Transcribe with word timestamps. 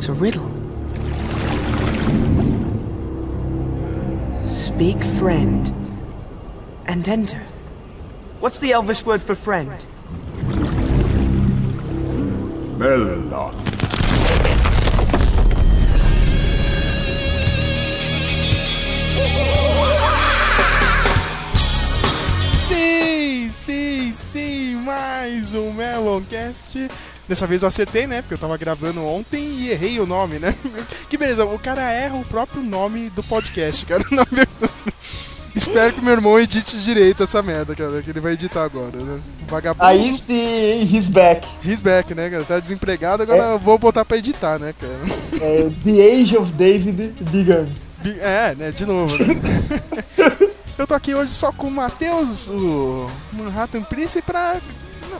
It's 0.00 0.08
a 0.08 0.14
riddle. 0.14 0.48
Speak 4.48 5.04
friend 5.18 5.70
and 6.86 7.06
enter. 7.06 7.42
What's 8.38 8.60
the 8.60 8.72
Elvish 8.72 9.04
word 9.04 9.20
for 9.22 9.34
friend? 9.34 9.84
Melon. 12.78 13.28
Sim, 22.56 23.50
sim, 23.50 24.12
sim, 24.12 24.76
mais 24.82 25.52
um 25.52 25.74
Meloncast. 25.74 26.88
Dessa 27.30 27.46
vez 27.46 27.62
eu 27.62 27.68
acertei, 27.68 28.08
né? 28.08 28.22
Porque 28.22 28.34
eu 28.34 28.38
tava 28.38 28.56
gravando 28.56 29.04
ontem 29.04 29.40
e 29.40 29.70
errei 29.70 30.00
o 30.00 30.04
nome, 30.04 30.40
né? 30.40 30.52
Que 31.08 31.16
beleza, 31.16 31.44
o 31.44 31.60
cara 31.60 31.80
erra 31.92 32.16
o 32.16 32.24
próprio 32.24 32.60
nome 32.60 33.08
do 33.10 33.22
podcast, 33.22 33.86
cara. 33.86 34.02
Na. 34.10 34.26
Espero 35.54 35.94
que 35.94 36.02
meu 36.02 36.12
irmão 36.12 36.40
edite 36.40 36.76
direito 36.82 37.22
essa 37.22 37.40
merda, 37.40 37.72
cara, 37.76 38.02
que 38.02 38.10
ele 38.10 38.18
vai 38.18 38.32
editar 38.32 38.64
agora, 38.64 38.96
né? 38.96 39.20
Vagabundo. 39.48 39.84
Aí 39.84 40.12
sim, 40.18 40.82
he's 40.92 41.06
back. 41.06 41.46
He's 41.64 41.80
back, 41.80 42.12
né, 42.16 42.28
cara? 42.30 42.42
Tá 42.42 42.58
desempregado, 42.58 43.22
agora 43.22 43.42
eu 43.44 43.60
vou 43.60 43.78
botar 43.78 44.04
pra 44.04 44.16
editar, 44.16 44.58
né, 44.58 44.74
cara? 44.76 44.92
É, 45.40 45.70
the 45.84 46.20
Age 46.20 46.36
of 46.36 46.50
David 46.54 47.14
began. 47.30 47.68
É, 48.20 48.56
né, 48.56 48.72
de 48.72 48.84
novo, 48.84 49.16
né? 49.24 49.34
Eu 50.80 50.86
tô 50.86 50.94
aqui 50.94 51.14
hoje 51.14 51.30
só 51.30 51.52
com 51.52 51.66
o 51.66 51.70
Matheus, 51.70 52.48
o 52.48 53.06
Manhattan 53.34 53.82
Prince, 53.82 54.22
pra. 54.22 54.58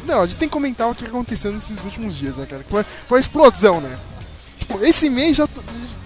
Não, 0.06 0.22
a 0.22 0.26
gente 0.26 0.38
tem 0.38 0.48
que 0.48 0.52
comentar 0.52 0.90
o 0.90 0.94
que 0.94 1.04
aconteceu 1.04 1.52
nesses 1.52 1.82
últimos 1.84 2.16
dias, 2.16 2.36
né, 2.36 2.46
cara? 2.46 2.64
Foi, 2.68 2.84
foi 2.84 3.18
uma 3.18 3.20
explosão, 3.20 3.80
né? 3.80 3.98
Tipo, 4.58 4.84
esse 4.84 5.10
mês 5.10 5.36
já, 5.36 5.48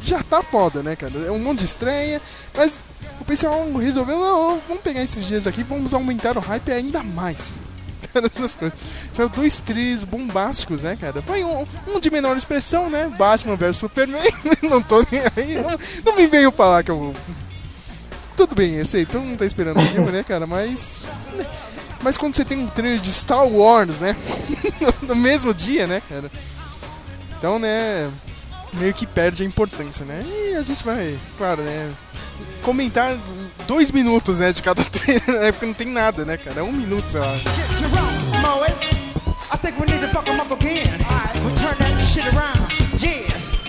já 0.02 0.22
tá 0.22 0.42
foda, 0.42 0.82
né, 0.82 0.96
cara? 0.96 1.12
É 1.27 1.30
um 1.30 1.38
monte 1.38 1.60
de 1.60 1.64
estreia, 1.66 2.20
mas 2.55 2.82
o 3.20 3.24
pessoal 3.24 3.70
resolveu, 3.74 4.18
não, 4.18 4.60
vamos 4.68 4.82
pegar 4.82 5.02
esses 5.02 5.24
dias 5.24 5.46
aqui, 5.46 5.62
vamos 5.62 5.94
aumentar 5.94 6.36
o 6.36 6.40
hype 6.40 6.72
ainda 6.72 7.02
mais. 7.02 7.60
Essas 8.14 8.55
coisas. 8.55 8.78
São 9.12 9.28
dois 9.28 9.60
tris 9.60 10.05
bombásticos, 10.05 10.82
né, 10.82 10.96
cara? 11.00 11.22
Foi 11.22 11.42
um, 11.44 11.66
um 11.88 12.00
de 12.00 12.10
menor 12.10 12.36
expressão, 12.36 12.90
né? 12.90 13.10
Batman 13.18 13.56
vs 13.56 13.77
Superman. 13.77 14.22
não 14.62 14.82
tô 14.82 15.05
nem 15.10 15.22
aí. 15.36 15.55
Não, 15.55 15.78
não 16.05 16.16
me 16.16 16.27
veio 16.27 16.50
falar 16.50 16.82
que 16.82 16.90
eu. 16.90 17.14
Tudo 18.36 18.55
bem, 18.55 18.74
eu 18.74 18.86
sei, 18.86 19.06
todo 19.06 19.22
mundo 19.22 19.38
tá 19.38 19.46
esperando 19.46 19.78
o 19.78 19.86
filme, 19.86 20.10
né, 20.10 20.22
cara? 20.22 20.46
Mas. 20.46 21.02
Mas 22.05 22.19
quando 22.19 22.34
você 22.34 22.44
tem 22.44 22.58
um 22.58 22.66
trailer 22.66 23.00
de 23.00 23.10
Star 23.10 23.47
Wars, 23.48 24.02
né? 24.02 24.14
no 25.00 25.16
mesmo 25.16 25.55
dia, 25.55 25.86
né, 25.86 26.02
cara? 26.06 26.30
Então, 27.38 27.58
né. 27.58 28.11
Meio 28.74 28.92
que 28.92 29.06
perde 29.06 29.42
a 29.42 29.46
importância, 29.46 30.05
né? 30.05 30.22
E 30.27 30.56
a 30.56 30.62
gente 30.62 30.84
vai, 30.84 31.19
claro, 31.38 31.62
né? 31.62 31.91
Comentar 32.62 33.16
dois 33.66 33.91
minutos, 33.91 34.41
né, 34.41 34.52
de 34.52 34.61
cada 34.61 34.84
trailer, 34.84 35.41
né? 35.41 35.52
Porque 35.52 35.64
não 35.64 35.72
tem 35.72 35.86
nada, 35.86 36.24
né, 36.24 36.36
cara? 36.36 36.61
É 36.61 36.62
um 36.62 36.72
minuto, 36.72 37.08
sei 37.08 37.20
lá. 37.20 37.38
Yes. 43.00 43.63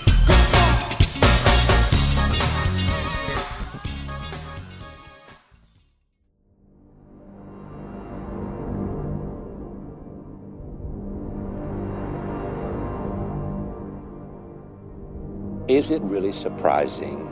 Is 15.68 15.90
it 15.90 16.00
really 16.04 16.32
surprising 16.32 17.28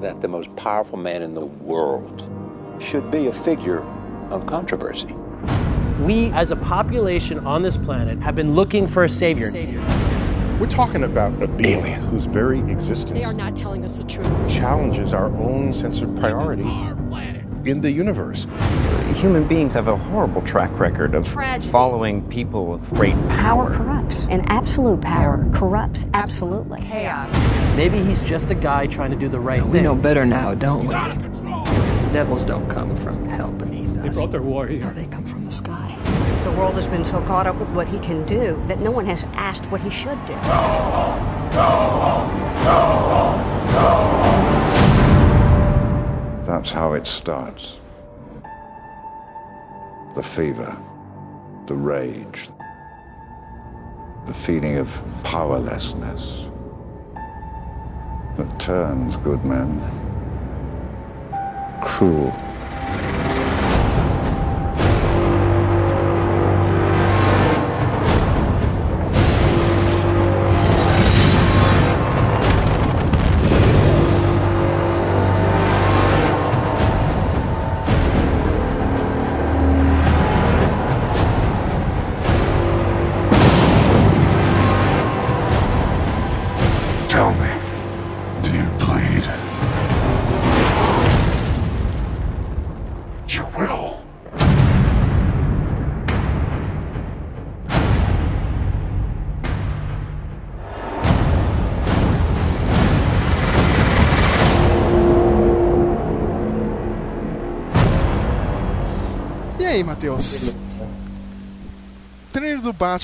that 0.00 0.20
the 0.20 0.26
most 0.26 0.54
powerful 0.56 0.98
man 0.98 1.22
in 1.22 1.34
the 1.34 1.46
world 1.46 2.28
should 2.80 3.12
be 3.12 3.28
a 3.28 3.32
figure 3.32 3.84
of 4.30 4.44
controversy? 4.44 5.14
We, 6.00 6.30
as 6.32 6.50
a 6.50 6.56
population 6.56 7.46
on 7.46 7.62
this 7.62 7.76
planet, 7.76 8.18
have 8.18 8.34
been 8.34 8.56
looking 8.56 8.88
for 8.88 9.04
a 9.04 9.08
savior. 9.08 9.52
We're 10.58 10.66
talking 10.66 11.04
about 11.04 11.40
a 11.40 11.46
being 11.46 11.84
whose 11.84 12.24
very 12.24 12.58
existence 12.62 13.20
They 13.20 13.22
are 13.22 13.32
not 13.32 13.54
telling 13.54 13.84
us 13.84 13.98
the 13.98 14.04
truth. 14.04 14.52
challenges 14.52 15.14
our 15.14 15.32
own 15.36 15.72
sense 15.72 16.00
of 16.00 16.16
priority 16.16 16.64
in 17.68 17.80
the 17.80 17.90
universe. 17.90 18.46
Human 19.14 19.46
beings 19.48 19.74
have 19.74 19.88
a 19.88 19.96
horrible 19.96 20.42
track 20.42 20.70
record 20.78 21.14
of 21.14 21.26
Tragedy. 21.26 21.70
following 21.70 22.22
people 22.28 22.74
of 22.74 22.88
great 22.94 23.14
Power 23.28 23.66
power. 23.66 23.76
corrupts, 23.76 24.16
and 24.28 24.44
absolute 24.50 25.00
power 25.00 25.46
corrupts 25.54 26.04
absolutely. 26.14 26.80
Chaos. 26.82 27.30
Maybe 27.76 27.98
he's 27.98 28.22
just 28.24 28.50
a 28.50 28.54
guy 28.54 28.86
trying 28.86 29.10
to 29.10 29.16
do 29.16 29.28
the 29.28 29.40
right 29.40 29.64
We 29.64 29.72
thing. 29.72 29.84
know 29.84 29.94
better 29.94 30.26
now, 30.26 30.54
don't 30.54 30.86
we? 30.86 30.94
Devils 32.12 32.44
don't 32.44 32.68
come 32.68 32.94
from 32.96 33.24
hell 33.26 33.52
beneath 33.52 33.96
us. 33.98 34.02
They 34.04 34.08
brought 34.10 34.30
their 34.30 34.42
warrior. 34.42 34.90
they 34.90 35.06
come 35.06 35.24
from 35.24 35.44
the 35.44 35.50
sky. 35.52 35.96
The 36.44 36.52
world 36.52 36.74
has 36.74 36.86
been 36.86 37.04
so 37.04 37.20
caught 37.22 37.46
up 37.46 37.56
with 37.56 37.68
what 37.70 37.88
he 37.88 37.98
can 38.00 38.24
do 38.26 38.62
that 38.68 38.80
no 38.80 38.90
one 38.90 39.06
has 39.06 39.24
asked 39.34 39.66
what 39.70 39.80
he 39.80 39.90
should 39.90 40.18
do. 40.26 40.34
That's 46.56 46.72
how 46.72 46.94
it 46.94 47.06
starts. 47.06 47.80
The 50.14 50.22
fever, 50.22 50.74
the 51.66 51.74
rage, 51.74 52.48
the 54.24 54.32
feeling 54.32 54.78
of 54.78 54.88
powerlessness 55.22 56.46
that 58.38 58.58
turns 58.58 59.18
good 59.18 59.44
men 59.44 59.68
cruel. 61.82 62.32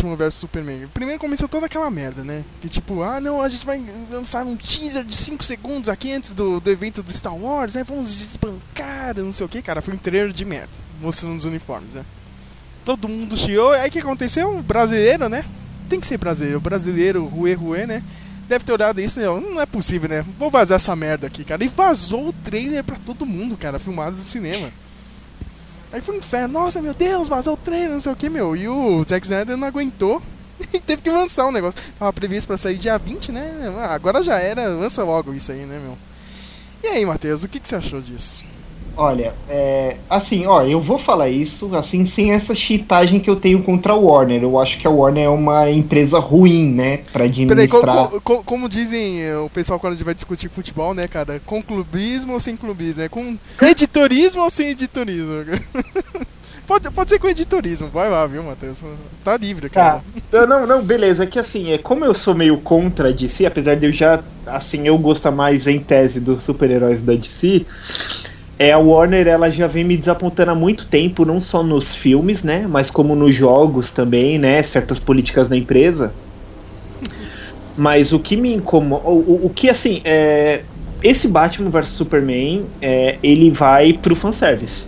Batman 0.03 0.17
vs 0.17 0.35
Superman. 0.35 0.89
Primeiro 0.93 1.21
começou 1.21 1.49
toda 1.49 1.67
aquela 1.67 1.91
merda, 1.91 2.25
né? 2.25 2.45
Que 2.61 2.69
tipo, 2.69 3.03
ah 3.03 3.21
não, 3.21 3.41
a 3.41 3.49
gente 3.49 3.65
vai 3.65 3.83
lançar 4.11 4.45
um 4.45 4.57
teaser 4.57 5.05
de 5.05 5.15
5 5.15 5.43
segundos 5.45 5.89
aqui 5.89 6.13
antes 6.13 6.33
do, 6.33 6.61
do 6.61 6.71
evento 6.71 7.03
do 7.03 7.13
Star 7.13 7.37
Wars, 7.37 7.75
né? 7.75 7.85
Vamos 7.85 8.15
desbancar, 8.15 9.17
não 9.17 9.33
sei 9.33 9.47
o 9.47 9.49
que, 9.49 9.63
cara. 9.63 9.81
Foi 9.81 9.95
um 9.95 9.99
trailer 9.99 10.33
de 10.33 10.45
merda, 10.45 10.73
mostrando 11.01 11.37
os 11.37 11.45
uniformes, 11.45 11.95
né? 11.95 12.05
Todo 12.85 13.09
mundo 13.09 13.37
chiou. 13.37 13.73
Aí 13.73 13.89
o 13.89 13.93
que 13.93 14.01
aconteceu? 14.01 14.51
Um 14.51 14.61
brasileiro, 14.61 15.29
né? 15.29 15.45
Tem 15.89 16.01
que 16.01 16.07
ser 16.07 16.19
brasileiro. 16.19 16.61
Brasileiro, 16.61 17.25
ruê, 17.27 17.55
ruê, 17.55 17.87
né? 17.87 18.03
Deve 18.49 18.65
ter 18.65 18.73
olhado 18.73 19.01
isso, 19.01 19.21
né? 19.21 19.27
Não 19.27 19.61
é 19.61 19.67
possível, 19.67 20.09
né? 20.09 20.25
Vou 20.39 20.51
vazar 20.51 20.77
essa 20.77 20.97
merda 20.97 21.27
aqui, 21.29 21.45
cara. 21.45 21.63
E 21.63 21.69
vazou 21.69 22.29
o 22.29 22.33
trailer 22.33 22.83
pra 22.83 22.97
todo 22.97 23.25
mundo, 23.25 23.57
cara, 23.57 23.79
filmado 23.79 24.17
no 24.17 24.23
cinema. 24.23 24.69
Aí 25.93 26.01
foi 26.01 26.15
um 26.15 26.19
inferno, 26.19 26.55
nossa 26.55 26.81
meu 26.81 26.95
Deus, 26.95 27.29
vazou 27.29 27.55
o 27.55 27.57
trailer, 27.57 27.91
não 27.91 28.01
sei 28.01 28.13
o 28.13 28.17
que, 28.17 28.29
meu. 28.31 28.57
E 28.57 28.67
o 28.67 29.05
Zack 29.05 29.27
Snyder 29.27 29.57
não 29.57 29.69
aguentou 29.69 30.23
e 30.73 30.81
teve 30.81 31.03
que 31.03 31.11
lançar 31.11 31.47
o 31.47 31.53
negócio. 31.53 31.79
Tava 31.99 32.13
previsto 32.13 32.47
pra 32.47 32.57
sair 32.57 32.79
dia 32.79 32.97
20, 32.97 33.31
né? 33.31 33.75
Ah, 33.79 33.95
agora 33.95 34.23
já 34.23 34.39
era, 34.39 34.69
lança 34.69 35.05
logo 35.05 35.35
isso 35.35 35.53
aí, 35.53 35.67
né, 35.67 35.79
meu? 35.79 35.99
E 36.83 36.89
aí, 36.89 37.05
Matheus, 37.05 37.45
o 37.45 37.49
que, 37.49 37.61
que 37.61 37.69
você 37.69 37.77
achou 37.77 38.01
disso? 38.01 38.43
Olha, 38.95 39.33
é, 39.49 39.97
assim, 40.09 40.45
ó, 40.47 40.63
eu 40.63 40.81
vou 40.81 40.99
falar 40.99 41.29
isso, 41.31 41.75
assim, 41.75 42.05
sem 42.05 42.33
essa 42.33 42.55
cheatagem 42.55 43.21
que 43.21 43.31
eu 43.31 43.37
tenho 43.37 43.63
contra 43.63 43.95
a 43.95 43.97
Warner. 43.97 44.43
Eu 44.43 44.59
acho 44.59 44.79
que 44.79 44.87
a 44.87 44.91
Warner 44.91 45.25
é 45.25 45.29
uma 45.31 45.71
empresa 45.71 46.19
ruim, 46.19 46.73
né, 46.73 46.99
pra 47.11 47.25
Peraí, 47.25 47.29
administrar. 47.31 48.09
co- 48.09 48.21
co- 48.21 48.45
como 48.45 48.69
dizem 48.69 49.23
eh, 49.23 49.37
o 49.39 49.49
pessoal 49.49 49.81
quando 49.81 49.95
a 49.95 49.97
gente 49.97 50.05
vai 50.05 50.15
discutir 50.15 50.49
futebol, 50.51 50.93
né, 50.93 51.09
cara? 51.09 51.41
Com 51.47 51.63
clubismo 51.63 52.35
ou 52.35 52.41
sem 52.41 52.57
clubismo? 52.57 53.03
É 53.03 53.09
com 53.09 53.39
editorismo 53.63 54.43
ou 54.43 54.51
sem 54.51 54.69
editorismo? 54.69 55.43
pode, 56.67 56.91
pode 56.91 57.11
ser 57.11 57.19
com 57.19 57.29
editorismo, 57.29 57.89
vai 57.89 58.11
lá, 58.11 58.27
viu, 58.27 58.43
Matheus? 58.43 58.85
Tá 59.25 59.37
livre, 59.37 59.69
cara. 59.71 60.03
Tá. 60.31 60.47
Não, 60.47 60.67
não, 60.67 60.83
beleza. 60.83 61.25
É 61.25 61.27
que 61.27 61.39
assim, 61.39 61.73
é 61.73 61.79
como 61.79 62.05
eu 62.05 62.15
sou 62.15 62.35
meio 62.35 62.59
contra 62.59 63.09
a 63.09 63.13
DC, 63.13 63.45
apesar 63.47 63.75
de 63.77 63.87
eu 63.87 63.93
já, 63.93 64.23
assim, 64.47 64.87
eu 64.87 64.97
gosto 64.99 65.31
mais 65.33 65.67
em 65.67 65.79
tese 65.81 66.21
dos 66.21 66.43
super-heróis 66.43 67.03
da 67.03 67.15
DC. 67.15 67.67
É, 68.63 68.71
a 68.71 68.79
Warner 68.79 69.27
ela 69.27 69.51
já 69.51 69.67
vem 69.67 69.83
me 69.83 69.97
desapontando 69.97 70.53
há 70.53 70.55
muito 70.55 70.87
tempo, 70.87 71.25
não 71.25 71.41
só 71.41 71.65
nos 71.65 71.97
filmes, 71.97 72.45
né, 72.45 72.65
mas 72.69 72.93
como 72.93 73.17
nos 73.17 73.35
jogos 73.35 73.91
também, 73.91 74.39
né, 74.39 74.63
certas 74.63 75.01
políticas 75.01 75.49
da 75.49 75.57
empresa. 75.57 76.13
Mas 77.77 78.13
o 78.13 78.21
que 78.21 78.37
me 78.37 78.55
incomoda, 78.55 79.09
o, 79.09 79.47
o, 79.47 79.51
que 79.51 79.69
assim, 79.69 80.01
é, 80.05 80.63
esse 81.03 81.27
Batman 81.27 81.71
vs 81.71 81.89
Superman, 81.89 82.65
é, 82.81 83.19
ele 83.21 83.51
vai 83.51 83.95
pro 83.95 84.15
fanservice. 84.15 84.85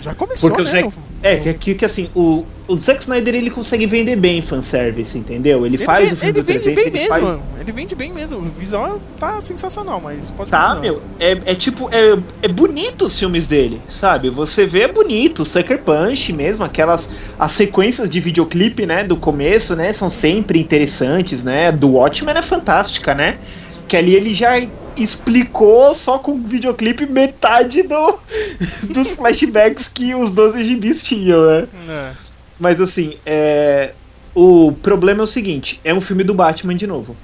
Já 0.00 0.14
começou, 0.14 0.48
Porque 0.48 0.62
o 0.62 0.64
né? 0.64 0.70
Zack- 0.70 0.94
é, 1.32 1.36
que, 1.38 1.54
que, 1.54 1.74
que 1.74 1.84
assim, 1.84 2.08
o, 2.14 2.44
o 2.68 2.76
Zack 2.76 3.00
Snyder 3.02 3.34
ele 3.34 3.50
consegue 3.50 3.86
vender 3.86 4.16
bem 4.16 4.40
fanservice, 4.42 5.16
entendeu? 5.18 5.64
Ele, 5.66 5.76
Ele, 5.76 5.84
faz 5.84 6.12
o 6.12 6.16
filme 6.16 6.30
ele 6.30 6.42
do 6.42 6.44
vende 6.44 6.60
300, 6.60 6.74
bem 6.74 6.86
ele 6.86 6.98
mesmo, 6.98 7.08
faz- 7.28 7.40
ele 7.60 7.72
vende 7.72 7.94
bem 7.94 8.12
mesmo. 8.12 8.38
O 8.38 8.42
visual 8.42 9.00
tá 9.18 9.40
sensacional, 9.40 10.00
mas 10.00 10.30
pode 10.30 10.50
Tá, 10.50 10.74
continuar. 10.74 10.80
meu, 10.80 11.02
é, 11.18 11.32
é 11.46 11.54
tipo, 11.54 11.88
é, 11.92 12.18
é 12.42 12.48
bonito 12.48 13.06
os 13.06 13.18
filmes 13.18 13.46
dele, 13.46 13.80
sabe? 13.88 14.30
Você 14.30 14.66
vê 14.66 14.82
é 14.82 14.88
bonito, 14.88 15.44
Sucker 15.44 15.82
Punch 15.82 16.32
mesmo, 16.32 16.64
aquelas 16.64 17.08
as 17.38 17.52
sequências 17.52 18.08
de 18.08 18.20
videoclipe, 18.20 18.86
né, 18.86 19.04
do 19.04 19.16
começo, 19.16 19.74
né, 19.76 19.92
são 19.92 20.10
sempre 20.10 20.58
interessantes, 20.60 21.44
né? 21.44 21.72
Do 21.72 21.92
Watchmen 21.92 22.34
é 22.36 22.42
fantástica, 22.42 23.14
né? 23.14 23.38
Que 23.88 23.96
ali 23.96 24.14
ele 24.14 24.32
já 24.32 24.60
explicou 24.96 25.94
só 25.94 26.18
com 26.18 26.32
o 26.32 26.38
videoclipe 26.38 27.06
metade 27.06 27.82
do, 27.82 28.18
dos 28.90 29.12
flashbacks 29.12 29.88
que 29.88 30.14
os 30.14 30.30
12 30.30 30.64
gibis 30.64 31.02
tinham, 31.02 31.44
né? 31.46 31.68
É. 31.88 32.12
Mas 32.58 32.80
assim, 32.80 33.16
é, 33.26 33.92
o 34.34 34.72
problema 34.82 35.20
é 35.20 35.24
o 35.24 35.26
seguinte, 35.26 35.80
é 35.84 35.92
um 35.92 36.00
filme 36.00 36.24
do 36.24 36.34
Batman 36.34 36.74
de 36.74 36.86
novo. 36.86 37.16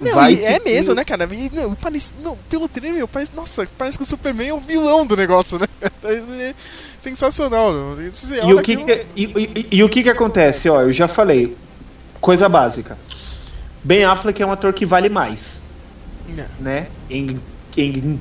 Não, 0.00 0.14
Vai 0.16 0.34
e 0.34 0.44
é 0.44 0.58
mesmo, 0.58 0.92
né, 0.92 1.04
cara? 1.04 1.28
E, 1.32 1.48
meu, 1.50 1.76
parece, 1.80 2.12
não, 2.22 2.36
pelo 2.50 2.68
trailer, 2.68 2.98
meu, 2.98 3.06
parece, 3.08 3.30
nossa, 3.34 3.66
parece 3.78 3.96
que 3.96 4.02
o 4.02 4.06
Superman 4.06 4.48
é 4.48 4.52
o 4.52 4.58
vilão 4.58 5.06
do 5.06 5.16
negócio, 5.16 5.58
né? 5.58 5.66
É 6.04 6.54
sensacional, 7.00 7.72
meu. 7.72 7.98
E 8.02 8.52
o 8.54 8.62
que, 8.62 8.76
que- 8.76 9.06
e, 9.14 9.24
e- 9.24 9.66
e 9.72 9.84
o 9.84 9.88
que 9.88 10.02
que 10.02 10.08
acontece? 10.10 10.68
Ó, 10.68 10.80
eu 10.82 10.90
já 10.92 11.06
falei. 11.06 11.56
Coisa 12.20 12.48
básica. 12.48 12.98
Ben 13.82 14.04
Affleck 14.04 14.42
é 14.42 14.46
um 14.46 14.50
ator 14.52 14.72
que 14.72 14.84
vale 14.86 15.08
mais, 15.10 15.62
Não. 16.28 16.44
né? 16.60 16.86
Em, 17.10 17.38
em, 17.76 18.20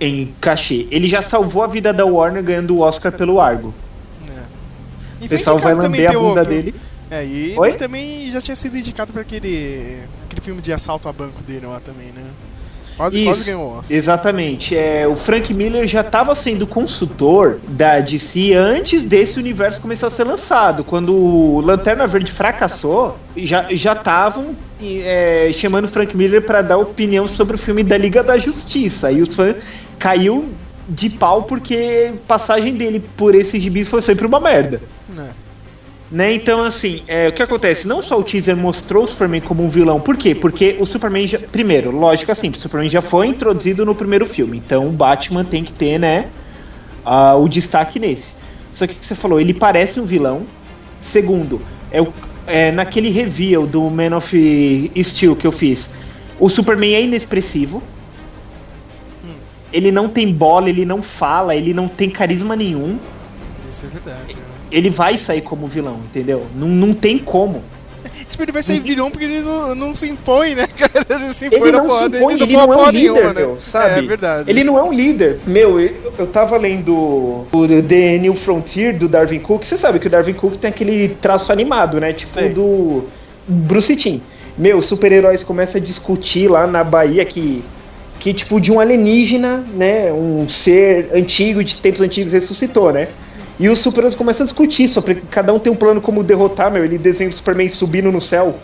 em 0.00 0.34
cachê. 0.40 0.86
Ele 0.90 1.06
já 1.06 1.22
salvou 1.22 1.62
a 1.62 1.66
vida 1.66 1.92
da 1.92 2.04
Warner 2.04 2.42
ganhando 2.42 2.76
o 2.76 2.80
Oscar 2.80 3.12
pelo 3.12 3.40
Argo. 3.40 3.72
O 5.20 5.28
pessoal 5.28 5.58
vai 5.58 5.74
lamber 5.74 6.10
a 6.10 6.12
bunda 6.12 6.42
pelo- 6.44 6.54
dele. 6.54 6.74
É, 7.10 7.24
e 7.24 7.54
Oi? 7.56 7.68
ele 7.70 7.78
também 7.78 8.30
já 8.30 8.40
tinha 8.40 8.56
sido 8.56 8.76
indicado 8.76 9.12
pra 9.12 9.22
aquele, 9.22 10.00
aquele 10.26 10.40
filme 10.42 10.60
de 10.60 10.72
assalto 10.72 11.08
a 11.08 11.12
banco 11.12 11.40
dele 11.42 11.64
lá 11.66 11.80
também, 11.80 12.08
né? 12.08 12.22
Quase, 12.96 13.22
quase 13.24 13.40
Isso, 13.40 13.44
ganhou 13.50 13.62
o 13.74 13.78
Oscar. 13.78 13.96
Exatamente. 13.96 14.76
É, 14.76 15.06
o 15.06 15.14
Frank 15.14 15.52
Miller 15.54 15.86
já 15.86 16.00
estava 16.00 16.34
sendo 16.34 16.66
consultor 16.66 17.60
da 17.68 18.00
DC 18.00 18.54
antes 18.54 19.04
desse 19.04 19.38
universo 19.38 19.80
começar 19.80 20.08
a 20.08 20.10
ser 20.10 20.24
lançado. 20.24 20.82
Quando 20.82 21.14
o 21.14 21.60
Lanterna 21.60 22.06
Verde 22.06 22.32
fracassou, 22.32 23.16
já 23.36 23.66
já 23.70 23.92
estavam 23.92 24.56
é, 24.80 25.50
chamando 25.52 25.88
Frank 25.88 26.16
Miller 26.16 26.42
para 26.42 26.62
dar 26.62 26.78
opinião 26.78 27.26
sobre 27.26 27.56
o 27.56 27.58
filme 27.58 27.82
da 27.82 27.96
Liga 27.96 28.22
da 28.22 28.38
Justiça. 28.38 29.10
E 29.10 29.22
os 29.22 29.34
fãs 29.34 29.56
caiu 29.98 30.48
de 30.88 31.10
pau 31.10 31.42
porque 31.42 32.12
passagem 32.28 32.74
dele 32.74 33.02
por 33.16 33.34
esses 33.34 33.62
gibis 33.62 33.88
foi 33.88 34.02
sempre 34.02 34.26
uma 34.26 34.40
merda. 34.40 34.80
É. 35.18 35.46
Né? 36.08 36.34
Então, 36.34 36.62
assim, 36.62 37.02
é, 37.08 37.28
o 37.28 37.32
que 37.32 37.42
acontece? 37.42 37.88
Não 37.88 38.00
só 38.00 38.18
o 38.18 38.22
teaser 38.22 38.56
mostrou 38.56 39.04
o 39.04 39.06
Superman 39.08 39.40
como 39.40 39.64
um 39.64 39.68
vilão, 39.68 40.00
por 40.00 40.16
quê? 40.16 40.34
Porque 40.34 40.76
o 40.78 40.86
Superman 40.86 41.26
já. 41.26 41.38
Primeiro, 41.38 41.90
lógica 41.90 42.32
simples, 42.34 42.60
o 42.60 42.62
Superman 42.62 42.88
já 42.88 43.02
foi 43.02 43.26
introduzido 43.26 43.84
no 43.84 43.92
primeiro 43.94 44.24
filme, 44.24 44.56
então 44.56 44.86
o 44.86 44.92
Batman 44.92 45.44
tem 45.44 45.64
que 45.64 45.72
ter, 45.72 45.98
né? 45.98 46.26
ah, 47.06 47.36
o 47.36 47.48
destaque 47.48 48.00
nesse. 48.00 48.32
Só 48.72 48.86
que 48.86 48.94
o 48.94 48.96
que 48.96 49.06
você 49.06 49.14
falou, 49.14 49.40
ele 49.40 49.54
parece 49.54 50.00
um 50.00 50.04
vilão. 50.04 50.42
Segundo, 51.00 51.62
é, 51.90 52.02
o, 52.02 52.12
é 52.46 52.70
naquele 52.72 53.10
reveal 53.10 53.66
do 53.66 53.88
Man 53.90 54.16
of 54.16 54.92
Steel 55.02 55.36
que 55.36 55.46
eu 55.46 55.52
fiz, 55.52 55.90
o 56.38 56.48
Superman 56.48 56.94
é 56.94 57.02
inexpressivo. 57.02 57.82
Ele 59.72 59.90
não 59.90 60.08
tem 60.08 60.32
bola, 60.32 60.70
ele 60.70 60.84
não 60.84 61.02
fala, 61.02 61.54
ele 61.54 61.74
não 61.74 61.88
tem 61.88 62.08
carisma 62.08 62.56
nenhum 62.56 62.98
Isso 63.70 63.84
é 63.84 63.88
verdade. 63.88 64.34
né? 64.34 64.40
ele 64.70 64.90
vai 64.90 65.18
sair 65.18 65.40
como 65.40 65.66
vilão, 65.66 66.00
entendeu? 66.04 66.46
Não, 66.54 66.68
não 66.68 66.94
tem 66.94 67.18
como. 67.18 67.62
Tipo, 68.28 68.42
ele 68.42 68.52
vai 68.52 68.62
sair 68.62 68.80
vilão 68.80 69.10
porque 69.10 69.24
ele 69.24 69.40
não, 69.40 69.74
não 69.74 69.94
se 69.94 70.08
impõe, 70.08 70.54
né, 70.54 70.66
cara? 70.76 71.06
Ele 71.08 71.32
se 71.32 71.46
impõe 71.46 71.68
Ele 71.68 71.72
na 71.72 71.82
não 71.82 71.98
se 71.98 72.04
impõe, 72.04 72.34
ele 72.34 72.52
fala 72.52 72.66
não 72.66 72.74
é 72.74 72.76
um 72.76 72.90
líder, 72.90 73.12
nenhuma, 73.12 73.34
né? 73.34 73.40
meu, 73.40 73.56
sabe? 73.60 73.98
É 73.98 74.02
verdade. 74.02 74.50
Ele 74.50 74.64
não 74.64 74.78
é 74.78 74.82
um 74.82 74.92
líder. 74.92 75.38
Meu, 75.46 75.80
eu, 75.80 76.14
eu 76.18 76.26
tava 76.26 76.56
lendo 76.56 76.94
o 76.94 77.66
The 77.88 78.18
New 78.18 78.34
Frontier 78.34 78.96
do 78.96 79.08
Darwin 79.08 79.40
Cook. 79.40 79.64
Você 79.64 79.76
sabe 79.76 79.98
que 79.98 80.06
o 80.06 80.10
Darwin 80.10 80.34
Cook 80.34 80.56
tem 80.56 80.70
aquele 80.70 81.08
traço 81.20 81.52
animado, 81.52 82.00
né? 82.00 82.12
Tipo 82.12 82.32
Sim. 82.32 82.52
do 82.52 83.04
Bruce 83.46 83.94
Timm. 83.96 84.20
Meu, 84.58 84.80
super-heróis 84.80 85.42
começam 85.42 85.80
a 85.80 85.84
discutir 85.84 86.48
lá 86.48 86.66
na 86.66 86.82
Bahia 86.82 87.24
que 87.24 87.62
que 88.18 88.32
tipo 88.32 88.60
de 88.60 88.72
um 88.72 88.80
alienígena, 88.80 89.64
né, 89.74 90.12
um 90.12 90.48
ser 90.48 91.10
antigo 91.12 91.62
de 91.62 91.76
tempos 91.76 92.00
antigos 92.00 92.32
ressuscitou, 92.32 92.92
né? 92.92 93.08
E 93.58 93.68
os 93.68 93.78
super-heróis 93.78 94.14
começam 94.14 94.44
a 94.44 94.46
discutir 94.46 94.86
sobre 94.88 95.16
cada 95.30 95.52
um 95.52 95.58
tem 95.58 95.72
um 95.72 95.76
plano 95.76 96.00
como 96.00 96.22
derrotar, 96.22 96.70
meu. 96.70 96.84
Ele 96.84 96.98
desenha 96.98 97.30
o 97.30 97.32
Superman 97.32 97.68
subindo 97.68 98.12
no 98.12 98.20
céu. 98.20 98.58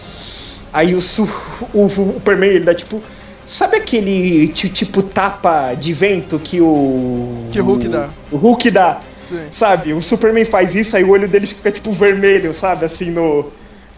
Aí 0.72 0.94
o, 0.94 1.00
su- 1.00 1.28
o, 1.72 1.84
o 1.86 1.90
Superman 2.14 2.50
ele 2.50 2.64
dá 2.64 2.74
tipo. 2.74 3.02
Sabe 3.46 3.76
aquele 3.76 4.48
ti- 4.48 4.68
tipo 4.68 5.02
tapa 5.02 5.74
de 5.74 5.92
vento 5.92 6.38
que 6.38 6.60
o. 6.60 7.46
Que 7.50 7.60
o 7.60 7.64
Hulk 7.64 7.88
dá. 7.88 8.08
O 8.30 8.36
Hulk 8.36 8.70
dá. 8.70 9.00
Sim. 9.28 9.40
Sabe? 9.50 9.92
O 9.94 10.02
Superman 10.02 10.44
faz 10.44 10.74
isso, 10.74 10.96
aí 10.96 11.04
o 11.04 11.10
olho 11.10 11.26
dele 11.28 11.46
fica 11.46 11.70
tipo 11.70 11.90
vermelho, 11.92 12.52
sabe? 12.52 12.84
Assim 12.84 13.10
no. 13.10 13.50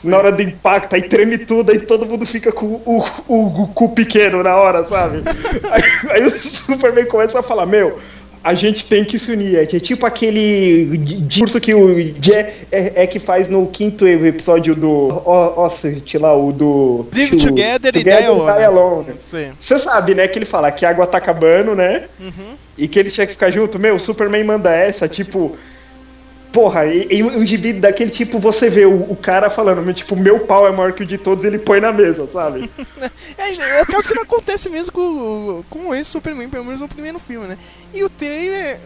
Na 0.03 0.19
hora 0.19 0.33
do 0.33 0.43
impacto, 0.43 0.95
aí 0.97 1.03
treme 1.03 1.39
tudo, 1.39 1.71
aí 1.71 1.79
todo 1.79 2.05
mundo 2.05 2.27
fica 2.27 2.51
com 2.53 2.67
o, 2.67 3.05
o, 3.29 3.63
o 3.63 3.67
cu 3.69 3.91
pequeno 3.91 4.43
na 4.43 4.55
hora, 4.57 4.85
sabe? 4.85 5.23
aí, 5.71 5.83
aí 6.11 6.25
o 6.27 6.31
Superman 6.31 7.07
começa 7.07 7.39
a 7.39 7.43
falar: 7.43 7.65
Meu, 7.65 7.97
a 8.45 8.53
gente 8.55 8.85
tem 8.85 9.03
que 9.05 9.19
se 9.19 9.33
unir. 9.33 9.57
É 9.57 9.65
tipo 9.65 10.05
aquele 10.05 10.99
di- 10.99 11.17
discurso 11.23 11.59
que 11.59 11.73
o 11.75 12.15
Jay 12.21 12.47
é, 12.71 13.03
é 13.03 13.07
que 13.07 13.19
faz 13.19 13.49
no 13.49 13.67
quinto 13.69 14.07
episódio 14.07 14.75
do 14.77 15.09
Ossert 15.27 16.15
lá, 16.21 16.37
o 16.37 16.53
do. 16.53 17.07
Live 17.17 17.39
to- 17.39 17.47
together 17.49 17.97
e 17.97 18.05
die 18.05 18.65
alone. 18.65 19.13
Você 19.59 19.79
sabe, 19.79 20.15
né, 20.15 20.29
que 20.29 20.39
ele 20.39 20.45
fala 20.45 20.71
que 20.71 20.85
a 20.85 20.91
água 20.91 21.07
tá 21.07 21.17
acabando, 21.17 21.75
né? 21.75 22.05
Uhum. 22.21 22.55
E 22.77 22.87
que 22.87 22.99
ele 22.99 23.11
tinha 23.11 23.27
que 23.27 23.33
ficar 23.33 23.51
junto. 23.51 23.79
Meu, 23.79 23.95
o 23.95 24.01
Superman 24.01 24.45
manda 24.45 24.71
essa, 24.71 25.09
tipo. 25.09 25.57
Porra, 26.55 26.87
e, 26.87 27.09
e 27.11 27.23
o 27.25 27.45
gibi 27.45 27.73
daquele 27.73 28.11
tipo, 28.11 28.39
você 28.39 28.71
vê 28.71 28.87
o, 28.87 29.11
o 29.11 29.17
cara 29.17 29.51
falando, 29.51 29.93
tipo, 29.93 30.15
meu 30.15 30.39
pau 30.39 30.69
é 30.69 30.71
maior 30.71 30.93
que 30.93 31.03
o 31.03 31.07
de 31.07 31.19
todos, 31.19 31.45
ele 31.45 31.59
põe 31.59 31.81
na 31.81 31.93
mesa, 31.93 32.29
sabe? 32.29 32.71
É, 33.37 33.81
é 33.81 33.85
caso 33.85 34.09
que 34.09 34.15
não 34.15 34.23
acontece 34.23 34.69
mesmo 34.69 34.93
com, 34.93 35.65
com 35.69 35.95
esse 35.95 36.11
Superman, 36.11 36.49
pelo 36.49 36.65
menos 36.65 36.81
no 36.81 36.89
primeiro 36.89 37.19
filme, 37.19 37.47
né? 37.49 37.59
E 37.93 38.05
o 38.05 38.09
trailer. 38.09 38.79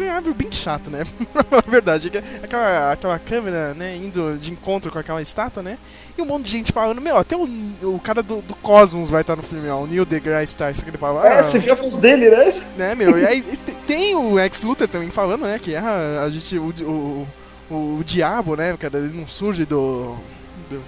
Trailer 0.00 0.16
é 0.16 0.34
bem 0.34 0.52
chato, 0.52 0.90
né? 0.90 1.04
Na 1.50 1.60
verdade, 1.66 2.10
que- 2.10 2.18
aquela, 2.18 2.92
aquela 2.92 3.18
câmera, 3.18 3.74
né, 3.74 3.96
indo 3.96 4.36
de 4.38 4.50
encontro 4.52 4.90
com 4.92 4.98
aquela 4.98 5.22
estátua, 5.22 5.62
né? 5.62 5.78
E 6.16 6.22
um 6.22 6.26
monte 6.26 6.44
de 6.46 6.52
gente 6.52 6.72
falando, 6.72 7.00
meu, 7.00 7.16
até 7.16 7.36
o, 7.36 7.44
o 7.82 8.00
cara 8.02 8.22
do, 8.22 8.40
do 8.42 8.54
Cosmos 8.56 9.10
vai 9.10 9.20
estar 9.20 9.36
no 9.36 9.42
filme, 9.42 9.68
ó, 9.68 9.80
o 9.82 9.86
Neil 9.86 10.04
deGrasse 10.04 10.56
Tyson, 10.56 10.82
que 10.84 10.90
ele 10.90 10.98
fala, 10.98 11.26
É, 11.26 11.40
ah, 11.40 11.44
você 11.44 11.58
viu 11.58 11.72
a 11.72 11.76
voz 11.76 11.96
dele, 11.96 12.30
né? 12.30 12.52
né, 12.76 12.94
meu? 12.94 13.18
E 13.18 13.26
aí 13.26 13.42
te- 13.42 13.72
tem 13.86 14.14
o 14.14 14.38
Ex 14.38 14.62
Luthor 14.62 14.88
também 14.88 15.10
falando, 15.10 15.42
né, 15.42 15.58
que 15.58 15.74
ah, 15.76 16.22
a 16.24 16.30
gente, 16.30 16.58
o, 16.58 16.68
o, 16.82 17.26
o, 17.70 17.74
o 18.00 18.04
diabo, 18.04 18.56
né, 18.56 18.76
cara, 18.76 18.98
ele 18.98 19.18
não 19.18 19.26
surge 19.26 19.64
do- 19.64 20.16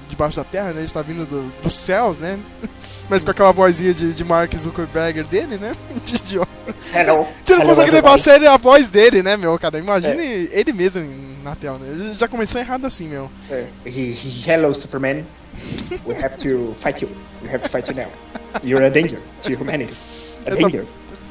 debaixo 0.09 0.37
da 0.37 0.45
terra, 0.45 0.69
né, 0.71 0.77
ele 0.77 0.85
está 0.85 1.03
vindo 1.03 1.25
do- 1.27 1.53
dos 1.63 1.73
céus, 1.73 2.19
né? 2.19 2.39
Mas 3.09 3.25
com 3.25 3.31
aquela 3.31 3.53
vozinha 3.53 3.95
de, 3.95 4.13
de 4.13 4.25
Mark 4.25 4.55
Zuckerberg 4.57 5.23
dele, 5.25 5.57
né? 5.57 5.73
De 6.05 6.17
idiota. 6.17 6.49
Hello. 6.95 7.27
Você 7.43 7.55
não 7.55 7.63
Hello, 7.63 7.71
consegue 7.71 7.91
levar 7.91 8.15
a 8.15 8.19
sério 8.19 8.51
a 8.51 8.57
voz 8.59 8.91
dele, 8.91 9.23
né, 9.23 9.37
meu, 9.37 9.59
cara? 9.59 9.79
Imagine 9.79 10.49
ele 10.53 10.73
mesmo 10.75 11.09
na 11.43 11.57
tela, 11.57 11.79
né? 11.79 11.89
Ele 11.91 12.15
já 12.15 12.29
começou 12.29 12.61
errado 12.61 12.85
assim, 12.87 13.09
meu. 13.09 13.31
É, 13.51 13.65
he- 13.87 14.13
he- 14.13 14.45
Hello, 14.51 14.75
Superman. 14.75 15.25
We 16.07 16.15
have 16.23 16.37
to 16.37 16.75
fight 16.83 17.03
you. 17.03 17.11
We 17.43 17.49
have 17.49 17.61
to 17.61 17.71
fight 17.71 17.89
you 17.91 17.97
now. 17.97 18.11
You're 18.63 18.85
a 18.85 18.91
danger 18.91 19.19
to 19.43 19.55
humanity. 19.55 19.95
A 20.47 20.51
Essa, 20.51 20.61
danger. 20.61 20.85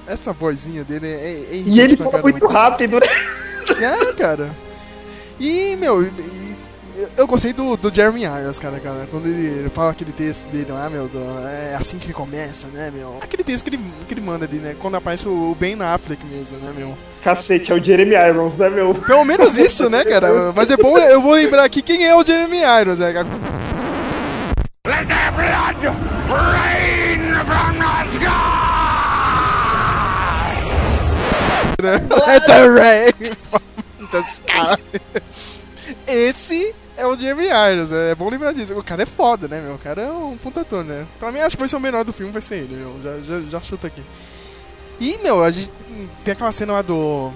essa 0.08 0.34
vozinha 0.34 0.84
dele 0.84 1.08
é, 1.08 1.48
é 1.52 1.64
E 1.66 1.80
ele 1.80 1.96
fala 1.96 2.22
muito 2.24 2.46
rápido, 2.48 3.00
né? 3.00 3.08
É, 3.80 4.14
cara. 4.14 4.50
E, 5.40 5.76
meu, 5.76 6.04
e- 6.04 6.12
eu, 6.98 7.10
eu 7.16 7.28
gostei 7.28 7.54
do, 7.54 7.78
do 7.78 7.94
Jeremy 7.94 8.24
Irons, 8.24 8.58
cara, 8.58 8.80
cara. 8.80 9.08
Quando 9.12 9.28
ele, 9.28 9.60
ele 9.60 9.70
fala 9.70 9.92
aquele 9.92 10.12
texto 10.12 10.48
dele 10.48 10.72
lá, 10.72 10.90
meu, 10.90 11.08
do, 11.08 11.20
é 11.48 11.76
assim 11.76 12.00
que 12.00 12.12
começa, 12.12 12.68
né, 12.70 12.92
meu? 12.92 13.20
Aquele 13.22 13.44
texto 13.44 13.66
que 13.66 13.76
ele, 13.76 13.84
que 14.08 14.14
ele 14.16 14.22
manda 14.22 14.46
ali, 14.46 14.58
né? 14.58 14.76
Quando 14.80 14.96
aparece 14.96 15.28
o 15.28 15.56
Ben 15.60 15.80
Affleck 15.80 16.26
mesmo, 16.26 16.58
né, 16.58 16.74
meu? 16.76 16.98
Cacete, 17.24 17.72
é 17.72 17.76
o 17.76 17.84
Jeremy 17.84 18.16
Irons, 18.16 18.58
né, 18.58 18.68
meu? 18.70 18.96
Pelo 18.96 19.24
menos 19.24 19.60
isso, 19.60 19.88
né, 19.90 20.04
cara? 20.04 20.52
Mas 20.56 20.72
é 20.72 20.78
bom, 20.78 20.98
eu 20.98 21.22
vou 21.22 21.34
lembrar 21.34 21.64
aqui 21.66 21.84
quem 21.84 22.04
é 22.04 22.16
o 22.16 22.26
Jeremy 22.26 22.62
Irons, 22.82 22.98
né, 22.98 23.14
cara? 23.14 23.28
Let 24.88 25.08
the 25.08 25.32
blood 25.36 25.86
rain 26.30 27.36
from 27.46 27.78
the 27.78 28.06
sky! 28.10 28.58
Let 32.26 32.48
the 32.48 32.70
rain 32.70 33.14
from 33.36 33.62
the 34.12 34.20
sky. 34.22 34.82
Esse 36.08 36.74
é 36.98 37.06
o 37.06 37.16
Jeremy 37.16 37.48
Irons, 37.72 37.92
é 37.92 38.14
bom 38.16 38.30
lembrar 38.30 38.54
disso. 38.54 38.78
O 38.78 38.84
cara 38.84 39.04
é 39.04 39.06
foda, 39.06 39.48
né, 39.48 39.62
meu? 39.62 39.76
O 39.76 39.80
cara 39.80 40.02
é 40.02 40.12
um 40.12 40.38
puta 40.38 40.62
ator, 40.62 40.84
né? 40.84 41.06
Pra 41.20 41.32
mim, 41.32 41.40
acho 41.40 41.56
que 41.56 41.62
vai 41.62 41.70
ser 41.70 41.76
o 41.76 41.80
menor 41.80 42.04
do 42.04 42.12
filme, 42.14 42.32
vai 42.32 42.42
ser 42.42 42.56
ele, 42.56 42.76
meu. 42.76 42.96
Já, 43.04 43.20
já, 43.20 43.42
já 43.50 43.62
chuta 43.62 43.88
aqui. 43.88 44.02
E, 45.00 45.18
meu, 45.24 45.44
a 45.44 45.52
gente 45.52 45.72
tem 46.24 46.32
aquela 46.34 46.52
cena 46.52 46.74
lá 46.74 46.82
do. 46.82 47.32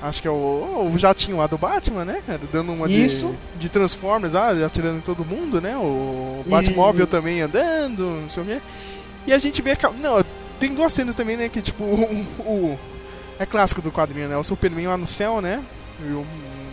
Acho 0.00 0.20
que 0.20 0.26
é 0.26 0.30
o, 0.30 0.90
o 0.92 0.98
jatinho 0.98 1.36
lá 1.36 1.46
do 1.46 1.56
Batman, 1.56 2.04
né, 2.04 2.20
cara? 2.26 2.40
Dando 2.50 2.72
uma 2.72 2.88
de, 2.88 3.04
Isso. 3.06 3.32
de 3.56 3.68
Transformers, 3.68 4.34
ah, 4.34 4.50
atirando 4.66 4.98
em 4.98 5.00
todo 5.00 5.24
mundo, 5.24 5.60
né? 5.60 5.76
O 5.76 6.42
Batmóvel 6.46 7.04
E- 7.04 7.08
também 7.08 7.40
andando, 7.40 8.04
não 8.22 8.28
sei 8.28 8.42
o 8.42 8.46
quê. 8.46 8.60
E 9.26 9.32
a 9.32 9.38
gente 9.38 9.62
vê 9.62 9.72
aquela. 9.72 9.94
Não, 9.94 10.24
tem 10.58 10.74
duas 10.74 10.92
cenas 10.92 11.14
também, 11.14 11.36
né? 11.36 11.48
Que 11.48 11.62
tipo, 11.62 11.82
o. 11.84 12.26
o- 12.40 12.78
é 13.38 13.46
clássico 13.46 13.80
do 13.82 13.90
quadrinho, 13.90 14.28
né? 14.28 14.36
O 14.36 14.42
Superman 14.44 14.86
lá 14.88 14.96
no 14.96 15.06
céu, 15.06 15.40
né? 15.40 15.62
E 16.00 16.12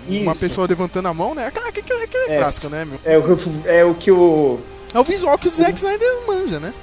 um- 0.09 0.21
uma 0.23 0.31
Isso. 0.31 0.41
pessoa 0.41 0.67
levantando 0.67 1.07
a 1.07 1.13
mão, 1.13 1.35
né? 1.35 1.47
Aquela, 1.47 1.69
aquela, 1.69 2.03
aquela 2.03 2.23
é 2.31 2.35
É. 2.35 2.37
clássico, 2.39 2.69
né, 2.69 2.85
meu? 2.85 2.99
É 3.05 3.17
o, 3.17 3.23
é 3.65 3.85
o 3.85 3.93
que 3.95 4.11
o. 4.11 4.59
É 4.93 4.99
o 4.99 5.03
visual 5.03 5.37
que 5.37 5.47
o 5.47 5.49
Zack 5.51 5.77
Snyder 5.77 6.07
manja, 6.27 6.59
né? 6.59 6.73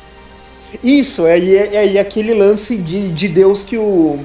Isso, 0.82 1.26
é, 1.26 1.38
é, 1.38 1.96
é, 1.96 2.00
aquele 2.00 2.34
lance 2.34 2.76
de, 2.76 3.10
de 3.10 3.28
Deus 3.28 3.62
que 3.62 3.76
o. 3.78 4.18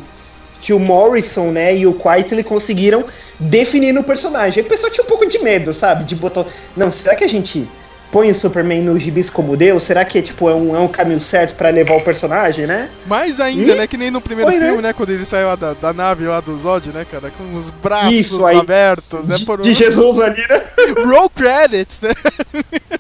Que 0.60 0.74
o 0.74 0.80
Morrison, 0.80 1.50
né, 1.50 1.76
e 1.76 1.88
o 1.88 1.94
Quitely 1.96 2.44
conseguiram 2.44 3.04
definir 3.40 3.92
no 3.94 4.04
personagem. 4.04 4.62
Aí 4.62 4.66
o 4.68 4.70
pessoal 4.70 4.92
tinha 4.92 5.04
um 5.04 5.08
pouco 5.08 5.26
de 5.26 5.40
medo, 5.40 5.74
sabe? 5.74 6.04
De 6.04 6.16
botar. 6.16 6.46
Não, 6.78 6.92
será 6.92 7.16
que 7.16 7.24
a 7.24 7.28
gente 7.28 7.68
põe 8.12 8.30
o 8.30 8.36
Superman 8.36 8.82
nos 8.82 9.02
gibis 9.02 9.30
como 9.30 9.56
Deus? 9.56 9.84
Será 9.84 10.04
que 10.04 10.22
tipo, 10.22 10.50
é, 10.50 10.54
um, 10.54 10.76
é 10.76 10.80
um 10.80 10.88
caminho 10.88 11.20
certo 11.20 11.56
pra 11.56 11.70
levar 11.70 11.96
o 11.96 12.02
personagem, 12.02 12.68
né? 12.68 12.90
Mais 13.08 13.40
ainda, 13.40 13.72
E- 13.74 13.76
né? 13.78 13.88
Que 13.88 13.98
nem 13.98 14.12
no 14.12 14.20
primeiro 14.22 14.52
Foi, 14.52 14.60
né? 14.60 14.68
filme, 14.68 14.82
né? 14.82 14.94
Quando 14.94 15.10
ele 15.12 15.26
saiu 15.26 15.48
lá 15.48 15.56
da, 15.56 15.74
da 15.74 15.94
nave 15.94 16.26
lá 16.28 16.40
do 16.42 16.58
Zod, 16.58 16.90
né, 16.92 17.06
cara? 17.10 17.32
Com 17.38 17.56
os 17.56 17.70
braços 17.70 18.12
Isso, 18.16 18.46
aí, 18.46 18.58
abertos, 18.58 19.28
né? 19.28 19.36
De, 19.36 19.46
por 19.46 19.62
de 19.62 19.74
Jesus 19.74 20.20
ali, 20.22 20.42
né? 20.48 20.62
Roll 21.06 21.30
credits, 21.30 22.02
né? 22.02 22.12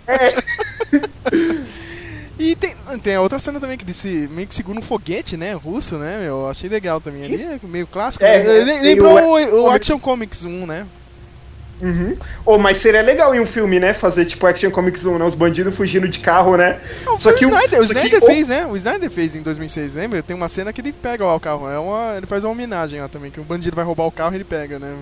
É. 0.07 0.33
E 2.39 2.55
tem, 2.55 2.73
tem 3.03 3.13
a 3.15 3.21
outra 3.21 3.37
cena 3.37 3.59
também 3.59 3.77
que 3.77 3.83
ele 3.83 3.93
se, 3.93 4.27
meio 4.31 4.47
que 4.47 4.55
segura 4.55 4.79
um 4.79 4.81
foguete, 4.81 5.37
né? 5.37 5.53
Russo, 5.53 5.97
né? 5.99 6.23
Eu 6.25 6.49
achei 6.49 6.67
legal 6.67 6.99
também 6.99 7.23
ali, 7.23 7.35
é 7.39 7.59
meio 7.67 7.85
clássico. 7.85 8.25
É, 8.25 8.43
né? 8.43 8.61
é, 8.61 8.65
tem 8.65 8.81
Lembrou 8.81 9.19
o- 9.37 9.61
o, 9.65 9.69
Action 9.69 9.99
Comics 9.99 10.43
1, 10.43 10.65
né? 10.65 10.87
Uhum. 11.81 12.15
Oh, 12.45 12.57
mas 12.59 12.77
seria 12.77 13.01
legal 13.01 13.33
em 13.33 13.39
um 13.39 13.45
filme, 13.45 13.79
né? 13.79 13.91
Fazer 13.93 14.25
tipo 14.25 14.45
Action 14.45 14.69
Comics 14.69 15.03
1, 15.05 15.17
né? 15.17 15.25
Os 15.25 15.33
bandidos 15.35 15.75
fugindo 15.75 16.07
de 16.07 16.19
carro, 16.19 16.55
né? 16.55 16.79
Não, 17.05 17.19
Só 17.19 17.31
que 17.33 17.43
o 17.45 17.49
Snyder, 17.49 17.79
o 17.81 17.87
que 17.87 17.93
Snyder 17.93 18.23
o- 18.23 18.25
fez, 18.27 18.47
né? 18.47 18.67
O 18.67 18.75
Snyder 18.75 19.09
fez 19.09 19.35
em 19.35 19.41
2006, 19.41 19.95
lembra? 19.95 20.21
Tem 20.21 20.35
uma 20.35 20.47
cena 20.47 20.71
que 20.71 20.79
ele 20.79 20.93
pega 20.93 21.25
lá 21.25 21.35
o 21.35 21.39
carro, 21.39 21.67
é 21.69 21.79
uma, 21.79 22.13
ele 22.17 22.27
faz 22.27 22.43
uma 22.43 22.51
homenagem 22.51 23.01
lá 23.01 23.07
também, 23.07 23.31
que 23.31 23.39
o 23.39 23.43
bandido 23.43 23.75
vai 23.75 23.83
roubar 23.83 24.05
o 24.05 24.11
carro 24.11 24.33
e 24.33 24.37
ele 24.37 24.43
pega, 24.43 24.77
né? 24.77 24.93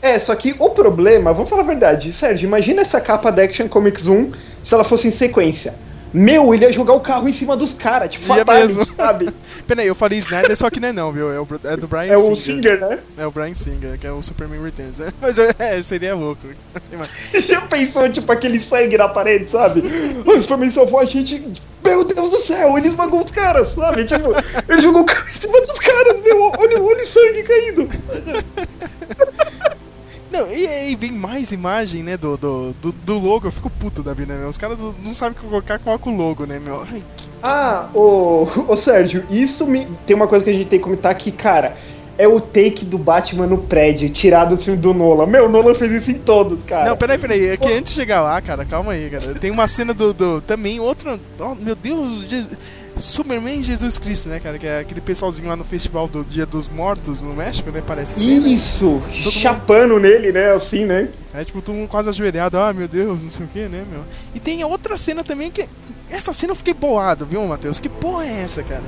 É, 0.00 0.18
só 0.18 0.34
que 0.36 0.54
o 0.58 0.70
problema, 0.70 1.32
vamos 1.32 1.50
falar 1.50 1.62
a 1.62 1.66
verdade, 1.66 2.12
Sérgio, 2.12 2.46
imagina 2.46 2.82
essa 2.82 3.00
capa 3.00 3.32
da 3.32 3.42
Action 3.42 3.66
Comics 3.66 4.06
1 4.06 4.30
se 4.62 4.74
ela 4.74 4.84
fosse 4.84 5.08
em 5.08 5.10
sequência. 5.10 5.74
Meu, 6.18 6.54
ele 6.54 6.64
ia 6.64 6.72
jogar 6.72 6.94
o 6.94 7.00
carro 7.00 7.28
em 7.28 7.32
cima 7.32 7.54
dos 7.54 7.74
caras, 7.74 8.08
tipo, 8.08 8.24
fatality, 8.24 8.74
mesmo. 8.74 8.84
sabe? 8.86 9.28
Peraí, 9.68 9.86
eu 9.86 9.94
falei 9.94 10.18
Snyder, 10.18 10.56
só 10.56 10.70
que 10.70 10.80
não 10.80 10.88
é 10.88 10.92
não, 10.92 11.12
viu? 11.12 11.30
É, 11.30 11.38
o, 11.38 11.46
é 11.64 11.76
do 11.76 11.86
Brian 11.86 12.10
É 12.10 12.16
Singer. 12.16 12.32
o 12.32 12.36
Singer, 12.36 12.80
né? 12.80 12.98
É 13.18 13.26
o 13.26 13.30
Brian 13.30 13.52
Singer, 13.52 13.98
que 13.98 14.06
é 14.06 14.10
o 14.10 14.22
Superman 14.22 14.62
Returns, 14.62 14.98
né? 14.98 15.08
Mas 15.20 15.38
é, 15.38 15.82
seria 15.82 16.14
louco. 16.14 16.40
Já 17.46 17.60
pensou, 17.60 18.10
tipo, 18.10 18.32
aquele 18.32 18.58
sangue 18.58 18.96
na 18.96 19.10
parede, 19.10 19.50
sabe? 19.50 19.82
O 20.24 20.40
Superman 20.40 20.70
salvou 20.70 21.00
a 21.00 21.04
gente. 21.04 21.52
Meu 21.84 22.02
Deus 22.02 22.30
do 22.30 22.38
céu, 22.38 22.78
ele 22.78 22.88
esmagou 22.88 23.22
os 23.22 23.30
caras, 23.30 23.68
sabe? 23.68 24.06
Tipo, 24.06 24.30
ele 24.70 24.80
jogou 24.80 25.02
o 25.02 25.04
carro 25.04 25.28
em 25.28 25.34
cima 25.34 25.60
dos 25.60 25.78
caras, 25.78 26.18
meu. 26.20 26.50
Olha, 26.58 26.82
olha 26.82 27.02
o 27.02 27.06
sangue 27.06 27.42
caindo. 27.42 27.88
Não, 30.36 30.52
e 30.52 30.66
aí 30.66 30.94
vem 30.96 31.12
mais 31.12 31.52
imagem, 31.52 32.02
né, 32.02 32.16
do, 32.16 32.36
do, 32.36 32.72
do, 32.80 32.92
do 32.92 33.18
logo, 33.18 33.46
eu 33.46 33.52
fico 33.52 33.70
puto 33.70 34.02
da 34.02 34.12
vida, 34.12 34.34
né? 34.34 34.46
Os 34.46 34.58
caras 34.58 34.78
não 35.02 35.14
sabem 35.14 35.38
colocar, 35.40 35.78
coloca 35.78 36.08
o 36.10 36.14
logo, 36.16 36.44
né, 36.46 36.58
meu? 36.58 36.82
Ai, 36.82 37.02
que- 37.16 37.24
Ah, 37.42 37.88
ô, 37.94 38.46
ô 38.68 38.76
Sérgio, 38.76 39.24
isso 39.30 39.66
me. 39.66 39.86
Tem 40.06 40.14
uma 40.16 40.26
coisa 40.28 40.44
que 40.44 40.50
a 40.50 40.52
gente 40.54 40.66
tem 40.66 40.78
que 40.78 40.84
comentar 40.84 41.14
que, 41.14 41.30
cara, 41.30 41.76
é 42.18 42.26
o 42.26 42.40
take 42.40 42.84
do 42.84 42.98
Batman 42.98 43.46
no 43.46 43.58
prédio, 43.58 44.08
tirado 44.10 44.56
do 44.56 44.62
filme 44.62 44.78
do 44.80 44.92
Nolan. 44.94 45.26
Meu, 45.26 45.46
o 45.46 45.48
Nolan 45.48 45.74
fez 45.74 45.92
isso 45.92 46.10
em 46.10 46.18
todos, 46.18 46.62
cara. 46.62 46.88
Não, 46.90 46.96
peraí, 46.96 47.18
peraí, 47.18 47.46
é 47.48 47.56
que 47.56 47.68
antes 47.72 47.92
de 47.92 48.00
chegar 48.00 48.20
lá, 48.22 48.40
cara, 48.40 48.64
calma 48.64 48.92
aí, 48.92 49.08
cara. 49.10 49.34
Tem 49.34 49.50
uma 49.50 49.68
cena 49.68 49.92
do. 49.94 50.12
do 50.12 50.40
também, 50.40 50.80
outro. 50.80 51.18
Oh, 51.38 51.54
meu 51.54 51.74
Deus, 51.76 52.24
Superman 52.98 53.62
Jesus 53.62 53.98
Cristo, 53.98 54.28
né, 54.28 54.40
cara? 54.40 54.58
Que 54.58 54.66
é 54.66 54.80
aquele 54.80 55.00
pessoalzinho 55.00 55.48
lá 55.48 55.56
no 55.56 55.64
festival 55.64 56.08
do 56.08 56.24
Dia 56.24 56.46
dos 56.46 56.68
Mortos 56.68 57.20
no 57.20 57.34
México, 57.34 57.70
né? 57.70 57.82
Parece 57.86 58.20
ser. 58.24 58.40
né? 58.40 58.48
Isso, 58.48 58.84
mundo- 58.84 59.30
chapando 59.30 59.98
nele, 59.98 60.32
né? 60.32 60.52
Assim, 60.52 60.84
né? 60.86 61.08
É 61.34 61.44
tipo, 61.44 61.60
todo 61.60 61.74
mundo 61.74 61.88
quase 61.88 62.08
ajoelhado, 62.08 62.58
ah, 62.58 62.72
meu 62.72 62.88
Deus, 62.88 63.22
não 63.22 63.30
sei 63.30 63.44
o 63.44 63.48
que, 63.48 63.60
né, 63.68 63.84
meu? 63.90 64.02
E 64.34 64.40
tem 64.40 64.64
outra 64.64 64.96
cena 64.96 65.22
também 65.22 65.50
que. 65.50 65.68
Essa 66.10 66.32
cena 66.32 66.52
eu 66.52 66.56
fiquei 66.56 66.72
boado, 66.74 67.26
viu, 67.26 67.44
Matheus? 67.46 67.78
Que 67.78 67.88
porra 67.88 68.24
é 68.26 68.42
essa, 68.42 68.62
cara? 68.62 68.84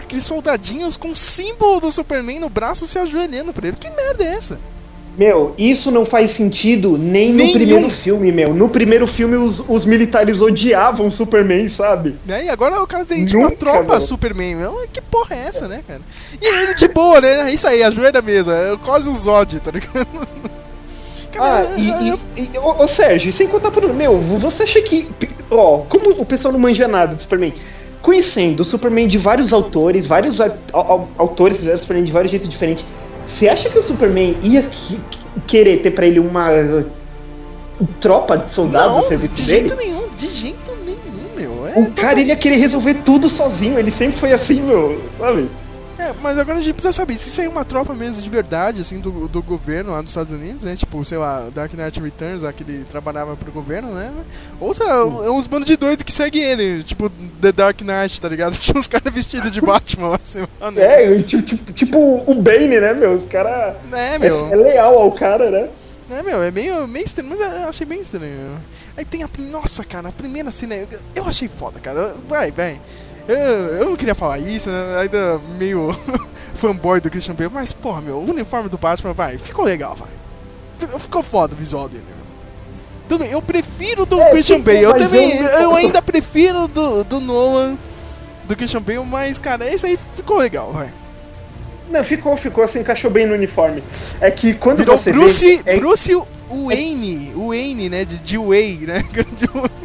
Aqueles 0.00 0.24
soldadinhos 0.24 0.96
com 0.96 1.10
o 1.12 1.16
símbolo 1.16 1.80
do 1.80 1.90
Superman 1.92 2.40
no 2.40 2.48
braço 2.48 2.86
se 2.86 2.98
ajoelhando 2.98 3.52
pra 3.52 3.68
ele. 3.68 3.76
Que 3.76 3.88
merda 3.90 4.24
é 4.24 4.34
essa? 4.34 4.58
Meu, 5.18 5.54
isso 5.58 5.90
não 5.90 6.04
faz 6.06 6.30
sentido 6.30 6.96
nem 6.96 7.32
Nenhum. 7.32 7.46
no 7.46 7.52
primeiro 7.52 7.90
filme, 7.90 8.32
meu. 8.32 8.54
No 8.54 8.68
primeiro 8.68 9.06
filme, 9.06 9.36
os, 9.36 9.62
os 9.68 9.84
militares 9.84 10.40
odiavam 10.40 11.10
Superman, 11.10 11.68
sabe? 11.68 12.16
Né? 12.24 12.44
E 12.46 12.48
agora 12.48 12.80
o 12.82 12.86
cara 12.86 13.04
tem 13.04 13.24
tipo, 13.26 13.38
uma 13.38 13.50
tropa 13.50 13.92
meu. 13.92 14.00
Superman, 14.00 14.54
meu. 14.56 14.88
Que 14.92 15.00
porra 15.02 15.34
é 15.36 15.46
essa, 15.46 15.68
né, 15.68 15.82
cara? 15.86 16.00
E 16.40 16.46
ele 16.62 16.74
de 16.74 16.88
boa, 16.88 17.20
né? 17.20 17.52
Isso 17.52 17.66
aí, 17.66 17.82
ajoelha 17.82 18.22
mesmo. 18.22 18.52
É 18.52 18.76
quase 18.84 19.08
o 19.10 19.14
Zod, 19.14 19.60
tá 19.60 19.70
ligado? 19.70 20.06
Cara, 21.32 21.68
Ah, 21.68 21.74
e, 21.78 21.90
e, 22.40 22.50
e 22.54 22.58
ô, 22.58 22.82
ô, 22.82 22.88
Sérgio, 22.88 23.32
sem 23.32 23.46
contar 23.46 23.70
por. 23.70 23.92
Meu, 23.94 24.18
você 24.20 24.64
acha 24.64 24.80
que. 24.82 25.06
Ó, 25.50 25.78
como 25.88 26.10
o 26.20 26.24
pessoal 26.26 26.50
não 26.52 26.58
manja 26.58 26.88
nada 26.88 27.14
do 27.14 27.20
Superman? 27.22 27.52
Conhecendo 28.02 28.60
o 28.60 28.64
Superman 28.64 29.06
de 29.06 29.16
vários 29.18 29.52
autores, 29.52 30.06
vários 30.06 30.40
a- 30.40 30.52
au- 30.72 31.08
autores 31.18 31.58
fizeram 31.58 31.76
o 31.76 31.78
Superman 31.78 32.04
de 32.04 32.10
vários 32.12 32.30
jeitos 32.30 32.48
diferentes, 32.48 32.84
você 33.24 33.48
acha 33.48 33.68
que 33.70 33.78
o 33.78 33.82
Superman 33.82 34.36
ia 34.42 34.62
que- 34.62 35.00
querer 35.46 35.78
ter 35.78 35.90
pra 35.92 36.06
ele 36.06 36.18
uma 36.20 36.50
uh, 36.52 36.84
tropa 38.00 38.36
de 38.38 38.50
soldados 38.50 38.96
a 38.96 39.00
não, 39.00 39.02
serviço 39.02 39.34
de 39.34 39.42
dele? 39.44 39.68
jeito 39.68 39.76
nenhum, 39.76 40.08
de 40.16 40.26
jeito 40.26 40.72
nenhum, 40.84 41.34
meu. 41.36 41.66
É, 41.68 41.78
O 41.78 41.90
cara 41.92 42.20
ele 42.20 42.28
ia 42.30 42.36
querer 42.36 42.56
resolver 42.56 42.94
tudo 43.04 43.28
sozinho, 43.28 43.78
ele 43.78 43.90
sempre 43.90 44.16
foi 44.18 44.32
assim, 44.32 44.60
meu, 44.62 45.00
sabe? 45.18 45.48
É, 46.10 46.14
mas 46.20 46.38
agora 46.38 46.58
a 46.58 46.60
gente 46.60 46.74
precisa 46.74 46.92
saber 46.92 47.16
se 47.16 47.28
isso 47.28 47.40
aí 47.40 47.46
é 47.46 47.50
uma 47.50 47.64
tropa 47.64 47.94
mesmo 47.94 48.22
de 48.22 48.30
verdade, 48.30 48.80
assim, 48.80 48.98
do, 48.98 49.28
do 49.28 49.42
governo 49.42 49.92
lá 49.92 50.00
dos 50.00 50.10
Estados 50.10 50.32
Unidos, 50.32 50.64
né? 50.64 50.76
Tipo, 50.76 51.04
sei 51.04 51.18
lá, 51.18 51.48
Dark 51.54 51.72
Knight 51.72 52.00
Returns, 52.00 52.42
lá 52.42 52.52
que 52.52 52.62
ele 52.62 52.84
trabalhava 52.84 53.36
pro 53.36 53.52
governo, 53.52 53.92
né? 53.92 54.12
Ou 54.60 54.74
se 54.74 54.82
é, 54.82 54.88
é 54.88 55.30
uns 55.30 55.46
bandos 55.46 55.66
de 55.66 55.76
doido 55.76 56.04
que 56.04 56.12
seguem 56.12 56.42
ele, 56.42 56.82
tipo 56.82 57.10
The 57.40 57.52
Dark 57.52 57.80
Knight, 57.82 58.20
tá 58.20 58.28
ligado? 58.28 58.56
Tinha 58.58 58.78
uns 58.78 58.86
caras 58.86 59.12
vestidos 59.12 59.50
de 59.50 59.60
Batman 59.60 60.08
lá, 60.08 60.18
assim, 60.22 60.42
lá, 60.60 60.70
né? 60.70 60.82
É, 60.82 61.22
tipo, 61.22 61.42
tipo, 61.42 61.72
tipo 61.72 62.22
o 62.26 62.34
Bane, 62.34 62.80
né, 62.80 62.92
meu? 62.94 63.12
Os 63.12 63.24
caras. 63.24 63.76
É, 63.92 64.10
É, 64.14 64.18
meu. 64.18 64.48
é 64.52 64.56
leal 64.56 64.98
ao 64.98 65.12
cara, 65.12 65.50
né? 65.50 65.68
É, 66.10 66.22
meu, 66.24 66.42
é 66.42 66.50
meio, 66.50 66.88
meio 66.88 67.04
estranho, 67.04 67.30
mas 67.30 67.38
eu 67.38 67.68
achei 67.68 67.86
bem 67.86 68.00
estranho. 68.00 68.58
Aí 68.96 69.04
tem 69.04 69.22
a. 69.22 69.28
Nossa, 69.38 69.84
cara, 69.84 70.08
a 70.08 70.12
primeira 70.12 70.50
cena. 70.50 70.74
Eu 71.14 71.24
achei 71.24 71.46
foda, 71.48 71.78
cara. 71.78 72.14
Vai, 72.28 72.50
vai. 72.50 72.80
Eu, 73.28 73.36
eu 73.36 73.84
não 73.90 73.96
queria 73.96 74.14
falar 74.14 74.38
isso, 74.38 74.68
né? 74.70 74.98
Ainda 75.02 75.40
meio 75.58 75.94
fanboy 76.54 77.00
do 77.00 77.10
Christian 77.10 77.34
Bale, 77.34 77.50
mas, 77.52 77.72
porra, 77.72 78.00
meu, 78.00 78.16
o 78.16 78.30
uniforme 78.30 78.68
do 78.68 78.76
Batman, 78.78 79.12
vai, 79.12 79.38
ficou 79.38 79.64
legal, 79.64 79.94
vai. 79.94 80.08
Ficou- 80.98 81.22
foda 81.22 81.54
o 81.54 81.56
visual 81.58 81.88
dele. 81.88 82.04
né? 82.08 82.14
Tudo 83.08 83.24
bem, 83.24 83.32
eu 83.32 83.42
prefiro 83.42 84.06
do 84.06 84.20
É, 84.20 84.30
Christian 84.30 84.60
Bale. 84.60 84.82
Eu 84.82 84.94
também. 84.94 85.36
eu- 85.36 85.48
Eu 85.62 85.74
ainda 85.76 86.00
prefiro 86.00 86.66
do, 86.68 87.04
do 87.04 87.20
Nolan 87.20 87.76
do 88.44 88.56
Christian 88.56 88.80
Bale, 88.82 89.04
mas, 89.04 89.38
cara, 89.38 89.68
esse 89.72 89.86
aí 89.86 89.98
ficou 90.16 90.38
legal, 90.38 90.72
vai. 90.72 90.92
Não, 91.90 92.04
ficou, 92.04 92.36
ficou, 92.36 92.62
assim, 92.62 92.80
encaixou 92.80 93.10
bem 93.10 93.26
no 93.26 93.34
uniforme. 93.34 93.82
É 94.20 94.30
que 94.30 94.54
quando 94.54 94.78
Virou 94.78 94.96
você 94.96 95.12
Bruce, 95.12 95.56
vê... 95.64 95.72
é- 95.72 95.78
Bruce 95.78 96.14
Wayne, 96.48 97.32
o 97.34 97.48
Wayne, 97.48 97.88
né, 97.88 98.04
de, 98.04 98.18
de 98.20 98.38
Way, 98.38 98.78
né? 98.86 99.02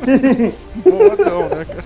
Boa 0.84 1.16
não, 1.18 1.50
né, 1.50 1.66
cara? 1.66 1.84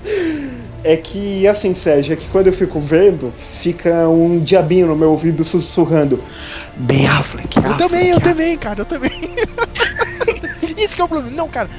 É 0.83 0.95
que, 0.95 1.45
assim, 1.47 1.73
Sérgio, 1.73 2.13
é 2.13 2.15
que 2.15 2.27
quando 2.29 2.47
eu 2.47 2.53
fico 2.53 2.79
vendo, 2.79 3.31
fica 3.35 4.07
um 4.07 4.39
diabinho 4.39 4.87
no 4.87 4.95
meu 4.95 5.11
ouvido 5.11 5.43
sussurrando. 5.43 6.23
Ben 6.77 7.05
Affleck, 7.07 7.57
Eu 7.57 7.63
Affleck, 7.63 7.77
também, 7.77 8.09
eu 8.09 8.17
Affleck." 8.17 8.37
também, 8.37 8.57
cara, 8.57 8.81
eu 8.81 8.85
também. 8.85 9.11
e 10.77 10.87
que 10.87 11.01
é 11.01 11.03
o 11.03 11.07
problema. 11.07 11.35
Não, 11.35 11.49
cara. 11.49 11.69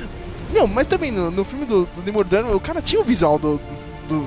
Não, 0.53 0.67
mas 0.67 0.87
também 0.87 1.11
no, 1.11 1.31
no 1.31 1.45
filme 1.45 1.65
do, 1.65 1.87
do 1.87 2.03
Demordano, 2.03 2.55
o 2.55 2.61
cara 2.61 2.83
tinha 2.83 3.01
o 3.01 3.05
visual 3.05 3.39
do. 3.39 3.61
do. 4.09 4.27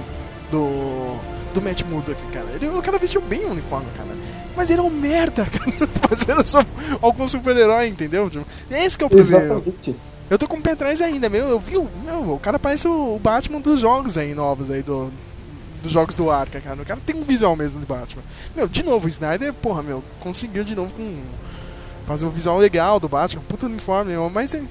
do, 0.49 1.19
do 1.53 1.61
Matt 1.61 1.83
Murdock, 1.83 2.19
cara. 2.31 2.47
Ele, 2.55 2.67
o 2.67 2.81
cara 2.81 2.97
vestiu 2.97 3.21
bem 3.21 3.45
o 3.45 3.51
uniforme, 3.51 3.85
cara. 3.95 4.09
Mas 4.55 4.69
ele 4.69 4.79
é 4.79 4.83
um 4.83 4.89
merda, 4.89 5.45
cara, 5.49 5.89
fazendo 6.09 6.47
só 6.47 6.63
algum 7.01 7.27
super-herói, 7.27 7.87
entendeu? 7.87 8.29
Tipo, 8.29 8.45
Esse 8.71 8.97
que 8.97 9.03
é 9.03 9.07
o 9.07 9.09
problema. 9.09 9.43
Exatamente. 9.43 9.95
Eu 10.33 10.37
tô 10.39 10.47
com 10.47 10.57
o 10.57 10.61
pé 10.61 10.71
atrás 10.71 10.99
ainda, 10.99 11.29
meu. 11.29 11.47
Eu 11.47 11.59
vi 11.59 11.77
o. 11.77 11.87
Meu, 12.03 12.31
o 12.33 12.39
cara 12.39 12.57
parece 12.57 12.87
o 12.87 13.19
Batman 13.19 13.59
dos 13.59 13.79
jogos 13.79 14.17
aí, 14.17 14.33
novos 14.33 14.71
aí, 14.71 14.81
do. 14.81 15.11
Dos 15.83 15.91
jogos 15.91 16.15
do 16.15 16.31
Arca, 16.31 16.59
cara. 16.59 16.81
O 16.81 16.85
cara 16.85 16.99
tem 17.05 17.15
um 17.15 17.23
visual 17.23 17.55
mesmo 17.55 17.79
de 17.79 17.85
Batman. 17.85 18.23
Meu, 18.55 18.67
de 18.67 18.83
novo, 18.83 19.05
o 19.05 19.09
Snyder, 19.09 19.53
porra, 19.53 19.83
meu, 19.83 20.03
conseguiu 20.19 20.63
de 20.63 20.75
novo 20.75 20.91
com. 20.93 21.17
Fazer 22.07 22.25
um 22.25 22.29
visual 22.29 22.57
legal 22.57 22.99
do 22.99 23.07
Batman, 23.07 23.43
puta 23.47 23.65
uniforme, 23.67 24.11
meu, 24.11 24.29
mas 24.29 24.53
é, 24.55 24.61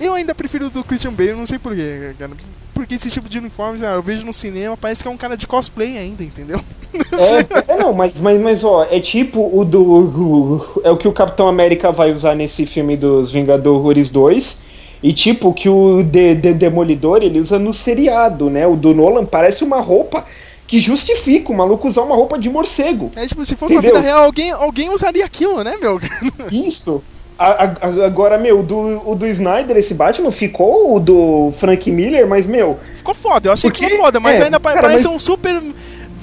eu 0.00 0.14
ainda 0.14 0.34
prefiro 0.34 0.66
o 0.66 0.70
do 0.70 0.82
Christian 0.82 1.12
Bale, 1.12 1.34
não 1.34 1.46
sei 1.46 1.58
porquê, 1.58 2.14
cara. 2.18 2.32
Porque 2.72 2.94
esse 2.94 3.10
tipo 3.10 3.28
de 3.28 3.38
uniforme, 3.38 3.78
ah, 3.84 3.92
eu 3.92 4.02
vejo 4.02 4.24
no 4.24 4.32
cinema, 4.32 4.76
parece 4.76 5.02
que 5.02 5.08
é 5.08 5.10
um 5.10 5.16
cara 5.16 5.36
de 5.36 5.46
cosplay 5.46 5.98
ainda, 5.98 6.24
entendeu? 6.24 6.60
É, 6.92 7.72
é, 7.72 7.78
não, 7.78 7.92
mas, 7.94 8.18
mas, 8.18 8.38
mas 8.40 8.64
ó, 8.64 8.84
é 8.84 9.00
tipo 9.00 9.50
o 9.58 9.64
do. 9.64 9.82
o- 9.82 10.80
é 10.84 10.90
o 10.90 10.96
que 10.96 11.08
o 11.08 11.12
Capitão 11.12 11.48
América 11.48 11.90
vai 11.90 12.12
usar 12.12 12.34
nesse 12.34 12.66
filme 12.66 12.96
dos 12.98 13.32
Vingadores 13.32 14.10
2. 14.10 14.71
E 15.02 15.12
tipo, 15.12 15.52
que 15.52 15.68
o 15.68 16.02
de, 16.02 16.34
de- 16.36 16.54
Demolidor 16.54 17.22
ele 17.22 17.40
usa 17.40 17.58
no 17.58 17.72
seriado, 17.72 18.48
né? 18.48 18.66
O 18.66 18.76
do 18.76 18.94
Nolan 18.94 19.24
parece 19.24 19.64
uma 19.64 19.80
roupa 19.80 20.24
que 20.66 20.78
justifica 20.78 21.50
o 21.52 21.56
maluco 21.56 21.88
usar 21.88 22.02
uma 22.02 22.14
roupa 22.14 22.38
de 22.38 22.48
morcego. 22.48 23.10
É 23.16 23.26
tipo, 23.26 23.44
se 23.44 23.56
fosse 23.56 23.74
Entendeu? 23.74 23.94
na 23.94 24.00
vida 24.00 24.10
real, 24.12 24.24
alguém, 24.24 24.50
alguém 24.52 24.90
usaria 24.90 25.24
aquilo, 25.24 25.62
né, 25.64 25.74
meu? 25.80 26.00
Isso. 26.50 27.02
A- 27.38 27.64
a- 27.64 28.04
agora, 28.06 28.38
meu, 28.38 28.62
do, 28.62 29.02
o 29.10 29.14
do 29.16 29.26
Snyder, 29.26 29.76
esse 29.76 29.92
Batman, 29.94 30.30
ficou 30.30 30.94
o 30.94 31.00
do 31.00 31.52
Frank 31.58 31.90
Miller, 31.90 32.26
mas, 32.28 32.46
meu. 32.46 32.78
Ficou 32.94 33.14
foda, 33.14 33.48
eu 33.48 33.52
achei 33.52 33.70
que 33.70 33.78
Porque- 33.78 33.90
ficou 33.90 34.04
foda, 34.06 34.20
mas 34.20 34.38
é, 34.38 34.44
ainda 34.44 34.60
cara, 34.60 34.80
parece 34.80 35.06
mas- 35.06 35.14
um 35.16 35.18
super. 35.18 35.60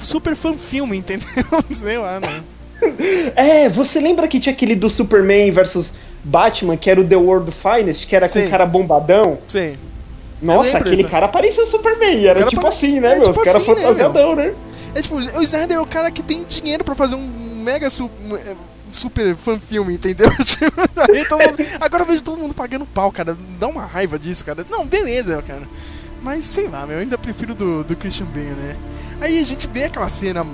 Super 0.02 0.34
fan 0.34 0.54
filme, 0.54 0.96
entendeu? 0.96 1.28
Sei 1.74 1.98
lá, 1.98 2.18
né? 2.20 2.42
É, 3.36 3.68
você 3.68 4.00
lembra 4.00 4.26
que 4.26 4.40
tinha 4.40 4.54
aquele 4.54 4.74
do 4.74 4.88
Superman 4.88 5.50
versus 5.50 5.92
Batman, 6.24 6.76
que 6.76 6.90
era 6.90 7.00
o 7.00 7.04
The 7.06 7.16
World 7.16 7.50
Finest, 7.52 8.06
que 8.06 8.14
era 8.16 8.28
Sim. 8.28 8.42
com 8.42 8.46
o 8.46 8.50
cara 8.50 8.66
bombadão? 8.66 9.38
Sim. 9.48 9.76
Nossa, 10.42 10.78
aquele 10.78 11.04
cara 11.04 11.28
parecia 11.28 11.62
o 11.62 11.66
Superman, 11.66 12.24
era 12.26 12.44
tipo 12.44 12.62
pare- 12.62 12.74
assim, 12.74 12.98
né, 12.98 13.12
é, 13.12 13.14
meu? 13.18 13.30
tipo 13.30 13.30
Os 13.40 13.44
caras 13.44 13.56
assim, 13.62 13.70
né, 13.70 13.76
fantasiadão, 13.76 14.34
né? 14.34 14.54
É 14.94 15.02
tipo, 15.02 15.16
o 15.16 15.42
Snyder 15.42 15.76
é 15.76 15.80
o 15.80 15.86
cara 15.86 16.10
que 16.10 16.22
tem 16.22 16.44
dinheiro 16.44 16.82
pra 16.82 16.94
fazer 16.94 17.14
um 17.14 17.60
mega 17.62 17.90
su- 17.90 18.10
é, 18.46 18.54
super 18.90 19.36
fan 19.36 19.58
filme, 19.58 19.94
entendeu? 19.94 20.28
Tipo, 20.44 20.80
aí 21.12 21.24
todo 21.28 21.42
mundo- 21.42 21.66
agora 21.80 22.02
eu 22.02 22.06
vejo 22.06 22.22
todo 22.22 22.38
mundo 22.38 22.54
pagando 22.54 22.86
pau, 22.86 23.12
cara. 23.12 23.36
Dá 23.58 23.68
uma 23.68 23.84
raiva 23.84 24.18
disso, 24.18 24.44
cara. 24.44 24.64
Não, 24.70 24.86
beleza, 24.86 25.40
cara. 25.42 25.62
Mas 26.22 26.42
sei 26.44 26.66
lá, 26.68 26.86
meu, 26.86 26.96
eu 26.96 27.02
ainda 27.02 27.16
prefiro 27.18 27.54
do, 27.54 27.84
do 27.84 27.94
Christian 27.94 28.26
Bale, 28.26 28.46
né? 28.50 28.76
Aí 29.20 29.38
a 29.38 29.42
gente 29.44 29.66
vê 29.66 29.84
aquela 29.84 30.08
cena, 30.08 30.44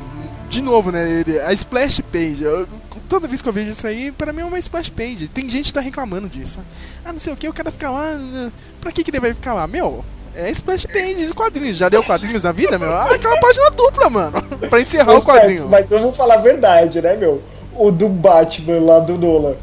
de 0.49 0.61
novo, 0.63 0.91
né? 0.91 1.09
ele- 1.21 1.41
A 1.41 1.53
splash 1.53 2.01
page. 2.13 2.43
Eu- 2.43 2.67
toda 3.09 3.27
vez 3.29 3.41
que 3.43 3.49
eu 3.49 3.53
vejo 3.53 3.71
isso 3.71 3.87
aí, 3.87 4.13
pra 4.13 4.33
mim 4.33 4.43
é 4.43 4.45
uma 4.45 4.59
splash 4.59 4.89
page. 4.91 5.29
Tem 5.29 5.49
gente 5.49 5.67
que 5.67 5.73
tá 5.75 5.81
reclamando 5.81 6.29
disso. 6.29 6.61
Ah, 7.05 7.13
não 7.13 7.19
sei 7.19 7.33
o 7.33 7.37
que, 7.37 7.49
o 7.49 7.53
cara 7.53 7.71
fica 7.71 7.91
lá. 7.91 8.15
né? 8.15 8.53
Pra 8.81 8.93
que, 8.93 9.03
que 9.05 9.11
ele 9.11 9.21
vai 9.21 9.33
ficar 9.35 9.55
lá? 9.55 9.67
Meu, 9.67 10.05
é 10.35 10.51
splash 10.51 10.87
page 10.87 11.27
de 11.27 11.33
quadrinhos. 11.33 11.77
Já 11.77 11.89
deu 11.89 12.03
quadrinhos 12.03 12.43
na 12.43 12.53
vida, 12.53 12.79
meu? 12.79 12.91
Ah, 12.91 13.15
aquela 13.15 13.39
página 13.41 13.71
dupla, 13.71 14.11
mano. 14.11 14.43
Pra 14.69 14.81
encerrar 14.81 15.15
Mas, 15.15 15.23
o 15.23 15.27
quadrinho. 15.27 15.69
Mas 15.69 15.91
eu 15.91 16.01
vou 16.01 16.13
falar 16.13 16.35
a 16.35 16.39
verdade, 16.39 17.01
né, 17.01 17.17
meu? 17.17 17.43
O 17.75 17.91
do 17.91 18.09
Batman 18.09 18.81
lá 18.81 18.99
do 19.01 19.17
Nolan. 19.19 19.55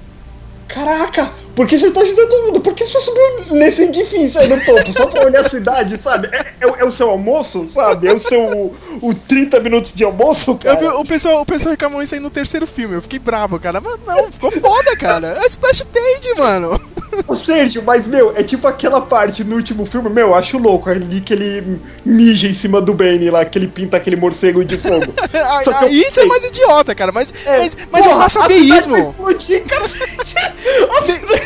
Caraca, 0.67 1.31
por 1.55 1.67
que 1.67 1.77
você 1.77 1.91
tá 1.91 2.01
ajudando 2.01 2.29
todo 2.29 2.45
mundo? 2.47 2.61
Por 2.61 2.73
que 2.73 2.85
você 2.85 2.99
subiu 2.99 3.23
nesse 3.57 3.83
edifício 3.83 4.39
aí 4.41 4.47
no 4.47 4.59
topo? 4.65 4.91
Só 4.91 5.05
pra 5.07 5.25
olhar 5.25 5.41
a 5.41 5.43
cidade, 5.43 6.01
sabe? 6.01 6.27
É, 6.31 6.45
é 6.61 6.67
o- 6.67 6.75
é 6.77 6.83
o 6.85 6.91
seu 6.91 7.09
almoço, 7.09 7.65
sabe? 7.67 8.07
É 8.07 8.13
o 8.13 8.19
seu. 8.19 8.73
O 9.01 9.13
30 9.13 9.59
minutos 9.59 9.93
de 9.93 10.03
almoço, 10.03 10.55
cara. 10.55 10.79
vi, 10.79 10.85
o, 10.87 11.03
pessoal, 11.03 11.41
o 11.41 11.45
pessoal 11.45 11.71
reclamou 11.71 12.01
isso 12.01 12.13
aí 12.15 12.19
no 12.19 12.29
terceiro 12.29 12.65
filme. 12.67 12.95
Eu 12.95 13.01
fiquei 13.01 13.19
bravo, 13.19 13.59
cara. 13.59 13.79
Mas 13.81 13.95
não, 14.05 14.31
ficou 14.31 14.51
foda, 14.51 14.95
cara. 14.97 15.37
É 15.43 15.45
splash 15.47 15.83
page, 15.83 16.33
mano. 16.37 16.79
Ô, 17.27 17.35
Sérgio, 17.35 17.83
mas, 17.85 18.07
meu, 18.07 18.33
é 18.35 18.41
tipo 18.41 18.67
aquela 18.67 18.99
parte 18.99 19.43
no 19.43 19.55
último 19.57 19.85
filme, 19.85 20.09
meu, 20.09 20.29
eu 20.29 20.35
acho 20.35 20.57
louco 20.57 20.89
ali 20.89 21.21
que 21.21 21.31
ele 21.33 21.79
mija 22.03 22.47
em 22.47 22.53
cima 22.55 22.81
do 22.81 22.91
Bane 22.95 23.29
lá, 23.29 23.45
que 23.45 23.55
ele 23.59 23.67
pinta 23.67 23.97
aquele 23.97 24.15
morcego 24.15 24.65
de 24.65 24.77
fogo. 24.77 25.13
Que 25.33 25.37
ah, 25.69 25.87
isso 25.89 26.19
é 26.19 26.25
mais 26.25 26.43
idiota, 26.45 26.93
cara. 26.95 27.11
Mas, 27.11 27.33
É, 27.45 27.57
mas, 27.59 27.77
mas 27.91 28.05
é 28.05 28.09
um 28.09 28.13
porra, 28.13 28.25
a 28.25 28.29
cidade 28.29 28.53
maçabeísmo. 28.55 28.93
vai 28.93 29.33
explodir, 29.33 29.63
cacete. 29.65 30.35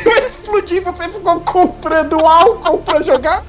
Vai 0.04 0.28
explodir, 0.28 0.84
você 0.84 1.08
ficou 1.10 1.40
comprando 1.42 2.18
álcool 2.20 2.78
pra 2.80 3.02
jogar? 3.04 3.44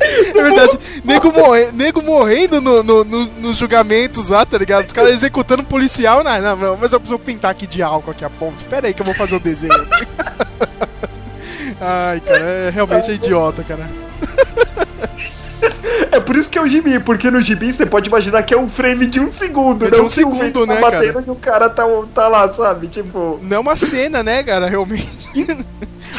É 0.00 0.32
verdade. 0.42 0.78
Nego, 1.04 1.32
morre, 1.32 1.70
nego 1.72 2.02
morrendo 2.02 2.60
no, 2.60 2.82
no- 2.82 3.04
no- 3.04 3.26
nos 3.38 3.56
julgamentos 3.56 4.30
lá, 4.30 4.44
tá 4.44 4.58
ligado? 4.58 4.84
Os 4.86 4.92
caras 4.92 5.12
executando 5.12 5.62
policial. 5.62 6.24
Não, 6.24 6.40
não, 6.40 6.56
não, 6.56 6.76
mas 6.76 6.92
eu 6.92 6.98
preciso 6.98 7.18
pintar 7.20 7.52
aqui 7.52 7.66
de 7.68 7.82
álcool 7.82 8.10
aqui 8.10 8.24
a 8.24 8.30
ponte. 8.30 8.64
Pera 8.64 8.88
aí 8.88 8.94
que 8.94 9.00
eu 9.00 9.06
vou 9.06 9.14
fazer 9.14 9.36
o 9.36 9.40
desenho. 9.40 9.72
Ai, 11.80 12.20
cara, 12.20 12.44
é, 12.44 12.70
realmente 12.70 13.10
é 13.10 13.14
idiota, 13.14 13.62
cara. 13.62 13.88
É 16.12 16.20
por 16.20 16.36
isso 16.36 16.48
que 16.50 16.58
é 16.58 16.62
o 16.62 16.66
gibi, 16.68 17.00
porque 17.00 17.30
no 17.30 17.40
gibi 17.40 17.72
você 17.72 17.86
pode 17.86 18.08
imaginar 18.08 18.42
que 18.42 18.52
é 18.52 18.58
um 18.58 18.68
frame 18.68 19.06
de 19.06 19.18
um 19.18 19.32
segundo, 19.32 19.86
É 19.86 19.90
de 19.90 19.96
um 19.96 20.00
que 20.00 20.06
o 20.06 20.10
segundo, 20.10 20.38
vento 20.38 20.66
né, 20.66 20.74
tá 20.76 20.80
batendo 20.82 21.12
cara? 21.14 21.24
e 21.26 21.30
o 21.30 21.34
cara 21.34 21.70
tá, 21.70 21.84
tá 22.14 22.28
lá, 22.28 22.52
sabe? 22.52 22.88
Tipo. 22.88 23.40
Não 23.42 23.56
é 23.56 23.60
uma 23.60 23.76
cena, 23.76 24.22
né, 24.22 24.42
cara, 24.42 24.68
realmente. 24.68 25.08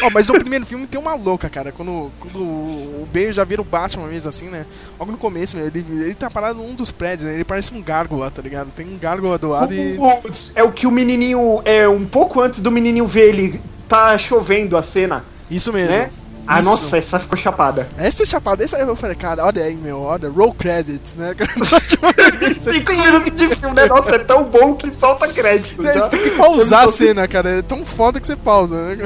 Ó, 0.01 0.09
mas 0.11 0.27
no 0.27 0.33
primeiro 0.39 0.65
filme 0.65 0.87
tem 0.87 0.99
uma 0.99 1.13
louca, 1.13 1.47
cara. 1.49 1.71
Quando, 1.71 2.11
quando 2.19 2.39
o 2.39 3.07
Bale 3.13 3.31
já 3.31 3.43
vira 3.43 3.61
o 3.61 3.65
Batman 3.65 4.07
mesmo, 4.07 4.29
assim, 4.29 4.47
né? 4.47 4.65
Logo 4.99 5.11
no 5.11 5.17
começo, 5.17 5.55
meu, 5.55 5.67
ele, 5.67 5.85
ele 5.91 6.15
tá 6.15 6.29
parado 6.31 6.57
num 6.59 6.73
dos 6.73 6.91
prédios, 6.91 7.27
né? 7.27 7.35
Ele 7.35 7.43
parece 7.43 7.73
um 7.73 7.81
gárgula, 7.81 8.31
tá 8.31 8.41
ligado? 8.41 8.71
Tem 8.71 8.85
um 8.87 8.97
gárgula 8.97 9.37
do 9.37 9.49
lado 9.49 9.73
e. 9.73 9.97
Putz, 10.21 10.53
É 10.55 10.63
o 10.63 10.71
que 10.71 10.87
o 10.87 10.91
menininho. 10.91 11.61
É 11.65 11.87
um 11.87 12.05
pouco 12.05 12.41
antes 12.41 12.59
do 12.59 12.71
menininho 12.71 13.05
ver 13.05 13.29
ele. 13.29 13.61
Tá 13.87 14.17
chovendo 14.17 14.75
a 14.75 14.81
cena, 14.81 15.23
Isso 15.51 15.71
mesmo. 15.71 15.91
né? 15.95 16.09
Ah, 16.45 16.59
Isso. 16.59 16.69
nossa, 16.69 16.97
essa 16.97 17.19
ficou 17.19 17.37
chapada. 17.37 17.87
Essa 17.97 18.23
é 18.23 18.25
chapada, 18.25 18.63
essa 18.63 18.77
eu 18.77 18.95
falei, 18.95 19.15
cara, 19.15 19.45
olha 19.45 19.63
aí, 19.63 19.75
meu, 19.75 20.01
olha, 20.01 20.29
roll 20.29 20.53
credits, 20.53 21.15
né? 21.15 21.33
Cinco 22.59 22.93
minutos 22.93 23.35
de 23.35 23.47
filme, 23.55 23.75
né? 23.75 23.85
Nossa, 23.85 24.15
é 24.15 24.19
tão 24.19 24.43
bom 24.43 24.75
que 24.75 24.93
solta 24.93 25.27
crédito. 25.29 25.81
Você 25.81 25.93
já. 25.93 26.09
tem 26.09 26.21
que 26.21 26.31
pausar 26.31 26.83
a 26.83 26.87
cena, 26.87 27.27
cara. 27.27 27.59
É 27.59 27.61
tão 27.61 27.85
foda 27.85 28.19
que 28.19 28.27
você 28.27 28.35
pausa, 28.35 28.75
né? 28.75 28.97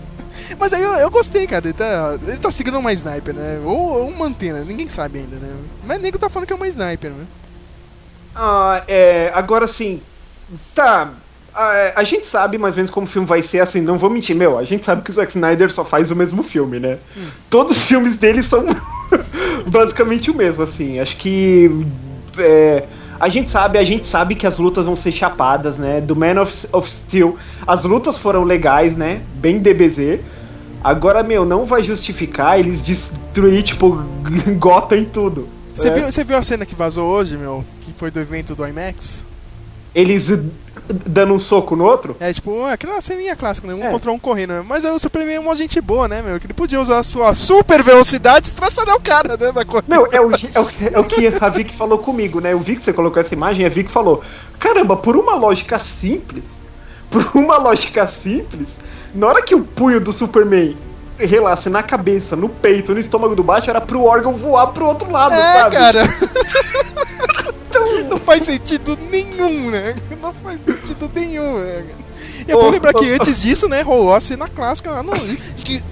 Mas 0.58 0.72
aí 0.72 0.82
eu, 0.82 0.92
eu 0.94 1.10
gostei, 1.10 1.46
cara. 1.46 1.66
Ele 1.66 1.72
tá, 1.72 2.18
ele 2.22 2.36
tá 2.36 2.50
seguindo 2.50 2.78
uma 2.78 2.92
sniper, 2.92 3.34
né? 3.34 3.60
Ou, 3.64 3.76
ou 3.76 4.08
uma 4.08 4.26
antena, 4.26 4.60
ninguém 4.60 4.88
sabe 4.88 5.20
ainda, 5.20 5.36
né? 5.36 5.56
Mas 5.84 6.00
nego 6.00 6.18
tá 6.18 6.28
falando 6.28 6.46
que 6.46 6.52
é 6.52 6.56
uma 6.56 6.68
sniper, 6.68 7.10
né? 7.10 7.24
Ah, 8.34 8.82
é, 8.86 9.32
agora 9.34 9.66
sim. 9.66 10.02
Tá. 10.74 11.12
A, 11.54 12.00
a 12.00 12.04
gente 12.04 12.26
sabe 12.26 12.58
mais 12.58 12.74
ou 12.74 12.78
menos 12.78 12.90
como 12.90 13.06
o 13.06 13.08
filme 13.08 13.26
vai 13.28 13.42
ser, 13.42 13.60
assim, 13.60 13.80
não 13.80 13.96
vou 13.96 14.10
mentir, 14.10 14.34
meu. 14.34 14.58
A 14.58 14.64
gente 14.64 14.84
sabe 14.84 15.02
que 15.02 15.10
o 15.10 15.14
Zack 15.14 15.30
Snyder 15.30 15.70
só 15.70 15.84
faz 15.84 16.10
o 16.10 16.16
mesmo 16.16 16.42
filme, 16.42 16.80
né? 16.80 16.98
Todos 17.48 17.76
os 17.76 17.84
filmes 17.84 18.16
dele 18.16 18.42
são 18.42 18.64
basicamente 19.66 20.30
o 20.30 20.34
mesmo, 20.34 20.62
assim. 20.62 20.98
Acho 20.98 21.16
que. 21.16 21.86
é, 22.38 22.84
a 23.20 23.28
gente 23.28 23.48
sabe, 23.48 23.78
a 23.78 23.84
gente 23.84 24.06
sabe 24.06 24.34
que 24.34 24.46
as 24.46 24.58
lutas 24.58 24.84
vão 24.84 24.96
ser 24.96 25.12
chapadas, 25.12 25.78
né? 25.78 26.00
Do 26.00 26.16
Man 26.16 26.40
of, 26.40 26.68
of 26.72 26.90
Steel, 26.90 27.36
as 27.66 27.84
lutas 27.84 28.18
foram 28.18 28.42
legais, 28.42 28.96
né? 28.96 29.22
Bem 29.36 29.60
DBZ. 29.60 30.20
Agora, 30.82 31.22
meu, 31.22 31.44
não 31.44 31.64
vai 31.64 31.82
justificar 31.82 32.58
eles 32.58 32.82
destruir, 32.82 33.62
tipo, 33.62 34.02
Gotham 34.58 34.98
em 34.98 35.04
tudo. 35.04 35.48
Você, 35.72 35.88
né? 35.90 35.96
viu, 35.96 36.12
você 36.12 36.24
viu 36.24 36.36
a 36.36 36.42
cena 36.42 36.66
que 36.66 36.74
vazou 36.74 37.08
hoje, 37.08 37.36
meu? 37.36 37.64
Que 37.80 37.92
foi 37.92 38.10
do 38.10 38.20
evento 38.20 38.54
do 38.54 38.66
IMAX? 38.66 39.24
Eles 39.94 40.28
dando 41.06 41.32
um 41.34 41.38
soco 41.38 41.76
no 41.76 41.84
outro? 41.84 42.16
É 42.20 42.32
tipo, 42.32 42.64
aquela 42.66 43.00
ceninha 43.00 43.34
clássica, 43.36 43.68
né? 43.68 43.74
Um 43.74 43.84
É. 43.84 43.90
contra 43.90 44.10
um 44.12 44.18
correndo. 44.18 44.54
né? 44.54 44.64
Mas 44.68 44.84
aí 44.84 44.90
o 44.90 44.98
Superman 44.98 45.36
é 45.36 45.40
uma 45.40 45.54
gente 45.54 45.80
boa, 45.80 46.08
né, 46.08 46.20
meu? 46.20 46.38
Que 46.40 46.46
ele 46.46 46.52
podia 46.52 46.80
usar 46.80 46.98
a 46.98 47.02
sua 47.02 47.32
super 47.32 47.82
velocidade 47.82 48.46
e 48.46 48.50
estraçalhar 48.50 48.96
o 48.96 49.00
cara, 49.00 49.36
né? 49.36 49.52
Da 49.52 49.64
corrida. 49.64 49.86
Meu, 49.88 50.06
é 50.10 50.20
o, 50.20 50.30
é, 50.30 50.60
o, 50.60 50.70
é 50.96 50.98
o 51.00 51.04
que 51.04 51.32
a 51.40 51.48
Vic 51.48 51.74
falou 51.74 51.98
comigo, 51.98 52.40
né? 52.40 52.52
Eu 52.52 52.58
vi 52.60 52.74
que 52.76 52.82
você 52.82 52.92
colocou 52.92 53.20
essa 53.20 53.32
imagem, 53.34 53.64
a 53.64 53.68
Vic 53.68 53.90
falou: 53.90 54.20
Caramba, 54.58 54.96
por 54.96 55.16
uma 55.16 55.36
lógica 55.36 55.78
simples, 55.78 56.44
por 57.10 57.24
uma 57.34 57.56
lógica 57.56 58.06
simples, 58.06 58.76
na 59.14 59.28
hora 59.28 59.42
que 59.42 59.54
o 59.54 59.62
punho 59.62 60.00
do 60.00 60.12
Superman 60.12 60.76
relasse 61.16 61.70
na 61.70 61.82
cabeça, 61.84 62.34
no 62.34 62.48
peito, 62.48 62.92
no 62.92 62.98
estômago 62.98 63.36
do 63.36 63.44
baixo, 63.44 63.70
era 63.70 63.80
pro 63.80 64.02
órgão 64.02 64.34
voar 64.34 64.66
pro 64.68 64.86
outro 64.86 65.08
lado, 65.10 65.32
É, 65.34 65.52
sabe? 65.60 65.76
cara. 65.76 66.02
não 68.08 68.18
faz 68.18 68.44
sentido 68.44 68.96
nenhum, 69.10 69.70
né? 69.70 69.94
Não 70.20 70.32
faz 70.34 70.60
sentido 70.64 71.10
nenhum, 71.14 71.58
né? 71.58 71.84
E 72.46 72.52
é 72.52 72.54
bom 72.54 72.70
lembrar 72.70 72.92
que 72.94 73.10
antes 73.10 73.42
disso, 73.42 73.68
né, 73.68 73.82
rolou 73.82 74.14
a 74.14 74.20
cena 74.20 74.46
clássica 74.48 74.90
lá 74.90 75.02
no. 75.02 75.12
que 75.12 75.82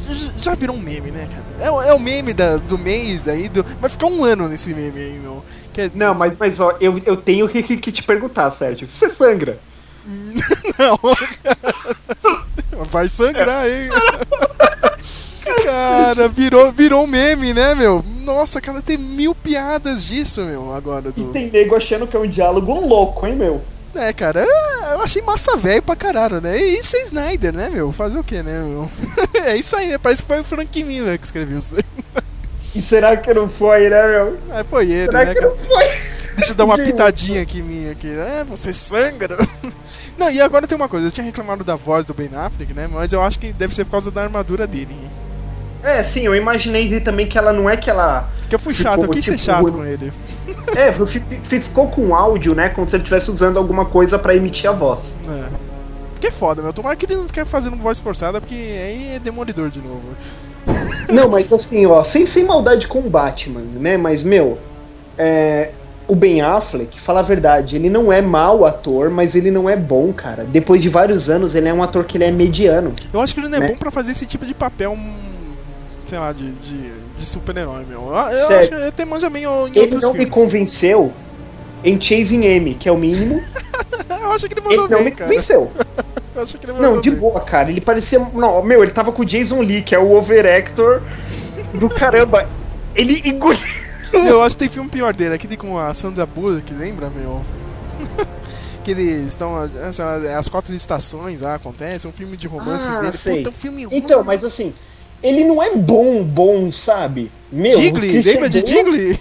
já 0.40 0.55
virou 0.55 0.77
um 0.77 0.81
meme, 0.81 1.11
né, 1.11 1.27
cara? 1.31 1.44
É, 1.66 1.70
o- 1.70 1.83
é 1.83 1.92
o 1.94 1.98
meme 1.98 2.33
da, 2.33 2.57
do 2.57 2.77
mês 2.79 3.27
aí, 3.29 3.48
do, 3.48 3.64
vai 3.81 3.88
ficar 3.90 4.07
um 4.07 4.25
ano 4.25 4.48
nesse 4.48 4.72
meme 4.75 5.01
aí, 5.01 5.18
meu. 5.18 5.44
É- 5.77 5.90
Não, 5.94 6.14
mas, 6.14 6.33
mas 6.38 6.61
ó, 6.61 6.75
eu, 6.81 7.01
eu 7.07 7.16
tenho 7.16 7.48
que, 7.48 7.62
que- 7.62 7.77
que 7.77 7.92
te 7.92 8.03
perguntar, 8.03 8.51
Sérgio. 8.51 8.87
Você 8.88 9.09
sangra? 9.09 9.59
Não, 10.79 10.98
cara. 11.42 12.87
Vai 12.90 13.09
sangrar 13.09 13.64
aí. 13.64 13.88
Cara, 15.65 16.29
virou, 16.29 16.73
virou 16.73 17.05
um 17.05 17.07
meme, 17.07 17.53
né, 17.53 17.75
meu? 17.75 18.05
Nossa, 18.21 18.61
cara, 18.61 18.81
tem 18.81 18.97
mil 18.97 19.35
piadas 19.35 20.05
disso, 20.05 20.43
meu, 20.43 20.73
agora. 20.73 21.11
Do... 21.11 21.21
E 21.21 21.25
tem 21.33 21.51
nego 21.51 21.77
achando 21.77 22.07
que 22.07 22.17
é 22.17 22.21
um 22.21 22.27
diálogo 22.27 22.73
louco, 22.87 23.27
hein, 23.27 23.37
meu? 23.37 23.61
É, 23.95 24.12
cara, 24.12 24.47
eu 24.93 25.03
achei 25.03 25.21
massa 25.21 25.57
velho 25.57 25.83
pra 25.83 25.95
caralho, 25.95 26.41
né? 26.41 26.59
E 26.59 26.79
isso 26.79 26.97
é 26.97 27.03
Snyder, 27.03 27.53
né, 27.53 27.69
meu? 27.69 27.93
Fazer 27.93 28.19
o 28.19 28.25
quê, 28.25 28.43
né, 28.43 28.62
meu? 28.62 28.91
é 29.45 29.57
isso 29.57 29.77
aí, 29.77 29.88
né? 29.88 29.99
Parece 29.99 30.23
que 30.23 30.29
foi 30.29 30.41
o 30.41 30.45
Frank 30.45 30.83
Miller 30.83 31.19
que 31.19 31.27
escreveu 31.27 31.59
isso. 31.59 31.75
E 32.75 32.81
será 32.81 33.17
que 33.19 33.35
não 33.35 33.51
foi, 33.51 33.91
né, 33.91 34.07
meu? 34.07 34.38
É, 34.51 34.65
foi 34.65 34.91
ele, 34.91 35.05
será 35.05 35.25
né? 35.27 35.35
Que 35.35 35.41
não 35.43 35.57
foi? 35.57 35.85
Deixa 36.37 36.53
eu 36.53 36.55
dar 36.55 36.65
uma 36.65 36.79
pitadinha 36.83 37.43
aqui 37.43 37.61
minha 37.61 37.93
aqui. 37.93 38.09
É, 38.09 38.45
você 38.45 38.73
sangra. 38.73 39.37
Não, 40.19 40.31
e 40.31 40.41
agora 40.41 40.67
tem 40.67 40.77
uma 40.77 40.88
coisa, 40.88 41.07
eu 41.07 41.11
tinha 41.11 41.25
reclamado 41.25 41.65
da 41.65 41.75
voz 41.75 42.05
do 42.05 42.15
Ben 42.15 42.31
Affleck, 42.35 42.73
né? 42.75 42.87
Mas 42.87 43.12
eu 43.12 43.23
acho 43.23 43.38
que 43.38 43.53
deve 43.53 43.75
ser 43.75 43.85
por 43.85 43.93
causa 43.93 44.11
da 44.11 44.23
armadura 44.23 44.67
dele, 44.67 44.93
hein? 44.93 45.11
É, 45.83 46.03
sim, 46.03 46.21
eu 46.21 46.35
imaginei 46.35 47.01
também 47.01 47.27
que 47.27 47.37
ela 47.37 47.53
não 47.53 47.68
é 47.68 47.77
que 47.77 47.90
ela. 47.90 48.29
Que 48.49 48.55
eu 48.55 48.59
fui 48.59 48.75
chato, 48.75 49.03
eu 49.03 49.09
quis 49.09 49.25
tipo, 49.25 49.38
ser 49.38 49.45
chato 49.45 49.73
com 49.73 49.85
ele. 49.85 50.12
É, 50.77 50.92
ficou 51.61 51.88
com 51.88 52.14
áudio, 52.14 52.55
né? 52.55 52.68
Como 52.68 52.88
se 52.88 52.97
ele 52.97 53.03
estivesse 53.03 53.31
usando 53.31 53.59
alguma 53.59 53.85
coisa 53.85 54.18
para 54.18 54.35
emitir 54.35 54.68
a 54.68 54.73
voz. 54.73 55.14
É. 55.29 55.51
Que 56.21 56.31
foda, 56.31 56.62
meu. 56.62 56.73
Tomara 56.73 56.97
que 56.97 57.05
ele 57.05 57.16
não 57.16 57.27
fique 57.27 57.45
fazendo 57.45 57.77
voz 57.77 58.01
forçada, 58.01 58.40
porque 58.40 58.55
aí 58.55 59.16
é 59.16 59.18
demolidor 59.18 59.71
de 59.71 59.81
novo. 59.81 60.03
Não, 61.12 61.29
mas 61.29 61.53
assim, 61.53 61.85
ó, 61.87 62.05
sem, 62.05 62.25
sem 62.27 62.45
maldade 62.45 62.87
com 62.87 63.01
o 63.01 63.11
Batman, 63.11 63.61
né? 63.61 63.97
Mas, 63.97 64.23
meu, 64.23 64.57
é, 65.18 65.71
o 66.07 66.14
Ben 66.14 66.40
Affleck, 66.40 67.01
fala 67.01 67.21
a 67.21 67.23
verdade, 67.23 67.77
ele 67.77 67.90
não 67.90 68.12
é 68.12 68.21
mau 68.21 68.64
ator, 68.64 69.11
mas 69.11 69.35
ele 69.35 69.51
não 69.51 69.68
é 69.68 69.77
bom, 69.77 70.12
cara. 70.12 70.45
Depois 70.45 70.81
de 70.81 70.88
vários 70.88 71.29
anos, 71.29 71.55
ele 71.55 71.68
é 71.68 71.75
um 71.75 71.83
ator 71.83 72.05
que 72.05 72.16
ele 72.16 72.25
é 72.25 72.31
mediano. 72.31 72.92
Eu 73.12 73.21
acho 73.21 73.35
que 73.35 73.40
ele 73.40 73.49
não 73.49 73.59
é 73.59 73.61
né? 73.61 73.68
bom 73.68 73.77
para 73.77 73.90
fazer 73.90 74.12
esse 74.12 74.27
tipo 74.27 74.47
de 74.47 74.55
papel, 74.55 74.97
sei 76.12 76.18
lá, 76.18 76.31
de, 76.31 76.53
de, 76.53 76.92
de 77.16 77.27
super-herói, 77.27 77.87
meu. 77.88 78.03
Eu, 78.03 78.12
eu 78.12 78.59
acho 78.59 78.68
que 78.68 78.75
ele 78.75 78.85
até 78.85 79.03
manja 79.03 79.31
meio 79.31 79.66
em 79.68 79.79
Ele 79.79 79.94
não 79.94 80.12
filmes. 80.12 80.18
me 80.18 80.27
convenceu 80.27 81.11
em 81.83 81.98
Chasing 81.98 82.55
Amy, 82.55 82.75
que 82.75 82.87
é 82.87 82.92
o 82.92 82.98
mínimo. 82.98 83.42
eu 84.20 84.31
acho 84.31 84.46
que 84.46 84.53
ele 84.53 84.61
mandou 84.61 84.85
ele 84.85 84.94
não 84.94 85.03
me 85.03 85.11
cara. 85.11 85.31
convenceu. 85.31 85.72
Eu 86.35 86.42
acho 86.42 86.57
que 86.57 86.64
ele 86.64 86.79
não, 86.79 86.98
de 86.98 87.11
bem. 87.11 87.18
boa, 87.18 87.40
cara. 87.42 87.70
Ele 87.70 87.81
parecia. 87.81 88.18
Não, 88.18 88.62
meu, 88.62 88.83
ele 88.83 88.90
tava 88.90 89.12
com 89.12 89.20
o 89.20 89.25
Jason 89.25 89.61
Lee, 89.61 89.83
que 89.83 89.94
é 89.94 89.98
o 89.98 90.16
overactor 90.16 91.03
do 91.75 91.90
caramba. 91.90 92.48
Ele 92.94 93.20
engoliu. 93.27 93.61
Eu 94.12 94.42
acho 94.42 94.57
que 94.57 94.61
tem 94.61 94.68
filme 94.70 94.88
pior 94.88 95.14
dele, 95.14 95.35
aquele 95.35 95.59
com 95.59 95.79
a 95.79 95.92
Sandra 95.92 96.25
Bullock, 96.25 96.72
lembra, 96.72 97.11
meu? 97.11 97.42
que 98.83 98.90
eles 98.90 99.29
estão. 99.29 99.55
As 100.37 100.48
quatro 100.48 100.75
estações 100.75 101.42
lá 101.42 101.55
acontece, 101.57 102.09
um 102.09 102.12
filme 102.12 102.35
de 102.35 102.46
romance 102.46 102.88
ah, 102.90 103.01
dele. 103.01 103.12
Sei. 103.16 103.37
Puta, 103.38 103.51
um 103.51 103.53
filme 103.53 103.85
ruim. 103.85 103.96
Então, 103.96 104.25
mas 104.25 104.42
assim, 104.42 104.72
ele 105.22 105.44
não 105.44 105.62
é 105.62 105.74
bom, 105.76 106.22
bom, 106.24 106.72
sabe? 106.72 107.30
Meu, 107.50 107.78
Digley, 107.78 108.22
lembra 108.22 108.48
de 108.48 108.62
Digley? 108.62 109.18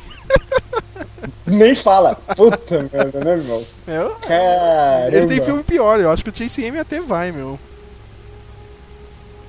Nem 1.45 1.75
fala. 1.75 2.15
Puta 2.15 2.89
merda, 2.91 3.19
né, 3.19 3.31
irmão? 3.33 3.63
Eu, 3.87 4.09
Caramba. 4.15 5.15
Ele 5.15 5.27
tem 5.27 5.43
filme 5.43 5.63
pior, 5.63 5.99
eu 5.99 6.09
acho 6.09 6.23
que 6.23 6.29
o 6.29 6.35
Chase 6.35 6.63
M 6.63 6.79
até 6.79 7.01
vai, 7.01 7.31
meu. 7.31 7.59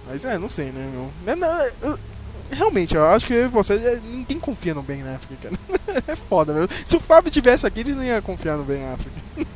Mas 0.06 0.24
é, 0.24 0.36
não 0.36 0.48
sei, 0.48 0.66
né, 0.66 0.88
meu. 0.92 1.10
É, 1.26 1.36
não, 1.36 1.48
eu, 1.82 1.98
realmente, 2.50 2.94
eu 2.94 3.06
acho 3.06 3.26
que 3.26 3.46
você. 3.46 3.74
É, 3.74 4.00
ninguém 4.02 4.38
confia 4.38 4.74
no 4.74 4.82
Ben 4.82 5.02
Affleck, 5.02 5.36
cara. 5.42 5.54
é 6.08 6.16
foda, 6.16 6.52
meu. 6.52 6.68
Se 6.68 6.96
o 6.96 7.00
Fábio 7.00 7.30
tivesse 7.30 7.66
aqui, 7.66 7.80
ele 7.80 7.94
não 7.94 8.04
ia 8.04 8.20
confiar 8.20 8.56
no 8.56 8.64
Ben 8.64 8.84
Affleck. 8.84 9.48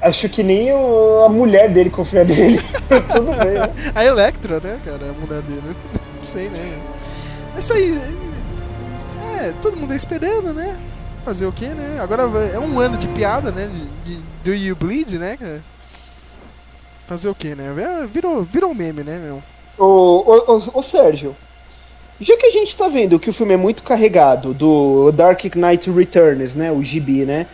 Acho 0.00 0.28
que 0.28 0.42
nem 0.42 0.72
o, 0.72 1.24
a 1.24 1.28
mulher 1.28 1.68
dele 1.72 1.90
confia 1.90 2.24
nele. 2.24 2.58
Tudo 3.14 3.44
bem, 3.44 3.54
né? 3.54 3.92
A 3.94 4.04
Electra, 4.04 4.60
né, 4.60 4.80
cara? 4.84 5.10
A 5.10 5.12
mulher 5.12 5.42
dele. 5.42 5.76
Sei, 6.28 6.50
né? 6.50 6.78
Isso 7.58 7.72
aí. 7.72 7.98
É, 9.40 9.54
todo 9.62 9.78
mundo 9.78 9.88
tá 9.88 9.96
esperando, 9.96 10.52
né? 10.52 10.78
Fazer 11.24 11.46
o 11.46 11.52
que, 11.52 11.64
né? 11.64 11.98
Agora 12.02 12.24
é 12.52 12.58
um 12.58 12.78
ano 12.78 12.98
de 12.98 13.08
piada, 13.08 13.50
né? 13.50 13.70
De, 14.04 14.16
de 14.16 14.22
Do 14.44 14.54
You 14.54 14.76
Bleed, 14.76 15.14
né? 15.14 15.38
Fazer 17.06 17.30
o 17.30 17.34
que, 17.34 17.54
né? 17.54 17.74
É, 17.78 18.06
virou, 18.06 18.42
virou 18.42 18.74
meme, 18.74 19.02
né, 19.02 19.18
meu? 19.18 19.42
Ô, 19.78 20.22
ô, 20.26 20.52
ô, 20.52 20.78
ô, 20.80 20.82
Sérgio, 20.82 21.34
já 22.20 22.36
que 22.36 22.44
a 22.44 22.50
gente 22.50 22.76
tá 22.76 22.88
vendo 22.88 23.18
que 23.18 23.30
o 23.30 23.32
filme 23.32 23.54
é 23.54 23.56
muito 23.56 23.82
carregado 23.82 24.52
do 24.52 25.10
Dark 25.12 25.42
Knight 25.54 25.90
Returns, 25.90 26.54
né? 26.54 26.70
O 26.70 26.82
gibi, 26.82 27.24
né? 27.24 27.46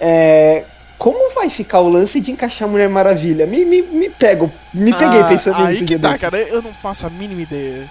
É, 0.00 0.64
como 0.96 1.34
vai 1.34 1.50
ficar 1.50 1.80
o 1.80 1.90
lance 1.90 2.20
de 2.20 2.32
encaixar 2.32 2.68
a 2.68 2.70
Mulher 2.70 2.88
Maravilha? 2.88 3.46
Me, 3.46 3.66
me, 3.66 3.82
me 3.82 4.08
pego, 4.08 4.50
me 4.72 4.94
peguei 4.94 5.20
ah, 5.20 5.28
pensando 5.28 5.58
nisso. 5.66 5.80
Aí 5.80 5.84
que 5.84 5.98
tá, 5.98 6.16
cara, 6.16 6.38
eu 6.38 6.62
não 6.62 6.72
faço 6.72 7.06
a 7.06 7.10
mínima 7.10 7.42
ideia 7.42 7.86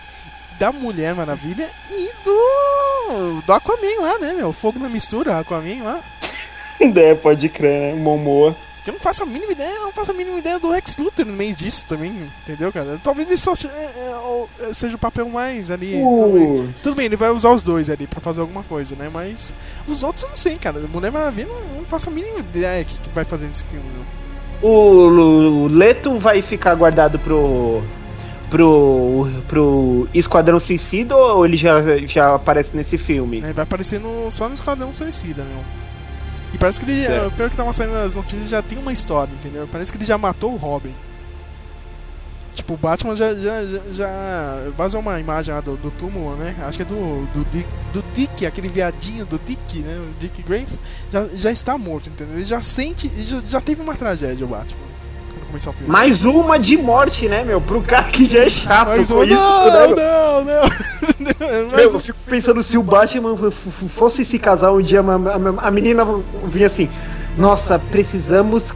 da 0.59 0.71
Mulher 0.71 1.13
Maravilha 1.15 1.69
e 1.89 2.11
do. 2.23 3.41
do 3.41 3.53
Aquaman 3.53 4.01
lá, 4.01 4.19
né, 4.19 4.33
meu? 4.33 4.51
Fogo 4.53 4.79
na 4.79 4.89
mistura, 4.89 5.39
Aquaman 5.39 5.83
lá. 5.83 5.99
é, 6.95 7.15
pode 7.15 7.49
crer, 7.49 7.95
né? 7.95 8.01
Momoa. 8.01 8.55
Eu 8.85 8.91
não 8.91 8.99
faço 8.99 9.23
a 9.23 9.25
mínima 9.25 9.53
ideia, 9.53 9.75
eu 9.75 9.83
não 9.83 9.93
faço 9.93 10.11
a 10.11 10.13
mínima 10.13 10.37
ideia 10.37 10.59
do 10.59 10.67
Lex 10.67 10.97
Luthor 10.97 11.25
no 11.25 11.31
meio 11.31 11.55
disso 11.55 11.85
também, 11.87 12.13
entendeu, 12.41 12.69
cara? 12.71 12.99
Talvez 13.01 13.31
isso 13.31 13.43
só 13.43 13.55
seja, 13.55 13.73
é, 13.73 14.11
é, 14.59 14.73
seja 14.73 14.97
o 14.97 14.99
papel 14.99 15.29
mais 15.29 15.71
ali. 15.71 15.95
Uh. 15.95 16.67
Tudo, 16.83 16.95
bem. 16.95 17.05
ele 17.05 17.15
vai 17.15 17.29
usar 17.29 17.51
os 17.51 17.63
dois 17.63 17.89
ali 17.89 18.05
pra 18.05 18.19
fazer 18.19 18.41
alguma 18.41 18.61
coisa, 18.63 18.93
né? 18.95 19.09
Mas 19.11 19.53
os 19.87 20.03
outros 20.03 20.23
eu 20.23 20.29
não 20.29 20.37
sei, 20.37 20.57
cara. 20.57 20.81
Mulher 20.91 21.13
Maravilha 21.13 21.47
não, 21.47 21.77
não 21.77 21.85
faço 21.85 22.09
a 22.09 22.11
mínima 22.11 22.39
ideia 22.39 22.83
que, 22.83 22.97
que 22.97 23.09
vai 23.11 23.23
fazer 23.23 23.45
nesse 23.45 23.63
filme, 23.63 23.85
não. 23.95 24.69
O, 24.69 25.63
o 25.63 25.67
Leto 25.67 26.17
vai 26.19 26.41
ficar 26.41 26.75
guardado 26.75 27.17
pro 27.19 27.81
pro, 28.53 29.27
pro 29.47 30.07
Esquadrão 30.13 30.59
Suicida 30.59 31.15
ou 31.15 31.43
ele 31.43 31.57
já, 31.57 31.81
já 32.05 32.35
aparece 32.35 32.75
nesse 32.75 32.99
filme? 32.99 33.39
É, 33.39 33.51
vai 33.51 33.63
aparecer 33.63 33.99
no, 33.99 34.29
só 34.29 34.47
no 34.47 34.53
Esquadrão 34.53 34.93
Suicida, 34.93 35.43
meu. 35.43 35.63
E 36.53 36.57
parece 36.59 36.79
que 36.79 36.89
ele, 36.89 37.07
pelo 37.31 37.49
que 37.49 37.55
tava 37.55 37.73
saindo 37.73 37.93
nas 37.93 38.13
notícias, 38.13 38.49
já 38.49 38.61
tem 38.61 38.77
uma 38.77 38.93
história, 38.93 39.33
entendeu? 39.33 39.67
Parece 39.71 39.91
que 39.91 39.97
ele 39.97 40.05
já 40.05 40.19
matou 40.19 40.53
o 40.53 40.55
Robin. 40.55 40.93
Tipo, 42.53 42.75
o 42.75 42.77
Batman 42.77 43.15
já, 43.15 43.33
já, 43.33 43.65
já, 43.65 43.79
já 43.91 44.71
vazou 44.77 45.01
uma 45.01 45.19
imagem 45.19 45.55
lá 45.55 45.59
do, 45.59 45.75
do 45.75 45.89
túmulo, 45.89 46.35
né? 46.35 46.55
Acho 46.61 46.77
que 46.77 46.83
é 46.83 46.85
do, 46.85 47.25
do, 47.33 47.43
Dick, 47.45 47.67
do 47.91 48.03
Dick, 48.13 48.45
aquele 48.45 48.67
viadinho 48.67 49.25
do 49.25 49.39
Dick, 49.39 49.79
né? 49.79 49.97
O 49.97 50.19
Dick 50.19 50.43
Grace, 50.43 50.79
já, 51.11 51.27
já 51.29 51.51
está 51.51 51.75
morto, 51.75 52.09
entendeu? 52.09 52.35
Ele 52.35 52.43
já 52.43 52.61
sente, 52.61 53.09
já, 53.17 53.41
já 53.41 53.59
teve 53.59 53.81
uma 53.81 53.95
tragédia, 53.95 54.45
o 54.45 54.49
Batman 54.49 54.92
começar 55.53 55.69
o 55.69 55.73
filme. 55.73 55.91
Mais 55.91 56.23
uma 56.25 56.57
de 56.57 56.75
morte, 56.77 57.29
né, 57.29 57.43
meu? 57.43 57.61
Pro 57.61 57.81
cara 57.81 58.05
que 58.05 58.27
já 58.27 58.45
é 58.45 58.49
chato 58.49 58.87
Mais 58.87 59.11
uma... 59.11 59.23
isso. 59.23 59.35
Não, 59.35 59.93
né, 59.93 60.03
não, 60.03 60.43
não. 60.43 60.63
meu, 61.77 61.79
eu 61.79 61.99
fico 61.99 62.17
pensando 62.25 62.63
se 62.63 62.75
o 62.77 62.83
Batman 62.83 63.37
fosse 63.37 64.25
se 64.25 64.39
casar 64.39 64.71
um 64.71 64.81
dia, 64.81 65.01
a 65.61 65.71
menina 65.71 66.05
vinha 66.45 66.65
assim, 66.67 66.89
nossa, 67.37 67.77
precisamos 67.77 68.73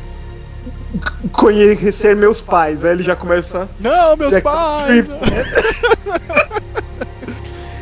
conhecer 1.31 2.15
meus 2.15 2.41
pais. 2.41 2.85
Aí 2.85 2.91
ele 2.91 3.03
já 3.03 3.15
começa. 3.15 3.67
Não, 3.79 4.15
meus 4.15 4.31
já 4.31 4.41
pais! 4.41 5.05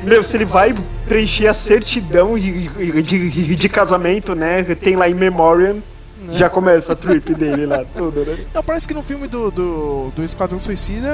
Meu, 0.04 0.22
se 0.22 0.38
ele 0.38 0.46
vai 0.46 0.74
preencher 1.08 1.48
a 1.48 1.54
certidão 1.54 2.38
de, 2.38 2.70
de, 3.02 3.56
de, 3.56 3.70
casamento, 3.70 4.36
né? 4.36 4.64
Tem 4.64 4.96
lá 4.96 5.10
em 5.10 5.16
Memoriam. 5.16 5.82
Né? 6.26 6.36
Já 6.36 6.50
começa 6.50 6.94
a 6.94 6.96
trip 6.96 7.34
dele 7.34 7.66
lá, 7.66 7.84
tudo, 7.96 8.26
né? 8.26 8.38
Não, 8.54 8.64
parece 8.64 8.88
que 8.88 8.94
no 8.94 9.02
filme 9.02 9.28
do, 9.28 9.52
do, 9.52 10.12
do 10.16 10.24
Esquadrão 10.24 10.58
Suicida, 10.60 11.10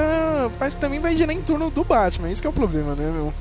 parece 0.58 0.76
que 0.76 0.80
também 0.80 1.00
vai 1.00 1.14
girar 1.14 1.34
em 1.34 1.40
torno 1.40 1.70
do 1.70 1.84
Batman. 1.84 2.30
Esse 2.30 2.44
é 2.46 2.48
o 2.48 2.52
problema, 2.52 2.94
né, 2.94 3.10
meu? 3.10 3.32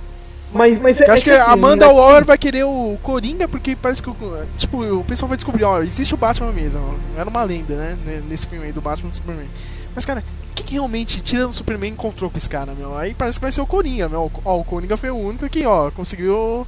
Mas, 0.54 0.80
mas 0.80 1.00
é, 1.00 1.08
eu 1.08 1.14
acho 1.14 1.22
é 1.22 1.24
que, 1.24 1.30
que 1.30 1.36
assim, 1.36 1.50
a 1.50 1.54
Amanda 1.54 1.88
né? 1.88 1.94
Waller 1.94 2.26
vai 2.26 2.38
querer 2.38 2.66
o 2.66 2.98
Coringa 3.02 3.48
porque 3.48 3.76
parece 3.76 4.04
que 4.04 4.12
tipo, 4.58 4.84
o 4.84 5.04
pessoal 5.04 5.30
vai 5.30 5.38
descobrir, 5.38 5.64
ó, 5.64 5.82
existe 5.82 6.14
o 6.14 6.18
Batman 6.18 6.52
mesmo. 6.52 6.82
Era 7.18 7.30
uma 7.30 7.44
lenda, 7.44 7.76
né? 7.76 8.22
Nesse 8.30 8.48
filme 8.48 8.66
aí 8.66 8.72
do 8.72 8.82
Batman 8.82 9.10
do 9.10 9.16
Superman. 9.16 9.48
Mas, 9.96 10.06
cara, 10.06 10.24
o 10.52 10.54
que, 10.54 10.64
que, 10.64 10.74
realmente, 10.74 11.22
tirando 11.22 11.52
o 11.52 11.54
Superman, 11.54 11.92
encontrou 11.92 12.30
com 12.30 12.38
esse 12.38 12.50
cara, 12.50 12.74
meu? 12.74 12.98
Aí 12.98 13.14
parece 13.14 13.40
que 13.40 13.44
vai 13.44 13.52
ser 13.52 13.62
o 13.62 13.66
Coringa, 13.66 14.10
meu. 14.10 14.32
Ó, 14.44 14.60
o 14.60 14.64
Coringa 14.64 14.98
foi 14.98 15.10
o 15.10 15.18
único 15.18 15.48
que, 15.50 15.66
ó, 15.66 15.90
conseguiu 15.92 16.68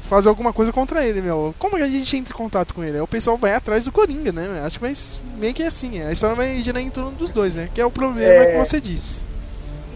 fazer 0.00 0.28
alguma 0.28 0.52
coisa 0.52 0.72
contra 0.72 1.04
ele, 1.04 1.20
meu. 1.20 1.54
Como 1.58 1.76
a 1.76 1.86
gente 1.86 2.16
entra 2.16 2.34
em 2.34 2.36
contato 2.36 2.74
com 2.74 2.82
ele? 2.82 3.00
O 3.00 3.06
pessoal 3.06 3.36
vai 3.36 3.54
atrás 3.54 3.84
do 3.84 3.92
Coringa, 3.92 4.32
né? 4.32 4.62
Acho 4.64 4.78
que 4.78 4.84
vai 4.84 4.92
meio 5.38 5.54
que 5.54 5.62
assim. 5.62 6.02
A 6.02 6.12
história 6.12 6.34
vai 6.34 6.60
girar 6.62 6.82
em 6.82 6.90
torno 6.90 7.12
dos 7.12 7.30
dois, 7.30 7.56
né? 7.56 7.68
Que 7.72 7.80
é 7.80 7.86
o 7.86 7.90
problema 7.90 8.44
é... 8.44 8.52
que 8.52 8.58
você 8.58 8.80
disse. 8.80 9.22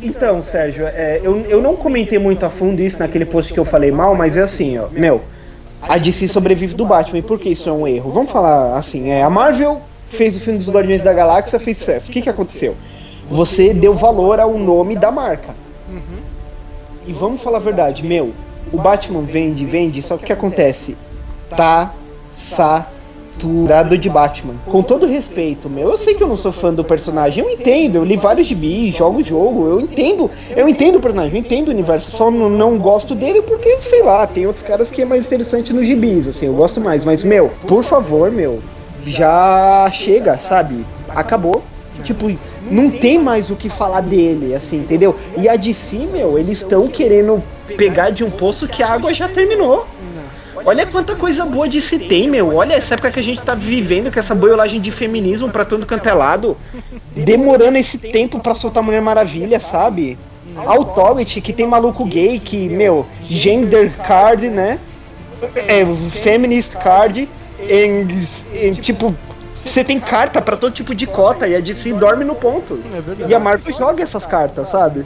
Então, 0.02 0.42
Sérgio, 0.42 0.86
é, 0.86 1.20
eu, 1.22 1.40
eu 1.46 1.62
não 1.62 1.74
comentei 1.74 2.18
muito 2.18 2.44
a 2.44 2.50
fundo 2.50 2.82
isso 2.82 2.98
naquele 2.98 3.24
post 3.24 3.52
que 3.52 3.58
eu 3.58 3.64
falei 3.64 3.90
mal, 3.90 4.14
mas 4.14 4.36
é 4.36 4.42
assim, 4.42 4.78
ó. 4.78 4.88
Meu, 4.90 5.22
a 5.80 5.96
DC 5.96 6.28
sobrevive 6.28 6.74
do 6.74 6.84
Batman. 6.84 7.18
E 7.18 7.22
por 7.22 7.38
que 7.38 7.48
isso 7.48 7.68
é 7.68 7.72
um 7.72 7.86
erro? 7.86 8.10
Vamos 8.10 8.30
falar 8.30 8.76
assim, 8.76 9.10
é, 9.10 9.22
a 9.22 9.30
Marvel 9.30 9.80
fez 10.08 10.36
o 10.36 10.40
filme 10.40 10.58
dos 10.58 10.68
Guardiões 10.68 11.02
da 11.02 11.12
Galáxia, 11.12 11.58
fez 11.58 11.78
sucesso. 11.78 12.10
O 12.10 12.12
que, 12.12 12.22
que 12.22 12.30
aconteceu? 12.30 12.76
Você 13.28 13.72
deu 13.72 13.94
valor 13.94 14.38
ao 14.38 14.58
nome 14.58 14.96
da 14.96 15.10
marca. 15.10 15.54
Uhum. 15.90 16.18
E 17.06 17.12
vamos 17.12 17.40
falar 17.40 17.58
a 17.58 17.60
verdade, 17.60 18.04
meu, 18.04 18.32
o 18.72 18.78
Batman 18.78 19.22
vende, 19.22 19.64
vende, 19.64 20.02
só 20.02 20.16
que 20.16 20.24
o 20.24 20.26
que 20.26 20.32
acontece? 20.32 20.96
Tá 21.50 21.92
estruturado 23.36 23.96
de 23.98 24.08
Batman. 24.08 24.54
Com 24.66 24.82
todo 24.82 25.06
respeito, 25.06 25.68
meu, 25.68 25.90
eu 25.90 25.98
sei 25.98 26.14
que 26.14 26.22
eu 26.22 26.28
não 26.28 26.36
sou 26.36 26.50
fã 26.50 26.72
do 26.72 26.82
personagem, 26.82 27.44
eu 27.44 27.50
entendo, 27.50 27.96
eu 27.96 28.04
li 28.04 28.16
vários 28.16 28.48
gibis, 28.48 28.94
jogo 28.94 29.20
o 29.20 29.24
jogo, 29.24 29.66
eu 29.66 29.80
entendo, 29.80 30.30
eu 30.56 30.68
entendo 30.68 30.96
o 30.96 31.00
personagem, 31.00 31.34
eu 31.34 31.40
entendo 31.40 31.68
o 31.68 31.70
universo, 31.70 32.10
só 32.10 32.30
não, 32.30 32.48
não 32.48 32.78
gosto 32.78 33.14
dele 33.14 33.42
porque, 33.42 33.80
sei 33.80 34.02
lá, 34.02 34.26
tem 34.26 34.46
outros 34.46 34.62
caras 34.62 34.90
que 34.90 35.02
é 35.02 35.04
mais 35.04 35.26
interessante 35.26 35.72
nos 35.72 35.86
gibis, 35.86 36.26
assim, 36.26 36.46
eu 36.46 36.54
gosto 36.54 36.80
mais, 36.80 37.04
mas, 37.04 37.22
meu, 37.22 37.50
por 37.66 37.84
favor, 37.84 38.30
meu, 38.30 38.60
já 39.04 39.88
chega, 39.92 40.36
sabe? 40.36 40.84
Acabou. 41.08 41.62
Tipo, 42.02 42.30
não 42.70 42.90
tem 42.90 43.18
mais 43.18 43.50
o 43.50 43.56
que 43.56 43.70
falar 43.70 44.00
dele, 44.00 44.54
assim, 44.54 44.78
entendeu? 44.78 45.16
E 45.38 45.48
a 45.48 45.56
DC, 45.56 45.96
meu, 46.12 46.38
eles 46.38 46.58
estão 46.58 46.86
querendo 46.86 47.42
pegar 47.76 48.10
de 48.10 48.24
um 48.24 48.30
poço 48.30 48.66
que 48.68 48.82
a 48.82 48.88
água 48.88 49.12
já 49.12 49.28
terminou. 49.28 49.86
Olha 50.64 50.86
quanta 50.86 51.14
coisa 51.14 51.44
boa 51.44 51.68
de 51.68 51.80
se 51.80 51.98
tem, 51.98 52.28
meu. 52.28 52.56
Olha 52.56 52.74
essa 52.74 52.94
época 52.94 53.12
que 53.12 53.20
a 53.20 53.22
gente 53.22 53.40
tá 53.40 53.54
vivendo, 53.54 54.12
com 54.12 54.18
essa 54.18 54.34
boiolagem 54.34 54.80
de 54.80 54.90
feminismo 54.90 55.50
pra 55.50 55.64
todo 55.64 55.86
canto 55.86 56.08
é 56.08 56.12
lado. 56.12 56.56
Demorando 57.14 57.76
esse 57.76 57.98
tempo 57.98 58.40
pra 58.40 58.54
soltar 58.54 58.82
Mulher 58.82 59.00
Maravilha, 59.00 59.60
sabe? 59.60 60.18
Authority, 60.56 61.40
que 61.40 61.52
tem 61.52 61.66
maluco 61.66 62.04
gay, 62.04 62.40
que, 62.40 62.68
meu, 62.68 63.06
gender 63.22 63.92
card, 63.98 64.48
né? 64.48 64.80
É, 65.54 65.84
feminist 66.10 66.76
card. 66.76 67.28
E, 67.60 68.06
e, 68.54 68.70
tipo, 68.72 69.14
você 69.54 69.84
tem 69.84 70.00
carta 70.00 70.40
para 70.40 70.56
todo 70.56 70.72
tipo 70.72 70.94
de 70.94 71.06
cota 71.06 71.46
e 71.46 71.54
a 71.54 71.60
DC 71.60 71.92
dorme 71.94 72.24
no 72.24 72.34
ponto. 72.34 72.80
É 73.24 73.28
e 73.28 73.34
a 73.34 73.38
Marvel 73.38 73.74
joga 73.74 74.02
essas 74.02 74.26
cartas, 74.26 74.68
sabe? 74.68 75.04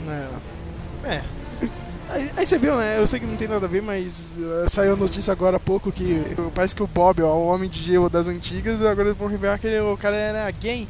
É. 1.05 1.15
é. 1.15 1.21
Aí, 2.21 2.31
aí, 2.37 2.45
você 2.45 2.59
viu, 2.59 2.75
né? 2.75 2.99
Eu 2.99 3.07
sei 3.07 3.19
que 3.19 3.25
não 3.25 3.35
tem 3.35 3.47
nada 3.47 3.65
a 3.65 3.69
ver, 3.69 3.81
mas 3.81 4.33
uh, 4.37 4.69
saiu 4.69 4.93
a 4.93 4.95
notícia 4.95 5.31
agora 5.31 5.57
há 5.57 5.59
pouco 5.59 5.91
que 5.91 6.23
parece 6.53 6.75
que 6.75 6.83
o 6.83 6.87
Bob, 6.87 7.21
ó, 7.23 7.33
o 7.33 7.47
homem 7.47 7.69
de 7.69 7.79
gelo 7.79 8.09
das 8.09 8.27
antigas, 8.27 8.81
agora 8.81 9.09
eles 9.09 9.17
vão 9.17 9.27
revelar 9.27 9.57
que 9.57 9.67
ele, 9.67 9.79
o 9.79 9.97
cara 9.97 10.15
era 10.15 10.51
gay. 10.51 10.87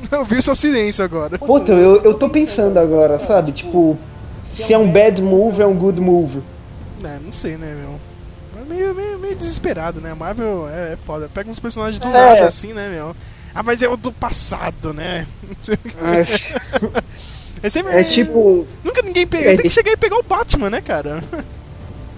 Eu 0.10 0.24
vi 0.24 0.40
sua 0.40 0.54
silêncio 0.54 1.04
agora. 1.04 1.38
Puta, 1.38 1.72
eu, 1.72 2.00
eu 2.02 2.14
tô 2.14 2.30
pensando 2.30 2.78
agora, 2.78 3.18
sabe? 3.18 3.50
Tipo, 3.50 3.98
se 4.44 4.72
é 4.72 4.78
um 4.78 4.88
bad 4.90 5.20
move, 5.20 5.60
é 5.60 5.66
um 5.66 5.74
good 5.74 6.00
move. 6.00 6.40
É, 7.02 7.18
não 7.18 7.32
sei, 7.32 7.56
né, 7.56 7.74
meu? 7.74 7.98
É 8.62 8.64
meio, 8.64 8.94
meio, 8.94 9.18
meio 9.18 9.34
desesperado, 9.34 10.00
né? 10.00 10.12
A 10.12 10.14
Marvel 10.14 10.68
é, 10.68 10.92
é 10.92 10.96
foda. 10.96 11.28
Pega 11.28 11.50
uns 11.50 11.58
personagens 11.58 11.98
do 11.98 12.06
é. 12.06 12.12
nada 12.12 12.46
assim, 12.46 12.72
né, 12.72 12.88
meu? 12.88 13.14
Ah, 13.52 13.62
mas 13.64 13.82
é 13.82 13.88
o 13.88 13.96
do 13.96 14.12
passado, 14.12 14.92
né? 14.92 15.26
É, 15.68 16.22
sempre, 17.68 17.92
é 17.92 18.04
tipo. 18.04 18.66
Nunca 18.84 19.02
ninguém 19.02 19.26
pega. 19.26 19.50
É, 19.50 19.56
tem 19.56 19.64
que 19.64 19.70
chegar 19.70 19.92
e 19.92 19.96
pegar 19.96 20.18
o 20.18 20.22
Batman, 20.22 20.70
né, 20.70 20.80
cara? 20.80 21.22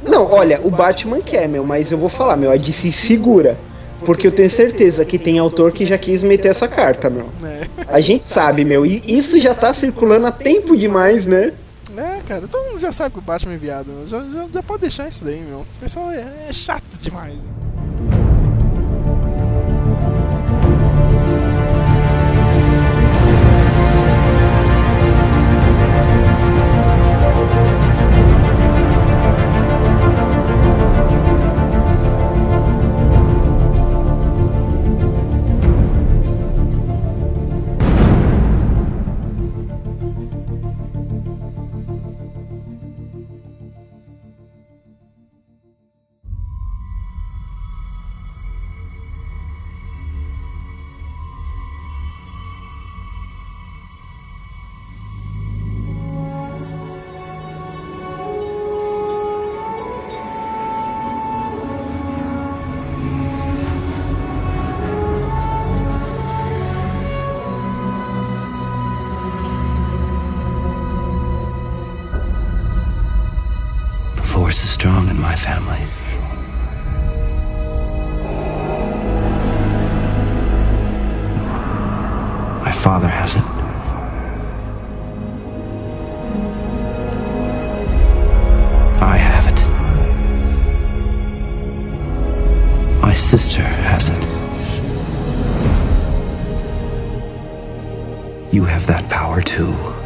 Não, 0.03 0.31
olha, 0.33 0.61
o 0.65 0.71
Batman 0.71 1.21
quer, 1.21 1.49
meu, 1.49 1.65
mas 1.65 1.93
eu 1.93 1.99
vou 1.99 2.09
falar, 2.09 2.37
meu, 2.37 2.51
a 2.51 2.57
DC 2.57 2.91
segura. 2.91 3.59
Porque 4.05 4.27
eu 4.27 4.33
tenho 4.33 4.49
certeza 4.49 5.05
que 5.05 5.19
tem 5.19 5.39
autor 5.39 5.73
que 5.73 5.85
já 5.85 5.99
quis 5.99 6.23
meter 6.23 6.49
essa 6.49 6.67
carta, 6.67 7.11
meu. 7.11 7.29
É. 7.45 7.61
A 7.87 8.01
gente 8.01 8.27
sabe, 8.27 8.65
meu, 8.65 8.87
e 8.87 9.03
isso 9.07 9.39
já 9.39 9.55
tá 9.55 9.75
circulando 9.75 10.27
há 10.27 10.33
tempo 10.33 10.75
demais, 10.75 11.27
né? 11.27 11.53
É, 11.97 12.21
cara, 12.27 12.47
todo 12.49 12.67
mundo 12.69 12.79
já 12.79 12.93
sabe 12.93 13.13
que 13.13 13.19
o 13.19 13.23
Batman 13.23 13.55
é 13.55 13.59
viado. 13.59 14.09
Já, 14.09 14.21
já, 14.21 14.47
já 14.55 14.63
pode 14.63 14.81
deixar 14.83 15.07
isso 15.09 15.23
daí, 15.23 15.41
meu. 15.43 15.61
O 15.61 15.67
pessoal 15.79 16.11
é, 16.11 16.25
é 16.49 16.53
chato 16.53 16.99
demais. 16.99 17.45
Meu. 17.45 17.60
force 74.51 74.65
is 74.65 74.71
strong 74.71 75.09
in 75.09 75.21
my 75.21 75.37
family. 75.37 75.79
My 82.65 82.73
father 82.73 83.07
has 83.07 83.37
it. 83.37 83.45
I 89.01 89.17
have 89.17 89.47
it. 89.53 89.61
My 93.03 93.15
sister 93.15 93.63
has 93.63 94.09
it. 94.09 94.25
You 98.53 98.65
have 98.65 98.85
that 98.87 99.09
power 99.09 99.43
too. 99.43 100.00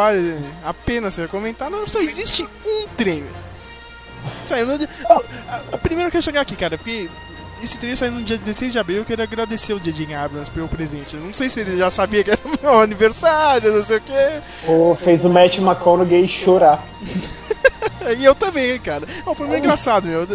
Vale 0.00 0.38
a 0.64 0.72
pena 0.72 1.10
ser 1.10 1.28
comentado, 1.28 1.86
só 1.86 2.00
existe 2.00 2.42
um 2.42 2.88
trailer. 2.96 3.30
Saiu 4.46 4.66
no... 4.66 4.78
O 5.72 5.78
primeiro 5.78 6.10
que 6.10 6.16
eu 6.16 6.22
chegar 6.22 6.40
aqui, 6.40 6.56
cara, 6.56 6.78
porque 6.78 7.08
esse 7.62 7.76
trailer 7.76 7.98
saiu 7.98 8.12
no 8.12 8.22
dia 8.22 8.38
16 8.38 8.72
de 8.72 8.78
abril, 8.78 8.98
eu 8.98 9.04
quero 9.04 9.22
agradecer 9.22 9.74
o 9.74 9.80
J.J. 9.80 10.14
Abrams 10.14 10.50
pelo 10.50 10.68
presente. 10.68 11.16
Eu 11.16 11.20
não 11.20 11.34
sei 11.34 11.50
se 11.50 11.60
ele 11.60 11.76
já 11.76 11.90
sabia 11.90 12.24
que 12.24 12.30
era 12.30 12.40
meu 12.62 12.80
aniversário, 12.80 13.74
não 13.74 13.82
sei 13.82 13.98
o 13.98 14.00
quê. 14.00 14.40
Ou 14.66 14.96
fez 14.96 15.22
o 15.22 15.28
Matt 15.28 15.58
McConaughey 15.58 16.26
chorar. 16.26 16.82
e 18.16 18.24
eu 18.24 18.34
também, 18.34 18.78
cara. 18.80 19.06
Oh, 19.26 19.34
foi 19.34 19.48
meio 19.48 19.58
engraçado, 19.58 20.08
meu 20.08 20.26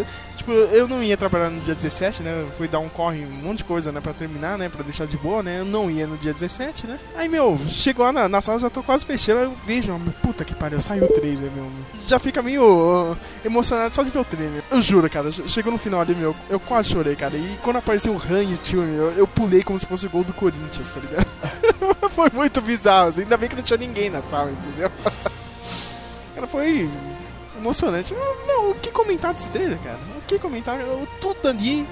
tipo, 0.46 0.52
eu 0.52 0.88
não 0.88 1.02
ia 1.02 1.18
trabalhar 1.18 1.50
no 1.50 1.60
dia 1.62 1.74
17, 1.74 2.22
né? 2.22 2.42
Eu 2.42 2.52
fui 2.56 2.68
dar 2.68 2.80
um 2.80 2.88
corre, 2.88 3.26
um 3.26 3.48
monte 3.48 3.60
de 3.60 3.64
coisa, 3.64 3.92
né? 3.92 4.00
Pra 4.00 4.14
terminar, 4.14 4.58
né? 4.58 4.70
Pra 4.70 4.84
deixar 4.84 5.08
de 5.08 5.18
boa, 5.18 5.42
né? 5.42 5.60
Eu 5.60 5.66
não 5.66 5.90
ia 5.90 6.06
no 6.06 6.16
dia 6.18 6.32
17, 6.32 6.86
né? 6.86 7.00
Aí, 7.16 7.28
meu, 7.28 7.60
chegou 7.68 8.12
na, 8.12 8.30
na 8.30 8.40
sala, 8.40 8.60
já 8.60 8.70
tô 8.70 8.84
quase 8.84 9.06
fechando. 9.06 9.42
Eu 9.42 9.54
vejo, 9.66 9.92
meu, 9.98 10.14
puta 10.22 10.46
que 10.46 10.54
pariu, 10.54 10.80
saiu 10.80 11.06
o 11.06 11.08
trailer, 11.14 11.52
meu. 11.52 11.68
Já 12.08 12.20
fica 12.20 12.42
meio 12.44 12.64
uh, 12.64 13.18
emocionado 13.44 13.96
só 13.96 14.04
de 14.04 14.12
ver 14.12 14.20
o 14.20 14.26
trailer. 14.26 14.64
Eu 14.70 14.82
juro, 14.82 15.10
cara, 15.10 15.32
chegou 15.32 15.72
no 15.72 15.80
final 15.80 16.02
ali, 16.02 16.14
meu, 16.14 16.36
eu 16.50 16.60
quase 16.60 16.90
chorei, 16.90 17.16
cara. 17.16 17.36
E 17.36 17.58
quando 17.62 17.78
apareceu 17.78 18.14
o 18.14 18.22
Han 18.32 18.44
e 18.44 18.54
o 18.54 18.58
tio, 18.58 18.82
meu, 18.82 19.12
eu 19.12 19.28
pulei 19.28 19.64
como 19.64 19.80
se 19.80 19.86
fosse 19.86 20.06
o 20.06 20.10
gol 20.10 20.24
do 20.24 20.34
Corinthians, 20.34 20.90
tá 20.90 21.00
ligado? 21.00 21.26
foi 22.12 22.30
muito 22.32 22.62
bizarro, 22.62 23.10
assim. 23.10 23.22
ainda 23.22 23.36
bem 23.36 23.50
que 23.50 23.56
não 23.56 23.64
tinha 23.64 23.78
ninguém 23.78 24.10
na 24.10 24.22
sala, 24.22 24.52
entendeu? 24.52 24.92
cara, 26.36 26.48
foi 26.48 26.90
emocionante. 27.58 28.14
Não, 28.48 28.72
o 28.72 28.76
que 28.76 28.92
comentar 28.92 29.34
desse 29.34 29.50
trailer, 29.50 29.80
cara? 29.80 30.15
Que 30.26 30.40
comentar, 30.40 30.78
tudo 31.22 31.48
ali 31.48 31.86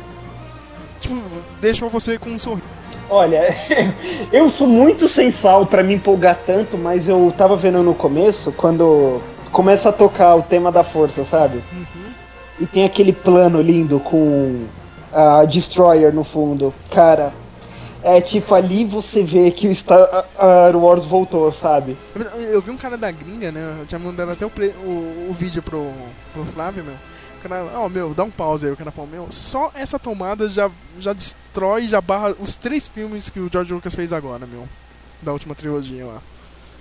tipo, 1.04 1.22
deixou 1.60 1.90
você 1.90 2.18
com 2.18 2.30
um 2.30 2.40
sorriso. 2.40 2.66
Olha, 3.10 3.56
eu 4.32 4.50
sou 4.50 4.68
muito 4.68 5.08
sem 5.08 5.30
sal 5.30 5.66
para 5.66 5.84
me 5.84 5.96
empolgar 5.96 6.40
tanto, 6.46 6.78
mas 6.78 7.08
eu 7.08 7.34
tava 7.38 7.56
vendo 7.56 7.84
no 7.84 7.94
começo, 7.94 8.52
quando 8.54 9.22
começa 9.52 9.90
a 9.90 9.94
tocar 9.94 10.36
o 10.36 10.42
tema 10.42 10.72
da 10.72 10.84
força, 10.84 11.24
sabe? 11.24 11.62
E 12.60 12.66
tem 12.66 12.86
aquele 12.86 13.12
plano 13.12 13.62
lindo 13.62 14.00
com 14.00 14.66
a 15.12 15.44
Destroyer 15.46 16.14
no 16.14 16.24
fundo. 16.24 16.74
Cara, 16.90 17.34
é 18.02 18.22
tipo 18.22 18.54
ali 18.56 18.86
você 18.86 19.24
vê 19.24 19.52
que 19.52 19.68
o 19.68 19.76
Star 19.76 20.08
Wars 20.76 21.06
voltou, 21.06 21.52
sabe? 21.52 21.98
Eu 22.52 22.62
vi 22.62 22.72
um 22.72 22.78
cara 22.78 22.98
da 22.98 23.12
gringa, 23.12 23.52
né? 23.52 23.78
Eu 23.80 23.86
tinha 23.86 24.00
mandado 24.00 24.32
até 24.32 24.46
o, 24.46 24.52
o, 24.86 25.28
o 25.30 25.34
vídeo 25.34 25.62
pro, 25.62 25.92
pro 26.34 26.46
Flávio, 26.46 26.84
meu. 26.84 26.96
Cara, 27.44 27.66
ó, 27.76 27.90
meu, 27.90 28.14
dá 28.14 28.24
um 28.24 28.32
pause 28.32 28.66
aí. 28.66 28.72
O 28.72 28.78
cara 28.78 28.90
falou, 28.92 29.10
meu, 29.10 29.28
só 29.30 29.70
essa 29.76 30.00
tomada 30.00 30.48
já, 30.50 30.72
já 30.98 31.12
destrói, 31.14 31.88
já 31.88 32.00
barra 32.00 32.34
os 32.40 32.56
três 32.56 32.88
filmes 32.88 33.30
que 33.30 33.40
o 33.40 33.50
George 33.52 33.74
Lucas 33.74 33.94
fez 33.94 34.14
agora, 34.14 34.48
meu. 34.48 34.68
Da 35.22 35.32
última 35.34 35.54
trilogia 35.54 36.06
lá. 36.06 36.22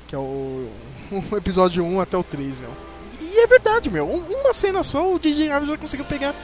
Que 0.07 0.15
é 0.15 0.19
o, 0.19 0.69
o 1.31 1.37
episódio 1.37 1.85
1 1.85 2.01
até 2.01 2.17
o 2.17 2.23
3, 2.23 2.61
meu. 2.61 2.71
E 3.21 3.39
é 3.41 3.47
verdade, 3.47 3.91
meu. 3.91 4.07
Um- 4.09 4.41
Uma 4.41 4.53
cena 4.53 4.83
só, 4.83 5.13
o 5.13 5.19
DJ 5.19 5.49
Abrams 5.51 5.71
já 5.71 5.77
conseguiu 5.79 6.05
pegar 6.05 6.35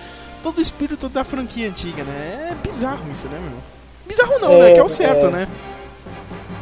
todo 0.43 0.59
o 0.59 0.61
espírito 0.61 1.09
da 1.09 1.23
franquia 1.25 1.69
antiga, 1.69 2.03
né? 2.05 2.49
É 2.53 2.55
bizarro 2.55 3.05
isso, 3.13 3.29
né, 3.29 3.39
meu? 3.41 3.59
Bizarro 4.07 4.39
não, 4.41 4.59
né? 4.59 4.71
É, 4.71 4.75
Que 4.75 4.81
é 4.81 4.83
o 4.85 4.89
certo, 4.89 5.27
é. 5.27 5.31
né? 5.31 5.49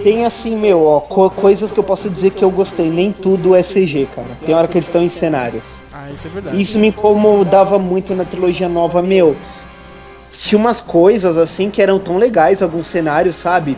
Tem 0.03 0.25
assim, 0.27 0.57
meu, 0.57 0.83
ó, 0.85 1.01
co- 1.01 1.31
coisas 1.31 1.71
que 1.71 1.79
eu 1.79 1.85
posso 1.85 2.11
dizer 2.11 2.31
que 2.33 2.45
eu 2.45 2.51
gostei. 2.51 2.91
Nem 2.91 3.13
tudo 3.13 3.55
é 3.55 3.63
CG, 3.63 4.07
cara. 4.15 4.29
Tem 4.45 4.55
hora 4.55 4.69
que 4.69 4.77
eles 4.77 4.87
estão 4.87 5.03
em 5.03 5.09
cenários. 5.09 5.65
Ah, 5.93 6.11
isso 6.13 6.27
é 6.27 6.31
verdade. 6.31 6.61
Isso 6.61 6.79
me 6.79 6.89
incomodava 6.89 7.79
muito 7.79 8.15
na 8.15 8.25
trilogia 8.25 8.69
nova, 8.69 9.01
meu. 9.03 9.35
Tinha 10.31 10.59
umas 10.59 10.81
coisas 10.81 11.39
assim 11.39 11.71
que 11.71 11.81
eram 11.81 11.99
tão 11.99 12.19
legais, 12.19 12.63
alguns 12.63 12.87
cenários, 12.89 13.37
sabe? 13.37 13.77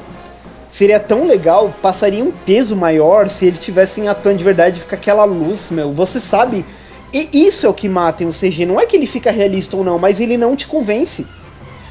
Seria 0.69 0.99
tão 1.01 1.27
legal, 1.27 1.73
passaria 1.81 2.23
um 2.23 2.33
peso 2.33 2.75
maior 2.77 3.29
se 3.29 3.47
eles 3.47 3.63
tivessem 3.63 4.09
atuando 4.09 4.39
de 4.39 4.45
verdade, 4.45 4.81
fica 4.81 4.97
aquela 4.97 5.25
luz, 5.25 5.71
meu. 5.71 5.93
Você 5.93 6.19
sabe. 6.21 6.65
E 7.13 7.47
isso 7.47 7.65
é 7.65 7.69
o 7.69 7.75
que 7.75 7.89
mata 7.89 8.23
em 8.23 8.27
um 8.27 8.33
CG. 8.33 8.67
Não 8.67 8.79
é 8.79 8.85
que 8.85 8.97
ele 8.97 9.07
fica 9.07 9.31
realista 9.31 9.77
ou 9.77 9.85
não, 9.85 9.99
mas 9.99 10.21
ele 10.21 10.37
não 10.37 10.55
te 10.57 10.67
convence. 10.67 11.27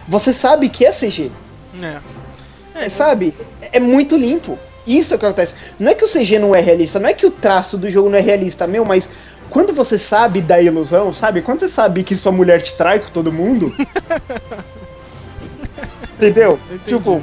Você 0.08 0.32
sabe 0.32 0.70
que 0.70 0.86
é 0.86 0.92
CG. 0.92 1.32
É. 1.82 1.98
É, 2.80 2.90
sabe? 2.90 3.36
É 3.72 3.80
muito 3.80 4.16
limpo. 4.16 4.58
Isso 4.86 5.14
é 5.14 5.18
o 5.18 5.20
que 5.20 5.26
acontece. 5.26 5.56
Não 5.80 5.92
é 5.92 5.96
que 5.96 6.06
o 6.06 6.08
CG 6.08 6.40
não 6.40 6.56
é 6.56 6.62
realista, 6.62 7.00
não 7.00 7.10
é 7.10 7.14
que 7.14 7.26
o 7.26 7.32
traço 7.32 7.78
do 7.78 7.90
jogo 7.90 8.10
não 8.10 8.18
é 8.18 8.22
realista, 8.22 8.66
meu, 8.66 8.86
mas 8.86 9.10
quando 9.50 9.74
você 9.74 9.98
sabe 9.98 10.42
da 10.42 10.62
ilusão, 10.62 11.12
sabe? 11.12 11.42
Quando 11.42 11.60
você 11.60 11.68
sabe 11.68 12.04
que 12.04 12.16
sua 12.16 12.32
mulher 12.32 12.62
te 12.62 12.76
trai 12.76 13.00
com 13.00 13.10
todo 13.10 13.32
mundo. 13.32 13.74
Entendeu? 16.18 16.60
Tipo. 16.86 17.22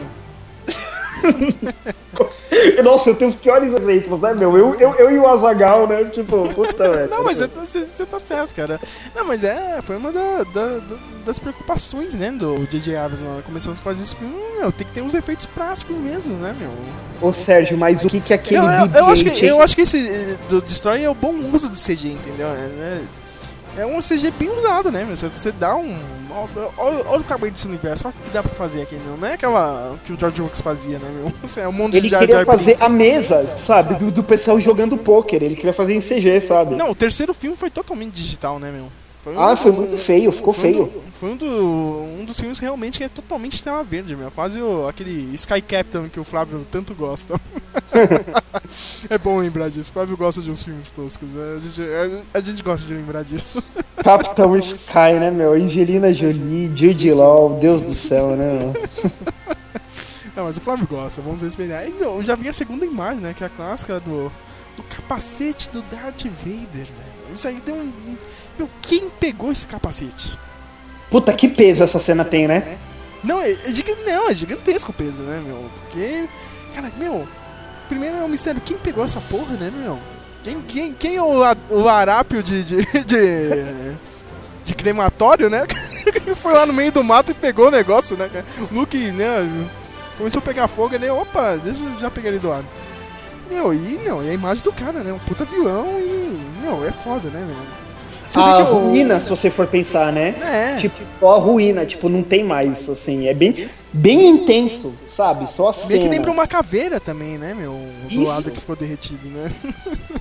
Nossa, 2.84 3.10
eu 3.10 3.14
tenho 3.16 3.28
os 3.28 3.34
piores 3.34 3.74
exemplos, 3.74 4.20
né, 4.20 4.32
meu? 4.34 4.56
Eu, 4.56 4.74
eu, 4.78 4.94
eu 4.94 5.10
e 5.10 5.18
o 5.18 5.26
Azagal, 5.26 5.86
né? 5.88 6.04
Tipo, 6.04 6.48
puta, 6.54 6.88
velho. 6.90 7.10
Não, 7.10 7.24
mas 7.24 7.40
você, 7.40 7.84
você 7.84 8.06
tá 8.06 8.18
certo, 8.18 8.54
cara. 8.54 8.80
Não, 9.14 9.24
mas 9.24 9.42
é, 9.42 9.80
foi 9.82 9.96
uma 9.96 10.12
da- 10.12 10.44
da- 10.44 10.78
da- 10.78 10.96
das 11.24 11.38
preocupações, 11.38 12.14
né, 12.14 12.30
do 12.30 12.66
J.J. 12.70 12.96
Abrams. 12.96 13.24
Ela 13.24 13.42
começou 13.42 13.72
a 13.72 13.76
fazer 13.76 14.04
isso, 14.04 14.16
hum, 14.22 14.58
meu, 14.60 14.70
tem 14.70 14.86
que 14.86 14.92
ter 14.92 15.02
uns 15.02 15.14
efeitos 15.14 15.46
práticos 15.46 15.98
mesmo, 15.98 16.34
né, 16.36 16.54
meu? 16.58 16.70
Ô 17.20 17.32
Sérgio, 17.32 17.76
mas 17.76 18.04
o 18.04 18.08
que 18.08 18.20
que 18.20 18.32
é 18.32 18.36
aquele 18.36 18.60
Eu, 18.60 18.64
eu, 18.64 18.90
eu 18.94 19.06
acho 19.06 19.24
que, 19.24 19.30
BB-8 19.30 19.44
eu 19.44 19.60
acho 19.62 19.74
que 19.74 19.82
esse 19.82 20.08
eh, 20.08 20.36
do 20.48 20.60
Destroy 20.62 21.02
é 21.02 21.10
o 21.10 21.14
bom 21.14 21.34
uso 21.52 21.68
do 21.68 21.76
CG, 21.76 22.08
entendeu? 22.10 22.46
É, 22.48 22.68
né? 22.68 23.04
é 23.78 23.86
um 23.86 23.98
CG 24.00 24.30
bem 24.38 24.50
usado, 24.56 24.90
né? 24.92 25.04
Você, 25.10 25.28
você 25.28 25.50
dá 25.50 25.74
um. 25.74 25.98
Olha, 26.36 26.68
olha- 27.06 27.20
o 27.20 27.22
tamanho 27.22 27.52
desse 27.52 27.66
universo, 27.68 28.06
olha 28.08 28.14
o 28.18 28.24
que 28.24 28.30
dá 28.30 28.42
pra 28.42 28.52
fazer 28.54 28.82
aqui, 28.82 28.96
meu. 28.96 29.16
Não 29.16 29.28
é 29.28 29.34
aquela 29.34 29.96
que 30.04 30.12
o 30.12 30.18
George 30.18 30.42
Lucas 30.42 30.60
fazia, 30.60 30.98
né, 30.98 31.08
meu? 31.10 31.32
É 31.62 31.68
um 31.68 31.72
monte 31.72 31.96
Ele 31.96 32.08
de 32.08 32.18
queria 32.18 32.44
fazer 32.44 32.76
a 32.82 32.88
mesa, 32.88 33.56
sabe? 33.56 33.94
Do, 33.94 34.10
do 34.10 34.22
pessoal 34.24 34.58
jogando 34.58 34.96
pôquer. 34.96 35.42
Ele 35.42 35.54
queria 35.54 35.72
fazer 35.72 35.94
em 35.94 36.00
CG, 36.00 36.40
sabe? 36.40 36.76
Não, 36.76 36.90
o 36.90 36.94
terceiro 36.94 37.32
filme 37.32 37.56
foi 37.56 37.70
totalmente 37.70 38.12
digital, 38.12 38.58
né, 38.58 38.70
meu? 38.72 38.88
Foi 39.24 39.34
Ah, 39.38 39.56
foi 39.56 39.72
muito 39.72 39.96
feio, 39.96 40.30
ficou 40.30 40.52
foi 40.52 40.70
um 40.70 40.72
feio. 40.74 40.84
do- 40.84 41.04
foi 41.18 41.30
um, 41.30 41.36
do, 41.36 41.46
um 42.20 42.24
dos 42.26 42.38
filmes 42.38 42.58
realmente 42.58 42.98
que 42.98 43.04
é 43.04 43.08
totalmente 43.08 43.62
tela 43.64 43.82
verde, 43.82 44.14
meu. 44.14 44.30
Quase 44.30 44.60
o, 44.60 44.86
aquele 44.86 45.34
Sky 45.34 45.62
Captain 45.62 46.08
que 46.10 46.20
o 46.20 46.24
Flávio 46.24 46.66
tanto 46.70 46.94
gosta. 46.94 47.40
é 49.08 49.16
bom 49.18 49.38
lembrar 49.38 49.70
disso. 49.70 49.90
O 49.90 49.92
Flávio 49.94 50.16
gosta 50.16 50.42
de 50.42 50.50
uns 50.50 50.62
filmes 50.62 50.90
toscos. 50.90 51.32
né? 51.32 51.56
A 51.56 51.60
gente, 51.60 51.82
a, 52.34 52.38
a 52.38 52.40
gente 52.42 52.62
gosta 52.62 52.86
de 52.86 52.94
lembrar 52.94 53.22
disso. 53.24 53.62
Capitão 54.04 54.54
Sky, 54.56 55.14
né, 55.18 55.30
meu? 55.30 55.52
Angelina 55.54 56.12
Jolie, 56.12 56.70
Jude 56.74 57.12
Law, 57.12 57.58
Deus 57.58 57.80
do 57.82 57.94
céu, 57.94 58.36
né, 58.36 58.58
meu? 58.58 58.74
Não, 60.36 60.44
mas 60.44 60.56
o 60.56 60.60
Flávio 60.60 60.86
gosta, 60.86 61.22
vamos 61.22 61.42
respeitar. 61.42 61.84
E, 61.86 61.92
meu, 61.92 62.16
eu 62.16 62.24
já 62.24 62.34
vi 62.34 62.48
a 62.48 62.52
segunda 62.52 62.84
imagem, 62.84 63.20
né? 63.20 63.32
Que 63.32 63.44
é 63.44 63.46
a 63.46 63.50
clássica 63.50 64.00
do, 64.00 64.30
do 64.76 64.82
capacete 64.82 65.70
do 65.70 65.80
Darth 65.82 66.24
Vader, 66.24 66.66
velho. 66.86 67.34
Isso 67.34 67.46
aí 67.48 67.62
um. 67.68 67.72
um- 67.72 68.16
Meu, 68.58 68.68
quem 68.82 69.08
pegou 69.10 69.50
esse 69.52 69.66
capacete? 69.66 70.38
Puta, 71.10 71.32
que 71.32 71.48
peso 71.48 71.82
essa 71.82 71.98
cena 71.98 72.24
tem, 72.24 72.46
né? 72.48 72.78
Não, 73.22 73.40
é, 73.40 73.50
é 73.50 73.72
gigan- 73.72 73.96
não, 74.04 74.28
é 74.28 74.34
gigantesco 74.34 74.90
o 74.90 74.94
peso, 74.94 75.18
né, 75.22 75.42
meu? 75.44 75.70
Porque. 75.80 76.28
Cara, 76.74 76.90
meu. 76.96 77.26
Primeiro 77.88 78.16
é 78.16 78.22
um 78.22 78.28
mistério, 78.28 78.60
quem 78.64 78.76
pegou 78.78 79.04
essa 79.04 79.20
porra, 79.20 79.54
né, 79.56 79.70
meu? 79.76 79.98
Quem, 80.42 80.60
quem, 80.62 80.92
quem 80.92 81.16
é 81.16 81.22
o, 81.22 81.40
o 81.70 81.88
arápio 81.88 82.42
de. 82.42 82.64
de, 82.64 82.76
de, 83.04 83.94
de 84.64 84.74
crematório, 84.74 85.48
né? 85.48 85.66
Que 85.66 86.34
foi 86.36 86.52
lá 86.52 86.66
no 86.66 86.72
meio 86.72 86.92
do 86.92 87.02
mato 87.04 87.30
e 87.30 87.34
pegou 87.34 87.68
o 87.68 87.70
negócio, 87.70 88.16
né, 88.16 88.28
cara? 88.32 88.44
O 88.70 88.74
Luke, 88.74 89.10
né? 89.12 89.68
Começou 90.18 90.40
a 90.40 90.42
pegar 90.42 90.68
fogo, 90.68 90.96
né? 90.98 91.10
Opa, 91.10 91.56
deixa 91.56 91.82
eu 91.82 91.98
já 91.98 92.10
pegar 92.10 92.28
ele 92.28 92.38
do 92.38 92.48
lado. 92.48 92.66
Meu, 93.50 93.74
e 93.74 94.00
não, 94.04 94.22
e 94.22 94.30
a 94.30 94.32
imagem 94.32 94.64
do 94.64 94.72
cara, 94.72 95.00
né? 95.00 95.12
Um 95.12 95.18
puta 95.18 95.44
vilão 95.44 95.86
e. 95.98 96.40
Meu, 96.62 96.86
é 96.86 96.92
foda, 96.92 97.28
né, 97.30 97.40
meu? 97.46 97.83
A 98.36 98.62
ruína, 98.62 99.20
se 99.20 99.30
você 99.30 99.50
for 99.50 99.66
pensar, 99.66 100.12
né? 100.12 100.34
É. 100.42 100.76
Tipo, 100.80 100.96
só 101.20 101.34
a 101.34 101.38
ruína, 101.38 101.86
tipo, 101.86 102.08
não 102.08 102.22
tem 102.22 102.42
mais, 102.42 102.88
assim. 102.88 103.28
É 103.28 103.34
bem, 103.34 103.54
bem 103.92 104.28
intenso, 104.28 104.94
sabe? 105.08 105.48
Só 105.48 105.68
a 105.68 105.72
cena. 105.72 105.88
Meio 105.90 106.02
que 106.02 106.08
lembra 106.08 106.30
uma 106.30 106.46
caveira 106.46 106.98
também, 106.98 107.38
né, 107.38 107.54
meu? 107.54 107.78
Do 108.08 108.14
Isso. 108.14 108.24
lado 108.24 108.50
que 108.50 108.60
ficou 108.60 108.76
derretido, 108.76 109.28
né? 109.28 109.50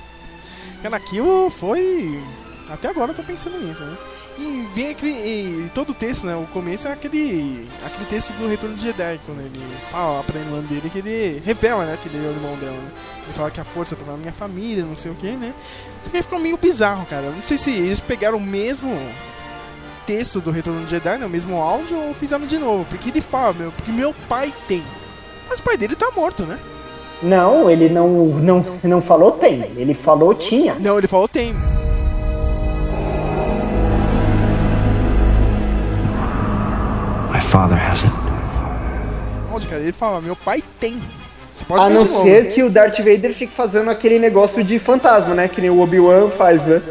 Cara, 0.83 0.97
aquilo 0.97 1.49
foi. 1.49 2.21
Até 2.69 2.89
agora 2.89 3.11
eu 3.11 3.15
tô 3.15 3.23
pensando 3.23 3.59
nisso, 3.59 3.83
né? 3.83 3.97
E 4.37 4.67
vem 4.73 4.91
aquele. 4.91 5.11
E 5.11 5.71
todo 5.73 5.91
o 5.91 5.93
texto, 5.93 6.25
né? 6.25 6.35
O 6.35 6.47
começo 6.47 6.87
é 6.87 6.93
aquele. 6.93 7.67
aquele 7.85 8.05
texto 8.09 8.33
do 8.33 8.47
Retorno 8.47 8.75
de 8.75 8.83
Jedi, 8.83 9.19
quando 9.25 9.41
ele 9.41 9.59
fala 9.91 10.23
pra 10.23 10.39
irmã 10.39 10.59
dele 10.61 10.89
que 10.89 10.99
ele 10.99 11.41
revela, 11.45 11.85
né? 11.85 11.97
Que 12.01 12.09
ele 12.09 12.25
é 12.25 12.29
o 12.29 12.31
irmão 12.31 12.55
dela, 12.57 12.71
né? 12.71 12.91
Ele 13.25 13.33
fala 13.33 13.51
que 13.51 13.61
a 13.61 13.63
força 13.63 13.95
tá 13.95 14.05
na 14.05 14.17
minha 14.17 14.33
família, 14.33 14.83
não 14.83 14.95
sei 14.95 15.11
o 15.11 15.15
que, 15.15 15.31
né? 15.31 15.53
Isso 16.01 16.09
que 16.09 16.21
ficou 16.21 16.39
meio 16.39 16.57
bizarro, 16.57 17.05
cara. 17.05 17.29
Não 17.29 17.41
sei 17.41 17.57
se 17.57 17.71
eles 17.71 18.01
pegaram 18.01 18.37
o 18.37 18.41
mesmo 18.41 18.97
texto 20.05 20.41
do 20.41 20.51
Retorno 20.51 20.83
de 20.83 20.91
Jedi, 20.91 21.17
né? 21.17 21.25
O 21.25 21.29
mesmo 21.29 21.61
áudio 21.61 21.97
ou 21.97 22.13
fizeram 22.13 22.45
de 22.45 22.57
novo. 22.57 22.85
Porque 22.85 23.09
ele 23.09 23.21
fala, 23.21 23.53
meu, 23.53 23.71
porque 23.71 23.91
meu 23.91 24.13
pai 24.27 24.51
tem. 24.67 24.83
Mas 25.47 25.59
o 25.59 25.63
pai 25.63 25.77
dele 25.77 25.95
tá 25.95 26.09
morto, 26.15 26.43
né? 26.43 26.59
Não, 27.21 27.69
ele 27.69 27.87
não, 27.87 28.09
não, 28.25 28.65
não 28.83 29.01
falou 29.01 29.31
tem. 29.31 29.61
Ele 29.77 29.93
falou 29.93 30.33
tinha. 30.33 30.75
Não, 30.75 30.97
ele 30.97 31.07
falou 31.07 31.27
tem. 31.27 31.55
Father 37.53 37.77
has 37.77 38.03
it. 38.03 38.11
Onde, 39.53 39.67
cara? 39.67 39.79
Ele 39.79 39.91
fala, 39.91 40.19
meu 40.19 40.35
pai 40.35 40.63
tem. 40.79 40.99
A 41.69 41.87
não 41.87 42.03
novo. 42.03 42.23
ser 42.23 42.51
que 42.51 42.63
o 42.63 42.69
Darth 42.69 42.97
Vader 42.97 43.31
fique 43.31 43.53
fazendo 43.53 43.91
aquele 43.91 44.17
negócio 44.17 44.63
de 44.63 44.79
fantasma, 44.79 45.35
né? 45.35 45.47
Que 45.47 45.61
nem 45.61 45.69
o 45.69 45.79
Obi-Wan 45.79 46.31
faz, 46.31 46.65
né? 46.65 46.81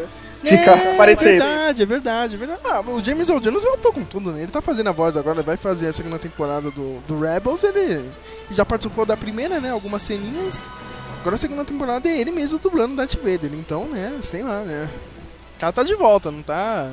Fica 0.41 0.71
é, 0.71 0.93
aparecendo. 0.93 1.31
É 1.31 1.39
verdade, 1.39 1.83
é 1.83 1.85
verdade, 1.85 2.35
é 2.35 2.37
verdade. 2.37 2.61
Ah, 2.63 2.79
o 2.79 3.03
James 3.03 3.27
Earl 3.27 3.41
Jones 3.41 3.61
voltou 3.61 3.91
com 3.91 4.05
tudo, 4.05 4.31
né? 4.31 4.43
Ele 4.43 4.51
tá 4.51 4.61
fazendo 4.61 4.87
a 4.87 4.93
voz 4.93 5.17
agora, 5.17 5.41
vai 5.41 5.57
fazer 5.57 5.89
a 5.89 5.93
segunda 5.93 6.17
temporada 6.17 6.71
do, 6.71 7.01
do 7.05 7.19
Rebels, 7.19 7.61
ele 7.65 8.09
já 8.49 8.65
participou 8.65 9.05
da 9.05 9.17
primeira, 9.17 9.59
né? 9.59 9.69
Algumas 9.69 10.01
ceninhas. 10.01 10.69
Agora 11.19 11.35
a 11.35 11.37
segunda 11.37 11.65
temporada 11.65 12.07
é 12.07 12.17
ele 12.17 12.31
mesmo 12.31 12.57
dublando 12.57 12.95
Darth 12.95 13.17
Vader. 13.17 13.51
Então, 13.53 13.85
né, 13.89 14.17
sei 14.21 14.43
lá, 14.43 14.61
né? 14.61 14.89
O 15.57 15.59
cara 15.59 15.73
tá 15.73 15.83
de 15.83 15.95
volta, 15.95 16.31
não 16.31 16.41
tá. 16.41 16.89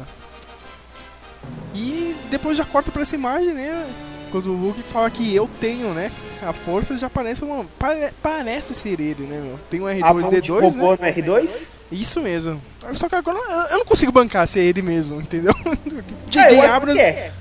E 1.74 2.16
depois 2.30 2.56
já 2.56 2.64
corta 2.64 2.90
pra 2.90 3.02
essa 3.02 3.14
imagem, 3.14 3.52
né? 3.54 3.86
Quando 4.30 4.50
o 4.50 4.56
Luke 4.56 4.82
fala 4.82 5.10
que 5.10 5.34
eu 5.34 5.48
tenho, 5.60 5.92
né? 5.94 6.10
A 6.42 6.52
força 6.52 6.96
já 6.96 7.10
parece 7.10 7.44
uma. 7.44 7.64
pare- 7.78 8.12
parece 8.22 8.74
ser 8.74 9.00
ele, 9.00 9.24
né, 9.26 9.38
meu? 9.38 9.58
Tem 9.68 9.80
um 9.80 9.86
A 9.86 10.12
mão 10.14 10.22
de 10.30 10.36
R2D2, 10.36 10.60
robô 10.60 10.92
né? 10.92 11.12
no 11.14 11.22
R2? 11.22 11.50
Isso 11.92 12.20
mesmo. 12.20 12.60
Só 12.94 13.08
que 13.08 13.14
agora 13.16 13.36
eu- 13.38 13.78
não 13.78 13.84
consigo 13.84 14.12
bancar 14.12 14.46
ser 14.46 14.60
ele 14.60 14.80
mesmo, 14.82 15.20
entendeu? 15.20 15.52
É, 16.36 16.46
DJ 16.46 16.60
Abrams. 16.60 16.94
que 17.00 17.04
é. 17.04 17.32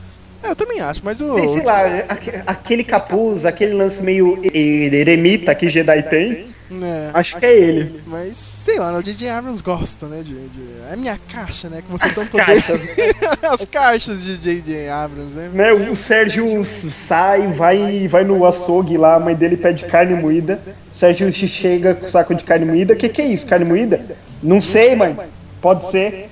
É, 0.44 0.50
eu 0.52 0.56
também 0.56 0.80
acho, 0.80 1.02
mas 1.04 1.20
o. 1.22 1.38
Sei 1.38 1.62
lá, 1.62 1.86
aque- 2.08 2.42
aquele 2.48 2.84
capuz, 2.84 3.46
aquele 3.46 3.74
lance 3.74 4.02
meio 4.02 4.40
eremita 4.54 5.54
que 5.54 5.70
Jedi 5.70 6.04
tem. 6.04 6.46
É. 6.72 7.10
Acho 7.16 7.36
que 7.40 7.46
é 7.48 7.58
ele. 7.58 8.00
Mas, 8.06 8.38
sei 8.38 8.78
lá, 8.78 8.92
né, 8.92 9.00
o 9.00 9.02
J.J. 9.02 9.28
Abrams 9.28 9.60
gosta, 9.64 10.06
né? 10.06 10.22
De, 10.22 10.36
de- 10.50 10.70
é 10.88 10.94
a 10.94 10.96
minha 10.96 11.20
caixa, 11.28 11.68
né? 11.68 11.82
Que 11.82 11.92
você 11.92 12.06
As 12.06 12.14
tanto 12.14 12.38
caixas. 12.38 12.80
odeia. 12.84 13.14
As 13.52 13.66
caixas 13.66 14.24
de 14.24 14.38
J.J. 14.38 14.88
Abrams, 14.88 15.36
né? 15.36 15.50
Né, 15.52 15.74
o 15.74 15.96
Sérgio 15.96 16.64
sai, 16.64 17.48
vai, 17.48 18.08
vai 18.08 18.24
no 18.24 18.46
açougue 18.46 18.98
lá, 18.98 19.16
a 19.16 19.20
mãe 19.20 19.34
dele 19.34 19.58
pede 19.58 19.86
carne 19.86 20.14
moída. 20.14 20.62
Sérgio 20.92 21.34
chega 21.34 21.96
com 21.96 22.06
o 22.06 22.08
saco 22.08 22.36
de 22.36 22.44
carne 22.44 22.66
moída. 22.66 22.96
Que 22.96 23.10
que 23.10 23.22
é 23.24 23.26
isso, 23.26 23.48
carne 23.48 23.66
moída? 23.66 24.06
Não 24.42 24.62
sei, 24.62 24.96
mãe. 24.96 25.18
Pode 25.60 25.90
ser. 25.90 26.30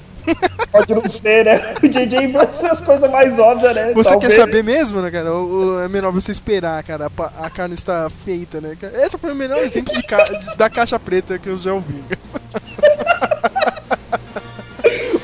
Pode 0.71 0.93
não 0.93 1.07
ser, 1.07 1.45
né? 1.45 1.59
O 1.83 1.87
JJ 1.87 2.27
vai 2.31 2.47
ser 2.47 2.67
as 2.67 2.81
coisas 2.81 3.09
mais 3.09 3.37
óbvias, 3.39 3.73
né? 3.75 3.93
Você 3.93 4.09
Talvez. 4.09 4.33
quer 4.33 4.39
saber 4.41 4.63
mesmo, 4.63 5.01
né, 5.01 5.09
cara? 5.11 5.31
Ou, 5.33 5.81
é 5.81 5.87
melhor 5.87 6.11
você 6.11 6.31
esperar, 6.31 6.81
cara? 6.83 7.09
A, 7.17 7.45
a 7.45 7.49
carne 7.49 7.73
está 7.73 8.09
feita, 8.09 8.59
né? 8.61 8.77
Esse 8.95 9.17
foi 9.17 9.31
o 9.31 9.35
melhor 9.35 9.59
exemplo 9.59 9.93
de 9.93 10.03
ca- 10.03 10.25
da 10.57 10.69
caixa 10.69 10.99
preta 10.99 11.37
que 11.39 11.47
eu 11.49 11.57
já 11.57 11.73
ouvi. 11.73 12.03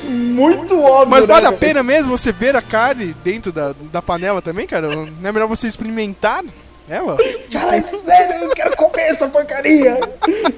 Muito 0.08 0.80
óbvio, 0.80 1.10
Mas 1.10 1.26
vale 1.26 1.48
né, 1.48 1.54
a 1.54 1.56
pena 1.56 1.82
mesmo 1.82 2.16
você 2.16 2.32
ver 2.32 2.56
a 2.56 2.62
carne 2.62 3.14
dentro 3.22 3.52
da, 3.52 3.72
da 3.92 4.02
panela 4.02 4.42
também, 4.42 4.66
cara? 4.66 4.88
Não 4.88 5.28
é 5.28 5.32
melhor 5.32 5.46
você 5.46 5.66
experimentar 5.66 6.42
ela? 6.88 7.16
Caralho, 7.50 7.84
sério, 8.04 8.44
eu 8.44 8.50
quero 8.50 8.76
comer 8.76 9.02
essa 9.02 9.28
porcaria. 9.28 9.98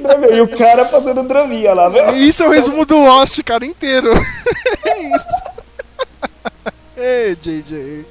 Não, 0.00 0.18
meu, 0.18 0.34
e 0.34 0.40
o 0.40 0.48
cara 0.48 0.84
fazendo 0.84 1.22
draminha 1.22 1.72
lá, 1.74 1.88
meu. 1.88 2.14
Isso 2.16 2.42
é 2.42 2.46
o 2.46 2.50
resumo 2.50 2.84
do 2.84 2.96
Lost, 2.96 3.40
cara, 3.44 3.64
inteiro. 3.64 4.10
é 4.86 5.02
isso. 5.02 5.56
Ei, 6.96 7.36
JJ. 7.36 8.06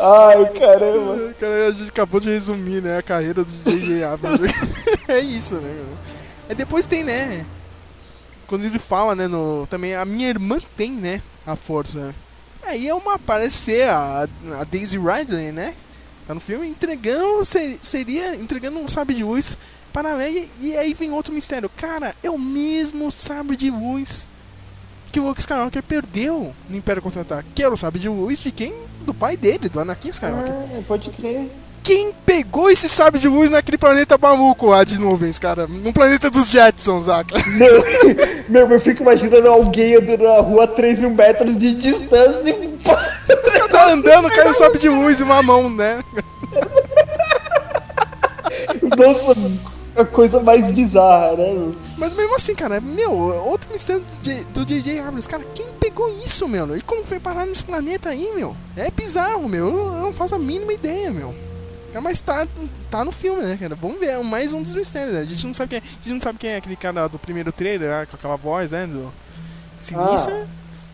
Ai, 0.00 0.46
caramba. 0.58 1.34
Cara, 1.38 1.68
a 1.68 1.72
gente 1.72 1.90
acabou 1.90 2.18
de 2.18 2.30
resumir, 2.30 2.82
né, 2.82 2.98
a 2.98 3.02
carreira 3.02 3.44
do 3.44 3.52
JJ 3.52 4.04
Abrams. 4.04 4.42
é 5.06 5.20
isso, 5.20 5.56
né? 5.56 5.68
cara? 5.68 6.14
Aí 6.48 6.54
depois 6.54 6.86
tem, 6.86 7.04
né, 7.04 7.44
quando 8.46 8.64
ele 8.64 8.78
fala, 8.78 9.14
né, 9.14 9.26
no, 9.28 9.66
também 9.68 9.94
a 9.94 10.04
minha 10.04 10.28
irmã 10.28 10.58
tem, 10.76 10.92
né, 10.92 11.22
a 11.46 11.54
força. 11.56 11.98
né? 11.98 12.14
Aí 12.66 12.88
é 12.88 12.94
uma 12.94 13.14
aparecer 13.14 13.88
a, 13.88 14.26
a 14.58 14.64
Daisy 14.64 14.98
Ridley, 14.98 15.52
né? 15.52 15.74
Tá 16.26 16.34
no 16.34 16.40
filme 16.40 16.66
entregando 16.68 17.44
se- 17.44 17.78
seria 17.82 18.34
entregando 18.34 18.78
um 18.78 18.88
sabre 18.88 19.14
de 19.14 19.22
luz 19.24 19.58
para 19.92 20.12
a 20.12 20.14
Leia 20.14 20.46
e 20.60 20.76
aí 20.76 20.94
vem 20.94 21.12
outro 21.12 21.32
mistério. 21.32 21.68
Cara, 21.76 22.14
é 22.22 22.30
o 22.30 22.38
mesmo 22.38 23.10
sabre 23.10 23.56
de 23.56 23.70
luz 23.70 24.26
que 25.12 25.20
o 25.20 25.26
Luke 25.28 25.40
Skywalker 25.40 25.82
perdeu 25.82 26.52
no 26.68 26.76
Império 26.76 27.00
Contra-Ataque. 27.02 27.48
Que 27.54 27.62
era 27.62 27.72
o 27.72 27.76
sabre 27.76 28.00
de 28.00 28.08
luz 28.08 28.42
de 28.42 28.50
quem? 28.50 28.74
Do 29.02 29.12
pai 29.14 29.36
dele, 29.36 29.68
do 29.68 29.78
Anakin 29.78 30.08
Skywalker. 30.08 30.52
Ah, 30.52 30.82
pode 30.88 31.10
crer. 31.10 31.50
Quem 31.84 32.14
pegou 32.24 32.70
esse 32.70 32.88
sabre 32.88 33.20
de 33.20 33.28
luz 33.28 33.50
naquele 33.50 33.76
planeta 33.76 34.16
maluco 34.16 34.68
lá 34.68 34.82
de 34.84 34.98
nuvens, 34.98 35.38
cara? 35.38 35.66
No 35.66 35.92
planeta 35.92 36.30
dos 36.30 36.48
Jetsons, 36.48 37.04
cara. 37.06 37.26
Meu, 37.58 37.82
meu, 38.48 38.70
eu 38.70 38.80
fico 38.80 39.02
imaginando 39.02 39.48
alguém 39.48 39.94
andando 39.94 40.24
na 40.24 40.40
rua 40.40 40.64
a 40.64 40.66
3 40.66 40.98
mil 41.00 41.10
metros 41.10 41.58
de 41.58 41.74
distância 41.74 42.50
e 42.50 42.74
Tá 43.70 43.90
andando, 43.90 44.30
cai 44.30 44.48
um 44.48 44.54
sabre 44.54 44.78
de 44.78 44.88
luz 44.88 45.20
e 45.20 45.22
uma 45.24 45.42
mão, 45.42 45.68
né? 45.68 46.02
Nossa, 48.96 49.34
a 49.96 50.04
coisa 50.04 50.40
mais 50.40 50.66
bizarra, 50.68 51.36
né, 51.36 51.52
meu? 51.52 51.74
Mas 51.98 52.14
mesmo 52.14 52.34
assim, 52.36 52.54
cara, 52.54 52.80
meu, 52.80 53.12
outro 53.12 53.72
mistério 53.72 54.02
do, 54.52 54.64
DJ 54.64 55.00
Abrams, 55.00 55.28
cara, 55.28 55.44
quem 55.54 55.66
pegou 55.78 56.08
isso, 56.24 56.48
meu? 56.48 56.76
E 56.76 56.80
como 56.80 57.04
foi 57.04 57.20
parar 57.20 57.44
nesse 57.46 57.64
planeta 57.64 58.08
aí, 58.10 58.32
meu? 58.34 58.56
É 58.76 58.90
bizarro, 58.90 59.48
meu. 59.48 59.68
Eu, 59.68 59.76
eu 59.76 60.02
não 60.02 60.12
faço 60.12 60.34
a 60.34 60.38
mínima 60.38 60.72
ideia, 60.72 61.10
meu. 61.10 61.34
Cara, 61.94 62.02
Mas 62.02 62.20
tá, 62.20 62.44
tá 62.90 63.04
no 63.04 63.12
filme, 63.12 63.44
né, 63.44 63.56
cara? 63.56 63.76
Vamos 63.76 64.00
ver, 64.00 64.08
é 64.08 64.22
mais 64.22 64.52
um 64.52 64.60
dos 64.60 64.74
mistérios, 64.74 65.14
né? 65.14 65.20
A 65.20 65.24
gente 65.24 65.46
não 65.46 65.54
sabe 65.54 65.70
quem 65.70 65.78
é, 65.78 65.82
a 65.82 65.86
gente 65.86 66.10
não 66.10 66.20
sabe 66.20 66.38
quem 66.40 66.50
é 66.50 66.56
aquele 66.56 66.74
cara 66.74 67.06
do 67.06 67.20
primeiro 67.20 67.52
trailer, 67.52 67.88
lá, 67.88 68.04
com 68.04 68.16
aquela 68.16 68.34
voz, 68.34 68.72
né? 68.72 68.84
Do 68.84 69.12
Sinistra. 69.78 70.44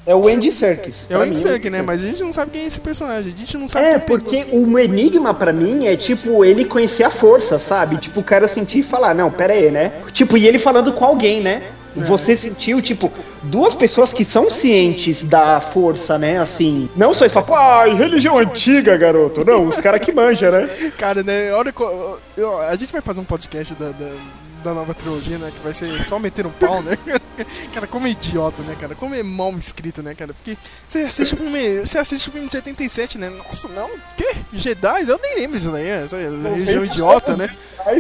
É 0.05 0.15
o 0.15 0.29
Andy 0.29 0.53
Serkis. 0.53 1.07
é 1.09 1.17
o 1.17 1.23
Andy 1.23 1.39
Serkis, 1.39 1.73
né? 1.73 1.81
Mas 1.81 2.05
a 2.05 2.07
gente 2.07 2.23
não 2.23 2.33
sabe 2.35 2.51
quem 2.51 2.65
é 2.65 2.67
esse 2.67 2.81
personagem. 2.81 3.33
A 3.33 3.37
gente 3.37 3.57
não 3.57 3.67
sabe 3.67 3.87
É, 3.87 3.99
porque 3.99 4.47
o 4.53 4.79
enigma 4.79 5.33
pra 5.33 5.55
mim 5.55 5.87
é 5.87 5.97
tipo 5.97 6.45
ele 6.45 6.67
conhecer 6.67 7.05
a 7.05 7.11
força, 7.11 7.59
sabe? 7.59 7.97
Tipo, 7.97 8.21
o 8.21 8.25
cara 8.25 8.47
sentir 8.47 8.81
e 8.81 8.83
falar, 8.83 9.15
não, 9.15 9.31
pera 9.31 9.55
aí, 9.55 9.71
né? 9.71 9.93
Tipo, 10.13 10.37
e 10.37 10.47
ele 10.47 10.59
falando 10.59 10.93
com 10.93 11.05
alguém, 11.05 11.41
né? 11.41 11.63
Você 11.97 12.37
sentiu, 12.37 12.81
tipo, 12.81 13.11
duas 13.43 13.75
pessoas 13.75 14.13
que 14.13 14.25
são 14.25 14.51
cientes 14.51 15.25
da 15.25 15.61
força, 15.61 16.19
né? 16.19 16.39
Assim, 16.39 16.89
não 16.97 17.13
só 17.13 17.27
isso, 17.27 17.43
fala, 17.43 17.93
religião 17.95 18.39
antiga, 18.39 18.97
garoto. 18.97 19.45
Não, 19.45 19.67
os 19.67 19.77
caras 19.77 20.01
que 20.01 20.13
manjam, 20.13 20.53
né? 20.53 20.69
Cara, 20.97 21.23
né? 21.23 21.53
Olha, 21.53 21.73
a 22.69 22.75
gente 22.77 22.93
vai 22.93 23.01
fazer 23.01 23.21
um 23.21 23.25
podcast 23.25 23.75
da, 23.75 23.91
da, 23.91 24.11
da 24.61 24.75
nova 24.75 24.95
trilogia, 24.95 25.39
né? 25.39 25.51
Que 25.55 25.63
vai 25.63 25.73
ser 25.75 26.03
só 26.05 26.19
meter 26.19 26.47
um 26.47 26.51
pau, 26.51 26.83
né? 26.83 26.97
Cara, 27.73 27.87
como 27.87 28.07
é 28.07 28.11
idiota, 28.11 28.63
né, 28.63 28.77
cara? 28.79 28.95
Como 28.95 29.15
é 29.15 29.23
mal 29.23 29.51
escrito, 29.57 30.03
né, 30.03 30.15
cara? 30.15 30.35
Porque 30.35 30.59
você 30.87 30.99
assiste 31.01 31.35
o 31.35 31.37
filme. 31.39 31.81
Você 31.81 31.99
assiste 31.99 32.29
o 32.29 32.33
filme 32.33 32.47
de 32.47 32.53
77, 32.53 33.17
né? 33.17 33.31
Nossa, 33.31 33.69
não, 33.69 33.87
o 33.87 34.01
quê? 34.17 34.37
Jedi? 34.53 35.09
Eu 35.09 35.19
nem 35.23 35.37
lembro 35.37 35.59
disso 35.59 35.73
daí, 35.73 35.89
essa 35.89 36.19
região 36.19 36.85
idiota, 36.85 37.37
né? 37.37 37.49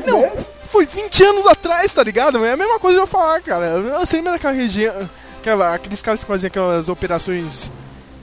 Não, 0.07 0.21
né? 0.21 0.33
foi 0.65 0.87
20 0.87 1.25
anos 1.25 1.47
atrás, 1.47 1.93
tá 1.93 2.03
ligado? 2.05 2.45
É 2.45 2.53
a 2.53 2.57
mesma 2.57 2.79
coisa 2.79 2.99
que 2.99 3.03
eu 3.03 3.07
falar, 3.07 3.41
cara. 3.41 3.81
Você 4.01 4.17
lembra 4.17 4.33
daquela 4.33 4.53
região. 4.53 5.09
Aquela, 5.39 5.75
aqueles 5.75 6.03
caras 6.03 6.21
que 6.21 6.27
faziam 6.27 6.49
aquelas 6.49 6.89
operações 6.91 7.73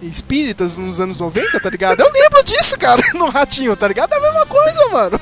espíritas 0.01 0.77
nos 0.77 1.01
anos 1.01 1.17
90, 1.17 1.59
tá 1.59 1.69
ligado? 1.69 1.99
Eu 1.99 2.11
lembro 2.11 2.43
disso, 2.43 2.77
cara, 2.77 3.01
no 3.15 3.29
ratinho, 3.29 3.75
tá 3.75 3.87
ligado? 3.87 4.13
É 4.13 4.17
a 4.17 4.21
mesma 4.21 4.45
coisa, 4.45 4.89
mano. 4.89 5.19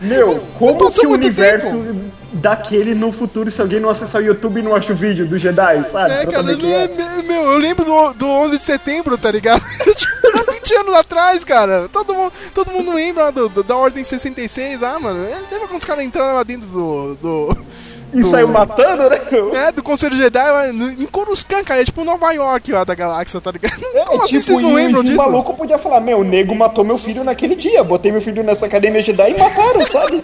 Meu, 0.00 0.40
como 0.58 0.90
que 0.90 1.06
o 1.06 1.12
universo 1.12 1.66
tempo. 1.66 2.12
Daquele 2.40 2.94
no 2.94 3.12
futuro, 3.12 3.50
se 3.50 3.60
alguém 3.60 3.80
não 3.80 3.88
acessar 3.90 4.20
o 4.20 4.24
YouTube 4.24 4.60
e 4.60 4.62
não 4.62 4.74
acha 4.74 4.92
o 4.92 4.96
vídeo 4.96 5.26
do 5.26 5.38
Jedi, 5.38 5.84
sabe? 5.90 6.12
É, 6.12 6.22
Pra 6.24 6.32
cara, 6.42 6.56
quem 6.56 6.72
é. 6.74 6.88
meu, 7.22 7.52
eu 7.52 7.58
lembro 7.58 7.84
do, 7.84 8.12
do 8.14 8.26
11 8.26 8.58
de 8.58 8.64
setembro, 8.64 9.16
tá 9.18 9.30
ligado? 9.30 9.60
Tipo, 9.94 10.52
20 10.52 10.74
anos 10.76 10.94
atrás, 10.94 11.44
cara. 11.44 11.88
Todo 11.92 12.14
mundo, 12.14 12.32
todo 12.54 12.70
mundo 12.70 12.92
lembra 12.92 13.30
do, 13.32 13.48
do- 13.48 13.62
da 13.62 13.76
Ordem 13.76 14.04
66, 14.04 14.82
ah, 14.82 14.98
mano. 14.98 15.24
É, 15.24 15.34
Lembra 15.52 15.68
quando 15.68 15.80
os 15.80 15.84
caras 15.86 16.04
entraram 16.04 16.34
lá 16.34 16.42
dentro 16.42 16.68
do. 16.68 17.14
do 17.16 17.56
E 18.12 18.20
do- 18.20 18.30
saiu 18.30 18.48
matando, 18.48 19.08
né? 19.08 19.18
É, 19.68 19.72
do 19.72 19.82
Conselho 19.82 20.14
Jedi 20.16 20.40
em 20.98 21.06
Coruscant, 21.06 21.64
cara. 21.64 21.80
É 21.80 21.84
tipo 21.84 22.04
Nova 22.04 22.30
York 22.32 22.70
lá 22.72 22.84
da 22.84 22.94
galáxia, 22.94 23.40
tá 23.40 23.50
ligado? 23.50 23.78
Como 24.06 24.22
assim 24.22 24.32
tipo, 24.38 24.44
vocês 24.44 24.60
não 24.62 24.74
lembram 24.74 25.02
disso? 25.02 25.16
O 25.22 25.26
maluco 25.30 25.54
podia 25.54 25.78
falar, 25.78 26.00
meu, 26.00 26.18
o 26.20 26.24
nego 26.24 26.54
matou 26.54 26.84
meu 26.84 26.98
filho 26.98 27.24
naquele 27.24 27.54
dia. 27.54 27.82
Botei 27.82 28.12
meu 28.12 28.20
filho 28.20 28.42
nessa 28.42 28.66
academia 28.66 29.00
Jedi 29.02 29.30
e 29.34 29.38
mataram, 29.38 29.86
sabe? 29.90 30.22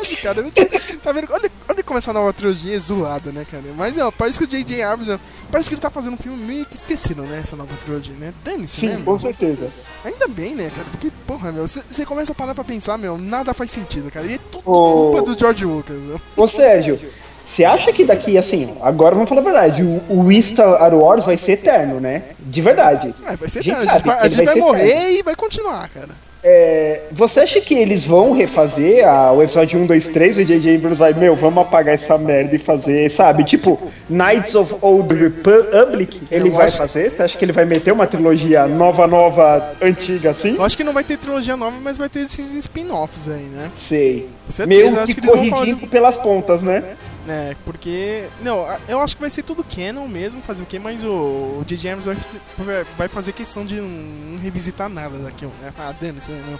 Verdade, 0.00 0.16
cara. 0.16 0.44
tá 1.02 1.12
vendo? 1.12 1.28
Olha, 1.32 1.50
olha 1.68 1.82
como 1.82 1.98
essa 1.98 2.12
nova 2.12 2.32
trilogia 2.32 2.74
é 2.74 2.78
zoada, 2.78 3.32
né, 3.32 3.44
cara? 3.50 3.64
Mas, 3.76 3.98
ó, 3.98 4.10
parece 4.10 4.38
que 4.38 4.44
o 4.44 4.48
J.J. 4.48 4.82
Abrams, 4.82 5.12
ó, 5.12 5.18
parece 5.50 5.68
que 5.68 5.74
ele 5.74 5.82
tá 5.82 5.90
fazendo 5.90 6.14
um 6.14 6.16
filme 6.16 6.38
meio 6.42 6.64
que 6.66 6.76
esquecido, 6.76 7.22
né? 7.22 7.40
Essa 7.42 7.56
nova 7.56 7.74
trilogia, 7.82 8.14
né? 8.14 8.32
Dane-se, 8.44 8.86
né? 8.86 8.96
Sim, 8.96 9.04
com 9.04 9.20
certeza. 9.20 9.70
Ainda 10.04 10.28
bem, 10.28 10.54
né, 10.54 10.70
cara? 10.74 10.86
Porque, 10.90 11.10
porra, 11.26 11.52
meu, 11.52 11.66
você 11.66 12.06
começa 12.06 12.32
a 12.32 12.34
parar 12.34 12.54
pra 12.54 12.64
pensar, 12.64 12.98
meu, 12.98 13.18
nada 13.18 13.54
faz 13.54 13.70
sentido, 13.70 14.10
cara. 14.10 14.26
E 14.26 14.34
é 14.34 14.38
tudo 14.50 14.70
Ô. 14.70 15.12
culpa 15.12 15.22
do 15.22 15.38
George 15.38 15.64
Lucas, 15.64 16.04
ó. 16.08 16.42
Ô 16.42 16.48
Sérgio, 16.48 16.98
você 17.42 17.64
acha 17.64 17.92
que 17.92 18.04
daqui, 18.04 18.36
assim, 18.36 18.76
agora 18.82 19.14
vamos 19.14 19.28
falar 19.28 19.40
a 19.40 19.44
verdade, 19.44 19.82
o, 19.82 20.02
o 20.08 20.42
Star 20.42 20.94
Wars 20.94 21.24
vai 21.24 21.36
ser 21.36 21.52
eterno, 21.52 22.00
né? 22.00 22.22
De 22.38 22.60
verdade. 22.60 23.14
É, 23.26 23.36
vai 23.36 23.48
ser 23.48 23.60
A 23.60 23.62
gente 23.62 23.76
eterno. 23.76 23.90
A 23.90 23.94
gente 23.94 24.06
vai, 24.06 24.18
a 24.18 24.28
gente 24.28 24.44
vai 24.44 24.54
morrer 24.56 24.88
eterno. 24.88 25.18
e 25.18 25.22
vai 25.22 25.36
continuar, 25.36 25.88
cara. 25.88 26.29
É, 26.42 27.02
você 27.12 27.40
acha 27.40 27.60
que 27.60 27.74
eles 27.74 28.06
vão 28.06 28.32
refazer 28.32 29.06
a- 29.06 29.30
o 29.32 29.42
episódio 29.42 29.78
1, 29.78 29.84
2, 29.86 30.06
3 30.06 30.38
e 30.38 30.42
o 30.42 30.46
J.J. 30.46 30.74
Abrams 30.76 30.98
vai, 30.98 31.12
meu, 31.12 31.34
vamos 31.34 31.58
apagar 31.62 31.94
essa 31.94 32.16
merda 32.16 32.56
e 32.56 32.58
fazer, 32.58 33.10
sabe? 33.10 33.44
Tipo, 33.44 33.78
Knights 34.08 34.54
of 34.54 34.74
Old 34.80 35.14
Republic, 35.14 36.22
ele 36.30 36.48
Eu 36.48 36.52
vai 36.52 36.66
acho- 36.66 36.78
fazer? 36.78 37.10
Você 37.10 37.22
acha 37.22 37.36
que 37.36 37.44
ele 37.44 37.52
vai 37.52 37.66
meter 37.66 37.92
uma 37.92 38.06
trilogia 38.06 38.66
nova, 38.66 39.06
nova, 39.06 39.74
antiga 39.82 40.30
assim? 40.30 40.56
Eu 40.56 40.64
acho 40.64 40.76
que 40.78 40.84
não 40.84 40.94
vai 40.94 41.04
ter 41.04 41.18
trilogia 41.18 41.56
nova, 41.58 41.76
mas 41.82 41.98
vai 41.98 42.08
ter 42.08 42.20
esses 42.20 42.54
spin-offs 42.54 43.28
aí, 43.28 43.42
né? 43.54 43.70
Sei. 43.74 44.26
Certeza, 44.48 44.90
Meio 44.90 45.06
que 45.06 45.14
que 45.14 45.26
corridinho 45.26 45.76
de- 45.76 45.86
pelas 45.88 46.16
pontas, 46.16 46.62
né? 46.62 46.82
É, 47.28 47.54
porque. 47.64 48.28
Não, 48.40 48.66
eu 48.88 49.00
acho 49.00 49.14
que 49.14 49.20
vai 49.20 49.30
ser 49.30 49.42
tudo 49.42 49.64
canon 49.64 50.08
mesmo, 50.08 50.42
fazer 50.42 50.62
o 50.62 50.66
quê? 50.66 50.78
Mas 50.78 51.02
o, 51.04 51.08
o. 51.08 51.64
Abrams 51.64 52.04
vai, 52.58 52.84
vai- 52.96 53.08
fazer 53.08 53.32
questão 53.32 53.64
de 53.64 53.76
não, 53.76 53.88
não 53.88 54.38
revisitar 54.38 54.88
nada 54.88 55.18
daquilo, 55.18 55.52
né? 55.60 55.72
Ah, 55.78 55.94
dane-se, 56.00 56.32
né, 56.32 56.42
meu? 56.48 56.58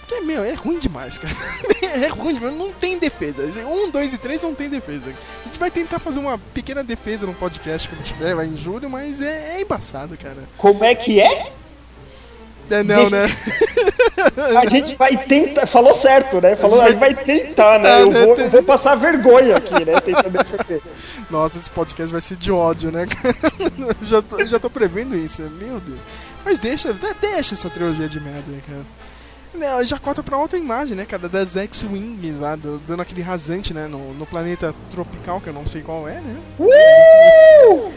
Porque, 0.00 0.20
meu, 0.24 0.44
é 0.44 0.52
ruim 0.54 0.78
demais, 0.78 1.18
cara. 1.18 1.34
é 2.04 2.08
ruim 2.08 2.34
demais, 2.34 2.54
não 2.54 2.72
tem 2.72 2.98
defesa. 2.98 3.42
Um, 3.64 3.90
dois 3.90 4.12
e 4.12 4.18
três 4.18 4.42
não 4.42 4.54
tem 4.54 4.68
defesa. 4.68 5.10
A 5.10 5.48
gente 5.48 5.58
vai 5.58 5.70
tentar 5.70 5.98
fazer 5.98 6.18
uma 6.18 6.36
pequena 6.36 6.82
defesa 6.82 7.26
no 7.26 7.34
podcast 7.34 7.88
quando 7.88 8.02
tiver, 8.02 8.34
vai 8.34 8.46
em 8.46 8.56
julho, 8.56 8.90
mas 8.90 9.20
é, 9.22 9.56
é 9.56 9.62
embaçado, 9.62 10.16
cara. 10.18 10.42
Como 10.58 10.84
é 10.84 10.94
que 10.94 11.20
é? 11.20 11.52
É, 12.72 12.82
não, 12.82 13.10
né? 13.10 13.24
A 14.56 14.66
gente 14.66 14.94
vai 14.96 15.16
tentar. 15.16 15.66
Falou 15.66 15.92
certo, 15.92 16.40
né? 16.40 16.54
Falou, 16.56 16.80
a 16.80 16.88
gente 16.88 16.98
vai 16.98 17.14
tentar, 17.14 17.78
né? 17.78 18.02
Eu 18.02 18.10
né? 18.10 18.24
vou, 18.26 18.36
eu 18.36 18.50
vou 18.50 18.62
passar 18.62 18.94
vergonha 18.94 19.56
aqui, 19.56 19.84
né? 19.84 20.00
Tentando 20.00 20.30
defender. 20.30 20.80
Nossa, 21.30 21.58
esse 21.58 21.70
podcast 21.70 22.10
vai 22.12 22.20
ser 22.20 22.36
de 22.36 22.52
ódio, 22.52 22.92
né? 22.92 23.04
Eu 23.58 23.94
já, 24.06 24.22
tô, 24.22 24.46
já 24.46 24.58
tô 24.60 24.70
prevendo 24.70 25.16
isso, 25.16 25.42
meu 25.42 25.80
Deus. 25.80 25.98
Mas 26.44 26.58
deixa, 26.58 26.92
de- 26.92 27.14
deixa 27.20 27.54
essa 27.54 27.68
trilogia 27.68 28.08
de 28.08 28.20
merda 28.20 28.44
aí, 28.48 28.62
cara. 28.66 28.82
Né, 29.54 29.84
já 29.84 29.98
corta 29.98 30.22
pra 30.22 30.38
outra 30.38 30.58
imagem, 30.58 30.96
né, 30.96 31.04
cara? 31.04 31.28
Das 31.28 31.56
X-Wings 31.56 32.40
lá, 32.40 32.56
do- 32.56 32.78
dando 32.86 33.02
aquele 33.02 33.22
rasante, 33.22 33.74
né? 33.74 33.86
No, 33.86 34.14
no 34.14 34.24
planeta 34.24 34.74
tropical, 34.88 35.40
que 35.40 35.48
eu 35.48 35.52
não 35.54 35.66
sei 35.66 35.82
qual 35.82 36.08
é, 36.08 36.20
né? 36.20 36.36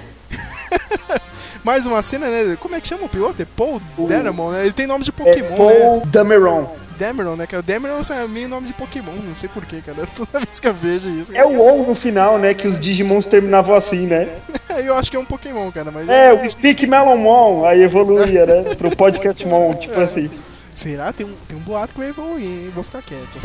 Mais 1.66 1.88
uma 1.88 1.99
cena, 2.03 2.28
né? 2.28 2.55
Como 2.59 2.76
é 2.76 2.80
que 2.80 2.88
chama 2.88 3.05
o 3.05 3.09
piloto? 3.09 3.41
É 3.41 3.45
Paul 3.57 3.82
Dameron, 4.07 4.51
né? 4.51 4.61
Ele 4.61 4.72
tem 4.72 4.86
nome 4.86 5.03
de 5.03 5.11
Pokémon, 5.11 5.47
é 5.47 5.57
Paul 5.57 5.97
né? 5.97 6.03
Dameron. 6.05 6.76
Dameron, 6.95 7.36
né? 7.36 7.47
Que 7.47 7.55
o 7.55 7.63
Dameron 7.63 8.01
é 8.07 8.28
meio 8.28 8.47
nome 8.47 8.68
de 8.68 8.74
Pokémon, 8.74 9.11
não 9.28 9.36
sei 9.36 9.49
porquê, 9.49 9.82
cara. 9.84 10.07
Toda 10.16 10.45
vez 10.45 10.59
que 10.59 10.68
eu 10.68 10.74
vejo 10.76 11.09
isso. 11.09 11.36
É 11.36 11.43
o 11.43 11.59
On 11.59 11.88
no 11.88 11.95
final, 11.95 12.38
né? 12.38 12.53
Que 12.53 12.68
os 12.68 12.80
Digimons 12.80 13.26
terminavam 13.26 13.74
assim, 13.74 14.05
né? 14.05 14.30
eu 14.86 14.95
acho 14.95 15.09
que 15.09 15.18
é 15.18 15.20
um 15.20 15.26
Pokémon, 15.26 15.72
cara, 15.72 15.89
mas. 15.89 16.07
É, 16.07 16.32
o 16.32 16.47
Speak 16.47 16.86
Melonmon, 16.86 17.66
aí 17.66 17.82
evoluía, 17.82 18.45
né? 18.45 18.76
Pro 18.76 18.95
Podcastmon, 18.95 19.74
tipo 19.74 19.99
assim. 19.99 20.30
Será? 20.76 21.11
Tem 21.11 21.26
um, 21.26 21.34
tem 21.47 21.57
um 21.57 21.61
boato 21.61 21.93
que 21.93 21.99
vai 21.99 22.09
evoluir, 22.09 22.45
hein? 22.45 22.72
Vou 22.76 22.84
ficar 22.84 23.01
quieto. 23.01 23.39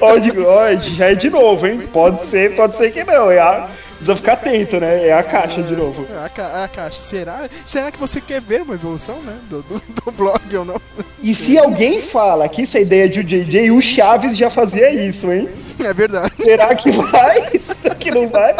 Ó, 0.00 0.80
já 0.80 1.10
é 1.10 1.14
de 1.16 1.28
novo, 1.28 1.66
hein? 1.66 1.88
Pode 1.92 2.22
ser, 2.22 2.54
pode 2.54 2.76
ser 2.76 2.92
que 2.92 3.02
não. 3.02 3.32
É 3.32 3.40
a... 3.40 3.68
Precisa 3.98 4.14
ficar 4.16 4.34
atento, 4.34 4.78
né? 4.78 5.08
É 5.08 5.12
a 5.12 5.22
caixa 5.24 5.60
de 5.62 5.74
novo. 5.74 6.06
É, 6.08 6.24
A, 6.24 6.28
ca- 6.28 6.64
a 6.64 6.68
caixa. 6.68 7.02
Será? 7.02 7.48
Será 7.64 7.90
que 7.90 7.98
você 7.98 8.20
quer 8.20 8.40
ver 8.40 8.62
uma 8.62 8.74
evolução, 8.74 9.20
né? 9.22 9.36
Do, 9.50 9.60
do, 9.62 9.82
do 10.04 10.12
blog 10.12 10.56
ou 10.56 10.64
não? 10.64 10.80
E 11.20 11.34
se 11.34 11.58
alguém 11.58 12.00
fala 12.00 12.48
que 12.48 12.62
isso 12.62 12.76
é 12.76 12.82
ideia 12.82 13.08
de 13.08 13.18
o 13.20 13.24
JJ, 13.24 13.70
o 13.72 13.82
Chaves 13.82 14.36
já 14.36 14.48
fazia 14.48 14.88
isso, 14.90 15.30
hein? 15.32 15.48
É 15.80 15.92
verdade. 15.92 16.32
Será 16.36 16.72
que 16.76 16.90
vai? 16.92 17.40
Será 17.58 17.94
que 17.96 18.10
não 18.12 18.28
vai? 18.28 18.54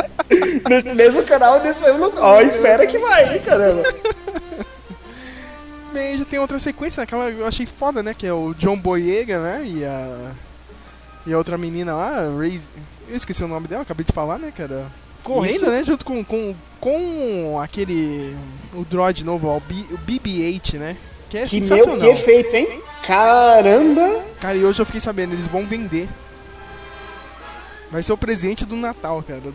Nesse 0.69 0.93
mesmo 0.95 1.23
canal, 1.23 1.63
nesse 1.63 1.81
mesmo 1.83 2.05
lugar. 2.07 2.23
Ó, 2.25 2.41
espera 2.41 2.85
que 2.87 2.99
vai, 2.99 3.35
hein, 3.37 3.41
caramba. 3.45 3.83
Bem, 5.93 6.19
já 6.19 6.25
tem 6.25 6.39
outra 6.39 6.59
sequência, 6.59 7.07
que 7.07 7.15
eu 7.15 7.47
achei 7.47 7.65
foda, 7.65 8.03
né? 8.03 8.13
Que 8.13 8.27
é 8.27 8.33
o 8.33 8.53
John 8.55 8.77
Boyega, 8.77 9.41
né? 9.41 9.63
E 9.65 9.85
a. 9.85 10.33
E 11.27 11.33
a 11.33 11.39
outra 11.39 11.57
menina 11.57 11.95
lá, 11.95 12.23
Raze. 12.39 12.71
Eu 13.09 13.17
esqueci 13.17 13.43
o 13.43 13.49
nome 13.49 13.67
dela, 13.69 13.83
acabei 13.83 14.05
de 14.05 14.13
falar, 14.13 14.39
né, 14.39 14.53
cara? 14.55 14.85
Correndo, 15.29 15.57
Isso. 15.57 15.67
né? 15.71 15.85
Junto 15.85 16.05
com, 16.05 16.25
com, 16.25 16.55
com 16.81 17.61
aquele. 17.63 18.35
O 18.75 18.85
droid 18.85 19.25
novo, 19.25 19.49
ó, 19.49 19.59
o, 19.59 19.61
B, 19.61 19.75
o 19.91 19.99
BB-8, 19.99 20.79
né? 20.79 20.97
Que 21.29 21.39
é 21.39 21.47
Que 21.47 21.57
meu, 21.59 21.67
sensacional. 21.67 22.01
que 22.01 22.07
efeito, 22.07 22.57
hein? 22.57 22.81
Caramba! 23.07 24.25
Cara, 24.41 24.57
e 24.57 24.65
hoje 24.65 24.81
eu 24.81 24.87
fiquei 24.87 25.01
sabendo, 25.01 25.35
eles 25.35 25.47
vão 25.47 25.67
vender. 25.67 26.09
Vai 27.91 28.03
ser 28.03 28.13
o 28.13 28.19
presente 28.19 28.65
do 28.65 28.77
Natal, 28.77 29.23
cara. 29.23 29.41
Do, 29.49 29.53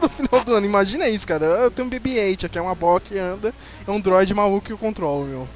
do 0.00 0.08
final 0.08 0.44
do 0.44 0.54
ano. 0.54 0.66
Imagina 0.66 1.08
isso, 1.08 1.26
cara. 1.26 1.44
Eu 1.46 1.70
tenho 1.70 1.86
um 1.88 1.90
BB-8, 1.90 2.44
aqui 2.44 2.58
é 2.58 2.62
uma 2.62 2.74
bola 2.74 3.00
que 3.00 3.18
anda. 3.18 3.54
É 3.86 3.90
um 3.90 4.00
droid 4.00 4.32
maluco 4.34 4.66
que 4.66 4.72
eu 4.72 4.78
controlo, 4.78 5.24
meu. 5.24 5.48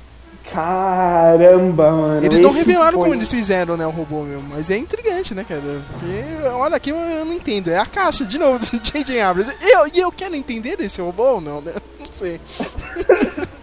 Caramba, 0.53 1.91
mano. 1.93 2.25
Eles 2.25 2.39
não 2.41 2.51
revelaram 2.53 2.99
foi- 2.99 3.03
como 3.09 3.15
eles 3.15 3.29
fizeram, 3.29 3.77
né, 3.77 3.87
o 3.87 3.91
robô, 3.91 4.23
meu. 4.23 4.41
Mas 4.43 4.71
é 4.71 4.77
intrigante, 4.77 5.35
né, 5.35 5.45
cara? 5.49 5.61
Porque, 5.93 6.47
olha, 6.55 6.77
aqui 6.77 6.91
eu, 6.91 6.97
eu 6.97 7.25
não 7.25 7.33
entendo. 7.35 7.69
É 7.71 7.79
a 7.79 7.87
caixa, 7.87 8.25
de 8.25 8.39
novo, 8.39 8.59
do 8.65 8.79
J.J. 8.79 9.21
Abrams. 9.21 9.55
E 9.61 9.71
eu, 9.77 9.87
e 9.95 9.99
eu 10.01 10.13
quero 10.13 10.35
entender 10.35 10.81
esse 10.81 11.01
robô 11.01 11.35
ou 11.35 11.41
não, 11.41 11.61
né? 11.61 11.73
Não 11.99 12.07
sei. 12.13 12.41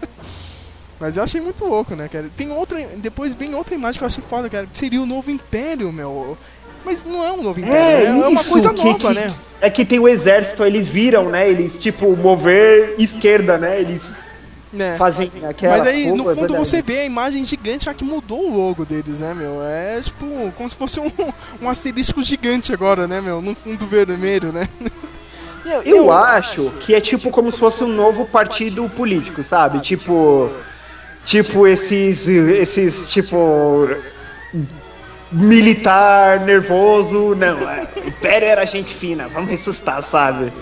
Mas 1.00 1.16
eu 1.16 1.22
achei 1.22 1.40
muito 1.40 1.64
louco, 1.64 1.94
né, 1.94 2.08
cara? 2.08 2.30
Tem 2.36 2.50
outra. 2.50 2.78
Depois 2.96 3.34
vem 3.34 3.54
outra 3.54 3.74
imagem 3.74 3.98
que 3.98 4.04
eu 4.04 4.06
achei 4.06 4.22
foda, 4.26 4.48
cara. 4.48 4.66
Que 4.66 4.78
seria 4.78 5.00
o 5.02 5.06
novo 5.06 5.30
Império, 5.30 5.92
meu. 5.92 6.38
Mas 6.84 7.02
não 7.04 7.24
é 7.24 7.32
um 7.32 7.42
novo 7.42 7.58
Império, 7.60 8.06
É, 8.06 8.12
né? 8.12 8.20
É 8.24 8.28
uma 8.28 8.44
coisa 8.44 8.72
que- 8.72 8.84
nova, 8.84 8.98
que- 8.98 9.14
né? 9.14 9.34
É 9.60 9.68
que 9.68 9.84
tem 9.84 9.98
o 9.98 10.06
exército, 10.08 10.64
eles 10.64 10.86
viram, 10.86 11.28
né? 11.28 11.48
Eles, 11.50 11.76
tipo, 11.78 12.16
mover 12.16 12.94
esquerda, 12.98 13.58
né? 13.58 13.80
Eles 13.80 14.10
né? 14.76 14.96
fazem 14.96 15.30
aquela. 15.48 15.78
Mas 15.78 15.86
aí, 15.86 16.06
no 16.06 16.30
é 16.30 16.34
fundo, 16.34 16.48
verdade. 16.48 16.58
você 16.58 16.82
vê 16.82 17.00
a 17.00 17.04
imagem 17.04 17.44
gigante 17.44 17.92
que 17.94 18.04
mudou 18.04 18.50
o 18.50 18.56
logo 18.56 18.84
deles, 18.84 19.20
né, 19.20 19.34
meu? 19.34 19.62
É 19.62 20.00
tipo, 20.00 20.52
como 20.56 20.68
se 20.68 20.76
fosse 20.76 21.00
um, 21.00 21.10
um 21.62 21.68
asterisco 21.68 22.22
gigante 22.22 22.72
agora, 22.72 23.06
né, 23.08 23.20
meu? 23.20 23.40
No 23.40 23.54
fundo 23.54 23.86
vermelho, 23.86 24.52
né? 24.52 24.68
E 25.64 25.68
eu, 25.70 25.82
Eu 25.82 26.12
acho 26.12 26.70
que 26.80 26.94
é 26.94 27.00
tipo 27.00 27.30
como 27.30 27.50
se 27.50 27.58
fosse 27.58 27.82
um 27.82 27.88
novo 27.88 28.26
partido 28.26 28.88
político, 28.90 29.42
sabe? 29.42 29.80
Tipo. 29.80 30.50
Tipo 31.24 31.66
esses. 31.66 32.28
Esses, 32.28 33.08
tipo. 33.08 33.88
Militar, 35.32 36.40
nervoso. 36.40 37.34
Não, 37.34 37.68
é, 37.68 37.86
o 37.96 38.08
Império 38.08 38.48
era 38.48 38.64
gente 38.66 38.94
fina, 38.94 39.28
vamos 39.28 39.50
ressuscitar, 39.50 40.02
sabe? 40.02 40.52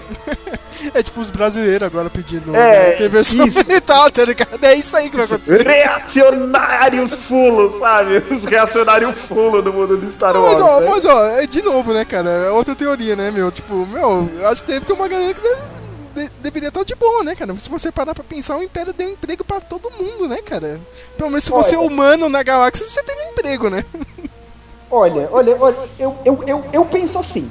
É 0.93 1.03
tipo 1.03 1.21
os 1.21 1.31
brasileiros 1.31 1.87
agora 1.87 2.11
pedindo 2.11 2.55
É, 2.55 2.99
né, 3.09 3.21
isso. 3.21 3.37
militar, 3.37 4.11
tá 4.11 4.25
ligado? 4.25 4.63
É 4.65 4.75
isso 4.75 4.97
aí 4.97 5.09
que 5.09 5.17
vai 5.17 5.27
acontecer. 5.27 5.67
Reacionários 5.67 7.15
fulos, 7.15 7.79
sabe? 7.79 8.23
Os 8.31 8.45
reacionários 8.45 9.15
fulos 9.15 9.63
do 9.63 9.73
mundo 9.73 9.97
do 9.97 10.11
Star 10.11 10.35
Wars. 10.37 10.59
mas, 10.59 10.61
ó, 10.61 10.81
né? 10.81 10.87
mas 10.91 11.05
ó, 11.05 11.27
é 11.29 11.47
de 11.47 11.63
novo, 11.63 11.93
né, 11.95 12.05
cara? 12.05 12.29
É 12.29 12.51
outra 12.51 12.75
teoria, 12.75 13.15
né, 13.15 13.31
meu? 13.31 13.51
Tipo, 13.53 13.87
meu, 13.87 14.29
eu 14.37 14.49
acho 14.49 14.63
que 14.65 14.73
deve 14.73 14.85
ter 14.85 14.93
uma 14.93 15.07
galera 15.09 15.33
que 15.33 15.41
deve- 15.41 15.61
de- 16.15 16.33
deveria 16.43 16.69
estar 16.69 16.85
de 16.85 16.95
boa, 16.95 17.23
né, 17.25 17.35
cara? 17.35 17.55
Se 17.59 17.69
você 17.69 17.91
parar 17.93 18.15
pra 18.15 18.25
pensar, 18.25 18.57
o 18.57 18.63
Império 18.63 18.93
deu 18.93 19.09
emprego 19.11 19.45
pra 19.45 19.61
todo 19.61 19.91
mundo, 19.91 20.29
né, 20.29 20.39
cara? 20.43 20.81
Pelo 21.17 21.31
menos 21.31 21.45
se 21.45 21.51
você 21.51 21.75
é 21.77 21.79
Olha. 21.79 21.87
humano 21.89 22.29
na 22.29 22.43
galáxia, 22.43 22.85
você 22.87 23.03
teve 23.03 23.21
um 23.23 23.31
emprego, 23.31 23.71
né? 23.71 23.85
Olha, 24.91 25.29
olha, 25.33 25.57
olha, 25.59 25.77
eu, 25.99 26.15
eu, 26.25 26.45
eu, 26.47 26.65
eu 26.73 26.85
penso 26.85 27.19
assim. 27.19 27.51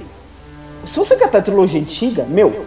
Se 0.86 1.00
você 1.00 1.16
catar 1.16 1.40
a 1.40 1.42
trilogia 1.42 1.80
antiga, 1.80 2.26
meu, 2.26 2.66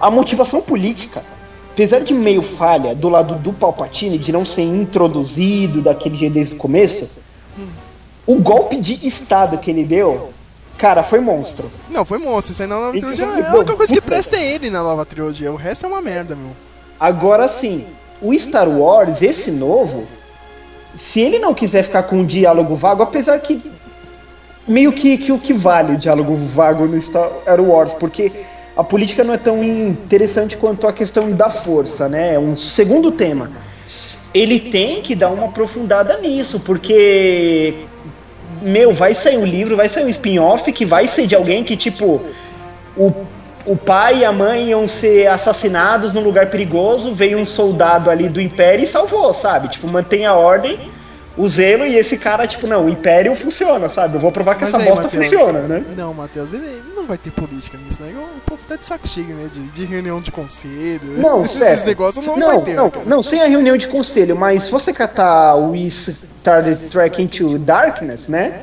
a 0.00 0.10
motivação 0.10 0.60
política, 0.60 1.24
apesar 1.72 2.00
de 2.00 2.14
meio 2.14 2.42
falha 2.42 2.94
do 2.94 3.08
lado 3.08 3.36
do 3.36 3.52
Palpatine, 3.52 4.18
de 4.18 4.32
não 4.32 4.44
ser 4.44 4.62
introduzido 4.62 5.80
daquele 5.82 6.14
jeito 6.14 6.34
desde 6.34 6.54
o 6.54 6.58
começo, 6.58 7.08
o 8.26 8.36
golpe 8.36 8.76
de 8.76 9.06
Estado 9.06 9.58
que 9.58 9.70
ele 9.70 9.84
deu, 9.84 10.30
cara, 10.76 11.02
foi 11.02 11.20
monstro. 11.20 11.70
Não, 11.88 12.04
foi 12.04 12.18
monstro. 12.18 12.52
Isso 12.52 12.62
aí 12.62 12.68
na 12.68 12.76
nova 12.76 12.98
trilogia. 12.98 13.26
bom, 13.26 13.32
A 13.32 13.54
única 13.56 13.76
coisa 13.76 13.92
que 13.92 14.00
presta 14.00 14.36
é 14.36 14.54
ele 14.54 14.68
na 14.68 14.82
nova 14.82 15.04
trilogia. 15.06 15.52
O 15.52 15.56
resto 15.56 15.86
é 15.86 15.88
uma 15.88 16.02
merda, 16.02 16.34
meu. 16.34 16.50
Agora 16.98 17.46
sim, 17.48 17.86
o 18.20 18.36
Star 18.36 18.68
Wars, 18.68 19.22
esse 19.22 19.50
novo, 19.50 20.06
se 20.96 21.20
ele 21.20 21.38
não 21.38 21.54
quiser 21.54 21.82
ficar 21.82 22.04
com 22.04 22.16
um 22.16 22.24
diálogo 22.24 22.74
vago, 22.74 23.02
apesar 23.02 23.38
que 23.38 23.62
meio 24.66 24.92
que, 24.92 25.16
que 25.18 25.32
o 25.32 25.38
que 25.38 25.52
vale 25.52 25.94
o 25.94 25.98
diálogo 25.98 26.34
vago 26.34 26.86
no 26.86 27.00
Star 27.00 27.30
Wars, 27.60 27.94
porque 27.94 28.32
a 28.76 28.84
política 28.84 29.24
não 29.24 29.34
é 29.34 29.38
tão 29.38 29.62
interessante 29.64 30.56
quanto 30.56 30.86
a 30.86 30.92
questão 30.92 31.30
da 31.30 31.48
força, 31.48 32.08
né? 32.08 32.34
É 32.34 32.38
um 32.38 32.54
segundo 32.54 33.10
tema. 33.10 33.50
Ele 34.34 34.60
tem 34.60 35.00
que 35.00 35.14
dar 35.14 35.30
uma 35.30 35.46
aprofundada 35.46 36.18
nisso, 36.18 36.60
porque 36.60 37.86
meu, 38.60 38.92
vai 38.92 39.14
sair 39.14 39.38
um 39.38 39.44
livro, 39.44 39.76
vai 39.76 39.88
sair 39.88 40.04
um 40.04 40.08
spin-off 40.08 40.70
que 40.72 40.84
vai 40.84 41.06
ser 41.06 41.26
de 41.26 41.34
alguém 41.34 41.64
que 41.64 41.76
tipo 41.76 42.20
o, 42.96 43.12
o 43.64 43.76
pai 43.76 44.18
e 44.18 44.24
a 44.24 44.32
mãe 44.32 44.68
iam 44.68 44.86
ser 44.86 45.26
assassinados 45.28 46.12
num 46.12 46.22
lugar 46.22 46.50
perigoso, 46.50 47.12
veio 47.12 47.38
um 47.38 47.44
soldado 47.44 48.10
ali 48.10 48.28
do 48.28 48.40
Império 48.40 48.84
e 48.84 48.86
salvou, 48.86 49.32
sabe? 49.32 49.68
Tipo, 49.68 49.88
mantém 49.88 50.26
a 50.26 50.34
ordem, 50.34 50.78
o 51.36 51.46
zelo 51.46 51.84
e 51.84 51.96
esse 51.96 52.16
cara, 52.16 52.46
tipo, 52.46 52.66
não, 52.66 52.86
o 52.86 52.88
Império 52.88 53.34
funciona, 53.34 53.88
sabe? 53.88 54.14
Eu 54.16 54.20
vou 54.20 54.32
provar 54.32 54.54
que 54.54 54.64
Mas 54.64 54.72
essa 54.72 54.82
aí, 54.82 54.88
bosta 54.88 55.04
Matheus, 55.04 55.28
funciona, 55.28 55.60
né? 55.60 55.84
Não, 55.96 56.14
Matheus, 56.14 56.52
ele 56.54 56.82
não 56.94 57.06
vai 57.06 57.18
ter 57.18 57.30
política 57.30 57.76
nisso, 57.76 58.02
né? 58.02 58.12
O 58.36 58.40
povo 58.40 58.62
tá 58.66 58.76
de 58.76 58.86
saco 58.86 59.06
cheio, 59.06 59.28
né? 59.28 59.48
De, 59.52 59.60
de 59.60 59.84
reunião 59.84 60.20
de 60.20 60.32
conselho. 60.32 61.18
Não, 61.18 61.42
esses 61.42 61.58
sério. 61.58 61.84
negócios 61.84 62.24
não, 62.24 62.36
não, 62.36 62.46
vai 62.48 62.62
ter, 62.62 62.74
não, 62.74 62.92
não, 63.04 63.22
sem 63.22 63.42
a 63.42 63.46
reunião 63.46 63.76
de 63.76 63.86
conselho, 63.88 64.34
mas 64.34 64.64
se 64.64 64.72
você 64.72 64.92
catar 64.92 65.56
o 65.56 65.74
Star 65.88 66.64
Trek 66.90 67.22
Into 67.22 67.58
Darkness, 67.58 68.28
né? 68.28 68.62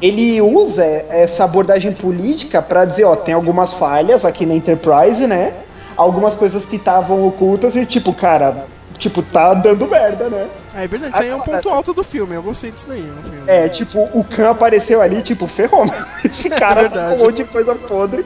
Ele 0.00 0.40
usa 0.40 0.84
essa 0.84 1.44
abordagem 1.44 1.92
política 1.92 2.62
pra 2.62 2.84
dizer, 2.84 3.04
ó, 3.04 3.16
tem 3.16 3.34
algumas 3.34 3.72
falhas 3.72 4.24
aqui 4.24 4.46
na 4.46 4.54
Enterprise, 4.54 5.26
né? 5.26 5.52
Algumas 5.96 6.36
coisas 6.36 6.64
que 6.64 6.76
estavam 6.76 7.26
ocultas 7.26 7.74
e 7.74 7.84
tipo, 7.84 8.12
cara, 8.12 8.64
tipo, 8.96 9.22
tá 9.22 9.54
dando 9.54 9.88
merda, 9.88 10.28
né? 10.28 10.46
É 10.74 10.86
verdade, 10.86 11.12
isso 11.14 11.22
aí 11.22 11.28
é 11.28 11.34
um 11.34 11.40
ponto 11.40 11.68
alto 11.68 11.92
do 11.92 12.04
filme. 12.04 12.34
Eu 12.34 12.42
gostei 12.42 12.70
disso 12.70 12.86
daí 12.86 13.02
no 13.02 13.22
filme. 13.22 13.42
É, 13.46 13.68
tipo, 13.68 14.08
o 14.12 14.24
Khan 14.24 14.50
apareceu 14.50 15.00
ali, 15.00 15.22
tipo, 15.22 15.46
ferrou. 15.46 15.84
Esse 16.24 16.50
cara 16.50 16.88
tá 16.88 17.10
com 17.10 17.14
um 17.16 17.18
monte 17.18 17.36
de 17.36 17.44
coisa 17.44 17.74
podre. 17.74 18.24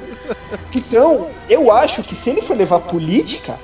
Então, 0.74 1.28
eu 1.48 1.70
acho 1.72 2.02
que 2.02 2.14
se 2.14 2.30
ele 2.30 2.42
for 2.42 2.56
levar 2.56 2.80
política, 2.80 3.54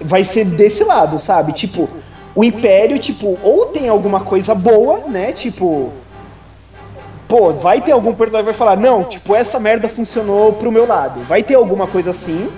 vai 0.00 0.24
ser 0.24 0.44
desse 0.44 0.84
lado, 0.84 1.18
sabe? 1.18 1.52
Tipo, 1.52 1.88
o 2.34 2.44
Império, 2.44 2.98
tipo, 2.98 3.38
ou 3.42 3.66
tem 3.66 3.88
alguma 3.88 4.20
coisa 4.20 4.54
boa, 4.54 5.00
né? 5.08 5.32
Tipo. 5.32 5.92
Pô, 7.26 7.52
vai 7.52 7.80
ter 7.80 7.92
algum 7.92 8.12
personagem 8.12 8.46
que 8.46 8.50
vai 8.50 8.54
falar, 8.54 8.76
não, 8.76 9.04
tipo, 9.04 9.36
essa 9.36 9.60
merda 9.60 9.88
funcionou 9.88 10.52
pro 10.54 10.72
meu 10.72 10.84
lado. 10.84 11.20
Vai 11.20 11.44
ter 11.44 11.54
alguma 11.54 11.86
coisa 11.86 12.10
assim. 12.10 12.50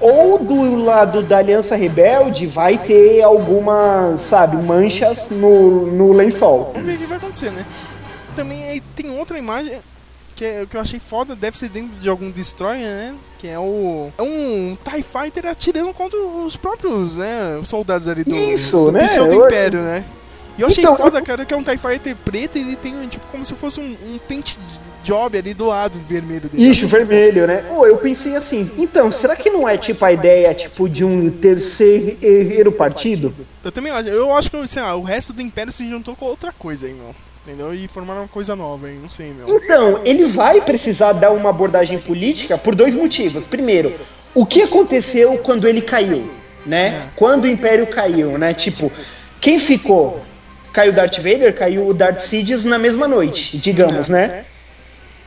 Ou 0.00 0.38
do 0.38 0.76
lado 0.84 1.22
da 1.22 1.38
Aliança 1.38 1.74
Rebelde 1.74 2.46
vai 2.46 2.76
ter 2.78 3.22
algumas, 3.22 4.20
sabe, 4.20 4.56
manchas 4.56 5.30
no, 5.30 5.86
no 5.86 6.12
lençol. 6.12 6.70
Vamos 6.74 6.86
ver 6.86 6.94
o 6.96 6.98
que 6.98 7.06
vai 7.06 7.16
acontecer, 7.18 7.50
né? 7.50 7.64
Também 8.34 8.82
tem 8.94 9.18
outra 9.18 9.38
imagem 9.38 9.78
que, 10.34 10.44
é, 10.44 10.66
que 10.68 10.76
eu 10.76 10.80
achei 10.82 11.00
foda, 11.00 11.34
deve 11.34 11.56
ser 11.56 11.70
dentro 11.70 11.98
de 11.98 12.08
algum 12.10 12.30
destroyer, 12.30 12.84
né? 12.86 13.14
Que 13.38 13.48
é 13.48 13.58
o. 13.58 14.10
É 14.18 14.22
um 14.22 14.76
TIE 14.84 15.02
Fighter 15.02 15.46
atirando 15.46 15.94
contra 15.94 16.18
os 16.18 16.56
próprios, 16.58 17.16
né? 17.16 17.58
Os 17.60 17.68
soldados 17.68 18.06
ali 18.06 18.22
do, 18.22 18.34
Isso, 18.36 18.76
do 18.86 18.92
né? 18.92 19.04
pseudo 19.06 19.32
Eu- 19.34 19.46
Império, 19.46 19.80
né? 19.80 20.04
E 20.58 20.62
eu 20.62 20.68
achei 20.68 20.82
Então, 20.84 20.96
foda, 20.96 21.20
cara, 21.22 21.44
que 21.46 21.52
é 21.54 21.56
um 21.56 21.62
TIE 21.62 21.78
Fighter 21.78 22.14
preto 22.24 22.56
e 22.58 22.60
ele 22.62 22.76
tem, 22.76 22.94
tipo, 23.08 23.26
como 23.28 23.44
se 23.46 23.54
fosse 23.54 23.80
um, 23.80 23.84
um 23.84 24.18
paint 24.28 24.56
job 25.06 25.38
ali 25.38 25.54
do 25.54 25.66
lado 25.66 26.00
vermelho 26.08 26.48
dele. 26.48 26.68
Ixi, 26.68 26.86
vermelho, 26.86 27.46
né? 27.46 27.64
Ô, 27.70 27.86
eu 27.86 27.96
pensei 27.96 28.34
assim, 28.34 28.68
então, 28.76 29.12
será 29.12 29.36
que 29.36 29.48
não 29.48 29.68
é 29.68 29.78
tipo 29.78 30.04
a 30.04 30.10
ideia 30.10 30.52
tipo 30.52 30.88
de 30.88 31.04
um 31.04 31.30
terceiro 31.30 32.72
partido? 32.72 33.32
Eu 33.64 33.70
também 33.70 33.92
acho. 33.92 34.08
Eu 34.08 34.34
acho 34.34 34.50
que, 34.50 34.66
sei 34.66 34.82
lá, 34.82 34.96
o 34.96 35.02
resto 35.02 35.32
do 35.32 35.40
Império 35.40 35.72
se 35.72 35.88
juntou 35.88 36.16
com 36.16 36.24
outra 36.24 36.52
coisa 36.52 36.86
aí, 36.86 36.92
meu. 36.92 37.14
Entendeu? 37.46 37.72
E 37.72 37.86
formaram 37.86 38.22
uma 38.22 38.28
coisa 38.28 38.56
nova 38.56 38.88
aí, 38.88 38.98
não 39.00 39.08
sei, 39.08 39.32
meu. 39.32 39.48
Então, 39.48 40.00
ele 40.04 40.24
vai 40.24 40.60
precisar 40.60 41.12
dar 41.12 41.30
uma 41.30 41.50
abordagem 41.50 41.98
política 41.98 42.58
por 42.58 42.74
dois 42.74 42.92
motivos. 42.92 43.46
Primeiro, 43.46 43.94
o 44.34 44.44
que 44.44 44.62
aconteceu 44.62 45.38
quando 45.38 45.68
ele 45.68 45.80
caiu, 45.80 46.28
né? 46.66 47.08
Quando 47.14 47.44
o 47.44 47.48
Império 47.48 47.86
caiu, 47.86 48.36
né? 48.36 48.52
Tipo, 48.52 48.90
quem 49.40 49.60
ficou? 49.60 50.20
Caiu 50.72 50.92
Darth 50.92 51.18
Vader, 51.18 51.54
caiu 51.54 51.86
o 51.86 51.94
Darth 51.94 52.20
Sidious 52.20 52.64
na 52.64 52.78
mesma 52.78 53.06
noite, 53.06 53.56
digamos, 53.56 54.08
né? 54.08 54.44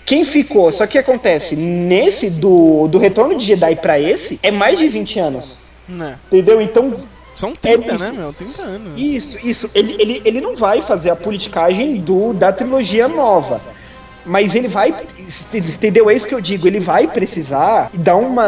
Quem 0.10 0.26
ficou? 0.26 0.72
Só 0.72 0.88
que 0.88 0.98
acontece, 0.98 1.56
nesse 1.56 2.32
do, 2.32 2.88
do 2.88 2.98
Retorno 2.98 3.38
de 3.38 3.46
Jedi 3.46 3.76
pra 3.76 4.00
esse, 4.00 4.40
é 4.42 4.50
mais 4.50 4.80
de 4.80 4.88
20 4.88 5.20
anos. 5.20 5.60
Né? 5.88 6.18
Entendeu? 6.32 6.60
Então. 6.60 6.96
São 7.36 7.54
30, 7.56 7.92
é, 7.92 7.98
né, 8.00 8.12
meu? 8.16 8.34
30 8.34 8.60
anos. 8.64 9.00
Isso, 9.00 9.48
isso. 9.48 9.70
Ele, 9.76 9.96
ele, 10.00 10.20
ele 10.26 10.42
não 10.42 10.56
vai 10.56 10.82
fazer 10.82 11.12
a 11.12 11.16
politicagem 11.16 12.02
do, 12.02 12.34
da 12.34 12.52
trilogia 12.52 13.08
nova. 13.08 13.62
Mas 14.26 14.56
ele 14.56 14.68
vai. 14.68 14.96
Entendeu? 15.54 16.10
É 16.10 16.16
isso 16.16 16.28
que 16.28 16.34
eu 16.34 16.42
digo. 16.42 16.66
Ele 16.66 16.80
vai 16.80 17.08
precisar 17.08 17.92
dar 18.00 18.16
uma 18.16 18.48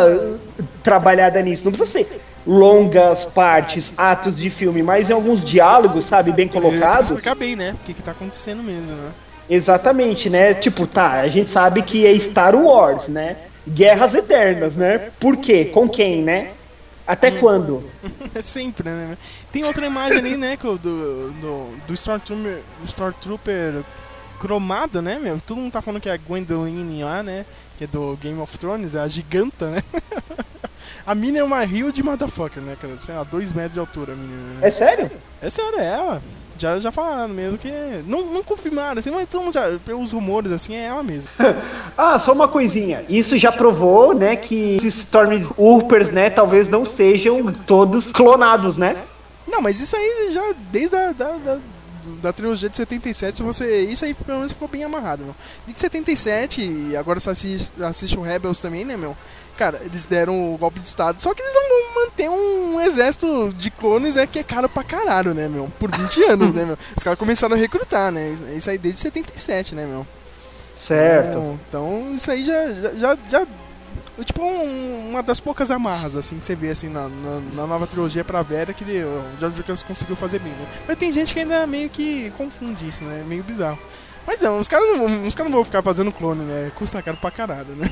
trabalhada 0.81 1.39
nisso. 1.43 1.63
Não 1.63 1.71
precisa 1.71 1.91
ser 1.91 2.21
longas 2.45 3.23
partes, 3.23 3.93
atos 3.95 4.35
de 4.35 4.49
filme, 4.49 4.81
mas 4.81 5.11
em 5.11 5.13
alguns 5.13 5.45
diálogos, 5.45 6.05
sabe, 6.05 6.31
bem 6.31 6.47
colocados. 6.47 7.09
explicar 7.09 7.35
bem, 7.35 7.55
né? 7.55 7.75
O 7.79 7.85
que, 7.85 7.93
que 7.93 8.01
tá 8.01 8.09
acontecendo 8.09 8.63
mesmo, 8.63 8.95
né? 8.95 9.11
Exatamente, 9.51 10.29
né? 10.29 10.53
Tipo, 10.53 10.87
tá, 10.87 11.19
a 11.19 11.27
gente 11.27 11.49
sabe 11.49 11.81
que 11.81 12.07
é 12.07 12.17
Star 12.17 12.55
Wars, 12.55 13.09
né? 13.09 13.35
Guerras 13.67 14.15
Eternas, 14.15 14.77
né? 14.77 15.11
Por 15.19 15.35
quê? 15.35 15.65
Com 15.65 15.89
quem, 15.89 16.23
né? 16.23 16.51
Até 17.05 17.31
quando? 17.31 17.83
É 18.33 18.41
sempre, 18.41 18.89
né? 18.89 19.17
Tem 19.51 19.65
outra 19.65 19.85
imagem 19.85 20.19
ali, 20.19 20.37
né? 20.37 20.57
Do, 20.57 20.77
do, 20.77 21.77
do 21.85 21.93
Stormtrooper, 21.93 22.59
Stormtrooper 22.85 23.83
cromado, 24.39 25.01
né, 25.01 25.19
meu? 25.19 25.37
Todo 25.41 25.57
mundo 25.57 25.73
tá 25.73 25.81
falando 25.81 26.01
que 26.01 26.07
é 26.07 26.13
a 26.13 26.17
Gwendoline 26.17 27.03
lá, 27.03 27.21
né? 27.21 27.45
Que 27.77 27.83
é 27.83 27.87
do 27.87 28.17
Game 28.21 28.39
of 28.39 28.57
Thrones, 28.57 28.95
é 28.95 29.01
a 29.01 29.07
giganta, 29.09 29.69
né? 29.69 29.83
a 31.05 31.13
mina 31.13 31.39
é 31.39 31.43
uma 31.43 31.61
rio 31.65 31.91
de 31.91 32.01
motherfucker, 32.01 32.63
né, 32.63 32.77
cara? 32.79 32.97
Sei 33.01 33.13
lá, 33.13 33.23
dois 33.23 33.51
metros 33.51 33.73
de 33.73 33.79
altura 33.81 34.13
a 34.13 34.15
menina. 34.15 34.53
Né? 34.53 34.67
É 34.67 34.71
sério? 34.71 35.11
É 35.41 35.49
sério, 35.49 35.77
é 35.77 35.85
ela. 35.85 36.21
Já, 36.61 36.79
já 36.79 36.91
falaram 36.91 37.33
mesmo 37.33 37.57
que. 37.57 37.71
Não, 38.05 38.23
não 38.27 38.43
confirmaram, 38.43 38.99
assim, 38.99 39.09
mas 39.09 39.27
todo 39.27 39.41
mundo 39.41 39.53
já, 39.55 39.79
pelos 39.83 40.11
rumores, 40.11 40.51
assim, 40.51 40.75
é 40.75 40.85
ela 40.85 41.01
mesmo. 41.01 41.31
ah, 41.97 42.19
só 42.19 42.33
uma 42.33 42.47
coisinha. 42.47 43.03
Isso 43.09 43.35
já 43.35 43.51
provou, 43.51 44.13
né, 44.13 44.35
que 44.35 44.75
esses 44.75 44.99
Stormtroopers, 44.99 46.09
né, 46.09 46.29
talvez 46.29 46.69
não 46.69 46.85
sejam 46.85 47.51
todos 47.51 48.11
clonados, 48.11 48.77
né? 48.77 48.95
Não, 49.47 49.59
mas 49.59 49.81
isso 49.81 49.95
aí 49.95 50.29
já 50.31 50.53
desde 50.71 50.95
a 50.95 51.11
da, 51.13 51.31
da, 51.37 51.59
da 52.21 52.31
trilogia 52.31 52.69
de 52.69 52.77
77, 52.77 53.37
se 53.37 53.43
você. 53.43 53.81
Isso 53.81 54.05
aí 54.05 54.13
pelo 54.13 54.37
menos 54.37 54.51
ficou 54.51 54.67
bem 54.67 54.83
amarrado, 54.83 55.23
meu. 55.23 55.35
De 55.65 55.81
77, 55.81 56.61
e 56.61 56.95
agora 56.95 57.19
você 57.19 57.31
assiste, 57.31 57.83
assiste 57.83 58.19
o 58.19 58.21
Rebels 58.21 58.59
também, 58.59 58.85
né, 58.85 58.95
meu? 58.95 59.17
Cara, 59.57 59.79
eles 59.83 60.05
deram 60.05 60.53
o 60.53 60.57
golpe 60.57 60.79
de 60.79 60.87
estado, 60.87 61.21
só 61.21 61.33
que 61.33 61.41
eles 61.41 61.53
vão 61.53 62.05
manter 62.05 62.29
um 62.29 62.81
exército 62.81 63.53
de 63.57 63.69
clones 63.69 64.17
é 64.17 64.25
que 64.25 64.39
é 64.39 64.43
caro 64.43 64.67
pra 64.67 64.83
caralho, 64.83 65.33
né, 65.33 65.47
meu? 65.47 65.71
Por 65.79 65.91
20 65.91 66.23
anos, 66.31 66.53
né, 66.53 66.65
meu? 66.65 66.77
Os 66.95 67.03
caras 67.03 67.19
começaram 67.19 67.55
a 67.55 67.57
recrutar, 67.57 68.11
né? 68.11 68.29
Isso 68.55 68.69
aí 68.69 68.77
desde 68.77 68.99
77, 69.01 69.75
né, 69.75 69.85
meu? 69.85 70.05
Certo. 70.77 71.29
Então, 71.29 71.59
então 71.69 72.15
isso 72.15 72.31
aí 72.31 72.43
já, 72.43 72.69
já, 72.95 73.17
já 73.29 73.47
tipo 74.23 74.43
um, 74.43 75.09
uma 75.09 75.21
das 75.21 75.39
poucas 75.39 75.69
amarras 75.69 76.15
assim 76.15 76.37
que 76.37 76.45
você 76.45 76.55
vê 76.55 76.69
assim 76.69 76.89
na, 76.89 77.07
na, 77.07 77.39
na 77.53 77.67
nova 77.67 77.85
trilogia 77.87 78.23
pra 78.23 78.41
Vera 78.41 78.73
que 78.73 78.83
ele, 78.83 79.03
o 79.03 79.23
George 79.39 79.57
Lucas 79.57 79.83
conseguiu 79.83 80.15
fazer 80.15 80.39
bem, 80.39 80.51
né? 80.51 80.67
Mas 80.87 80.97
tem 80.97 81.13
gente 81.13 81.33
que 81.33 81.39
ainda 81.39 81.65
meio 81.67 81.89
que 81.89 82.31
confunde 82.37 82.87
isso, 82.87 83.03
né? 83.03 83.23
Meio 83.27 83.43
bizarro. 83.43 83.79
Mas 84.25 84.39
não, 84.39 84.59
os 84.59 84.67
caras 84.67 84.87
não, 84.87 85.27
os 85.27 85.35
cara 85.35 85.49
não 85.49 85.57
vão 85.57 85.65
ficar 85.65 85.81
fazendo 85.81 86.11
clone, 86.11 86.43
né? 86.45 86.71
Custa 86.75 87.01
caro 87.01 87.17
pra 87.17 87.31
caralho, 87.31 87.75
né? 87.75 87.87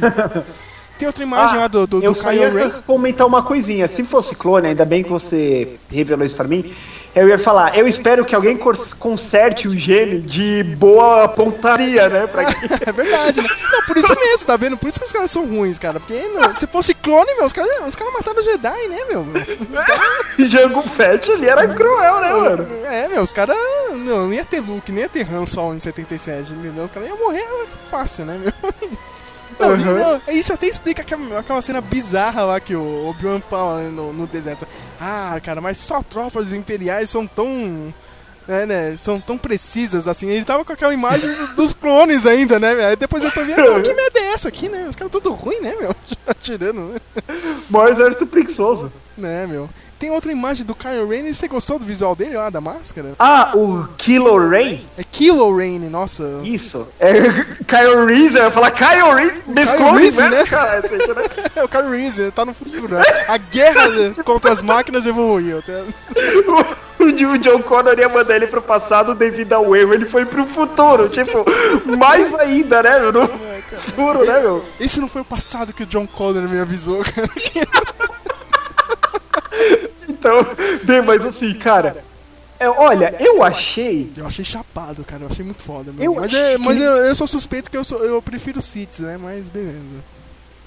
Tem 1.02 1.06
outra 1.08 1.24
imagem 1.24 1.56
ah, 1.56 1.62
lá 1.62 1.66
do, 1.66 1.84
do, 1.84 2.00
do 2.00 2.04
eu 2.04 2.14
Kylo 2.14 2.54
Ren. 2.54 2.70
comentar 2.86 3.26
uma 3.26 3.42
coisinha. 3.42 3.88
Se 3.88 4.04
fosse 4.04 4.36
clone, 4.36 4.68
ainda 4.68 4.84
bem 4.84 5.02
que 5.02 5.10
você 5.10 5.76
revelou 5.90 6.24
isso 6.24 6.36
pra 6.36 6.46
mim. 6.46 6.72
Eu 7.12 7.28
ia 7.28 7.40
falar, 7.40 7.76
eu 7.76 7.88
espero 7.88 8.24
que 8.24 8.36
alguém 8.36 8.56
conserte 8.56 9.66
o 9.66 9.76
gene 9.76 10.20
de 10.22 10.62
boa 10.62 11.26
pontaria, 11.26 12.08
né? 12.08 12.28
Pra... 12.28 12.44
é 12.86 12.92
verdade, 12.92 13.42
né? 13.42 13.48
Não, 13.72 13.82
por 13.82 13.96
isso 13.96 14.14
mesmo, 14.14 14.46
tá 14.46 14.56
vendo? 14.56 14.76
Por 14.76 14.88
isso 14.88 15.00
que 15.00 15.06
os 15.06 15.12
caras 15.12 15.30
são 15.32 15.44
ruins, 15.44 15.76
cara. 15.76 15.98
Porque 15.98 16.14
não, 16.28 16.54
se 16.54 16.68
fosse 16.68 16.94
clone, 16.94 17.34
meu, 17.34 17.46
os 17.46 17.52
caras 17.52 17.68
os 17.84 17.96
cara 17.96 18.12
mataram 18.12 18.38
o 18.38 18.44
Jedi, 18.44 18.88
né, 18.88 18.98
meu? 19.08 19.22
Os 19.22 19.84
cara... 19.84 20.00
Jango 20.38 20.82
Fett 20.82 21.32
ali 21.32 21.48
era 21.48 21.66
cruel, 21.66 22.20
né, 22.20 22.32
mano? 22.32 22.68
É, 22.86 23.08
meu, 23.08 23.22
os 23.22 23.32
caras 23.32 23.56
não, 23.56 23.96
não 23.96 24.32
ia 24.32 24.44
ter 24.44 24.60
Luke, 24.60 24.92
nem 24.92 25.02
ia 25.02 25.08
ter 25.08 25.26
Han 25.34 25.46
Solo 25.46 25.74
em 25.74 25.80
77, 25.80 26.52
entendeu? 26.52 26.84
Os 26.84 26.92
caras 26.92 27.08
iam 27.08 27.18
morrer 27.18 27.44
fácil, 27.90 28.24
né, 28.24 28.38
meu? 28.38 28.52
Não, 29.62 29.70
uhum. 29.70 30.20
não, 30.26 30.34
isso 30.34 30.52
até 30.52 30.66
explica 30.66 31.02
aquela, 31.02 31.38
aquela 31.38 31.60
cena 31.60 31.80
bizarra 31.80 32.44
lá 32.44 32.60
que 32.60 32.74
o 32.74 33.08
Obi-Wan 33.08 33.40
fala 33.40 33.82
né, 33.82 33.90
no, 33.90 34.12
no 34.12 34.26
deserto. 34.26 34.66
Ah, 35.00 35.38
cara, 35.42 35.60
mas 35.60 35.76
só 35.78 36.02
tropas 36.02 36.52
imperiais 36.52 37.10
são 37.10 37.26
tão. 37.26 37.94
É, 38.48 38.66
né, 38.66 38.96
são 39.00 39.20
tão 39.20 39.38
precisas 39.38 40.08
assim. 40.08 40.28
Ele 40.28 40.44
tava 40.44 40.64
com 40.64 40.72
aquela 40.72 40.92
imagem 40.92 41.30
dos 41.54 41.72
clones 41.72 42.26
ainda, 42.26 42.58
né, 42.58 42.74
velho? 42.74 42.88
Aí 42.88 42.96
depois 42.96 43.22
eu 43.22 43.30
fui 43.30 43.44
ver, 43.44 43.54
que 43.54 43.94
merda 43.94 44.18
é 44.18 44.32
essa 44.32 44.48
aqui, 44.48 44.68
né? 44.68 44.86
Os 44.88 44.96
caras 44.96 45.12
tudo 45.12 45.32
ruim, 45.32 45.60
né, 45.60 45.74
meu? 45.78 45.94
Atirando, 46.26 46.80
né? 46.80 47.00
Maior 47.70 47.88
exército 47.88 48.26
preguiçoso. 48.26 48.92
Né, 49.16 49.46
meu. 49.46 49.68
Tem 50.02 50.10
outra 50.10 50.32
imagem 50.32 50.66
do 50.66 50.74
Kylo 50.74 51.08
Ren 51.08 51.28
e 51.28 51.32
você 51.32 51.46
gostou 51.46 51.78
do 51.78 51.84
visual 51.84 52.16
dele 52.16 52.36
lá, 52.36 52.50
da 52.50 52.60
máscara? 52.60 53.14
Ah, 53.20 53.52
o 53.54 53.86
Kylo 53.96 54.48
Ren? 54.48 54.80
É 54.98 55.04
Kylo 55.04 55.56
Ren, 55.56 55.78
nossa. 55.88 56.40
Isso. 56.42 56.88
É 56.98 57.12
Kylo 57.64 58.06
Reese, 58.06 58.36
eu 58.36 58.42
ia 58.42 58.50
falar 58.50 58.72
Kylo 58.72 59.14
Reese, 59.14 59.44
mesclou 59.46 59.92
Reese, 59.92 60.20
né? 60.28 60.42
Cara, 60.50 60.80
né? 60.80 61.24
é 61.54 61.62
o 61.62 61.68
Kylo 61.68 61.90
Reese, 61.90 62.32
tá 62.32 62.44
no 62.44 62.52
futuro. 62.52 62.96
Né? 62.96 63.00
A 63.28 63.38
guerra 63.38 64.12
contra 64.24 64.50
as 64.50 64.60
máquinas 64.60 65.06
evoluiu. 65.06 65.62
Tá? 65.62 65.84
o 66.98 67.38
John 67.38 67.62
Connor 67.62 67.96
ia 67.96 68.08
mandar 68.08 68.34
ele 68.34 68.48
pro 68.48 68.60
passado 68.60 69.14
devido 69.14 69.52
ao 69.52 69.76
erro, 69.76 69.94
ele 69.94 70.06
foi 70.06 70.26
pro 70.26 70.44
futuro, 70.46 71.08
tipo, 71.10 71.44
mais 71.96 72.34
ainda, 72.34 72.82
né, 72.82 72.98
meu? 72.98 73.12
No 73.12 73.22
é, 73.22 73.62
futuro, 73.78 74.26
né, 74.26 74.40
meu? 74.40 74.64
Esse 74.80 75.00
não 75.00 75.06
foi 75.06 75.22
o 75.22 75.24
passado 75.24 75.72
que 75.72 75.84
o 75.84 75.86
John 75.86 76.08
Connor 76.08 76.48
me 76.48 76.58
avisou, 76.58 77.04
cara. 77.04 77.30
Então, 80.22 80.46
bem, 80.86 81.02
mas 81.02 81.26
assim, 81.26 81.52
cara. 81.54 82.04
É, 82.60 82.68
olha, 82.68 83.16
eu 83.18 83.42
achei. 83.42 84.12
Eu 84.16 84.24
achei 84.24 84.44
chapado, 84.44 85.04
cara. 85.04 85.24
Eu 85.24 85.28
achei 85.28 85.44
muito 85.44 85.60
foda. 85.60 85.92
Eu 85.98 86.14
mas 86.14 86.32
é, 86.32 86.56
mas 86.58 86.80
eu, 86.80 86.92
eu, 86.92 87.14
sou 87.16 87.26
suspeito 87.26 87.68
que 87.68 87.76
eu, 87.76 87.82
sou, 87.82 87.98
eu 88.04 88.22
prefiro 88.22 88.62
Cities, 88.62 89.00
né? 89.00 89.18
Mas 89.20 89.48
beleza. 89.48 89.82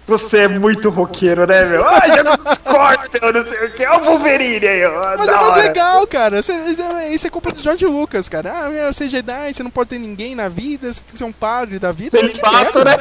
Você 0.08 0.40
é 0.40 0.48
muito 0.48 0.90
roqueiro, 0.90 1.48
né, 1.48 1.66
meu? 1.66 1.84
Ah, 1.84 2.08
já 2.08 2.24
corta, 2.64 3.20
eu 3.22 3.34
não 3.34 3.46
sei 3.46 3.66
o 3.66 3.72
que. 3.72 3.88
Olha 3.88 4.02
o 4.02 4.04
Wolverine 4.06 4.68
aí, 4.68 4.86
ó. 4.86 5.02
Mas 5.18 5.30
é 5.30 5.32
mais 5.32 5.56
legal, 5.56 6.08
cara. 6.08 6.40
Isso 6.40 6.52
é, 6.52 7.10
isso 7.10 7.26
é 7.26 7.30
culpa 7.30 7.52
do 7.52 7.62
George 7.62 7.86
Lucas, 7.86 8.30
cara. 8.30 8.54
Ah, 8.56 8.70
meu, 8.70 8.94
você 8.94 9.06
é 9.06 9.08
Jedi, 9.08 9.54
você 9.54 9.64
não 9.64 9.72
pode 9.72 9.90
ter 9.90 10.00
ninguém 10.00 10.36
na 10.36 10.48
vida, 10.48 10.92
você 10.92 11.02
tem 11.02 11.12
que 11.12 11.18
ser 11.18 11.24
um 11.24 11.32
padre 11.32 11.80
da 11.80 11.92
vida. 11.92 12.20
Celibato, 12.20 12.84
né? 12.84 12.98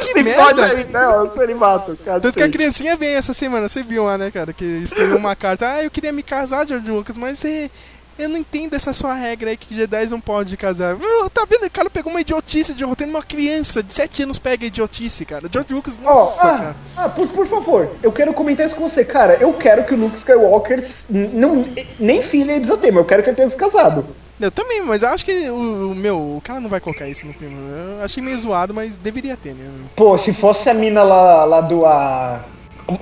Que 0.00 0.22
merda. 0.22 0.64
aí, 0.64 0.86
né? 0.86 1.08
O 1.08 1.30
celibato, 1.30 1.96
cara. 2.04 2.20
Tanto 2.20 2.36
que 2.36 2.42
a 2.42 2.48
criancinha 2.48 2.96
vem 2.96 3.14
essa 3.14 3.32
semana, 3.32 3.68
você 3.68 3.82
viu 3.82 4.04
lá, 4.04 4.18
né, 4.18 4.30
cara? 4.30 4.52
Que 4.52 4.64
escreveu 4.64 5.18
uma 5.18 5.36
carta. 5.36 5.70
Ah, 5.70 5.84
eu 5.84 5.90
queria 5.90 6.12
me 6.12 6.22
casar, 6.22 6.66
George 6.66 6.90
Lucas, 6.90 7.16
mas 7.16 7.38
você 7.38 7.70
eu 8.18 8.28
não 8.28 8.36
entendo 8.36 8.74
essa 8.74 8.92
sua 8.92 9.14
regra 9.14 9.50
aí 9.50 9.56
que 9.56 9.74
Jedi 9.74 10.06
não 10.06 10.20
pode 10.20 10.56
casar. 10.56 10.96
Tá 11.32 11.46
vendo? 11.48 11.66
O 11.66 11.70
cara 11.70 11.88
pegou 11.88 12.12
uma 12.12 12.20
idiotice 12.20 12.74
de 12.74 12.84
roteiro. 12.84 13.12
Uma 13.12 13.22
criança 13.22 13.82
de 13.82 13.92
7 13.92 14.24
anos 14.24 14.38
pega 14.38 14.66
idiotice, 14.66 15.24
cara. 15.24 15.48
George 15.50 15.72
Lucas, 15.72 15.98
nossa, 15.98 16.46
oh, 16.46 16.50
ah, 16.50 16.58
cara. 16.58 16.76
Ah, 16.96 17.08
por, 17.08 17.28
por 17.28 17.46
favor, 17.46 17.90
eu 18.02 18.12
quero 18.12 18.32
comentar 18.32 18.66
isso 18.66 18.76
com 18.76 18.88
você, 18.88 19.04
cara. 19.04 19.34
Eu 19.40 19.52
quero 19.54 19.84
que 19.84 19.94
o 19.94 19.96
Luke 19.96 20.16
Skywalker 20.16 20.82
não, 21.08 21.64
nem 21.98 22.22
filha 22.22 22.52
ele 22.52 22.60
precisa 22.60 22.78
ter, 22.78 22.90
mas 22.90 22.98
eu 22.98 23.04
quero 23.04 23.22
que 23.22 23.30
ele 23.30 23.36
tenha 23.36 23.48
descasado. 23.48 24.04
Eu 24.40 24.50
também, 24.50 24.82
mas 24.82 25.02
eu 25.02 25.10
acho 25.10 25.24
que 25.24 25.50
o, 25.50 25.90
o, 25.90 25.94
meu, 25.94 26.16
o 26.36 26.40
cara 26.42 26.60
não 26.60 26.70
vai 26.70 26.80
colocar 26.80 27.06
isso 27.06 27.26
no 27.26 27.34
filme. 27.34 27.54
Eu 27.98 28.02
achei 28.02 28.22
meio 28.22 28.38
zoado, 28.38 28.72
mas 28.72 28.96
deveria 28.96 29.36
ter, 29.36 29.54
né? 29.54 29.70
Pô, 29.94 30.16
se 30.16 30.32
fosse 30.32 30.70
a 30.70 30.74
mina 30.74 31.02
lá, 31.02 31.44
lá 31.44 31.60
do 31.60 31.84
a 31.84 32.40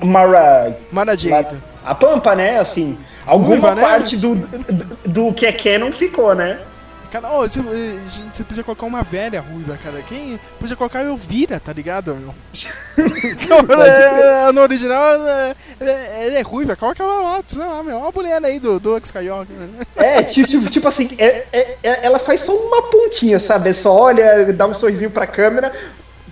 Mara 0.03 0.77
Mara 0.91 1.17
Jade. 1.17 1.57
A 1.85 1.95
Pampa, 1.95 2.35
né, 2.35 2.59
assim, 2.59 2.99
Alguma 3.29 3.49
Ruiva, 3.51 3.75
né? 3.75 3.83
parte 3.83 4.17
né? 4.17 4.23
do, 4.23 4.35
do, 4.35 4.97
do 5.07 5.35
que 5.35 5.47
é 5.47 5.53
Canon 5.53 5.93
ficou, 5.93 6.35
né? 6.35 6.59
Cara, 7.11 7.31
oh, 7.33 7.49
você, 7.49 7.63
você, 8.31 8.45
podia 8.45 8.63
colocar 8.63 8.85
uma 8.85 9.03
velha 9.03 9.41
ruiva, 9.41 9.79
cara. 9.83 10.03
Quem 10.03 10.39
podia 10.61 10.77
colocar 10.77 11.03
Elvira, 11.03 11.59
tá 11.59 11.73
ligado? 11.73 12.19
é, 12.99 14.53
no 14.53 14.61
original, 14.61 15.27
é, 15.27 15.55
é, 15.81 16.27
ele 16.27 16.37
é 16.37 16.43
ruiva. 16.43 16.77
Coloca 16.77 17.03
ela 17.03 17.23
lá, 17.23 17.43
sei 17.47 17.65
lá, 17.65 17.83
meu. 17.83 17.97
Olha 17.97 18.09
a 18.09 18.13
mulher 18.13 18.45
aí 18.45 18.61
do, 18.61 18.79
do 18.79 18.99
Skywalker. 18.99 19.57
É, 19.97 20.23
tipo, 20.25 20.69
tipo 20.69 20.87
assim, 20.87 21.09
é, 21.19 21.47
é, 21.51 21.79
é, 21.83 22.07
ela 22.07 22.19
faz 22.19 22.41
só 22.41 22.55
uma 22.55 22.83
pontinha, 22.83 23.39
sabe? 23.39 23.71
É 23.71 23.73
só 23.73 23.95
olha, 23.95 24.53
dá 24.53 24.67
um 24.67 24.75
sorrisinho 24.75 25.11
pra 25.11 25.27
câmera. 25.27 25.73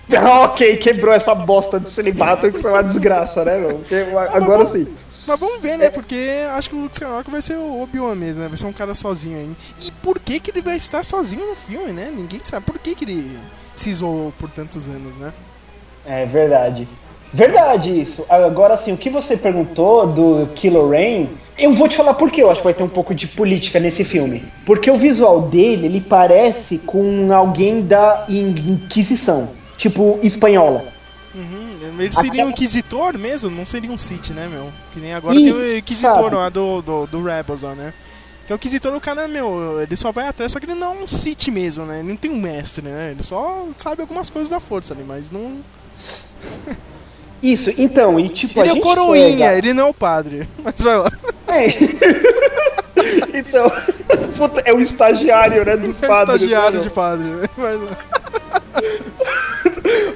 ok, 0.43 0.77
quebrou 0.77 1.13
essa 1.13 1.33
bosta 1.33 1.79
de 1.79 1.89
celibato 1.89 2.51
que 2.51 2.65
é 2.65 2.69
uma 2.69 2.83
desgraça, 2.83 3.43
né, 3.43 3.57
meu? 3.57 3.79
Porque, 3.79 3.95
agora 4.31 4.65
sim. 4.67 4.87
Mas 5.27 5.39
vamos 5.39 5.59
ver, 5.59 5.77
né? 5.77 5.89
Porque 5.89 6.45
acho 6.55 6.69
que 6.69 6.75
o 6.75 6.79
Luke 6.79 6.95
Skywalker 6.95 7.31
vai 7.31 7.41
ser 7.41 7.57
o 7.57 7.81
Obi-Wan 7.81 8.15
mesmo, 8.15 8.43
né? 8.43 8.47
Vai 8.47 8.57
ser 8.57 8.65
um 8.65 8.73
cara 8.73 8.95
sozinho 8.95 9.37
aí. 9.37 9.49
E 9.85 9.91
por 9.91 10.19
que 10.19 10.39
que 10.39 10.51
ele 10.51 10.61
vai 10.61 10.77
estar 10.77 11.03
sozinho 11.03 11.45
no 11.45 11.55
filme, 11.55 11.91
né? 11.91 12.11
Ninguém 12.15 12.39
sabe. 12.43 12.65
Por 12.65 12.79
que 12.79 12.95
que 12.95 13.03
ele 13.03 13.37
se 13.73 13.89
isolou 13.89 14.33
por 14.39 14.49
tantos 14.49 14.87
anos, 14.87 15.17
né? 15.17 15.33
É 16.05 16.25
verdade. 16.25 16.87
Verdade 17.33 17.99
isso. 17.99 18.25
Agora, 18.29 18.73
assim, 18.75 18.93
o 18.93 18.97
que 18.97 19.09
você 19.09 19.35
perguntou 19.35 20.07
do 20.07 20.47
Kylo 20.55 20.89
Ren, 20.89 21.27
eu 21.57 21.73
vou 21.73 21.89
te 21.89 21.97
falar 21.97 22.13
por 22.13 22.31
que 22.31 22.41
eu 22.41 22.49
acho 22.49 22.61
que 22.61 22.63
vai 22.63 22.73
ter 22.73 22.83
um 22.83 22.89
pouco 22.89 23.13
de 23.13 23.27
política 23.27 23.79
nesse 23.79 24.05
filme. 24.05 24.45
Porque 24.65 24.89
o 24.89 24.97
visual 24.97 25.41
dele, 25.41 25.87
ele 25.87 26.01
parece 26.01 26.79
com 26.79 27.31
alguém 27.33 27.81
da 27.81 28.25
Inquisição, 28.29 29.49
tipo 29.75 30.19
espanhola. 30.23 30.85
Uhum. 31.35 31.66
Ele 31.97 32.11
seria 32.11 32.45
um 32.45 32.49
Inquisitor 32.49 33.17
mesmo, 33.17 33.49
não 33.49 33.65
seria 33.65 33.91
um 33.91 33.97
Sith, 33.97 34.29
né, 34.29 34.47
meu? 34.47 34.71
Que 34.93 34.99
nem 34.99 35.13
agora 35.13 35.35
Isso, 35.35 35.53
tem 35.53 35.73
o 35.73 35.77
Inquisitor 35.77 36.23
sabe? 36.23 36.35
lá 36.35 36.49
do, 36.49 36.81
do, 36.81 37.07
do 37.07 37.23
Rebels, 37.23 37.63
ó, 37.63 37.73
né? 37.73 37.93
Que 38.45 38.53
é 38.53 38.55
o 38.55 38.57
Inquisitor, 38.57 38.93
o 38.95 39.01
cara, 39.01 39.27
meu, 39.27 39.81
ele 39.81 39.95
só 39.95 40.11
vai 40.11 40.27
atrás, 40.27 40.51
só 40.51 40.59
que 40.59 40.65
ele 40.65 40.75
não 40.75 40.93
é 40.93 41.03
um 41.03 41.07
Sith 41.07 41.47
mesmo, 41.47 41.85
né? 41.85 41.99
Ele 41.99 42.09
não 42.09 42.15
tem 42.15 42.31
um 42.31 42.41
mestre, 42.41 42.87
né? 42.87 43.11
Ele 43.11 43.23
só 43.23 43.67
sabe 43.77 44.01
algumas 44.01 44.29
coisas 44.29 44.49
da 44.49 44.59
força 44.59 44.93
ali, 44.93 45.03
mas 45.03 45.29
não. 45.29 45.59
Isso, 47.41 47.71
então, 47.77 48.19
e 48.19 48.29
tipo. 48.29 48.59
Ele 48.59 48.69
é 48.69 48.73
o 48.73 48.79
coroinha, 48.79 49.47
pega... 49.47 49.57
ele 49.57 49.73
não 49.73 49.87
é 49.87 49.89
o 49.89 49.93
padre. 49.93 50.47
Mas 50.63 50.81
vai 50.81 50.97
lá. 50.97 51.11
É. 51.47 51.67
então, 53.37 53.71
puta, 54.35 54.61
é 54.65 54.73
o 54.73 54.79
estagiário, 54.79 55.63
né, 55.63 55.77
dos 55.77 56.01
é 56.01 56.07
padres. 56.07 56.29
É 56.29 56.31
o 56.31 56.35
estagiário 56.35 56.77
né? 56.79 56.83
de 56.83 56.89
padre, 56.89 57.27
né? 57.27 57.47
Mas... 57.55 57.79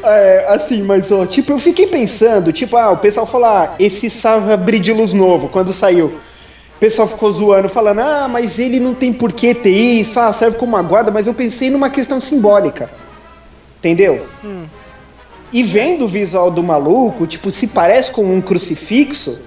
É, 0.03 0.45
assim, 0.47 0.81
mas 0.83 1.11
ó, 1.11 1.25
tipo, 1.25 1.51
eu 1.51 1.59
fiquei 1.59 1.87
pensando, 1.87 2.51
tipo, 2.51 2.75
ah, 2.77 2.91
o 2.91 2.97
pessoal 2.97 3.25
fala, 3.25 3.63
ah, 3.63 3.75
esse 3.79 4.09
sabre 4.09 4.79
de 4.79 4.91
luz 4.91 5.13
novo, 5.13 5.47
quando 5.47 5.71
saiu. 5.71 6.07
O 6.07 6.79
pessoal 6.79 7.07
ficou 7.07 7.31
zoando, 7.31 7.69
falando, 7.69 7.99
ah, 7.99 8.27
mas 8.27 8.57
ele 8.57 8.79
não 8.79 8.95
tem 8.95 9.13
por 9.13 9.31
que 9.31 9.53
ter 9.53 9.69
isso, 9.69 10.19
ah, 10.19 10.33
serve 10.33 10.57
como 10.57 10.73
uma 10.75 10.81
guarda, 10.81 11.11
mas 11.11 11.27
eu 11.27 11.33
pensei 11.33 11.69
numa 11.69 11.89
questão 11.89 12.19
simbólica. 12.19 12.89
Entendeu? 13.77 14.25
Hum. 14.43 14.65
E 15.53 15.63
vendo 15.63 16.05
o 16.05 16.07
visual 16.07 16.49
do 16.49 16.63
maluco, 16.63 17.27
tipo, 17.27 17.51
se 17.51 17.67
parece 17.67 18.09
com 18.11 18.23
um 18.23 18.41
crucifixo, 18.41 19.41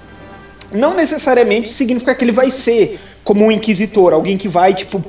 não 0.70 0.94
necessariamente 0.94 1.72
significa 1.72 2.14
que 2.14 2.24
ele 2.24 2.32
vai 2.32 2.50
ser 2.50 3.00
como 3.24 3.44
um 3.44 3.50
inquisitor, 3.50 4.12
alguém 4.12 4.36
que 4.36 4.48
vai, 4.48 4.74
tipo, 4.74 5.02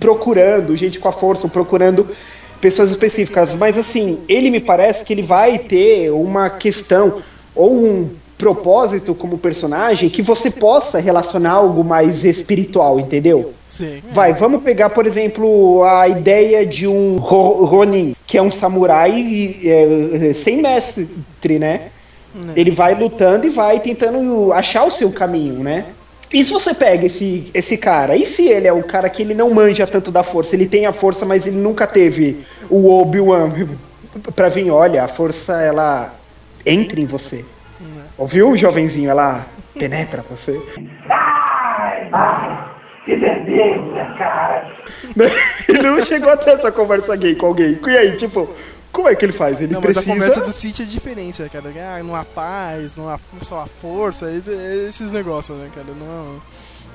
procurando 0.00 0.76
gente 0.76 0.98
com 0.98 1.08
a 1.08 1.12
força, 1.12 1.48
procurando 1.48 2.08
pessoas 2.64 2.90
específicas, 2.90 3.54
mas 3.54 3.76
assim, 3.76 4.20
ele 4.26 4.48
me 4.48 4.58
parece 4.58 5.04
que 5.04 5.12
ele 5.12 5.20
vai 5.20 5.58
ter 5.58 6.08
uma 6.10 6.48
questão 6.48 7.20
ou 7.54 7.76
um 7.76 8.10
propósito 8.38 9.14
como 9.14 9.36
personagem 9.36 10.08
que 10.08 10.22
você 10.22 10.50
possa 10.50 10.98
relacionar 10.98 11.50
algo 11.50 11.84
mais 11.84 12.24
espiritual, 12.24 12.98
entendeu? 12.98 13.52
Sim. 13.68 14.02
Vai, 14.10 14.32
vamos 14.32 14.62
pegar, 14.62 14.88
por 14.88 15.06
exemplo, 15.06 15.84
a 15.84 16.08
ideia 16.08 16.64
de 16.64 16.86
um 16.86 17.18
Ronin, 17.18 18.16
que 18.26 18.38
é 18.38 18.42
um 18.42 18.50
samurai 18.50 19.60
é, 19.62 20.32
sem 20.32 20.62
mestre, 20.62 21.58
né? 21.58 21.88
É. 22.56 22.60
Ele 22.60 22.70
vai 22.70 22.94
lutando 22.94 23.46
e 23.46 23.50
vai 23.50 23.78
tentando 23.78 24.54
achar 24.54 24.84
o 24.84 24.90
seu 24.90 25.12
caminho, 25.12 25.62
né? 25.62 25.84
E 26.34 26.42
se 26.42 26.52
você 26.52 26.74
pega 26.74 27.06
esse, 27.06 27.48
esse 27.54 27.78
cara, 27.78 28.16
e 28.16 28.26
se 28.26 28.48
ele 28.48 28.66
é 28.66 28.72
o 28.72 28.82
cara 28.82 29.08
que 29.08 29.22
ele 29.22 29.34
não 29.34 29.54
manja 29.54 29.86
tanto 29.86 30.10
da 30.10 30.24
força, 30.24 30.56
ele 30.56 30.66
tem 30.66 30.84
a 30.84 30.92
força, 30.92 31.24
mas 31.24 31.46
ele 31.46 31.58
nunca 31.58 31.86
teve 31.86 32.44
o 32.68 33.00
Obi-Wan 33.00 33.52
pra 34.34 34.48
vir, 34.48 34.68
olha, 34.68 35.04
a 35.04 35.08
força 35.08 35.62
ela 35.62 36.12
entra 36.66 36.98
em 36.98 37.06
você. 37.06 37.44
Uhum. 37.80 38.02
Ouviu, 38.18 38.56
jovenzinho? 38.56 39.10
Ela 39.10 39.46
penetra 39.78 40.24
você. 40.28 40.60
Ai, 41.08 42.08
ai, 42.12 42.68
que 43.04 43.14
delícia, 43.14 44.14
cara! 44.18 44.74
ele 45.68 45.82
não 45.82 46.02
chegou 46.04 46.32
a 46.32 46.36
ter 46.36 46.50
essa 46.50 46.72
conversa 46.72 47.14
gay 47.14 47.36
com 47.36 47.46
alguém. 47.46 47.78
E 47.86 47.96
aí, 47.96 48.16
tipo, 48.16 48.50
como 48.94 49.08
é 49.08 49.14
que 49.16 49.24
ele 49.24 49.32
faz? 49.32 49.60
Ele 49.60 49.72
não, 49.72 49.82
precisa... 49.82 50.06
mas 50.06 50.08
a 50.08 50.14
conversa 50.14 50.40
do 50.40 50.52
City 50.52 50.82
é 50.82 50.86
diferença, 50.86 51.48
cara. 51.48 51.72
Ah, 51.76 52.02
não 52.02 52.14
há 52.14 52.24
paz, 52.24 52.96
não 52.96 53.08
há 53.08 53.18
só 53.42 53.58
a 53.58 53.66
força, 53.66 54.30
esses 54.30 55.10
negócios, 55.10 55.58
né, 55.58 55.68
cara? 55.74 55.88
Não, 55.88 56.40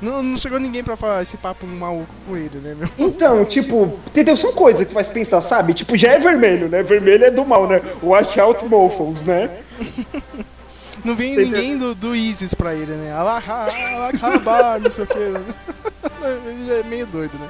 não, 0.01 0.23
não 0.23 0.37
chegou 0.37 0.59
ninguém 0.59 0.81
pra 0.81 0.95
falar 0.95 1.21
esse 1.21 1.35
papo 1.35 1.67
maluco 1.67 2.07
com 2.25 2.37
ele, 2.37 2.57
né, 2.59 2.73
meu? 2.73 2.89
Então, 2.97 3.43
tipo, 3.43 3.99
entendeu? 4.07 4.37
São 4.37 4.53
coisas 4.53 4.87
que 4.87 4.93
faz 4.93 5.09
pensar, 5.09 5.41
sabe? 5.41 5.73
Tipo, 5.73 5.97
já 5.97 6.13
é 6.13 6.19
vermelho, 6.19 6.69
né? 6.69 6.81
Vermelho 6.81 7.25
é 7.25 7.31
do 7.31 7.45
mal, 7.45 7.67
né? 7.67 7.81
Watch 8.01 8.39
out, 8.39 8.63
Mofos, 8.65 9.23
né? 9.23 9.49
Não 11.03 11.15
vem 11.15 11.33
entendeu? 11.33 11.51
ninguém 11.51 11.77
do, 11.77 11.93
do 11.93 12.15
ISIS 12.15 12.53
pra 12.53 12.73
ele, 12.73 12.93
né? 12.93 13.13
Acabar, 13.13 14.81
não 14.81 14.91
sei 14.91 15.05
o 15.05 15.07
que. 15.07 15.17
Ele 15.17 16.71
é 16.77 16.83
meio 16.83 17.07
doido, 17.07 17.37
né? 17.39 17.49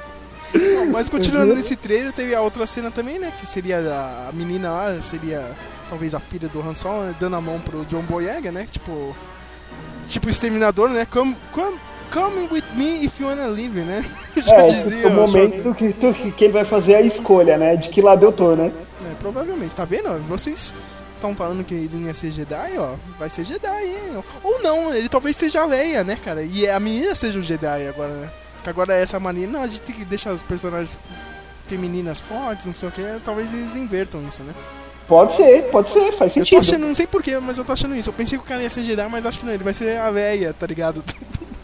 mas 0.90 1.08
continuando 1.08 1.50
uhum. 1.50 1.56
nesse 1.56 1.76
trailer, 1.76 2.12
teve 2.12 2.34
a 2.34 2.40
outra 2.40 2.66
cena 2.66 2.90
também, 2.90 3.18
né? 3.18 3.32
Que 3.38 3.46
seria 3.46 3.78
a, 3.78 4.32
menina 4.32 4.70
lá, 4.70 5.02
seria 5.02 5.44
talvez 5.88 6.14
a 6.14 6.20
filha 6.20 6.48
do 6.48 6.60
Han 6.60 6.74
Solo, 6.74 7.04
né, 7.04 7.14
dando 7.18 7.36
a 7.36 7.40
mão 7.40 7.60
pro 7.60 7.84
John 7.84 8.02
Boyega, 8.02 8.50
né? 8.52 8.66
Tipo, 8.70 9.14
tipo 10.06 10.28
exterminador, 10.28 10.90
né? 10.90 11.06
Come, 11.06 11.36
come, 11.52 11.78
come 12.12 12.48
with 12.50 12.64
me 12.74 13.04
if 13.04 13.20
you 13.20 13.26
wanna 13.26 13.46
live, 13.46 13.80
né? 13.82 14.04
Já 14.36 14.62
é, 14.62 14.66
dizia. 14.66 15.08
o 15.08 15.12
momento 15.12 15.62
do 15.62 15.74
que, 15.74 15.88
do 15.88 16.12
que 16.32 16.44
ele 16.44 16.52
vai 16.52 16.64
fazer 16.64 16.94
a 16.96 17.00
escolha, 17.00 17.56
né? 17.56 17.76
De 17.76 17.88
que 17.88 18.02
lado 18.02 18.24
eu 18.24 18.32
tô, 18.32 18.54
né? 18.54 18.72
É, 19.10 19.14
provavelmente. 19.18 19.74
Tá 19.74 19.84
vendo? 19.84 20.18
Vocês 20.28 20.74
estão 21.14 21.34
falando 21.34 21.64
que 21.64 21.74
ele 21.74 22.06
ia 22.06 22.14
ser 22.14 22.30
Jedi, 22.30 22.78
ó. 22.78 22.94
Vai 23.18 23.28
ser 23.28 23.44
Jedi, 23.44 23.84
hein? 23.84 24.24
Ou 24.42 24.62
não, 24.62 24.94
ele 24.94 25.08
talvez 25.08 25.36
seja 25.36 25.62
a 25.62 25.66
Leia, 25.66 26.02
né, 26.02 26.16
cara? 26.16 26.42
E 26.42 26.68
a 26.68 26.80
menina 26.80 27.14
seja 27.14 27.38
o 27.38 27.42
Jedi 27.42 27.86
agora, 27.88 28.12
né? 28.12 28.30
Que 28.62 28.70
agora 28.70 28.94
é 28.94 29.02
essa 29.02 29.18
mania, 29.18 29.46
não, 29.46 29.62
a 29.62 29.66
gente 29.66 29.80
tem 29.80 29.94
que 29.94 30.04
deixar 30.04 30.32
os 30.32 30.42
personagens 30.42 30.98
femininas 31.66 32.20
fortes, 32.20 32.66
não 32.66 32.74
sei 32.74 32.88
o 32.88 32.92
que, 32.92 33.02
talvez 33.24 33.52
eles 33.52 33.76
invertam 33.76 34.22
isso, 34.26 34.42
né? 34.42 34.52
Pode 35.06 35.32
ser, 35.32 35.62
pode 35.70 35.90
ser, 35.90 36.12
faz 36.12 36.32
sentido. 36.32 36.56
Eu 36.56 36.62
tô 36.62 36.68
achando, 36.68 36.86
não 36.86 36.94
sei 36.94 37.06
porquê, 37.06 37.36
mas 37.38 37.58
eu 37.58 37.64
tô 37.64 37.72
achando 37.72 37.96
isso. 37.96 38.10
Eu 38.10 38.14
pensei 38.14 38.38
que 38.38 38.44
o 38.44 38.46
cara 38.46 38.62
ia 38.62 38.70
ser 38.70 38.84
Jedi, 38.84 39.08
mas 39.08 39.26
acho 39.26 39.40
que 39.40 39.44
não, 39.44 39.52
ele 39.52 39.64
vai 39.64 39.74
ser 39.74 39.98
a 39.98 40.08
véia, 40.08 40.54
tá 40.56 40.66
ligado? 40.68 41.02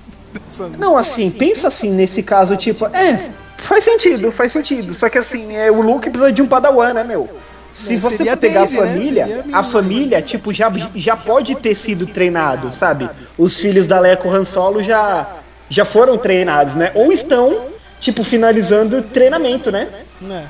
não, 0.77 0.99
assim, 0.99 1.31
pensa 1.31 1.69
assim 1.69 1.93
nesse 1.93 2.25
caso, 2.25 2.57
tipo, 2.57 2.87
é, 2.87 3.31
faz 3.57 3.85
sentido, 3.85 4.33
faz 4.33 4.51
sentido. 4.51 4.93
Só 4.93 5.09
que 5.09 5.19
assim, 5.19 5.55
é, 5.55 5.71
o 5.71 5.81
Luke 5.81 6.11
precisa 6.11 6.33
de 6.33 6.43
um 6.43 6.47
padawan, 6.49 6.93
né, 6.93 7.05
meu? 7.05 7.29
Se 7.73 7.95
é, 7.95 7.99
você 7.99 8.17
for 8.17 8.37
pegar 8.39 8.65
Daisy, 8.65 8.81
a 8.81 8.85
né? 8.85 8.89
família, 8.89 9.27
né? 9.27 9.45
a, 9.53 9.59
a 9.59 9.63
família, 9.63 10.23
tipo, 10.23 10.53
já, 10.53 10.73
já 10.95 11.17
pode 11.17 11.55
ter 11.55 11.75
sido 11.75 12.07
treinado, 12.07 12.73
sabe? 12.73 13.09
Os 13.39 13.61
filhos 13.61 13.87
da 13.87 14.01
Leia 14.01 14.17
com 14.17 14.33
Han 14.33 14.45
Solo 14.45 14.83
já 14.83 15.36
já 15.69 15.85
foram 15.85 16.19
treinados, 16.19 16.75
né? 16.75 16.93
Ou 16.95 17.13
estão, 17.13 17.69
tipo, 18.01 18.23
finalizando 18.23 19.03
treinamento, 19.03 19.71
né? 19.71 20.05
É. 20.31 20.47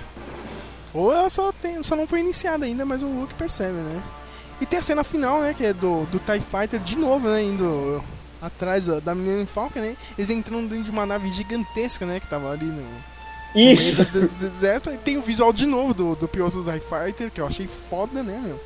Ou 0.93 1.12
ela 1.12 1.29
só, 1.29 1.53
tem, 1.53 1.83
só 1.83 1.95
não 1.95 2.07
foi 2.07 2.21
iniciada 2.21 2.64
ainda, 2.64 2.85
mas 2.85 3.03
o 3.03 3.07
Luke 3.07 3.35
percebe, 3.35 3.75
né? 3.75 4.03
E 4.61 4.67
tem 4.67 4.79
a 4.79 4.83
cena 4.83 5.05
final, 5.05 5.41
né? 5.41 5.55
Que 5.57 5.67
é 5.67 5.73
do, 5.73 6.05
do 6.07 6.19
TIE 6.19 6.41
Fighter 6.41 6.81
de 6.81 6.97
novo, 6.97 7.29
né? 7.29 7.43
Indo 7.43 8.03
atrás 8.41 8.87
da 8.87 9.14
menina 9.14 9.47
Falcon, 9.47 9.81
né? 9.81 9.97
Eles 10.17 10.31
entrando 10.31 10.69
dentro 10.69 10.85
de 10.85 10.91
uma 10.91 11.05
nave 11.05 11.31
gigantesca, 11.31 12.07
né? 12.07 12.21
Que 12.21 12.29
tava 12.29 12.51
ali 12.51 12.67
no. 12.67 12.85
Isso! 13.55 14.03
No 14.14 14.29
deserto. 14.29 14.91
E 14.91 14.97
tem 14.97 15.19
o 15.19 15.23
visual 15.23 15.53
de 15.53 15.67
novo 15.67 15.93
do, 15.93 16.17
do 16.17 16.29
piloto 16.29 16.62
do 16.62 16.71
TIE 16.71 16.81
Fighter, 16.81 17.31
que 17.31 17.41
eu 17.41 17.47
achei 17.47 17.67
foda, 17.67 18.23
né, 18.23 18.41
meu? 18.43 18.59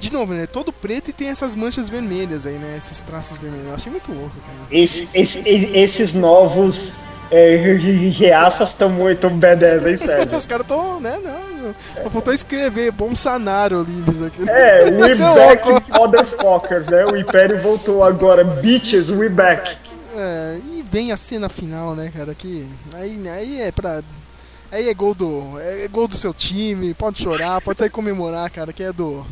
De 0.00 0.10
novo, 0.10 0.32
né? 0.32 0.46
Todo 0.46 0.72
preto 0.72 1.10
e 1.10 1.12
tem 1.12 1.28
essas 1.28 1.54
manchas 1.54 1.90
vermelhas 1.90 2.46
aí, 2.46 2.54
né? 2.54 2.74
Esses 2.76 3.02
traços 3.02 3.36
vermelhos. 3.36 3.68
Eu 3.68 3.74
achei 3.74 3.92
muito 3.92 4.10
louco, 4.10 4.34
cara. 4.40 4.58
Esse, 4.70 5.06
esse, 5.14 5.40
esses 5.76 6.14
novos 6.14 6.92
é, 7.30 7.56
reaças 8.16 8.70
estão 8.70 8.88
muito 8.88 9.28
badass, 9.28 9.86
hein, 9.86 9.96
Sérgio? 9.98 10.36
Os 10.36 10.46
caras 10.46 10.64
estão, 10.64 10.98
né? 10.98 11.18
Não, 11.22 11.74
é. 12.02 12.10
faltou 12.10 12.32
escrever 12.32 12.90
Bolsonaro 12.90 13.82
livros 13.82 14.22
aqui. 14.22 14.48
É, 14.48 14.84
we 14.90 15.14
back, 15.14 15.98
motherfuckers, 15.98 16.88
né? 16.88 17.04
O 17.04 17.14
Império 17.14 17.60
voltou 17.60 18.02
agora. 18.02 18.42
Bitches, 18.42 19.10
we 19.10 19.28
back. 19.28 19.76
É, 20.16 20.58
e 20.72 20.82
vem 20.90 21.12
a 21.12 21.16
cena 21.18 21.50
final, 21.50 21.94
né, 21.94 22.10
cara? 22.16 22.34
Que 22.34 22.66
aí, 22.94 23.28
aí 23.28 23.60
é 23.60 23.70
pra. 23.70 24.02
Aí 24.72 24.88
é 24.88 24.94
gol 24.94 25.14
do. 25.14 25.58
É 25.60 25.86
gol 25.88 26.08
do 26.08 26.16
seu 26.16 26.32
time, 26.32 26.94
pode 26.94 27.22
chorar, 27.22 27.60
pode 27.60 27.78
sair 27.78 27.90
comemorar, 27.90 28.50
cara, 28.50 28.72
que 28.72 28.82
é 28.82 28.92
do 28.92 29.26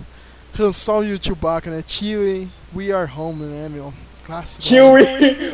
Han 0.59 0.73
Solo 0.73 1.05
e 1.05 1.13
o 1.15 1.23
Chewbacca, 1.23 1.71
né? 1.71 1.83
Chewie, 1.87 2.49
we 2.75 2.93
are 2.93 3.11
home, 3.11 3.45
né, 3.45 3.69
meu? 3.69 3.93
clássico. 4.29 4.63
Tinha 4.63 4.85
o 4.85 4.93
We, 4.93 5.03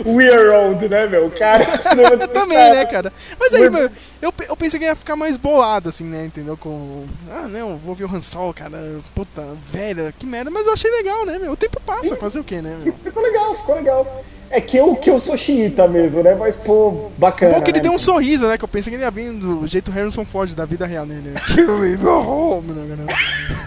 We 0.05 0.29
Are 0.29 0.49
Old, 0.49 0.89
né, 0.89 1.07
meu? 1.07 1.31
Cara. 1.31 1.65
Também, 2.35 2.59
né, 2.59 2.85
cara? 2.85 3.13
Mas 3.39 3.55
aí, 3.55 3.71
meu, 3.71 3.89
eu, 4.21 4.35
eu 4.49 4.57
pensei 4.57 4.81
que 4.81 4.85
ia 4.85 4.97
ficar 4.97 5.15
mais 5.15 5.37
bolado, 5.37 5.89
assim, 5.89 6.05
né, 6.05 6.25
entendeu? 6.25 6.57
Com. 6.57 7.07
Ah, 7.31 7.47
não, 7.49 7.79
vou 7.79 7.95
ver 7.95 8.05
o 8.05 8.15
Han 8.15 8.21
Solo, 8.21 8.53
cara. 8.53 8.77
Puta, 9.15 9.57
velha, 9.71 10.13
que 10.19 10.27
merda. 10.27 10.51
Mas 10.51 10.67
eu 10.67 10.73
achei 10.73 10.91
legal, 10.91 11.25
né, 11.25 11.39
meu? 11.39 11.53
O 11.53 11.57
tempo 11.57 11.81
passa, 11.81 12.17
fazer 12.17 12.41
o 12.41 12.45
quê, 12.45 12.61
né, 12.61 12.77
meu? 12.83 12.93
Ficou 13.05 13.23
legal, 13.23 13.55
ficou 13.55 13.77
legal. 13.77 14.25
É 14.51 14.61
que 14.61 14.77
eu, 14.77 14.95
que 14.95 15.11
eu 15.11 15.19
sou 15.19 15.37
xiita 15.37 15.89
mesmo, 15.89 16.23
né? 16.23 16.35
Mas, 16.35 16.55
pô, 16.55 17.11
bacana. 17.17 17.55
Bom 17.55 17.63
que 17.63 17.71
ele 17.71 17.79
né? 17.79 17.85
deu 17.85 17.93
um 17.93 17.99
sorriso, 17.99 18.47
né? 18.47 18.59
Que 18.59 18.65
eu 18.65 18.69
pensei 18.69 18.91
que 18.91 18.97
ele 18.97 19.05
ia 19.05 19.11
vir 19.11 19.33
do 19.33 19.67
jeito 19.67 19.91
Harrison 19.91 20.25
Ford 20.25 20.53
da 20.55 20.65
vida 20.65 20.87
real, 20.87 21.07
né? 21.07 21.21
né? 21.25 21.35
Kill 21.47 21.79
me, 21.79 21.97
go 21.97 22.11
home, 22.11 22.73
né, 22.73 22.97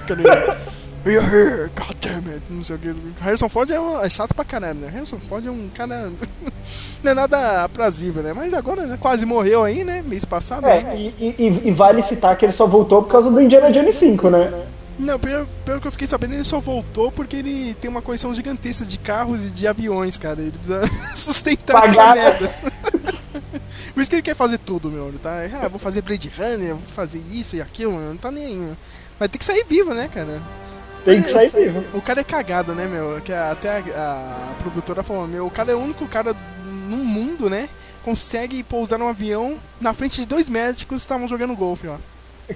cara? 0.08 0.58
You're 1.06 1.22
here, 1.26 1.70
god 1.74 1.96
damn 2.02 2.28
it, 2.34 2.42
não 2.50 2.64
sei 2.66 2.76
o 2.76 2.80
que. 2.80 2.94
Harrison 3.22 3.48
Ford 3.48 3.70
é, 3.72 3.80
um- 3.80 4.00
é 4.04 4.10
chato 4.10 4.34
pra 4.34 4.44
caralho, 4.44 4.80
né? 4.80 4.90
Harrison 4.90 5.18
Ford 5.20 5.46
é 5.46 5.50
um 5.52 5.70
cara. 5.74 6.12
não 7.02 7.12
é 7.12 7.14
nada 7.14 7.64
aprazível, 7.64 8.22
né? 8.22 8.34
Mas 8.34 8.54
agora, 8.54 8.86
né? 8.86 8.98
Quase 9.00 9.26
morreu 9.26 9.64
aí, 9.64 9.86
né? 9.86 10.04
Mês 10.06 10.26
passado. 10.26 10.68
É, 10.68 10.82
né? 10.84 10.96
e, 10.98 11.14
e- 11.40 11.62
e 11.68 11.72
vale 11.72 12.04
citar 12.04 12.36
que 12.38 12.44
ele 12.44 12.52
só 12.52 12.68
voltou 12.68 13.04
por 13.04 13.10
causa 13.12 13.32
do 13.32 13.40
Indiana 13.40 13.72
Jones 13.72 13.96
5, 13.96 14.30
né? 14.30 14.52
Não, 15.00 15.18
pelo, 15.18 15.48
pelo 15.64 15.80
que 15.80 15.88
eu 15.88 15.92
fiquei 15.92 16.08
sabendo, 16.08 16.34
ele 16.34 16.44
só 16.44 16.60
voltou 16.60 17.10
porque 17.12 17.38
ele 17.38 17.74
tem 17.76 17.90
uma 17.90 18.02
coleção 18.02 18.34
gigantesca 18.34 18.84
de 18.84 18.98
carros 18.98 19.46
e 19.46 19.50
de 19.50 19.66
aviões, 19.68 20.18
cara. 20.18 20.42
Ele 20.42 20.52
precisa 20.52 20.82
sustentar 21.16 21.80
Pagar. 21.82 21.90
essa 21.90 22.14
merda. 22.16 22.54
Por 23.94 24.02
isso 24.02 24.10
que 24.10 24.16
ele 24.18 24.24
quer 24.24 24.36
fazer 24.36 24.58
tudo, 24.58 24.90
meu. 24.92 25.08
Ele 25.08 25.20
tá, 25.20 25.32
ah, 25.64 25.68
vou 25.70 25.80
fazer 25.80 26.02
Blade 26.02 26.32
Runner, 26.38 26.70
vou 26.76 26.82
fazer 26.88 27.22
isso 27.32 27.56
e 27.56 27.62
aquilo, 27.62 27.94
meu. 27.94 28.10
Não 28.10 28.18
tá 28.18 28.30
nem 28.32 28.46
aí, 28.46 28.56
meu. 28.56 28.76
Mas 29.20 29.30
tem 29.30 29.40
que 29.40 29.46
sair 29.46 29.64
vivo, 29.68 29.94
né, 29.94 30.10
cara? 30.14 30.42
Tem 31.08 31.22
que 31.22 31.30
sair 31.30 31.50
vivo. 31.50 31.84
O 31.94 32.02
cara 32.02 32.20
é 32.20 32.24
cagado, 32.24 32.76
né, 32.76 32.86
meu? 32.86 33.22
Que 33.22 33.32
até 33.32 33.70
a, 33.96 34.50
a 34.52 34.54
produtora 34.62 35.04
falou, 35.04 35.26
meu, 35.26 35.46
o 35.46 35.52
cara 35.52 35.72
é 35.72 35.76
o 35.76 35.80
único 35.80 36.06
cara 36.06 36.36
no 36.90 36.98
mundo, 36.98 37.50
né? 37.50 37.70
Consegue 38.04 38.62
pousar 38.62 39.00
num 39.00 39.08
avião 39.08 39.58
na 39.80 39.94
frente 39.94 40.20
de 40.20 40.28
dois 40.28 40.50
médicos 40.50 40.98
que 40.98 41.02
estavam 41.02 41.26
jogando 41.26 41.56
golfe, 41.56 41.88
ó. 41.88 41.96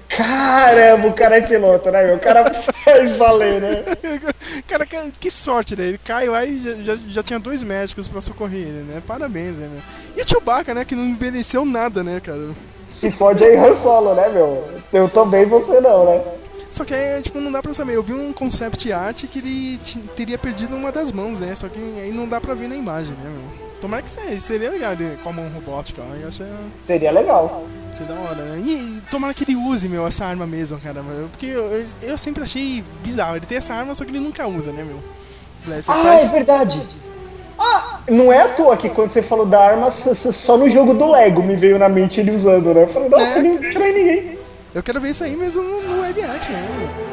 Caramba, 0.08 1.08
o 1.08 1.12
cara 1.14 1.36
é 1.36 1.40
piloto, 1.40 1.90
né, 1.90 2.04
meu? 2.04 2.16
O 2.16 2.20
cara 2.20 2.44
fez 2.52 3.16
valer, 3.16 3.60
né? 3.60 3.84
Cara, 4.66 4.86
que, 4.86 5.30
sorte, 5.30 5.76
né? 5.76 5.84
Ele 5.84 5.98
cai 5.98 6.28
lá 6.28 6.44
e 6.44 6.58
já, 6.58 6.74
já, 6.76 6.98
já 7.08 7.22
tinha 7.22 7.38
dois 7.38 7.62
médicos 7.62 8.08
pra 8.08 8.20
socorrer 8.20 8.60
ele, 8.60 8.82
né? 8.84 9.02
Parabéns, 9.06 9.58
né, 9.58 9.68
meu? 9.70 9.82
E 10.16 10.22
o 10.22 10.28
Chewbacca, 10.28 10.72
né? 10.72 10.84
Que 10.84 10.94
não 10.94 11.04
envelheceu 11.04 11.64
nada, 11.64 12.02
né, 12.02 12.20
cara? 12.20 12.50
Se 12.90 13.10
fode 13.10 13.44
aí 13.44 13.56
Han 13.56 13.74
Solo, 13.74 14.14
né, 14.14 14.30
meu? 14.30 14.66
Eu 14.92 15.08
também, 15.08 15.44
você 15.44 15.80
não, 15.80 16.06
né? 16.06 16.22
Só 16.72 16.84
que 16.84 16.94
aí, 16.94 17.22
tipo, 17.22 17.38
não 17.40 17.52
dá 17.52 17.62
pra 17.62 17.72
saber. 17.74 17.94
Eu 17.94 18.02
vi 18.02 18.14
um 18.14 18.32
concept 18.32 18.90
art 18.92 19.24
que 19.26 19.38
ele 19.38 19.78
teria 20.16 20.38
perdido 20.38 20.74
uma 20.74 20.90
das 20.90 21.12
mãos, 21.12 21.38
né? 21.40 21.54
Só 21.54 21.68
que 21.68 21.78
aí 21.78 22.10
não 22.12 22.26
dá 22.26 22.40
pra 22.40 22.54
ver 22.54 22.66
na 22.68 22.74
imagem, 22.74 23.14
né, 23.22 23.30
meu? 23.30 23.62
Tomara 23.80 24.02
que 24.02 24.10
seja. 24.10 24.38
Seria 24.40 24.70
legal 24.70 24.92
ele 24.92 25.18
com 25.22 25.28
a 25.28 25.32
mão 25.32 25.48
robótica. 25.48 26.00
Eu 26.20 26.28
achei... 26.28 26.46
Seria 26.86 27.12
legal. 27.12 27.64
Seria 27.94 28.14
da 28.14 28.20
hora. 28.22 28.42
né? 28.42 28.62
E 28.64 29.02
tomara 29.10 29.34
que 29.34 29.44
ele 29.44 29.54
use, 29.54 29.86
meu, 29.88 30.06
essa 30.06 30.24
arma 30.24 30.46
mesmo, 30.46 30.78
cara. 30.78 31.02
meu. 31.02 31.28
Porque 31.28 31.46
eu, 31.46 31.70
eu, 31.70 31.84
eu 32.02 32.16
sempre 32.18 32.42
achei 32.42 32.82
bizarro. 33.04 33.36
Ele 33.36 33.44
tem 33.46 33.58
essa 33.58 33.74
arma, 33.74 33.94
só 33.94 34.04
que 34.04 34.10
ele 34.10 34.20
nunca 34.20 34.46
usa, 34.46 34.72
né, 34.72 34.82
meu? 34.82 34.98
Ah, 35.88 36.14
é 36.14 36.26
verdade. 36.28 36.82
Ah, 37.58 38.00
não 38.08 38.32
é 38.32 38.42
à 38.42 38.48
toa 38.48 38.76
que 38.76 38.88
quando 38.88 39.10
você 39.12 39.22
falou 39.22 39.46
da 39.46 39.60
arma, 39.62 39.90
só 39.90 40.56
no 40.56 40.68
jogo 40.70 40.94
do 40.94 41.08
Lego 41.10 41.42
me 41.42 41.54
veio 41.54 41.78
na 41.78 41.88
mente 41.88 42.18
ele 42.18 42.30
usando, 42.32 42.72
né? 42.74 42.84
Eu 42.84 42.88
falei, 42.88 43.08
nossa, 43.08 43.24
É. 43.24 43.38
ele 43.38 43.48
não 43.50 43.60
trai 43.72 43.92
ninguém. 43.92 44.38
Eu 44.74 44.82
quero 44.82 45.00
ver 45.00 45.10
isso 45.10 45.22
aí 45.22 45.36
mesmo 45.36 45.62
no, 45.62 45.82
no 45.82 46.04
action, 46.04 46.52
né? 46.54 47.12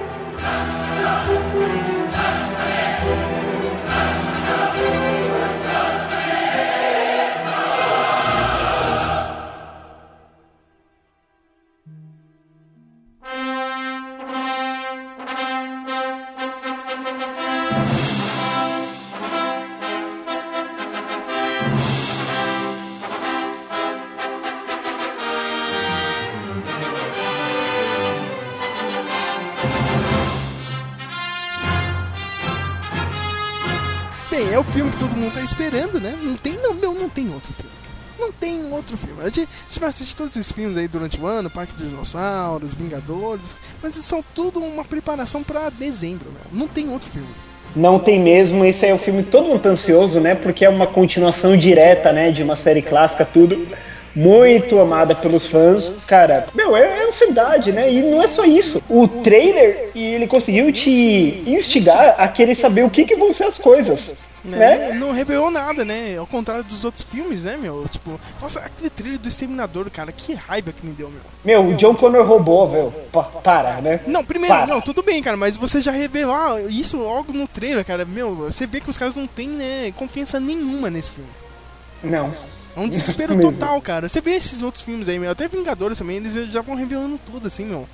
Esperando, 35.70 36.00
né? 36.00 36.18
Não 36.24 36.36
tem, 36.36 36.54
não, 36.54 36.74
meu, 36.74 36.94
não 36.94 37.08
tem 37.08 37.32
outro 37.32 37.54
filme. 37.54 37.72
Não 38.18 38.32
tem 38.34 38.74
outro 38.74 38.98
filme. 38.98 39.22
A 39.22 39.26
gente, 39.26 39.42
a 39.42 39.70
gente 39.70 39.80
vai 39.80 39.90
assistir 39.90 40.16
todos 40.16 40.36
esses 40.36 40.52
filmes 40.52 40.76
aí 40.76 40.88
durante 40.88 41.22
o 41.22 41.26
ano, 41.26 41.50
Parque 41.50 41.74
dos 41.76 41.88
Dinossauros, 41.88 42.74
Vingadores, 42.74 43.56
mas 43.82 43.96
são 43.96 44.24
tudo 44.36 44.60
uma 44.60 44.84
preparação 44.84 45.42
pra 45.42 45.70
dezembro, 45.70 46.30
meu. 46.32 46.60
Não 46.60 46.68
tem 46.68 46.90
outro 46.90 47.10
filme. 47.10 47.30
Não 47.76 48.00
tem 48.00 48.20
mesmo, 48.20 48.66
esse 48.66 48.86
é 48.88 48.94
o 48.94 48.98
filme 48.98 49.24
que 49.24 49.30
todo 49.30 49.48
mundo 49.48 49.62
tá 49.62 49.70
ansioso, 49.70 50.20
né? 50.20 50.34
Porque 50.34 50.66
é 50.66 50.70
uma 50.70 50.88
continuação 50.88 51.56
direta, 51.56 52.12
né? 52.12 52.32
De 52.32 52.42
uma 52.42 52.56
série 52.56 52.82
clássica, 52.82 53.24
tudo. 53.24 53.68
Muito 54.16 54.80
amada 54.80 55.14
pelos 55.14 55.46
fãs. 55.46 56.04
Cara, 56.08 56.48
meu, 56.56 56.76
é, 56.76 56.82
é 56.82 57.08
ansiedade, 57.08 57.72
né? 57.72 57.94
E 57.94 58.02
não 58.02 58.22
é 58.24 58.28
só 58.28 58.44
isso. 58.44 58.82
O 58.90 59.08
trailer, 59.08 59.92
ele 59.96 60.26
conseguiu 60.26 60.74
te 60.74 61.44
instigar 61.46 62.16
a 62.18 62.28
querer 62.28 62.56
saber 62.56 62.84
o 62.84 62.90
que, 62.90 63.06
que 63.06 63.16
vão 63.16 63.32
ser 63.32 63.44
as 63.44 63.60
coisas. 63.60 64.16
Né? 64.44 64.58
Né? 64.58 64.94
Não 64.94 65.12
revelou 65.12 65.52
nada, 65.52 65.84
né? 65.84 66.18
Ao 66.18 66.26
contrário 66.26 66.64
dos 66.64 66.86
outros 66.86 67.04
filmes, 67.04 67.44
né, 67.44 67.58
meu? 67.58 67.86
Tipo, 67.90 68.20
nossa, 68.42 68.60
aquele 68.62 68.90
trailer 68.90 69.20
do 69.20 69.28
Exterminador, 69.28 69.90
cara, 69.92 70.12
que 70.14 70.34
raiva 70.34 70.72
que 70.72 70.86
me 70.86 70.94
deu, 70.94 71.10
meu. 71.10 71.22
Meu, 71.44 71.68
o 71.68 71.74
John 71.76 71.94
Connor 71.94 72.26
roubou, 72.26 72.70
velho. 72.70 72.94
Pa- 73.12 73.24
para, 73.24 73.82
né? 73.82 74.00
Não, 74.08 74.24
primeiro, 74.24 74.56
Para. 74.56 74.68
não, 74.68 74.80
tudo 74.80 75.04
bem, 75.04 75.22
cara, 75.22 75.36
mas 75.36 75.58
você 75.58 75.82
já 75.82 75.92
revelar 75.92 76.62
isso 76.70 76.98
logo 76.98 77.34
no 77.34 77.48
trailer, 77.48 77.84
cara, 77.84 78.06
meu, 78.06 78.34
você 78.36 78.66
vê 78.66 78.80
que 78.80 78.90
os 78.90 78.98
caras 78.98 79.18
não 79.18 79.28
têm, 79.28 79.50
né, 79.50 79.92
confiança 79.98 80.40
nenhuma 80.40 80.90
nesse 80.90 81.12
filme. 81.12 81.30
Não. 82.02 82.34
É 82.78 82.80
um 82.80 82.88
desespero 82.88 83.36
total, 83.42 83.82
cara. 83.82 84.08
Você 84.08 84.22
vê 84.22 84.32
esses 84.36 84.62
outros 84.62 84.84
filmes 84.84 85.10
aí, 85.10 85.20
meu, 85.20 85.32
até 85.32 85.48
Vingadores 85.50 85.98
também, 85.98 86.16
eles 86.18 86.34
já 86.34 86.62
vão 86.62 86.76
revelando 86.76 87.20
tudo, 87.26 87.48
assim, 87.48 87.66
meu. 87.66 87.88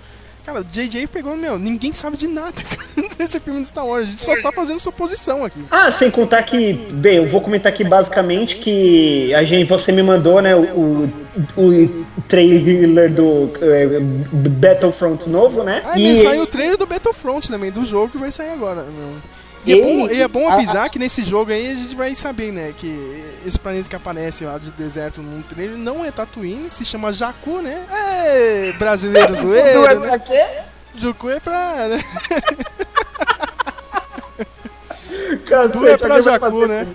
Cara, 0.46 0.62
o 0.62 0.64
JJ 0.64 1.08
pegou, 1.08 1.36
meu, 1.36 1.58
ninguém 1.58 1.92
sabe 1.92 2.18
de 2.18 2.28
nada, 2.28 2.54
cara, 2.62 3.10
desse 3.18 3.40
filme 3.40 3.62
do 3.62 3.68
Star 3.68 3.86
Wars. 3.86 4.06
A 4.06 4.10
gente 4.10 4.22
só 4.22 4.40
tá 4.42 4.52
fazendo 4.52 4.80
suposição 4.80 5.44
aqui. 5.44 5.66
Ah, 5.72 5.90
sem 5.90 6.12
contar 6.12 6.44
que, 6.44 6.74
bem, 6.74 7.18
eu 7.18 7.28
vou 7.28 7.42
comentar 7.42 7.74
aqui 7.74 7.84
basicamente 7.84 8.58
que 8.58 9.34
a 9.34 9.44
gente, 9.44 9.68
você 9.68 9.92
me 9.92 10.04
mandou, 10.04 10.42
né, 10.44 10.56
o, 10.56 11.10
o 11.58 12.06
trailer 12.28 13.12
do 13.12 13.52
eh, 13.60 14.00
Battlefront 14.32 15.28
novo, 15.30 15.64
né? 15.64 15.82
Ah, 15.84 15.98
e 15.98 16.16
saiu 16.16 16.44
o 16.44 16.48
trailer 16.48 16.78
do 16.78 16.86
Battlefront 16.86 17.50
também, 17.50 17.72
do 17.72 17.84
jogo 17.84 18.12
que 18.12 18.18
vai 18.20 18.32
sair 18.32 18.50
agora, 18.50 18.84
meu. 18.84 19.35
E, 19.66 19.74
é, 19.74 19.82
bom, 19.82 20.08
e 20.10 20.22
é 20.22 20.28
bom 20.28 20.48
avisar 20.50 20.90
que 20.90 21.00
nesse 21.00 21.24
jogo 21.24 21.52
aí 21.52 21.72
a 21.72 21.76
gente 21.76 21.96
vai 21.96 22.14
saber, 22.14 22.52
né, 22.52 22.74
que 22.78 23.26
esse 23.46 23.60
planeta 23.60 23.90
que 23.90 23.96
aparece 23.96 24.46
lá 24.46 24.60
de 24.60 24.70
deserto 24.72 25.22
no 25.22 25.42
trailer 25.44 25.78
não 25.78 26.06
é 26.06 26.12
Tatooine, 26.12 26.70
se 26.70 26.86
chama 26.86 27.12
Jakku, 27.12 27.62
né? 27.62 27.86
É, 27.92 28.74
brasileiro 28.74 29.34
zoeiro, 29.36 29.86
é 29.86 29.96
né? 29.96 30.08
pra 30.08 30.20
quê? 30.20 30.46
Jakku 30.96 31.30
é 31.30 31.40
pra... 31.40 31.88
Né? 31.88 32.00
Tu 35.72 35.88
é 35.88 35.98
pra 35.98 36.22
Jakku, 36.22 36.52
fazer 36.52 36.68
né? 36.68 36.88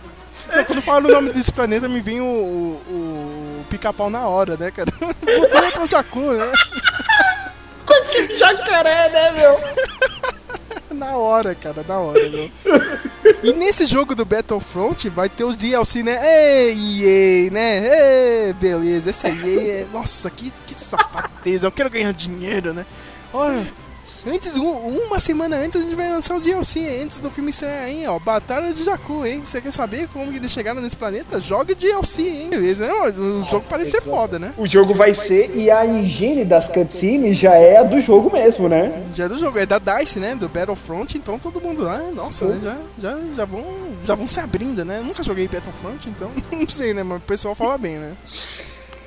Então, 0.49 0.64
quando 0.64 0.83
falo 0.83 1.09
o 1.09 1.12
nome 1.12 1.33
desse 1.33 1.53
planeta, 1.53 1.89
me 1.89 2.01
vem 2.01 2.21
o, 2.21 2.25
o, 2.25 2.83
o 2.91 3.64
pica-pau 3.71 4.11
na 4.11 4.27
hora, 4.27 4.57
né, 4.57 4.71
cara? 4.71 4.91
Tu 5.01 5.29
é 5.29 5.71
pra 5.71 5.87
Jakku, 5.87 6.33
né? 6.33 6.53
Jacaré, 8.39 9.09
né, 9.11 9.33
meu? 9.33 9.61
Na 10.95 11.16
hora, 11.16 11.55
cara, 11.55 11.84
na 11.86 11.99
hora, 11.99 12.28
meu. 12.28 12.51
E 13.43 13.53
nesse 13.53 13.86
jogo 13.86 14.14
do 14.14 14.24
Battlefront 14.24 15.09
vai 15.09 15.28
ter 15.28 15.45
o 15.45 15.55
DLC, 15.55 16.03
né? 16.03 16.18
Ei, 16.22 17.47
EA, 17.47 17.51
né? 17.51 18.49
Ei, 18.49 18.53
beleza, 18.53 19.11
essa 19.11 19.28
EA 19.28 19.82
é... 19.82 19.86
Nossa, 19.93 20.28
que, 20.30 20.53
que 20.66 20.74
safadeza, 20.74 21.66
eu 21.66 21.72
quero 21.72 21.88
ganhar 21.88 22.12
dinheiro, 22.12 22.74
né? 22.74 22.84
Olha, 23.32 23.66
antes, 24.27 24.57
um- 24.57 25.07
uma 25.07 25.18
semana 25.21 25.57
antes 25.57 25.81
a 25.81 25.85
gente 25.85 25.95
vai 25.95 26.11
lançar 26.11 26.37
o 26.37 26.41
DLC, 26.41 27.01
antes 27.03 27.18
do 27.21 27.31
filme 27.31 27.51
estrear, 27.51 27.89
hein? 27.89 28.07
Ó, 28.09 28.18
Batalha 28.18 28.73
de 28.73 28.85
Jakku, 28.85 29.25
hein? 29.27 29.43
Você 29.45 29.61
quer 29.61 29.73
saber 29.73 30.09
como 30.12 30.33
eles 30.33 30.51
chegaram 30.51 30.81
nesse 30.81 30.97
planeta? 30.97 31.41
Jogue 31.41 31.73
o 31.73 31.77
DLC, 31.77 32.23
hein? 32.23 32.49
Beleza, 32.51 32.87
né? 32.87 32.93
O 32.93 33.43
jogo 33.43 33.64
parece 33.68 33.93
ser 33.93 34.03
foda, 34.03 34.39
né? 34.39 34.53
O 34.57 34.66
jogo 34.66 34.95
vai 34.95 35.14
ser, 35.14 35.55
e 35.57 35.71
a 35.71 35.85
higiene 35.85 36.45
das 36.45 36.68
cutscenes 36.68 37.39
já 37.39 37.55
é 37.55 37.79
a 37.79 37.83
do 37.83 38.01
jogo 38.01 38.33
mesmo, 38.33 38.68
né? 38.68 39.05
Já 39.14 39.25
é 39.25 39.29
do 39.29 39.39
jogo, 39.39 39.59
é 39.59 39.66
da 39.66 39.79
DICE, 39.79 40.18
né? 40.21 40.35
Do 40.35 40.49
Battlefront, 40.49 41.16
então 41.16 41.39
todo 41.39 41.61
mundo 41.61 41.83
lá, 41.83 41.99
nossa, 42.14 42.47
né? 42.47 42.61
Já, 42.62 42.77
já, 43.11 43.18
já, 43.37 43.45
vão, 43.45 43.64
já 44.05 44.14
vão 44.14 44.29
se 44.29 44.41
abrindo, 44.41 44.85
né? 44.85 44.99
Eu 44.99 45.05
nunca 45.05 45.23
joguei 45.23 45.49
Battlefront, 45.49 46.09
então 46.09 46.31
não 46.53 46.68
sei, 46.68 46.95
né? 46.95 47.03
Mas 47.03 47.18
o 47.18 47.21
pessoal 47.23 47.55
fala 47.55 47.77
bem, 47.79 47.97
né? 47.99 48.12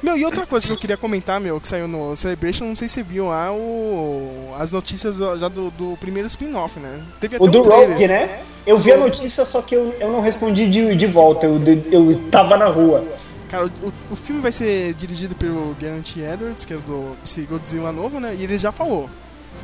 Meu, 0.04 0.18
e 0.18 0.26
outra 0.26 0.46
coisa 0.46 0.68
que 0.68 0.74
eu 0.74 0.78
queria 0.78 0.98
comentar, 0.98 1.40
meu, 1.40 1.62
que 1.62 1.68
saiu 1.68 1.88
no 1.88 2.14
Celebration, 2.14 2.66
não 2.66 2.76
sei 2.76 2.90
se 2.90 2.96
você 2.96 3.04
viu 3.04 3.30
lá 3.30 3.54
o... 3.54 4.54
as 4.60 4.70
notícias 4.70 5.16
já 5.18 5.48
do, 5.48 5.72
do 5.72 5.98
primeiro 5.98 6.28
spin-off, 6.28 6.78
né? 6.78 7.02
Teve 7.22 7.38
até 7.38 7.46
o 7.46 7.48
um 7.48 7.52
do 7.52 7.64
trailer. 7.64 7.92
Rogue, 7.92 8.08
né? 8.10 8.42
Eu 8.68 8.78
vi 8.78 8.92
a 8.92 8.98
notícia, 8.98 9.46
só 9.46 9.62
que 9.62 9.74
eu, 9.74 9.96
eu 10.02 10.12
não 10.12 10.20
respondi 10.20 10.70
de, 10.70 10.94
de 10.94 11.08
volta, 11.08 11.46
eu, 11.46 11.58
eu 11.90 12.22
tava 12.30 12.58
na 12.58 12.66
rua. 12.66 13.02
Cara, 13.48 13.66
o, 13.66 13.94
o 14.12 14.16
filme 14.16 14.42
vai 14.42 14.52
ser 14.52 14.94
dirigido 14.94 15.36
pelo 15.36 15.74
Garrett 15.80 16.20
Edwards, 16.20 16.66
que 16.66 16.74
é 16.74 16.78
do 16.78 17.16
esse 17.24 17.44
Godzilla 17.44 17.94
novo, 17.94 18.20
né? 18.20 18.36
E 18.38 18.44
ele 18.44 18.58
já 18.58 18.74
falou, 18.74 19.10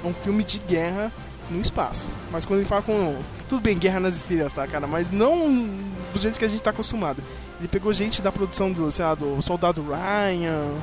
é 0.05 0.07
um 0.07 0.13
filme 0.13 0.41
de 0.41 0.59
guerra 0.59 1.11
no 1.49 1.59
espaço. 1.59 2.07
Mas 2.31 2.45
quando 2.45 2.59
ele 2.59 2.69
fala 2.69 2.81
com. 2.81 3.17
Tudo 3.49 3.61
bem, 3.61 3.77
guerra 3.77 3.99
nas 3.99 4.15
estrelas, 4.15 4.53
tá, 4.53 4.65
cara? 4.67 4.87
Mas 4.87 5.11
não 5.11 5.49
do 6.13 6.19
jeito 6.19 6.39
que 6.39 6.45
a 6.45 6.47
gente 6.47 6.61
tá 6.61 6.69
acostumado. 6.69 7.21
Ele 7.59 7.67
pegou 7.67 7.91
gente 7.91 8.21
da 8.21 8.31
produção 8.31 8.71
do, 8.71 8.89
sei 8.91 9.03
lá, 9.03 9.15
do 9.15 9.41
Soldado 9.41 9.83
Ryan, 9.83 10.73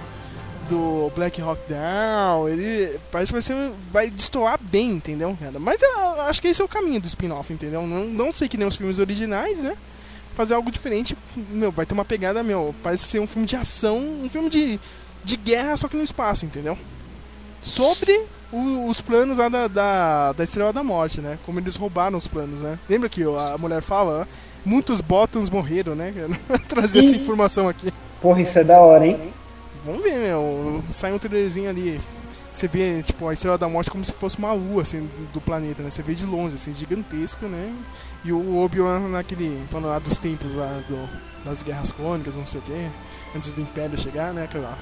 do 0.69 1.11
Black 1.15 1.41
Hawk 1.41 1.61
Down. 1.69 2.49
Ele 2.49 3.01
parece 3.11 3.31
que 3.31 3.33
vai, 3.33 3.43
ser, 3.43 3.73
vai 3.91 4.11
destoar 4.11 4.59
bem, 4.61 4.91
entendeu, 4.93 5.37
cara? 5.41 5.59
Mas 5.59 5.81
eu 5.83 6.23
acho 6.23 6.41
que 6.41 6.49
esse 6.49 6.61
é 6.61 6.65
o 6.65 6.69
caminho 6.69 7.01
do 7.01 7.07
spin-off, 7.07 7.53
entendeu? 7.53 7.87
Não, 7.87 8.05
não 8.05 8.33
sei 8.33 8.49
que 8.49 8.59
nem 8.59 8.69
os 8.69 8.77
filmes 8.77 8.99
originais, 8.99 9.63
né? 9.63 9.77
Fazer 10.35 10.55
algo 10.55 10.71
diferente, 10.71 11.17
meu, 11.51 11.73
vai 11.73 11.87
ter 11.87 11.95
uma 11.95 12.05
pegada, 12.05 12.43
meu, 12.43 12.75
parece 12.83 13.05
ser 13.05 13.21
um 13.21 13.27
filme 13.27 13.49
de 13.49 13.57
ação, 13.57 13.97
um 13.97 14.29
filme 14.29 14.51
de, 14.51 14.79
de 15.25 15.37
guerra, 15.37 15.77
só 15.79 15.89
que 15.89 15.97
no 15.97 16.05
espaço, 16.05 16.45
entendeu? 16.45 16.79
Sobre 17.63 18.21
o, 18.53 18.89
os 18.89 19.01
planos 19.01 19.39
lá 19.39 19.49
da, 19.49 19.69
da, 19.69 20.33
da 20.33 20.45
Estrela 20.45 20.73
da 20.73 20.83
Morte, 20.83 21.21
né? 21.21 21.39
Como 21.45 21.59
eles 21.59 21.77
roubaram 21.77 22.17
os 22.17 22.27
planos, 22.27 22.61
né? 22.61 22.79
Lembra 22.89 23.09
que 23.09 23.23
a 23.23 23.59
mulher 23.59 23.83
fala, 23.83 24.21
né? 24.21 24.27
muitos 24.65 25.01
Botans 25.01 25.49
morreram, 25.49 25.95
né? 25.95 26.13
Trazer 26.69 27.01
essa 27.01 27.17
informação 27.17 27.69
aqui. 27.69 27.93
Porra, 28.21 28.43
isso 28.43 28.59
é 28.59 28.65
da 28.65 28.81
hora, 28.81 29.07
hein? 29.07 29.33
Vamos 29.85 30.03
ver, 30.03 30.19
meu. 30.19 30.83
Sai 30.91 31.13
um 31.13 31.19
trailerzinho 31.19 31.71
ali. 31.71 32.01
Você 32.53 32.67
vê, 32.67 33.03
tipo, 33.03 33.29
a 33.29 33.33
Estrela 33.33 33.59
da 33.59 33.69
Morte 33.69 33.91
como 33.91 34.05
se 34.05 34.13
fosse 34.13 34.39
uma 34.39 34.53
lua, 34.53 34.83
assim, 34.83 35.09
do 35.33 35.41
planeta, 35.41 35.83
né? 35.83 35.91
Você 35.91 36.03
vê 36.03 36.15
de 36.15 36.25
longe, 36.25 36.55
assim, 36.55 36.73
gigantesco, 36.75 37.47
né? 37.47 37.73
E 38.25 38.33
o 38.33 38.57
Obi-Wan 38.57 39.01
naquele, 39.09 39.63
falando 39.71 39.89
lá 39.89 39.99
dos 39.99 40.17
tempos 40.17 40.53
lá 40.55 40.83
do, 40.89 41.09
das 41.45 41.63
Guerras 41.63 41.93
Crônicas, 41.93 42.35
não 42.35 42.47
sei 42.47 42.61
o 42.61 42.63
quê. 42.63 42.89
Antes 43.37 43.53
do 43.53 43.61
Império 43.61 43.99
chegar, 43.99 44.33
né? 44.33 44.45
Aquela 44.45 44.77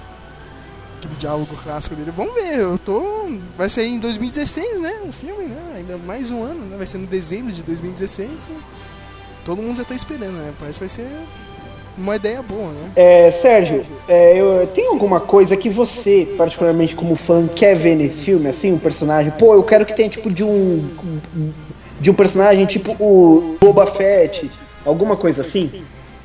aquele 1.05 1.19
diálogo 1.19 1.57
clássico 1.63 1.95
dele. 1.95 2.13
Vamos 2.17 2.35
ver, 2.35 2.59
eu 2.59 2.79
tô. 2.79 3.29
Vai 3.57 3.69
sair 3.69 3.89
em 3.89 3.99
2016, 3.99 4.81
né? 4.81 5.01
Um 5.07 5.13
filme, 5.13 5.45
né? 5.45 5.75
Ainda 5.77 5.97
mais 5.99 6.31
um 6.31 6.43
ano, 6.43 6.65
né? 6.67 6.77
Vai 6.77 6.87
ser 6.87 6.99
no 6.99 7.07
dezembro 7.07 7.53
de 7.53 7.63
2016. 7.63 8.29
Né? 8.29 8.37
Todo 9.45 9.63
mundo 9.63 9.77
já 9.77 9.85
tá 9.85 9.95
esperando, 9.95 10.33
né? 10.33 10.53
Parece 10.59 10.79
que 10.79 10.85
vai 10.85 10.89
ser 10.89 11.09
uma 11.97 12.17
ideia 12.17 12.43
boa, 12.43 12.73
né? 12.73 12.91
É, 12.97 13.31
Sérgio, 13.31 13.85
é, 14.09 14.41
eu, 14.41 14.67
tem 14.69 14.89
alguma 14.89 15.21
coisa 15.21 15.57
que 15.57 15.69
você, 15.69 16.35
particularmente 16.37 16.95
como 16.95 17.15
fã, 17.15 17.47
quer 17.47 17.77
ver 17.77 17.95
nesse 17.95 18.23
filme, 18.23 18.49
assim, 18.49 18.73
um 18.73 18.79
personagem? 18.79 19.33
Pô, 19.33 19.55
eu 19.55 19.63
quero 19.63 19.87
que 19.87 19.95
tenha 19.95 20.09
tipo 20.09 20.31
de 20.31 20.43
um. 20.43 20.89
De 22.01 22.11
um 22.11 22.15
personagem 22.15 22.67
tipo 22.67 22.93
o 22.99 23.57
Boba 23.61 23.87
Fett, 23.87 24.51
alguma 24.85 25.17
coisa 25.17 25.43
assim? 25.43 25.85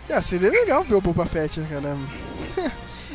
É, 0.09 0.19
seria 0.21 0.49
legal 0.49 0.81
ver 0.83 0.95
o 0.95 1.01
Boba 1.01 1.25
Fett, 1.25 1.59
né, 1.59 1.67
cara? 1.69 1.95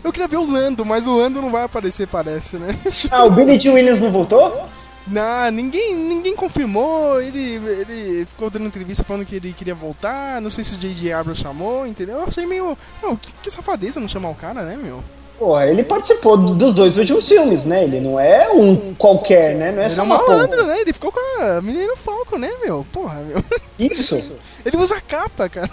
Eu 0.04 0.12
queria 0.12 0.28
ver 0.28 0.36
o 0.36 0.48
Lando, 0.48 0.84
mas 0.84 1.06
o 1.06 1.16
Lando 1.16 1.40
não 1.40 1.50
vai 1.50 1.64
aparecer, 1.64 2.06
parece, 2.06 2.58
né? 2.58 2.68
Ah, 3.10 3.24
o 3.24 3.30
Billy 3.30 3.58
T. 3.58 3.70
Williams 3.70 4.00
não 4.02 4.12
voltou? 4.12 4.68
Não, 5.06 5.50
ninguém, 5.50 5.94
ninguém 5.94 6.36
confirmou. 6.36 7.20
Ele, 7.20 7.54
ele 7.56 8.26
ficou 8.26 8.50
dando 8.50 8.66
entrevista 8.66 9.02
falando 9.02 9.24
que 9.24 9.36
ele 9.36 9.54
queria 9.54 9.74
voltar. 9.74 10.40
Não 10.42 10.50
sei 10.50 10.62
se 10.62 10.74
o 10.74 10.78
J.J. 10.78 11.12
Abrams 11.12 11.40
chamou, 11.40 11.86
entendeu? 11.86 12.16
Eu 12.16 12.24
achei 12.24 12.44
meio. 12.44 12.76
Meu, 13.02 13.16
que, 13.16 13.32
que 13.42 13.50
safadeza 13.50 13.98
não 13.98 14.08
chamar 14.08 14.28
o 14.28 14.34
cara, 14.34 14.62
né, 14.62 14.76
meu? 14.76 15.02
Porra, 15.38 15.66
ele 15.66 15.82
participou 15.82 16.36
dos 16.36 16.72
dois 16.72 16.96
últimos 16.96 17.26
filmes, 17.26 17.64
né? 17.64 17.84
Ele 17.84 18.00
não 18.00 18.20
é 18.20 18.48
um 18.50 18.94
qualquer, 18.94 19.56
né? 19.56 19.72
Não 19.72 19.82
é 19.82 19.86
ele 19.86 19.94
só 19.94 20.02
é 20.02 20.04
um 20.04 20.08
malandro, 20.08 20.64
né? 20.64 20.80
Ele 20.80 20.92
ficou 20.92 21.10
com 21.10 21.42
a 21.42 21.60
menina 21.60 21.96
Falco, 21.96 22.38
né, 22.38 22.50
meu? 22.62 22.86
Porra, 22.92 23.20
meu. 23.20 23.42
Isso. 23.78 24.16
ele 24.64 24.76
usa 24.76 25.00
capa, 25.00 25.48
cara. 25.48 25.70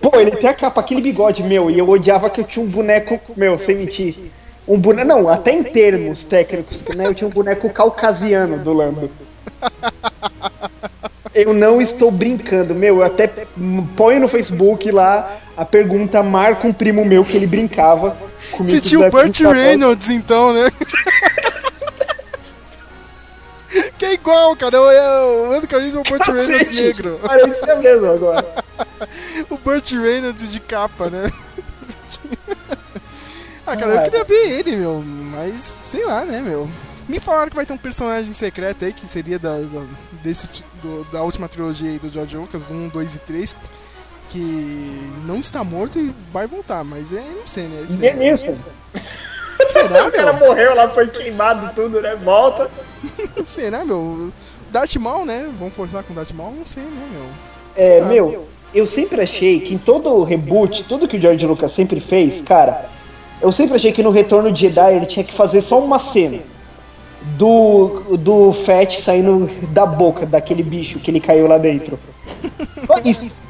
Pô, 0.00 0.18
ele 0.18 0.32
tem 0.32 0.48
a 0.48 0.54
capa, 0.54 0.80
aquele 0.80 1.00
bigode 1.00 1.42
meu, 1.42 1.70
e 1.70 1.78
eu 1.78 1.88
odiava 1.88 2.30
que 2.30 2.40
eu 2.40 2.44
tinha 2.44 2.64
um 2.64 2.68
boneco, 2.68 3.20
meu, 3.36 3.58
sem 3.58 3.76
mentir. 3.76 4.16
Um 4.66 4.78
boneco, 4.78 5.08
não, 5.08 5.28
até 5.28 5.52
em 5.52 5.62
termos 5.62 6.24
técnicos, 6.24 6.84
né? 6.94 7.06
Eu 7.06 7.14
tinha 7.14 7.26
um 7.26 7.32
boneco 7.32 7.68
caucasiano 7.70 8.58
do 8.58 8.72
Lando. 8.72 9.10
Eu 11.34 11.54
não 11.54 11.80
estou 11.80 12.10
brincando, 12.10 12.74
meu, 12.74 12.98
eu 12.98 13.02
até 13.02 13.30
ponho 13.96 14.20
no 14.20 14.28
Facebook 14.28 14.90
lá 14.90 15.38
a 15.56 15.64
pergunta, 15.64 16.22
marca 16.22 16.66
um 16.66 16.72
primo 16.72 17.04
meu 17.04 17.24
que 17.24 17.36
ele 17.36 17.46
brincava. 17.46 18.16
Você 18.58 18.80
tinha 18.80 19.06
o 19.06 19.10
Burt 19.10 19.40
Reynolds 19.40 20.08
então, 20.10 20.52
né? 20.52 20.70
que 24.02 24.06
é 24.06 24.12
igual, 24.14 24.56
cara. 24.56 24.76
Eu, 24.76 25.44
o 25.44 25.50
Lando 25.50 25.68
Calrissian 25.68 25.98
é 25.98 26.00
o 26.00 26.04
Burt 26.04 26.26
Reynolds 26.26 26.70
negro. 26.76 27.20
Parecia 27.22 27.76
mesmo 27.76 28.10
agora. 28.10 28.64
o 29.48 29.56
Burt 29.56 29.92
Reynolds 29.92 30.50
de 30.50 30.58
capa, 30.58 31.08
né? 31.08 31.30
ah, 33.64 33.76
cara, 33.76 33.94
eu 33.94 34.02
queria 34.02 34.24
ver 34.24 34.58
ele, 34.58 34.74
meu. 34.76 35.00
Mas, 35.04 35.62
sei 35.62 36.04
lá, 36.04 36.24
né, 36.24 36.40
meu. 36.40 36.68
Me 37.08 37.20
falaram 37.20 37.48
que 37.48 37.54
vai 37.54 37.64
ter 37.64 37.72
um 37.72 37.78
personagem 37.78 38.32
secreto 38.32 38.84
aí, 38.84 38.92
que 38.92 39.06
seria 39.06 39.38
da, 39.38 39.56
da, 39.56 39.84
desse, 40.22 40.64
do, 40.82 41.04
da 41.12 41.22
última 41.22 41.48
trilogia 41.48 41.90
aí 41.90 41.98
do 41.98 42.08
George 42.08 42.36
Lucas, 42.36 42.66
do 42.66 42.74
1, 42.74 42.88
2 42.88 43.14
e 43.14 43.18
3, 43.20 43.56
que 44.30 45.12
não 45.26 45.38
está 45.38 45.62
morto 45.62 46.00
e 46.00 46.12
vai 46.32 46.48
voltar, 46.48 46.82
mas 46.82 47.12
é, 47.12 47.20
não 47.20 47.46
sei, 47.46 47.64
né? 47.64 47.86
Denilson. 47.88 48.56
Será, 49.66 49.88
meu? 49.88 50.08
O 50.08 50.12
cara 50.12 50.32
morreu 50.32 50.74
lá, 50.74 50.88
foi 50.88 51.08
queimado 51.08 51.70
tudo, 51.74 52.00
né? 52.00 52.16
Volta. 52.16 52.70
Será, 53.46 53.84
meu? 53.84 54.30
Darth 54.70 54.96
Maul, 54.96 55.24
né? 55.24 55.50
Vamos 55.58 55.74
forçar 55.74 56.02
com 56.02 56.14
Darth 56.14 56.32
Maul? 56.32 56.54
Não 56.56 56.66
sei, 56.66 56.82
né, 56.82 57.08
meu? 57.12 57.26
É, 57.74 57.96
Será? 57.96 58.06
meu, 58.06 58.46
eu 58.74 58.86
sempre 58.86 59.20
achei 59.20 59.60
que 59.60 59.74
em 59.74 59.78
todo 59.78 60.22
reboot, 60.24 60.84
tudo 60.84 61.06
que 61.06 61.16
o 61.16 61.20
George 61.20 61.46
Lucas 61.46 61.72
sempre 61.72 62.00
fez, 62.00 62.40
cara, 62.40 62.88
eu 63.40 63.52
sempre 63.52 63.76
achei 63.76 63.92
que 63.92 64.02
no 64.02 64.10
Retorno 64.10 64.50
de 64.52 64.62
Jedi 64.62 64.94
ele 64.94 65.06
tinha 65.06 65.24
que 65.24 65.32
fazer 65.32 65.60
só 65.60 65.78
uma 65.78 65.98
cena 65.98 66.40
do, 67.36 68.16
do 68.18 68.52
Fett 68.52 69.00
saindo 69.00 69.48
da 69.68 69.84
boca 69.86 70.26
daquele 70.26 70.62
bicho 70.62 70.98
que 70.98 71.10
ele 71.10 71.20
caiu 71.20 71.46
lá 71.46 71.58
dentro. 71.58 71.98
Só 72.86 73.00
isso. 73.04 73.42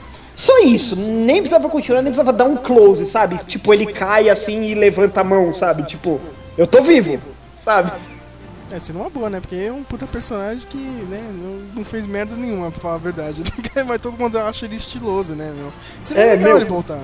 Só 0.42 0.58
isso. 0.58 0.96
Nem 0.96 1.36
precisava 1.36 1.68
continuar, 1.68 2.02
nem 2.02 2.10
precisava 2.10 2.36
dar 2.36 2.46
um 2.46 2.56
close, 2.56 3.06
sabe? 3.06 3.38
Tipo, 3.44 3.72
ele 3.72 3.86
cai 3.86 4.28
assim 4.28 4.64
e 4.64 4.74
levanta 4.74 5.20
a 5.20 5.24
mão, 5.24 5.54
sabe? 5.54 5.84
Tipo, 5.84 6.20
eu 6.58 6.66
tô 6.66 6.82
vivo, 6.82 7.20
sabe? 7.54 7.92
É, 8.68 8.76
seria 8.80 9.00
uma 9.02 9.08
boa, 9.08 9.30
né? 9.30 9.40
Porque 9.40 9.54
é 9.54 9.70
um 9.70 9.84
puta 9.84 10.04
personagem 10.04 10.66
que, 10.68 10.76
né, 10.76 11.22
não, 11.76 11.84
fez 11.84 12.08
merda 12.08 12.34
nenhuma, 12.34 12.72
pra 12.72 12.80
falar 12.80 12.94
a 12.96 12.98
verdade. 12.98 13.44
Mas 13.86 14.00
todo 14.00 14.18
mundo 14.18 14.36
acha 14.36 14.66
ele 14.66 14.74
estiloso, 14.74 15.36
né, 15.36 15.52
meu? 15.56 15.72
Seria 16.02 16.24
é, 16.24 16.30
legal 16.30 16.48
meu, 16.48 16.56
ele 16.56 16.64
voltar. 16.64 16.98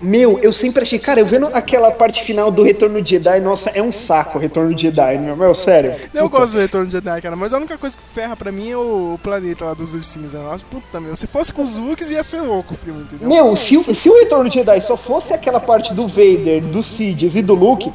Meu, 0.00 0.38
eu 0.40 0.52
sempre 0.52 0.82
achei, 0.82 0.98
cara, 0.98 1.20
eu 1.20 1.26
vendo 1.26 1.46
aquela 1.54 1.90
parte 1.90 2.22
final 2.22 2.50
do 2.50 2.62
Retorno 2.62 3.00
de 3.00 3.10
Jedi, 3.10 3.40
nossa, 3.40 3.70
é 3.70 3.80
um 3.80 3.90
saco 3.90 4.36
o 4.36 4.40
Retorno 4.40 4.74
de 4.74 4.82
Jedi, 4.82 5.16
meu, 5.16 5.34
meu 5.34 5.54
sério. 5.54 5.92
Eu 6.12 6.24
puta. 6.24 6.40
gosto 6.40 6.52
do 6.52 6.58
Retorno 6.58 6.86
de 6.86 6.92
Jedi, 6.92 7.22
cara, 7.22 7.34
mas 7.34 7.54
a 7.54 7.56
única 7.56 7.78
coisa 7.78 7.96
que 7.96 8.02
ferra 8.02 8.36
pra 8.36 8.52
mim 8.52 8.70
é 8.70 8.76
o 8.76 9.18
planeta 9.22 9.64
lá 9.64 9.74
dos 9.74 9.94
ursinhos. 9.94 10.34
Eu 10.34 10.50
acho, 10.50 10.66
puta, 10.66 11.00
meu, 11.00 11.16
se 11.16 11.26
fosse 11.26 11.50
com 11.50 11.62
os 11.62 11.78
Wookies 11.78 12.10
ia 12.10 12.22
ser 12.22 12.42
louco 12.42 12.74
o 12.74 12.76
filme, 12.76 13.02
entendeu? 13.02 13.26
Meu, 13.26 13.56
se, 13.56 13.82
se 13.94 14.10
o 14.10 14.18
Retorno 14.18 14.50
de 14.50 14.56
Jedi 14.56 14.80
só 14.82 14.98
fosse 14.98 15.32
aquela 15.32 15.60
parte 15.60 15.94
do 15.94 16.06
Vader, 16.06 16.62
do 16.62 16.82
Sidious 16.82 17.34
e 17.34 17.42
do 17.42 17.54
Luke, 17.54 17.90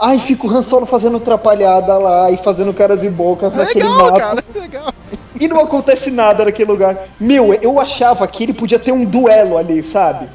Ai, 0.00 0.18
fica 0.18 0.46
o 0.46 0.50
Han 0.50 0.62
Solo 0.62 0.86
fazendo 0.86 1.18
atrapalhada 1.18 1.96
lá 1.96 2.30
e 2.30 2.36
fazendo 2.36 2.72
caras 2.72 3.04
e 3.04 3.10
bocas 3.10 3.52
legal, 3.52 3.66
naquele 3.66 3.88
mapa. 3.88 4.18
Cara, 4.18 4.44
legal. 4.60 4.92
E 5.38 5.46
não 5.46 5.60
acontece 5.60 6.10
nada 6.10 6.44
naquele 6.44 6.70
lugar. 6.70 6.98
Meu, 7.20 7.54
eu 7.54 7.78
achava 7.80 8.26
que 8.26 8.42
ele 8.42 8.52
podia 8.52 8.78
ter 8.78 8.90
um 8.90 9.04
duelo 9.04 9.58
ali, 9.58 9.82
sabe? 9.82 10.28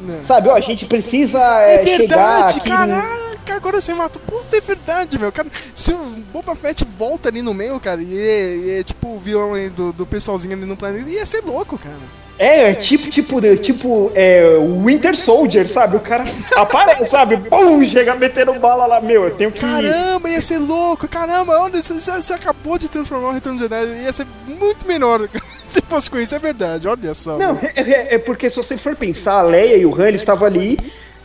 Não. 0.00 0.22
Sabe, 0.22 0.48
ó, 0.48 0.54
a 0.54 0.60
gente 0.60 0.86
precisa 0.86 1.38
é, 1.62 1.80
é 1.80 1.84
verdade, 1.84 2.02
chegar 2.02 2.44
aqui 2.44 2.60
caraca, 2.60 3.54
agora 3.54 3.80
você 3.80 3.92
mata. 3.92 4.18
Puta, 4.20 4.56
é 4.56 4.60
verdade, 4.60 5.18
meu. 5.18 5.32
Cara, 5.32 5.48
se 5.74 5.92
o 5.92 5.98
Boba 6.32 6.54
Fett 6.54 6.84
volta 6.84 7.28
ali 7.28 7.42
no 7.42 7.52
meio, 7.52 7.78
cara, 7.80 8.00
e 8.02 8.16
é, 8.18 8.56
e 8.56 8.70
é 8.78 8.84
tipo 8.84 9.08
o 9.08 9.18
vilão 9.18 9.52
do, 9.70 9.92
do 9.92 10.06
pessoalzinho 10.06 10.54
ali 10.54 10.64
no 10.64 10.76
planeta, 10.76 11.10
ia 11.10 11.26
ser 11.26 11.42
louco, 11.44 11.76
cara. 11.78 12.27
É, 12.38 12.70
é 12.70 12.74
tipo, 12.74 13.10
tipo, 13.10 13.56
tipo, 13.56 14.12
é, 14.14 14.42
Winter 14.84 15.16
Soldier, 15.16 15.66
sabe? 15.66 15.96
O 15.96 16.00
cara 16.00 16.24
aparece, 16.56 17.08
sabe? 17.08 17.36
Pum, 17.36 17.84
chega 17.84 18.14
metendo 18.14 18.54
bala 18.54 18.86
lá, 18.86 19.00
meu, 19.00 19.24
eu 19.24 19.30
tenho 19.32 19.50
que. 19.50 19.60
Caramba, 19.60 20.30
ia 20.30 20.40
ser 20.40 20.58
louco, 20.58 21.08
caramba, 21.08 21.58
onde 21.60 21.82
você, 21.82 22.32
acabou 22.32 22.78
de 22.78 22.88
transformar 22.88 23.28
o 23.28 23.32
Retorno 23.32 23.58
de 23.58 23.64
Jedi, 23.64 24.04
ia 24.04 24.12
ser 24.12 24.26
muito 24.46 24.86
menor 24.86 25.28
se 25.66 25.82
fosse 25.82 26.10
com 26.10 26.18
isso, 26.18 26.34
é 26.34 26.38
verdade, 26.38 26.86
olha 26.86 27.12
só. 27.12 27.36
Não, 27.36 27.58
é, 27.60 27.72
é, 27.80 28.14
é, 28.14 28.18
porque 28.18 28.48
se 28.48 28.56
você 28.56 28.76
for 28.76 28.94
pensar, 28.94 29.40
a 29.40 29.42
Leia 29.42 29.76
e 29.76 29.84
o 29.84 29.94
Han, 29.94 30.10
estavam 30.10 30.46
ali 30.46 30.78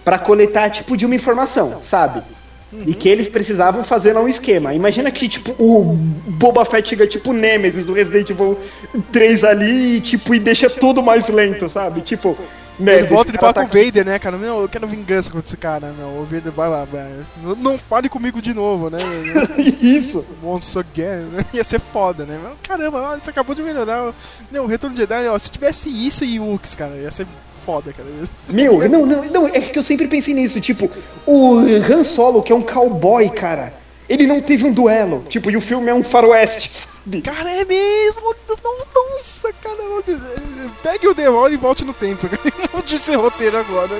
para 0.04 0.18
coletar, 0.18 0.70
tipo, 0.70 0.98
de 0.98 1.06
uma 1.06 1.16
informação, 1.16 1.78
sabe? 1.82 2.24
Uhum. 2.74 2.84
E 2.88 2.94
que 2.96 3.08
eles 3.08 3.28
precisavam 3.28 3.84
fazer 3.84 4.14
lá 4.14 4.22
um 4.22 4.28
esquema. 4.28 4.74
Imagina 4.74 5.12
que, 5.12 5.30
tipo, 5.30 5.52
o 5.64 5.96
Boba 6.28 6.66
Fett 6.66 6.90
chega, 6.90 7.06
tipo, 7.06 7.32
Nemesis 7.32 7.86
do 7.86 7.94
Resident 7.94 8.32
Evil 8.32 8.58
3 9.12 9.44
ali 9.44 9.98
e, 9.98 10.02
tipo, 10.02 10.34
e 10.34 10.40
deixa 10.40 10.70
tudo 10.70 11.04
mais 11.04 11.28
lento, 11.28 11.70
sabe? 11.70 12.02
Tipo, 12.02 12.36
Né, 12.80 12.96
ele 12.98 13.08
volta 13.08 13.30
e 13.30 13.38
fala 13.38 13.54
tá 13.54 13.62
com 13.68 13.78
o 13.78 13.84
Vader, 13.84 14.04
né, 14.04 14.18
cara? 14.18 14.36
Meu, 14.36 14.64
eu 14.64 14.68
quero 14.68 14.88
vingança 14.88 15.30
contra 15.30 15.46
esse 15.48 15.56
cara, 15.58 15.94
meu. 15.96 16.08
O 16.08 16.26
Vader 16.26 16.52
vai 16.52 16.68
lá, 16.68 16.84
velho. 16.84 17.24
Não- 17.60 17.78
fale 17.78 18.10
comigo 18.10 18.42
de 18.42 18.52
novo, 18.56 18.90
né? 18.90 18.98
Isso. 19.80 20.26
Once 20.44 20.76
again, 20.80 21.28
né? 21.32 21.46
Ia 21.54 21.64
ser 21.64 21.80
foda, 21.80 22.26
né? 22.26 22.40
Caramba, 22.64 23.20
você 23.20 23.30
acabou 23.30 23.54
de 23.56 23.62
melhorar. 23.62 24.12
Não, 24.52 24.64
o 24.64 24.68
Retorno 24.68 24.96
de 24.96 25.02
Jedi, 25.04 25.28
ó, 25.28 25.38
se 25.38 25.52
tivesse 25.52 25.90
isso 25.90 26.26
e 26.26 26.40
Wooks, 26.40 26.76
cara, 26.76 26.96
ia 26.96 27.12
ser 27.12 27.28
foda, 27.66 27.94
cara. 27.94 28.08
Meu, 28.54 28.88
não, 28.90 29.06
não, 29.06 29.24
não, 29.26 29.48
é 29.48 29.62
que 29.62 29.78
eu 29.78 29.84
sempre 29.84 30.08
pensei 30.08 30.34
nisso, 30.34 30.60
tipo, 30.60 30.90
o 31.26 31.60
Han 31.60 32.04
Solo, 32.04 32.42
que 32.42 32.52
é 32.52 32.56
um 32.56 32.62
cowboy, 32.62 33.30
cara, 33.30 33.74
ele 34.08 34.28
não 34.28 34.42
teve 34.42 34.66
um 34.66 34.72
duelo, 34.72 35.26
tipo, 35.30 35.50
e 35.50 35.58
o 35.58 35.62
filme 35.62 35.90
é 35.90 35.94
um 35.94 36.04
faroeste, 36.04 36.70
sabe? 36.74 37.22
Cara, 37.22 37.50
é 37.50 37.66
mesmo! 37.66 38.36
Não, 38.64 38.78
nossa, 38.94 39.52
cara. 39.54 39.78
Pegue 40.82 41.08
o 41.08 41.14
demônio 41.14 41.56
e 41.56 41.58
volte 41.58 41.84
no 41.84 41.94
tempo. 41.94 42.28
Mude 42.74 42.96
esse 42.96 43.16
roteiro 43.16 43.58
agora. 43.58 44.00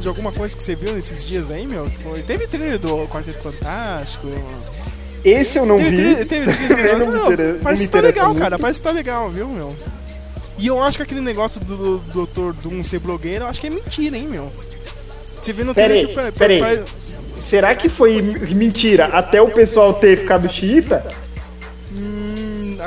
De 0.00 0.08
alguma 0.08 0.32
coisa 0.32 0.56
que 0.56 0.62
você 0.62 0.74
viu 0.74 0.92
nesses 0.94 1.24
dias 1.24 1.50
aí, 1.50 1.66
meu? 1.66 1.90
Foi- 2.02 2.22
Teve 2.22 2.46
trailer 2.46 2.78
do 2.78 3.06
Quarteto 3.08 3.42
Fantástico. 3.42 4.26
Esse 5.24 5.58
eu 5.58 5.66
não 5.66 5.76
teve, 5.78 5.90
vi. 6.14 6.24
Teve, 6.24 6.46
teve 6.46 6.68
trailer 6.68 6.98
não 6.98 7.06
não, 7.06 7.26
me 7.26 7.32
intere- 7.34 7.52
não 7.52 7.58
Parece 7.60 7.82
que 7.84 7.88
tá 7.90 7.98
interessa 7.98 8.14
legal, 8.14 8.28
muito. 8.28 8.40
cara. 8.42 8.58
Parece 8.58 8.80
que 8.80 8.84
tá 8.86 8.92
legal, 8.92 9.30
viu, 9.30 9.48
meu? 9.48 9.76
E 10.58 10.66
eu 10.66 10.80
acho 10.82 10.96
que 10.98 11.02
aquele 11.02 11.20
negócio 11.20 11.60
do, 11.60 11.98
do 11.98 12.26
Dr. 12.26 12.52
Doom 12.62 12.82
ser 12.84 12.98
blogueiro, 13.00 13.44
eu 13.44 13.48
acho 13.48 13.60
que 13.60 13.66
é 13.66 13.70
mentira, 13.70 14.16
hein, 14.16 14.26
meu? 14.28 14.50
Você 15.34 15.52
vê 15.52 15.64
no 15.64 15.74
Peraí, 15.74 16.06
trailer 16.06 16.32
que- 16.32 16.38
peraí. 16.38 16.58
pare- 16.60 16.84
Será 17.36 17.74
que 17.74 17.88
foi 17.88 18.20
mentira 18.54 19.06
até 19.06 19.40
o 19.40 19.48
pessoal 19.48 19.94
ter 19.94 20.18
ficado 20.18 20.50
xiita? 20.52 21.02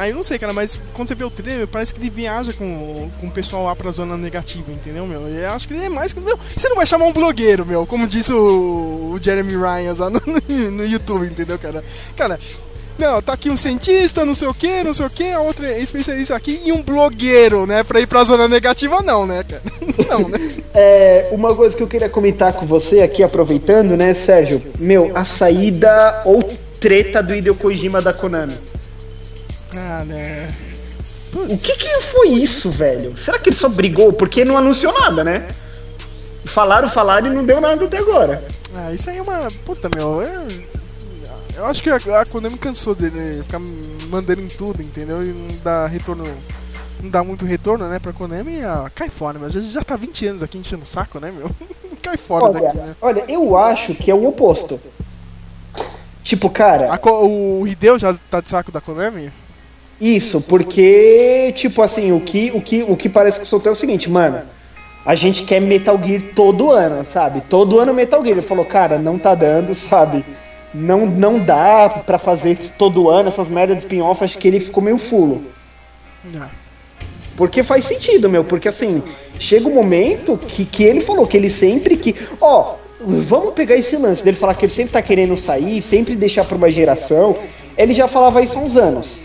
Aí 0.03 0.09
eu 0.09 0.17
não 0.17 0.23
sei, 0.23 0.37
cara, 0.37 0.51
mas 0.51 0.77
quando 0.93 1.07
você 1.07 1.15
vê 1.15 1.23
o 1.23 1.29
trailer, 1.29 1.65
parece 1.65 1.93
que 1.93 2.01
ele 2.01 2.09
viaja 2.09 2.51
com, 2.51 3.09
com 3.21 3.27
o 3.27 3.31
pessoal 3.31 3.63
lá 3.63 3.73
pra 3.73 3.89
zona 3.89 4.17
negativa, 4.17 4.69
entendeu, 4.69 5.07
meu? 5.07 5.29
Eu 5.29 5.51
acho 5.51 5.65
que 5.65 5.73
ele 5.73 5.85
é 5.85 5.87
mais 5.87 6.11
que. 6.11 6.19
Meu, 6.19 6.37
você 6.53 6.67
não 6.67 6.75
vai 6.75 6.85
chamar 6.85 7.05
um 7.05 7.13
blogueiro, 7.13 7.65
meu, 7.65 7.85
como 7.85 8.05
disse 8.05 8.33
o, 8.33 9.13
o 9.15 9.19
Jeremy 9.21 9.53
Ryan 9.55 9.93
lá 9.97 10.09
no, 10.09 10.19
no 10.71 10.85
YouTube, 10.85 11.25
entendeu, 11.25 11.57
cara? 11.57 11.81
Cara. 12.17 12.37
Não, 12.97 13.21
tá 13.21 13.33
aqui 13.33 13.49
um 13.49 13.57
cientista, 13.57 14.23
não 14.25 14.35
sei 14.35 14.47
o 14.47 14.53
que, 14.53 14.83
não 14.83 14.93
sei 14.93 15.05
o 15.05 15.09
que, 15.09 15.31
a 15.31 15.39
outra 15.39 15.67
é 15.67 15.79
especialista 15.79 16.35
aqui 16.35 16.61
e 16.65 16.71
um 16.71 16.83
blogueiro, 16.83 17.65
né? 17.65 17.81
Pra 17.81 17.99
ir 17.99 18.05
pra 18.05 18.23
zona 18.25 18.47
negativa, 18.47 19.01
não, 19.01 19.25
né, 19.25 19.43
cara? 19.43 19.63
Não, 20.09 20.27
né? 20.29 20.37
É, 20.75 21.29
uma 21.31 21.55
coisa 21.55 21.75
que 21.75 21.81
eu 21.81 21.87
queria 21.87 22.09
comentar 22.09 22.53
com 22.53 22.67
você 22.67 23.01
aqui, 23.01 23.23
aproveitando, 23.23 23.97
né, 23.97 24.13
Sérgio? 24.13 24.61
Meu, 24.77 25.11
a 25.15 25.25
saída 25.25 26.21
ou 26.25 26.43
treta 26.79 27.23
do 27.23 27.33
Hideo 27.33 27.55
Kojima 27.55 27.99
da 27.99 28.13
Konami. 28.13 28.55
Ah, 29.75 30.03
né? 30.05 30.53
O 31.33 31.47
que 31.57 31.75
que 31.77 32.01
foi 32.01 32.27
isso, 32.29 32.69
velho? 32.69 33.17
Será 33.17 33.39
que 33.39 33.49
ele 33.49 33.55
só 33.55 33.67
brigou? 33.67 34.13
Porque 34.13 34.45
não 34.45 34.57
anunciou 34.57 34.93
nada, 34.99 35.23
né? 35.23 35.47
Falaram, 36.45 36.87
falaram 36.87 37.27
e 37.27 37.35
não 37.35 37.43
deu 37.43 37.59
nada 37.59 37.83
até 37.85 37.97
agora. 37.97 38.43
Ah, 38.75 38.91
isso 38.91 39.09
aí 39.09 39.17
é 39.17 39.21
uma. 39.21 39.49
Puta, 39.65 39.89
meu. 39.95 40.21
é- 40.21 40.47
Eu 41.55 41.65
acho 41.67 41.81
que 41.81 41.89
a, 41.89 41.95
a 42.21 42.25
Konami 42.25 42.57
cansou 42.57 42.93
dele 42.95 43.43
ficar 43.43 43.59
mandando 44.09 44.41
em 44.41 44.47
tudo, 44.47 44.81
entendeu? 44.81 45.23
E 45.23 45.27
não 45.29 45.47
dá 45.63 45.87
retorno. 45.87 46.23
Não 47.01 47.09
dá 47.09 47.23
muito 47.23 47.45
retorno, 47.45 47.87
né, 47.87 47.99
pra 47.99 48.13
Konami. 48.13 48.61
Ah, 48.63 48.89
cai 48.93 49.09
fora, 49.09 49.37
mas 49.39 49.55
a 49.55 49.61
gente 49.61 49.73
já 49.73 49.83
tá 49.83 49.95
20 49.95 50.27
anos 50.27 50.43
aqui 50.43 50.57
enchendo 50.57 50.83
o 50.83 50.87
saco, 50.87 51.19
né, 51.19 51.31
meu? 51.31 51.49
cai 52.01 52.17
fora 52.17 52.45
Olha, 52.45 52.61
daqui, 52.61 52.77
né? 52.77 52.95
olha, 53.01 53.25
eu 53.27 53.57
acho 53.57 53.93
que 53.95 54.09
é 54.11 54.13
o 54.15 54.25
oposto. 54.27 54.79
Tipo, 56.23 56.49
cara. 56.49 56.93
A 56.93 56.99
o 57.23 57.67
Hideo 57.67 57.97
já 57.99 58.13
tá 58.29 58.39
de 58.39 58.49
saco 58.49 58.71
da 58.71 58.79
Konami? 58.79 59.31
Isso, 59.99 60.41
porque, 60.41 61.53
tipo 61.55 61.81
assim, 61.81 62.11
o 62.11 62.19
que, 62.19 62.51
o 62.53 62.61
que, 62.61 62.83
o 62.83 62.95
que 62.95 63.07
parece 63.07 63.39
que 63.39 63.47
soltou 63.47 63.71
é 63.71 63.73
o 63.73 63.77
seguinte, 63.77 64.09
mano. 64.09 64.41
A 65.05 65.15
gente 65.15 65.43
quer 65.43 65.59
Metal 65.59 65.99
Gear 66.01 66.21
todo 66.33 66.71
ano, 66.71 67.03
sabe? 67.03 67.41
Todo 67.41 67.79
ano 67.79 67.93
Metal 67.93 68.23
Gear. 68.23 68.37
Ele 68.37 68.41
falou, 68.41 68.63
cara, 68.63 68.97
não 68.97 69.17
tá 69.17 69.35
dando, 69.35 69.75
sabe? 69.75 70.25
Não, 70.73 71.05
não 71.05 71.39
dá 71.39 71.89
pra 71.89 72.17
fazer 72.17 72.57
todo 72.77 73.09
ano 73.09 73.29
essas 73.29 73.49
merdas 73.49 73.77
de 73.77 73.83
spin-off. 73.83 74.23
Acho 74.23 74.37
que 74.37 74.47
ele 74.47 74.59
ficou 74.59 74.81
meio 74.81 74.97
fulo. 74.97 75.43
Não. 76.23 76.49
Porque 77.35 77.63
faz 77.63 77.85
sentido, 77.85 78.29
meu. 78.29 78.43
Porque 78.43 78.67
assim, 78.67 79.03
chega 79.37 79.67
um 79.67 79.73
momento 79.73 80.37
que, 80.37 80.65
que 80.65 80.83
ele 80.83 81.01
falou 81.01 81.27
que 81.27 81.35
ele 81.35 81.49
sempre 81.49 81.97
que. 81.97 82.15
Ó, 82.39 82.75
vamos 83.01 83.53
pegar 83.53 83.75
esse 83.75 83.97
lance 83.97 84.23
dele 84.23 84.37
falar 84.37 84.55
que 84.55 84.65
ele 84.65 84.73
sempre 84.73 84.93
tá 84.93 85.01
querendo 85.01 85.37
sair, 85.37 85.81
sempre 85.81 86.15
deixar 86.15 86.45
pra 86.45 86.55
uma 86.55 86.71
geração. 86.71 87.35
Ele 87.77 87.93
já 87.93 88.07
falava 88.07 88.41
isso 88.41 88.57
há 88.57 88.61
uns 88.61 88.77
anos. 88.77 89.19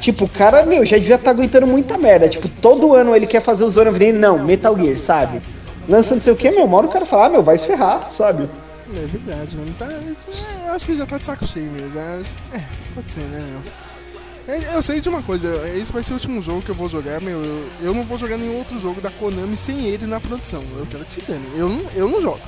Tipo, 0.00 0.24
o 0.24 0.28
cara, 0.28 0.64
meu, 0.64 0.84
já 0.84 0.98
devia 0.98 1.16
estar 1.16 1.30
aguentando 1.30 1.66
muita 1.66 1.96
merda. 1.96 2.28
Tipo, 2.28 2.48
todo 2.48 2.94
ano 2.94 3.14
ele 3.14 3.26
quer 3.26 3.40
fazer 3.40 3.64
o 3.64 3.70
Zona 3.70 3.90
Evidente. 3.90 4.18
Não, 4.18 4.38
Metal 4.38 4.76
Gear, 4.76 4.98
sabe? 4.98 5.40
Lança 5.88 6.14
não 6.14 6.22
sei 6.22 6.32
o 6.32 6.36
que, 6.36 6.50
meu, 6.50 6.64
uma 6.64 6.80
o 6.80 6.88
cara 6.88 7.06
fala, 7.06 7.26
ah, 7.26 7.28
meu, 7.28 7.42
vai 7.42 7.58
se 7.58 7.66
ferrar, 7.66 8.10
sabe? 8.10 8.48
É 8.94 9.06
verdade, 9.06 9.56
mano. 9.56 9.74
Tá, 9.78 9.86
é, 9.86 10.68
eu 10.68 10.72
acho 10.72 10.86
que 10.86 10.94
já 10.94 11.06
tá 11.06 11.18
de 11.18 11.26
saco 11.26 11.46
cheio 11.46 11.70
mesmo. 11.70 11.98
É, 11.98 12.20
é, 12.56 12.62
pode 12.94 13.10
ser, 13.10 13.20
né, 13.22 13.40
meu? 13.40 14.54
É, 14.54 14.74
Eu 14.74 14.82
sei 14.82 15.00
de 15.00 15.08
uma 15.08 15.22
coisa, 15.22 15.48
esse 15.76 15.92
vai 15.92 16.02
ser 16.02 16.12
o 16.12 16.16
último 16.16 16.42
jogo 16.42 16.62
que 16.62 16.70
eu 16.70 16.74
vou 16.74 16.88
jogar, 16.88 17.20
meu. 17.20 17.42
Eu, 17.42 17.66
eu 17.82 17.94
não 17.94 18.02
vou 18.02 18.18
jogar 18.18 18.36
nenhum 18.36 18.58
outro 18.58 18.78
jogo 18.80 19.00
da 19.00 19.10
Konami 19.10 19.56
sem 19.56 19.86
ele 19.86 20.06
na 20.06 20.20
produção. 20.20 20.62
Eu 20.76 20.86
quero 20.86 21.04
que 21.04 21.12
se 21.12 21.20
dane. 21.22 21.46
Eu 21.56 21.68
não, 21.68 21.90
eu 21.94 22.08
não 22.08 22.20
jogo. 22.20 22.40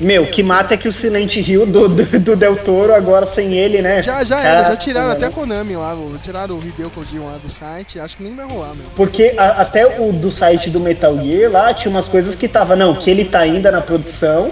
Meu, 0.00 0.26
que 0.26 0.42
mata 0.42 0.72
é 0.74 0.76
que 0.78 0.88
o 0.88 0.92
Silent 0.92 1.36
Hill 1.36 1.66
do, 1.66 1.88
do, 1.88 2.18
do 2.20 2.36
Del 2.36 2.56
Toro, 2.56 2.94
agora 2.94 3.26
sem 3.26 3.54
ele, 3.54 3.82
né? 3.82 4.00
Já, 4.00 4.24
já 4.24 4.40
era, 4.40 4.64
já 4.64 4.76
tiraram 4.76 5.10
até 5.10 5.26
a 5.26 5.28
né? 5.28 5.34
Konami 5.34 5.76
lá, 5.76 5.94
tiraram 6.22 6.56
o 6.56 6.64
Hideo 6.66 6.88
Kojima 6.90 7.26
lá 7.26 7.38
do 7.38 7.50
site, 7.50 8.00
acho 8.00 8.16
que 8.16 8.22
nem 8.22 8.34
vai 8.34 8.46
rolar, 8.46 8.74
meu. 8.74 8.86
Porque 8.96 9.34
a- 9.36 9.60
até 9.60 10.00
o 10.00 10.10
do 10.12 10.30
site 10.32 10.70
do 10.70 10.80
Metal 10.80 11.14
Gear 11.22 11.50
lá 11.52 11.74
tinha 11.74 11.90
umas 11.90 12.08
coisas 12.08 12.34
que 12.34 12.48
tava, 12.48 12.74
não, 12.74 12.94
que 12.94 13.10
ele 13.10 13.26
tá 13.26 13.40
ainda 13.40 13.70
na 13.70 13.82
produção, 13.82 14.50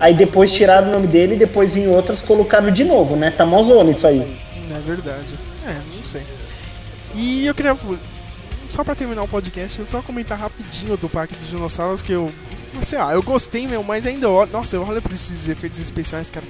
aí 0.00 0.14
depois 0.14 0.50
tiraram 0.50 0.88
o 0.88 0.92
nome 0.92 1.06
dele 1.06 1.34
e 1.34 1.38
depois 1.38 1.76
em 1.76 1.88
outras 1.88 2.22
colocaram 2.22 2.70
de 2.70 2.82
novo, 2.84 3.16
né? 3.16 3.30
Tá 3.30 3.44
mozona 3.44 3.90
isso 3.90 4.06
aí. 4.06 4.20
É 4.70 4.78
verdade. 4.86 5.38
É, 5.68 5.74
não 5.94 6.04
sei. 6.04 6.22
E 7.14 7.46
eu 7.46 7.54
queria, 7.54 7.76
só 8.68 8.82
pra 8.82 8.94
terminar 8.94 9.22
o 9.22 9.28
podcast, 9.28 9.78
eu 9.78 9.86
só 9.86 10.00
comentar 10.02 10.38
rapidinho 10.38 10.96
do 10.96 11.08
Parque 11.08 11.34
dos 11.36 11.48
Dinossauros 11.48 12.02
que 12.02 12.12
eu, 12.12 12.30
sei 12.82 12.98
lá, 12.98 13.12
eu 13.12 13.22
gostei, 13.22 13.66
meu, 13.66 13.82
mas 13.82 14.06
ainda 14.06 14.28
olho, 14.28 14.50
nossa, 14.52 14.76
eu 14.76 14.82
olho 14.86 15.00
pra 15.02 15.12
esses 15.14 15.48
efeitos 15.48 15.78
especiais, 15.80 16.30
cara, 16.30 16.46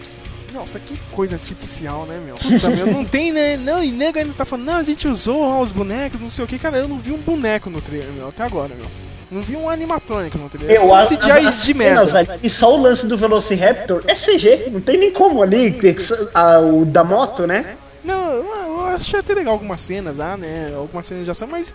nossa, 0.54 0.78
que 0.78 0.98
coisa 1.12 1.34
artificial, 1.34 2.06
né, 2.06 2.18
meu? 2.24 2.36
Puta, 2.36 2.70
meu, 2.70 2.86
não 2.86 3.04
tem, 3.04 3.30
né? 3.32 3.56
Não, 3.58 3.82
e 3.82 3.90
nego 3.92 4.18
ainda 4.18 4.32
tá 4.32 4.44
falando, 4.44 4.66
não, 4.66 4.76
a 4.76 4.82
gente 4.82 5.06
usou 5.06 5.40
ó, 5.42 5.60
os 5.60 5.70
bonecos, 5.72 6.20
não 6.20 6.28
sei 6.28 6.44
o 6.44 6.48
que, 6.48 6.58
cara, 6.58 6.78
eu 6.78 6.88
não 6.88 6.98
vi 6.98 7.12
um 7.12 7.18
boneco 7.18 7.68
no 7.68 7.80
trailer, 7.80 8.10
meu, 8.12 8.28
até 8.28 8.42
agora, 8.42 8.74
meu. 8.74 8.86
Não 9.30 9.42
vi 9.42 9.56
um 9.56 9.68
animatrônico 9.68 10.38
no 10.38 10.48
trailer. 10.48 10.76
Eu 10.76 10.94
acho 10.94 11.08
CGI 11.18 11.50
de 11.66 11.74
merda. 11.74 12.38
E 12.44 12.48
só 12.48 12.76
o 12.76 12.80
lance 12.80 13.06
do 13.08 13.18
Velociraptor 13.18 14.02
é 14.06 14.14
CG, 14.14 14.68
não 14.70 14.80
tem 14.80 14.96
nem 14.98 15.10
como 15.12 15.42
ali, 15.42 15.72
que- 15.72 15.96
a- 16.32 16.60
o 16.60 16.84
da 16.84 17.02
moto, 17.02 17.44
né? 17.46 17.76
Não, 18.04 18.30
eu, 18.30 18.44
eu 18.44 18.80
achei 18.86 19.18
até 19.18 19.34
legal 19.34 19.54
algumas 19.54 19.80
cenas 19.80 20.18
lá, 20.18 20.36
né? 20.36 20.72
Algumas 20.76 21.04
cenas 21.06 21.24
de 21.24 21.30
ação, 21.32 21.48
mas 21.48 21.74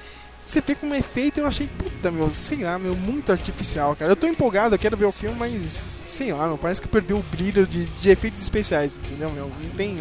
você 0.51 0.59
vê 0.59 0.75
como 0.75 0.93
efeito 0.93 1.39
eu 1.39 1.47
achei, 1.47 1.67
puta, 1.67 2.11
meu, 2.11 2.29
sei 2.29 2.63
lá, 2.63 2.77
meu, 2.77 2.93
muito 2.93 3.31
artificial, 3.31 3.95
cara. 3.95 4.11
Eu 4.11 4.15
tô 4.17 4.27
empolgado, 4.27 4.75
eu 4.75 4.79
quero 4.79 4.97
ver 4.97 5.05
o 5.05 5.11
filme, 5.11 5.35
mas 5.39 5.61
sei 5.61 6.33
lá, 6.33 6.45
meu, 6.45 6.57
parece 6.57 6.81
que 6.81 6.89
perdeu 6.89 7.17
o 7.17 7.23
brilho 7.23 7.65
de, 7.65 7.85
de 7.85 8.09
efeitos 8.09 8.41
especiais, 8.41 8.97
entendeu, 8.97 9.31
meu? 9.31 9.49
Não 9.61 9.69
tem. 9.71 9.97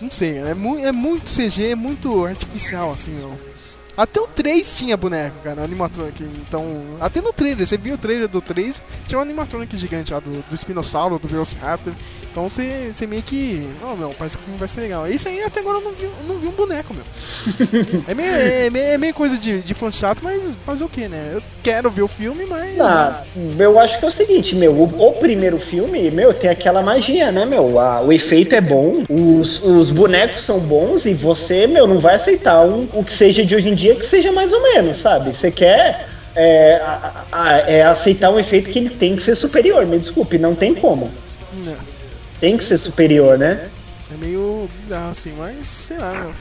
Não 0.00 0.10
sei, 0.10 0.38
é, 0.38 0.54
mu 0.54 0.78
é 0.78 0.92
muito 0.92 1.24
CG, 1.24 1.72
é 1.72 1.74
muito 1.74 2.24
artificial, 2.24 2.92
assim, 2.92 3.10
meu. 3.10 3.47
Até 3.98 4.20
o 4.20 4.28
3 4.28 4.76
tinha 4.76 4.96
boneco, 4.96 5.34
cara, 5.42 5.60
animatronic. 5.60 6.22
Então, 6.22 6.64
até 7.00 7.20
no 7.20 7.32
trailer, 7.32 7.66
você 7.66 7.76
viu 7.76 7.96
o 7.96 7.98
trailer 7.98 8.28
do 8.28 8.40
3, 8.40 8.84
tinha 9.08 9.18
um 9.18 9.22
animatronic 9.22 9.76
gigante 9.76 10.12
lá 10.12 10.20
do, 10.20 10.30
do 10.48 10.54
Espinossauro, 10.54 11.18
do 11.18 11.26
Velociraptor. 11.26 11.92
Então 12.30 12.48
você, 12.48 12.90
você 12.92 13.08
meio 13.08 13.24
que. 13.24 13.68
Oh, 13.82 13.96
meu, 13.96 14.10
parece 14.16 14.36
que 14.36 14.42
o 14.42 14.44
filme 14.44 14.60
vai 14.60 14.68
ser 14.68 14.82
legal. 14.82 15.08
Isso 15.08 15.26
aí 15.26 15.42
até 15.42 15.58
agora 15.58 15.78
eu 15.78 15.82
não 15.82 15.92
vi, 15.92 16.08
não 16.28 16.38
vi 16.38 16.46
um 16.46 16.52
boneco, 16.52 16.94
meu. 16.94 17.02
é, 18.06 18.14
meio, 18.14 18.30
é, 18.30 18.70
meio, 18.70 18.84
é 18.84 18.98
meio 18.98 19.14
coisa 19.14 19.36
de, 19.36 19.60
de 19.62 19.74
fã 19.74 19.90
chato, 19.90 20.22
mas 20.22 20.54
fazer 20.64 20.84
o 20.84 20.88
que, 20.88 21.08
né? 21.08 21.32
Eu 21.34 21.42
quero 21.64 21.90
ver 21.90 22.02
o 22.02 22.08
filme, 22.08 22.46
mas. 22.46 22.78
Ah, 22.78 23.24
eu 23.58 23.80
acho 23.80 23.98
que 23.98 24.04
é 24.04 24.08
o 24.08 24.12
seguinte, 24.12 24.54
meu, 24.54 24.74
o, 24.74 25.08
o 25.08 25.12
primeiro 25.14 25.58
filme, 25.58 26.08
meu, 26.12 26.32
tem 26.32 26.48
aquela 26.48 26.82
magia, 26.82 27.32
né, 27.32 27.44
meu? 27.44 27.80
A, 27.80 28.00
o 28.02 28.12
efeito 28.12 28.54
é 28.54 28.60
bom, 28.60 29.02
os, 29.10 29.64
os 29.64 29.90
bonecos 29.90 30.42
são 30.42 30.60
bons 30.60 31.04
e 31.04 31.14
você, 31.14 31.66
meu, 31.66 31.88
não 31.88 31.98
vai 31.98 32.14
aceitar 32.14 32.64
um, 32.64 32.88
o 32.92 33.02
que 33.02 33.12
seja 33.12 33.44
de 33.44 33.56
hoje 33.56 33.70
em 33.70 33.74
dia 33.74 33.87
que 33.96 34.04
seja 34.04 34.32
mais 34.32 34.52
ou 34.52 34.62
menos, 34.62 34.96
sabe? 34.96 35.34
Você 35.34 35.50
quer. 35.50 36.08
É, 36.34 36.76
a, 36.76 37.24
a, 37.32 37.52
é 37.68 37.82
aceitar 37.82 38.30
um 38.30 38.38
efeito 38.38 38.70
que 38.70 38.78
ele 38.78 38.90
tem 38.90 39.16
que 39.16 39.22
ser 39.22 39.34
superior, 39.34 39.84
me 39.86 39.98
desculpe, 39.98 40.38
não 40.38 40.54
tem 40.54 40.72
como. 40.72 41.10
Não. 41.64 41.76
Tem 42.40 42.56
que 42.56 42.62
ser 42.62 42.78
superior, 42.78 43.36
né? 43.36 43.68
É 44.12 44.16
meio 44.16 44.68
bizarro 44.80 45.10
assim, 45.10 45.32
mas 45.36 45.66
sei 45.66 45.98
lá, 45.98 46.12
meu. 46.12 46.34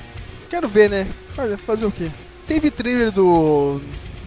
Quero 0.50 0.68
ver, 0.70 0.90
né? 0.90 1.08
Fazer, 1.36 1.58
fazer 1.58 1.86
o 1.86 1.92
quê? 1.92 2.10
Teve 2.48 2.72
trailer 2.72 3.12
do. 3.12 3.82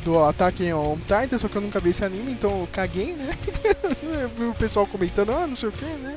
Do 0.05 0.19
Ataque 0.19 0.73
on 0.73 0.97
Titan, 0.97 1.37
só 1.37 1.47
que 1.47 1.57
eu 1.57 1.61
nunca 1.61 1.79
vi 1.79 1.91
esse 1.91 2.03
anime, 2.03 2.33
então 2.33 2.61
eu 2.61 2.69
caguei, 2.73 3.13
né? 3.13 3.29
eu 4.23 4.29
vi 4.31 4.45
o 4.45 4.55
pessoal 4.55 4.87
comentando, 4.87 5.31
ah, 5.31 5.47
não 5.47 5.55
sei 5.55 5.69
o 5.69 5.73
que, 5.73 5.85
né? 5.85 6.15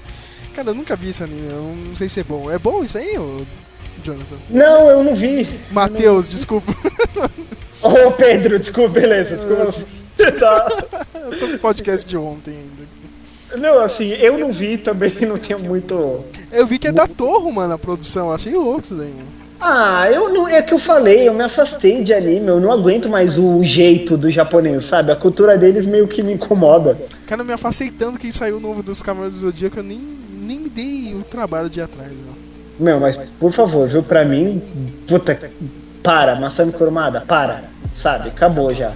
Cara, 0.54 0.70
eu 0.70 0.74
nunca 0.74 0.96
vi 0.96 1.10
esse 1.10 1.22
anime, 1.22 1.50
eu 1.50 1.76
não 1.90 1.94
sei 1.94 2.08
se 2.08 2.22
é 2.22 2.24
bom. 2.24 2.50
É 2.50 2.58
bom 2.58 2.82
isso 2.82 2.98
aí, 2.98 3.14
Jonathan? 4.02 4.38
Não, 4.50 4.90
eu 4.90 5.04
não 5.04 5.16
vi. 5.16 5.48
Matheus, 5.72 6.30
desculpa. 6.30 6.74
Ô, 7.82 8.08
oh, 8.08 8.12
Pedro, 8.12 8.58
desculpa, 8.58 9.00
beleza, 9.00 9.36
desculpa. 9.36 9.72
tá. 10.40 10.68
eu 11.16 11.40
tô 11.40 11.48
com 11.48 11.54
o 11.54 11.60
podcast 11.60 12.08
de 12.08 12.18
ontem 12.18 12.52
ainda. 12.52 12.84
Não, 13.58 13.80
assim, 13.80 14.10
eu 14.14 14.38
não 14.38 14.52
vi 14.52 14.78
também, 14.78 15.12
não 15.28 15.38
tinha 15.38 15.58
muito. 15.58 16.24
Eu 16.52 16.66
vi 16.66 16.80
que 16.80 16.88
é 16.88 16.92
da 16.92 17.08
Torre, 17.08 17.52
mano, 17.52 17.74
a 17.74 17.78
produção. 17.78 18.32
Achei 18.32 18.54
louco 18.54 18.82
isso 18.82 18.96
daí, 18.96 19.10
mano. 19.10 19.44
Ah, 19.60 20.12
eu 20.12 20.30
não. 20.30 20.48
É 20.48 20.62
que 20.62 20.74
eu 20.74 20.80
falei, 20.80 21.28
eu 21.28 21.34
me 21.34 21.44
afastei 21.44 22.04
de 22.04 22.14
anime, 22.14 22.48
eu 22.48 22.60
não 22.60 22.72
aguento 22.72 23.10
mais 23.10 23.38
o 23.38 23.64
jeito 23.64 24.18
do 24.18 24.30
japonês, 24.30 24.84
sabe? 24.84 25.12
A 25.12 25.16
cultura 25.16 25.58
deles 25.58 25.86
meio 25.86 26.08
que 26.08 26.22
me 26.22 26.34
incomoda. 26.34 26.98
Cara, 27.26 27.42
eu 27.42 27.46
me 27.46 27.54
afastei 27.54 27.90
tanto 27.90 28.20
que 28.20 28.32
saiu 28.32 28.58
o 28.58 28.60
novo 28.60 28.84
dos 28.84 29.02
Cavaleiros 29.02 29.40
do 29.40 29.48
Zodíaco, 29.48 29.80
eu 29.80 29.84
nem, 29.84 30.00
nem 30.42 30.60
me 30.60 30.70
dei 30.70 31.16
o 31.16 31.24
trabalho 31.24 31.70
de 31.70 31.80
ir 31.80 31.84
atrás, 31.84 32.12
mano. 32.12 32.38
Meu, 32.80 33.00
mas 33.00 33.18
por 33.40 33.52
favor, 33.52 33.88
viu, 33.88 34.04
pra 34.04 34.26
mim, 34.26 34.62
puta, 35.08 35.40
para, 36.04 36.36
Masami 36.36 36.74
Kurumada, 36.74 37.22
para, 37.22 37.62
sabe? 37.92 38.30
Acabou 38.30 38.74
já. 38.74 38.92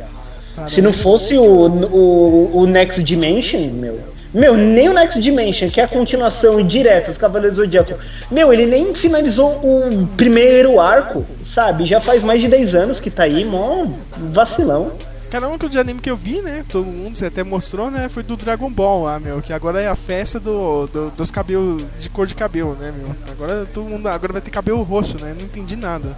Se 0.68 0.82
não 0.82 0.92
fosse 0.92 1.38
o, 1.38 1.44
o, 1.44 2.58
o 2.58 2.68
Next 2.68 3.02
Dimension, 3.04 3.60
meu, 3.74 4.00
meu, 4.34 4.56
nem 4.56 4.90
o 4.90 4.94
Next 4.94 5.20
Dimension, 5.20 5.70
que 5.70 5.80
é 5.80 5.84
a 5.84 5.88
continuação 5.88 6.62
direta 6.66 7.10
dos 7.10 7.18
Cavaleiros 7.18 7.58
do 7.58 7.64
Zodíaco, 7.64 7.94
meu, 8.30 8.52
ele 8.52 8.66
nem 8.66 8.94
finalizou 8.94 9.52
o 9.64 10.08
primeiro 10.18 10.80
arco, 10.80 11.26
sabe? 11.44 11.86
Já 11.86 12.00
faz 12.00 12.24
mais 12.24 12.42
de 12.42 12.48
10 12.48 12.76
anos 12.76 13.00
que 13.00 13.10
tá 13.10 13.24
aí, 13.24 13.46
mó 13.46 13.88
vacilão. 14.30 14.92
Caramba, 15.30 15.60
que 15.60 15.66
o 15.66 15.70
de 15.70 15.78
anime 15.78 16.00
que 16.00 16.10
eu 16.10 16.16
vi, 16.16 16.42
né? 16.42 16.64
Todo 16.70 16.86
mundo, 16.86 17.18
você 17.18 17.26
até 17.26 17.44
mostrou, 17.44 17.92
né? 17.92 18.08
Foi 18.08 18.24
do 18.24 18.38
Dragon 18.38 18.72
Ball 18.72 19.04
lá, 19.04 19.20
meu. 19.20 19.42
Que 19.42 19.52
agora 19.52 19.82
é 19.82 19.88
a 19.88 19.96
festa 19.96 20.40
do, 20.40 20.88
do, 20.88 21.12
dos 21.12 21.30
cabelos, 21.30 21.84
de 22.00 22.10
cor 22.10 22.26
de 22.26 22.34
cabelo, 22.34 22.78
né, 22.80 22.94
meu? 22.98 23.14
Agora 23.30 23.66
todo 23.66 23.90
mundo 23.90 24.08
agora 24.08 24.32
vai 24.32 24.42
ter 24.42 24.52
cabelo 24.52 24.82
roxo, 24.84 25.18
né? 25.22 25.36
Não 25.38 25.46
entendi 25.46 25.76
nada. 25.76 26.16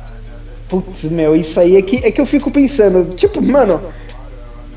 Putz, 0.70 1.06
meu, 1.06 1.36
isso 1.36 1.60
aí 1.60 1.76
é 1.76 1.82
que, 1.82 1.98
é 1.98 2.12
que 2.12 2.22
eu 2.22 2.26
fico 2.26 2.52
pensando. 2.52 3.16
Tipo, 3.16 3.41
mano, 3.41 3.82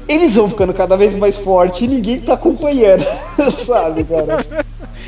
eles 0.08 0.34
vão 0.34 0.48
ficando 0.48 0.72
cada 0.72 0.96
vez 0.96 1.14
mais 1.14 1.36
fortes 1.36 1.82
e 1.82 1.88
ninguém 1.88 2.20
tá 2.20 2.34
acompanhando, 2.34 3.04
sabe, 3.64 4.04
cara? 4.04 4.44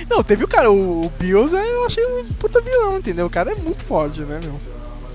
Não, 0.09 0.23
teve 0.23 0.45
o 0.45 0.49
cara, 0.49 0.71
o, 0.71 1.07
o 1.07 1.13
Bills, 1.19 1.55
eu 1.57 1.87
achei 1.87 2.05
um 2.07 2.25
puta 2.39 2.61
vilão, 2.61 2.99
entendeu? 2.99 3.27
O 3.27 3.31
cara 3.31 3.53
é 3.53 3.57
muito 3.57 3.85
forte, 3.85 4.21
né, 4.21 4.41
meu? 4.43 4.55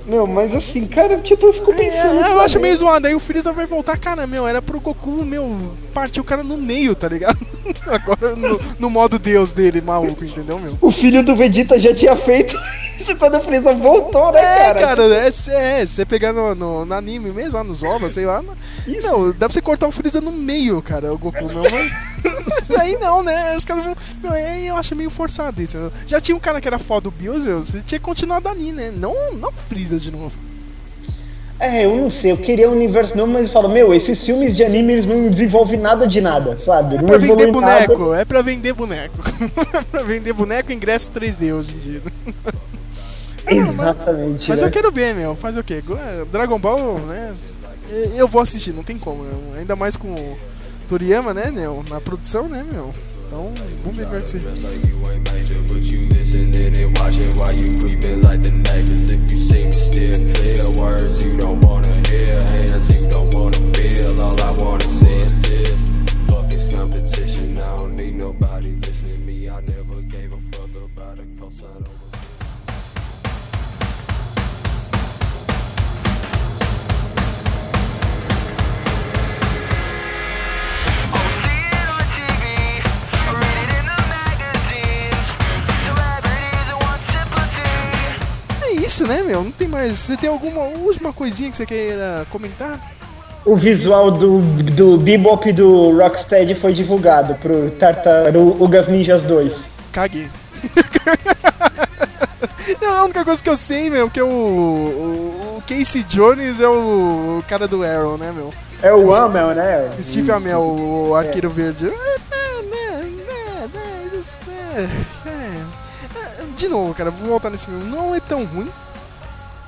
Meu, 0.10 0.26
mas 0.26 0.56
assim, 0.56 0.88
cara, 0.88 1.20
tipo, 1.20 1.46
eu 1.46 1.54
fico 1.54 1.72
pensando. 1.72 2.26
É, 2.26 2.32
eu 2.32 2.42
acho 2.42 2.60
meio 2.60 2.76
zoado. 2.76 3.06
Aí 3.06 3.14
o 3.14 3.20
Freeza 3.20 3.52
vai 3.52 3.68
voltar, 3.68 3.96
cara, 3.98 4.26
meu, 4.26 4.48
era 4.48 4.60
pro 4.60 4.80
Goku, 4.80 5.24
meu, 5.24 5.72
partir 5.94 6.20
o 6.20 6.24
cara 6.24 6.44
no 6.44 6.58
meio, 6.58 6.96
tá 6.96 7.08
ligado? 7.08 7.38
Agora 7.88 8.36
no, 8.36 8.60
no, 8.80 8.90
modo 8.90 9.20
Deus 9.20 9.54
dele, 9.54 9.82
maluco, 9.82 10.26
entendeu, 10.26 10.58
meu? 10.58 10.76
O 10.82 10.92
filho 10.92 11.22
do 11.22 11.36
Vegeta 11.36 11.78
já 11.78 11.94
tinha 11.94 12.16
feito 12.16 12.58
isso 13.00 13.16
quando 13.18 13.38
o 13.38 13.40
Freeza 13.40 13.72
voltou, 13.76 14.32
né, 14.32 14.40
é, 14.40 14.74
cara? 14.74 14.80
cara, 14.80 15.04
é, 15.04 15.28
é, 15.28 15.86
você 15.86 16.06
pegar 16.06 16.34
no, 16.34 16.56
no, 16.56 16.86
no, 16.86 16.94
anime 16.96 17.32
mesmo, 17.32 17.58
lá 17.60 17.64
nos 17.64 17.84
ovos, 17.84 18.12
sei 18.14 18.26
lá. 18.26 18.44
Isso. 18.88 19.06
Não, 19.06 19.30
dá 19.30 19.48
pra 19.48 19.50
você 19.50 19.62
cortar 19.62 19.88
o 19.88 19.92
Freeza 19.92 20.20
no 20.20 20.32
meio, 20.32 20.82
cara, 20.82 21.14
o 21.14 21.20
Goku, 21.20 21.54
não, 21.54 21.62
mas. 21.62 22.19
Mas 22.48 22.80
aí 22.80 22.98
não, 22.98 23.24
né? 23.24 23.56
Os 23.56 23.66
caras 23.66 23.84
vão. 23.84 23.96
Meu, 24.22 24.32
aí 24.32 24.68
eu 24.68 24.76
acho 24.76 24.96
meio 24.96 25.10
forçado 25.10 25.62
isso. 25.62 25.92
Já 26.06 26.20
tinha 26.20 26.36
um 26.36 26.40
cara 26.40 26.62
que 26.62 26.68
era 26.68 26.80
foda 26.80 27.02
do 27.02 27.12
Bills, 27.12 27.46
você 27.48 27.82
tinha 27.82 28.00
que 28.00 28.06
continuar 28.06 28.40
dali, 28.40 28.72
né? 28.72 28.92
Não, 28.96 29.14
não 29.34 29.52
Freeza 29.52 30.00
de 30.00 30.12
novo. 30.12 30.32
É, 31.60 31.84
eu 31.84 31.94
não 31.94 32.10
sei, 32.10 32.32
eu 32.32 32.38
queria 32.38 32.70
um 32.70 32.74
universo 32.74 33.18
novo, 33.18 33.34
mas 33.34 33.48
eu 33.48 33.54
falo, 33.54 33.68
meu, 33.68 33.94
esses 33.94 34.26
filmes 34.26 34.56
de 34.56 34.64
anime 34.64 34.94
eles 34.94 35.06
não 35.06 35.30
desenvolvem 35.30 35.78
nada 35.78 36.08
de 36.08 36.22
nada, 36.22 36.58
sabe? 36.58 36.96
É 36.96 37.02
não 37.02 37.06
pra 37.06 37.18
vender 37.18 37.52
boneco, 37.52 38.06
nada. 38.06 38.22
é 38.22 38.26
pra 38.26 38.42
vender 38.42 38.74
boneco. 38.74 39.18
é 39.76 39.82
pra 39.82 40.04
vender 40.04 40.32
boneco 40.32 40.72
e 40.72 40.76
ingresso 40.76 41.12
3D 41.12 41.54
hoje 41.54 41.76
em 41.76 41.80
dia. 41.80 42.02
Exatamente. 43.46 44.40
Mas, 44.40 44.48
mas 44.48 44.62
né? 44.62 44.68
eu 44.68 44.72
quero 44.72 44.90
ver, 44.90 45.14
meu, 45.14 45.36
fazer 45.36 45.60
o 45.60 45.64
quê? 45.64 45.84
Dragon 46.32 46.58
Ball, 46.58 47.00
né? 47.00 47.36
Eu 48.16 48.28
vou 48.28 48.42
assistir, 48.42 48.72
não 48.72 48.84
tem 48.84 48.98
como, 48.98 49.26
ainda 49.58 49.76
mais 49.76 49.98
com 49.98 50.16
Toriyama, 50.90 51.36
né, 51.36 51.52
meu, 51.52 51.86
na 51.88 52.02
produção, 52.02 52.50
né, 52.50 52.66
meu? 52.74 52.92
Então, 53.28 53.54
vamos 53.84 53.96
ver 53.96 54.06
o 54.06 54.08
que 54.08 54.12
vai 54.12 54.28
ser. 54.28 54.42
words 60.80 61.22
you 61.22 61.38
don't 61.38 61.64
wanna 61.64 62.02
hear, 62.08 62.44
hands 62.48 62.92
you 62.92 63.08
don't 63.08 63.32
wanna 63.36 63.58
feel. 63.74 64.20
All 64.20 64.42
I 64.42 64.52
wanna 64.64 64.88
see 64.88 65.20
is 65.20 65.38
tears. 65.44 65.92
Fuck 66.28 66.50
this 66.50 66.68
competition, 66.70 67.60
I 67.60 67.78
don't 67.78 67.96
need 67.96 68.16
nobody 68.16 68.79
isso, 88.90 89.06
né, 89.06 89.22
meu? 89.22 89.44
Não 89.44 89.52
tem 89.52 89.68
mais. 89.68 90.00
Você 90.00 90.18
tem 90.18 90.28
alguma 90.28 90.62
última 90.62 91.14
coisinha 91.14 91.52
que 91.52 91.58
você 91.58 91.66
queira 91.66 92.26
comentar? 92.32 92.80
O 93.46 93.56
visual 93.56 94.10
do, 94.10 94.42
do 94.42 94.98
Bebop 94.98 95.54
do 95.54 95.96
Rocksteady 95.96 96.56
foi 96.56 96.74
divulgado 96.74 97.36
pro 97.36 97.70
Tartarugas 97.72 98.88
Ninjas 98.88 99.22
2. 99.24 99.70
Caguei. 99.92 100.28
Não, 102.82 102.98
a 102.98 103.04
única 103.04 103.24
coisa 103.24 103.44
que 103.44 103.50
eu 103.50 103.56
sei, 103.56 103.92
meu, 103.92 104.10
que 104.10 104.20
é 104.20 104.24
o, 104.24 104.28
o, 104.28 105.58
o 105.58 105.64
Casey 105.68 106.04
Jones 106.04 106.60
é 106.60 106.68
o, 106.68 107.44
cara 107.48 107.68
do 107.68 107.84
Arrow, 107.84 108.18
né, 108.18 108.32
meu? 108.32 108.52
É 108.82 108.92
o 108.94 109.14
Amel, 109.14 109.54
né? 109.54 109.92
Steve 110.02 110.32
Amel, 110.32 110.62
o 110.62 111.14
arqueiro 111.16 111.50
é. 111.50 111.52
verde. 111.52 111.94
De 116.60 116.68
novo, 116.68 116.94
cara, 116.94 117.10
vou 117.10 117.30
voltar 117.30 117.50
nesse 117.50 117.68
filme. 117.68 117.86
Não 117.86 118.14
é 118.14 118.20
tão 118.20 118.44
ruim. 118.44 118.70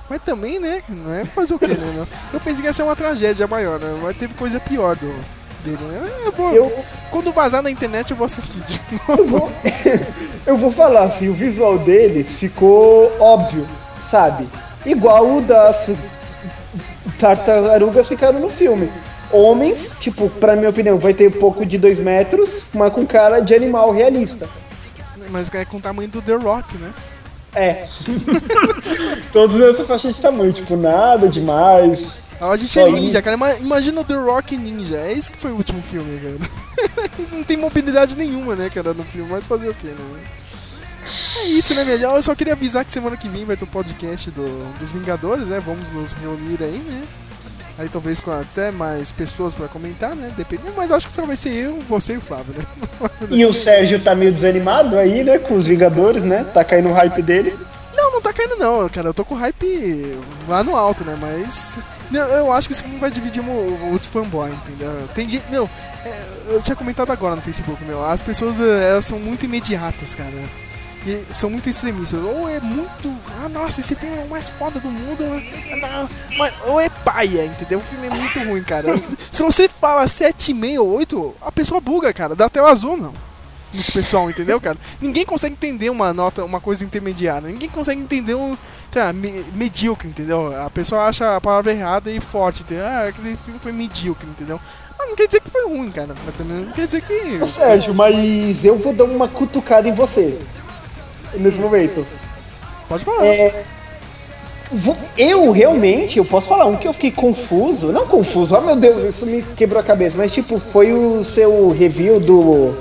Mas 0.10 0.22
também, 0.24 0.60
né? 0.60 0.84
Não 0.90 1.14
é 1.14 1.24
fazer 1.24 1.54
o 1.54 1.60
quê, 1.60 1.68
né? 1.68 2.06
Eu 2.34 2.40
pensei 2.42 2.62
que 2.62 2.68
ia 2.68 2.74
ser 2.74 2.84
uma 2.84 2.98
tragédia 2.98 3.48
maior, 3.48 3.80
né? 3.80 3.98
Mas 4.04 4.18
teve 4.18 4.34
coisa 4.34 4.60
pior 4.60 4.98
do, 4.98 5.08
dele, 5.64 5.82
né? 5.82 6.12
Eu 6.26 6.34
vou, 6.34 6.54
eu... 6.54 6.84
Quando 7.10 7.32
vazar 7.32 7.64
na 7.64 7.72
internet 7.72 8.12
eu 8.12 8.18
vou 8.18 8.26
assistir 8.26 8.60
de 8.60 8.82
novo. 9.08 9.22
Eu 9.22 9.28
vou, 9.28 9.52
eu 10.48 10.58
vou 10.58 10.72
falar 10.72 11.04
assim, 11.04 11.30
o 11.30 11.34
visual 11.34 11.78
deles 11.80 12.34
ficou 12.34 13.10
óbvio, 13.22 13.66
sabe? 14.02 14.50
Igual 14.86 15.38
o 15.38 15.42
das 15.42 15.92
tartarugas 17.18 18.08
ficaram 18.08 18.40
no 18.40 18.50
filme. 18.50 18.92
Homens, 19.32 19.94
tipo, 20.02 20.30
pra 20.30 20.58
minha 20.58 20.70
opinião, 20.70 20.98
vai 20.98 21.14
ter 21.14 21.32
pouco 21.32 21.66
de 21.66 21.78
dois 21.78 22.00
metros, 22.00 22.66
mas 22.74 22.92
com 22.92 23.06
cara 23.06 23.40
de 23.40 23.56
animal 23.56 23.92
realista. 23.92 24.50
Mas 25.32 25.50
é 25.54 25.66
com 25.66 25.78
o 25.78 25.82
tamanho 25.82 26.10
do 26.10 26.22
The 26.22 26.36
Rock, 26.36 26.78
né? 26.78 26.94
É. 27.54 27.88
Todos 29.34 29.56
nessa 29.56 29.86
faixa 29.86 30.12
de 30.12 30.22
tamanho, 30.22 30.54
tipo, 30.54 30.76
nada 30.78 31.28
demais. 31.28 32.22
A 32.40 32.58
gente 32.58 32.80
é 32.80 32.90
ninja, 32.90 33.22
cara. 33.22 33.38
Imagina 33.60 34.02
o 34.02 34.06
The 34.06 34.16
Rock 34.16 34.58
Ninja. 34.58 34.98
É 34.98 35.14
isso 35.14 35.32
que 35.32 35.38
foi 35.38 35.52
o 35.52 35.58
último 35.58 35.82
filme, 35.84 36.20
cara. 36.20 37.10
Eles 37.18 37.32
não 37.32 37.44
tem 37.44 37.56
mobilidade 37.56 38.18
nenhuma, 38.18 38.56
né, 38.56 38.70
cara, 38.70 38.94
no 38.94 39.04
filme. 39.04 39.30
Mas 39.30 39.46
fazer 39.46 39.70
o 39.70 39.76
quê, 39.76 39.88
né? 39.88 40.24
É 41.40 41.46
isso, 41.50 41.76
né, 41.76 41.84
minha? 41.84 41.98
Eu 41.98 42.22
só 42.22 42.34
queria 42.34 42.54
avisar 42.54 42.84
que 42.84 42.92
semana 42.92 43.18
que 43.18 43.30
vem 43.30 43.46
vai 43.46 43.58
ter 43.58 43.66
o 43.66 43.68
um 43.68 43.72
podcast 43.72 44.32
do, 44.32 44.74
dos 44.80 44.92
Vingadores, 44.92 45.50
né? 45.50 45.60
Vamos 45.60 45.92
nos 45.92 46.14
reunir 46.14 46.64
aí, 46.64 46.78
né? 46.78 47.08
Aí 47.78 47.90
talvez 47.90 48.20
com 48.20 48.32
até 48.32 48.70
mais 48.72 49.12
pessoas 49.12 49.54
pra 49.54 49.68
comentar, 49.68 50.16
né? 50.16 50.32
Dependendo, 50.36 50.74
mas 50.76 50.92
acho 50.92 51.08
que 51.08 51.14
só 51.14 51.26
vai 51.26 51.36
ser 51.36 51.52
eu, 51.52 51.80
você 51.82 52.14
e 52.14 52.18
o 52.18 52.22
Flávio, 52.22 52.54
né? 52.58 52.66
E 53.30 53.46
o 53.46 53.54
Sérgio 53.54 54.00
tá 54.00 54.14
meio 54.14 54.32
desanimado 54.32 54.98
aí, 54.98 55.24
né? 55.24 55.38
Com 55.38 55.56
os 55.56 55.68
Vingadores, 55.68 56.24
né? 56.24 56.44
Tá 56.44 56.64
caindo 56.64 56.90
o 56.90 56.94
hype 56.94 57.22
dele. 57.22 57.58
Não, 57.96 58.14
não 58.14 58.22
tá 58.22 58.34
caindo 58.34 58.56
não, 58.56 58.88
cara. 58.90 59.10
Eu 59.10 59.14
tô 59.14 59.24
com 59.24 59.36
hype 59.36 60.18
lá 60.48 60.64
no 60.64 60.76
alto, 60.76 61.04
né? 61.04 61.18
Mas. 61.20 61.78
Eu, 62.12 62.52
acho 62.52 62.68
que 62.68 62.74
esse 62.74 62.84
filme 62.84 62.98
vai 62.98 63.12
dividir 63.12 63.44
os 63.94 64.06
fanboys, 64.06 64.54
entendeu? 64.54 65.08
Tem 65.14 65.30
gente. 65.30 65.50
Meu, 65.50 65.70
é, 66.06 66.24
eu 66.48 66.62
tinha 66.62 66.76
comentado 66.76 67.12
agora 67.12 67.36
no 67.36 67.42
Facebook, 67.42 67.84
meu. 67.84 68.04
As 68.04 68.22
pessoas 68.22 68.60
elas 68.60 69.06
são 69.06 69.20
muito 69.20 69.46
imediatas, 69.46 70.16
cara. 70.16 70.34
E 71.06 71.34
são 71.34 71.50
muito 71.50 71.70
extremistas. 71.70 72.22
Ou 72.24 72.48
é 72.48 72.60
muito. 72.60 73.12
Ah, 73.44 73.50
nossa, 73.50 73.80
esse 73.80 73.96
filme 73.96 74.18
é 74.18 74.24
o 74.24 74.30
mais 74.30 74.50
foda 74.50 74.80
do 74.80 74.90
mundo. 74.90 75.24
Não, 75.24 76.10
mas, 76.38 76.54
ou 76.66 76.80
é 76.80 76.90
paia, 76.90 77.46
entendeu? 77.46 77.80
O 77.80 77.84
filme 77.84 78.08
é 78.08 78.10
muito 78.10 78.40
ruim, 78.48 78.64
cara. 78.64 78.96
Se 78.98 79.42
você 79.42 79.68
fala 79.68 80.06
7,5 80.06 80.80
ou 80.80 80.94
8, 80.98 81.36
a 81.42 81.52
pessoa 81.52 81.82
buga, 81.82 82.14
cara. 82.14 82.36
Dá 82.36 82.46
até 82.46 82.62
o 82.62 82.68
azul, 82.68 82.98
não. 82.98 83.14
Nesse 83.74 83.92
pessoal, 83.92 84.30
entendeu, 84.30 84.60
cara? 84.60 84.78
Ninguém 85.00 85.26
consegue 85.26 85.54
entender 85.54 85.90
uma 85.90 86.14
nota, 86.14 86.44
uma 86.44 86.60
coisa 86.60 86.84
intermediária. 86.84 87.48
Ninguém 87.48 87.70
consegue 87.70 88.02
entender 88.02 88.36
um, 88.36 88.58
sei 88.90 89.02
lá, 89.02 89.14
me, 89.14 89.46
medíocre, 89.54 90.10
entendeu? 90.10 90.54
A 90.62 90.70
pessoa 90.70 91.06
acha 91.06 91.38
a 91.38 91.42
palavra 91.42 91.72
errada 91.72 92.12
e 92.12 92.20
forte, 92.20 92.64
entendeu? 92.64 92.86
Ah, 92.86 93.08
aquele 93.08 93.38
filme 93.38 93.60
foi 93.60 93.72
medíocre, 93.72 94.28
entendeu? 94.28 94.60
Não 95.00 95.16
quer 95.16 95.26
dizer 95.26 95.42
que 95.42 95.50
foi 95.50 95.66
ruim, 95.66 95.90
cara. 95.90 96.14
Mas 96.26 96.36
também 96.36 96.66
não 96.66 96.72
quer 96.74 96.86
dizer 96.86 97.02
que. 97.02 97.40
Ô, 97.42 97.48
Sérgio, 97.48 97.94
mas 97.96 98.64
eu 98.66 98.78
vou 98.78 98.94
dar 98.94 99.06
uma 99.06 99.28
cutucada 99.28 99.88
em 99.88 99.94
você 99.94 100.38
nesse 101.36 101.60
momento. 101.60 102.06
Pode 102.88 103.06
falar. 103.06 103.26
É, 103.26 103.64
eu 105.18 105.52
realmente, 105.52 106.18
eu 106.18 106.26
posso 106.26 106.48
falar 106.48 106.66
um 106.66 106.78
que 106.78 106.88
eu 106.88 106.94
fiquei 106.94 107.12
confuso, 107.12 107.92
não 107.92 108.08
confuso, 108.08 108.56
oh 108.56 108.62
meu 108.62 108.76
Deus, 108.76 109.04
isso 109.04 109.26
me 109.26 109.42
quebrou 109.42 109.82
a 109.82 109.84
cabeça, 109.84 110.18
mas 110.18 110.32
tipo, 110.32 110.60
foi 110.60 110.94
o 110.94 111.22
seu 111.24 111.72
review 111.72 112.20
do 112.20 112.74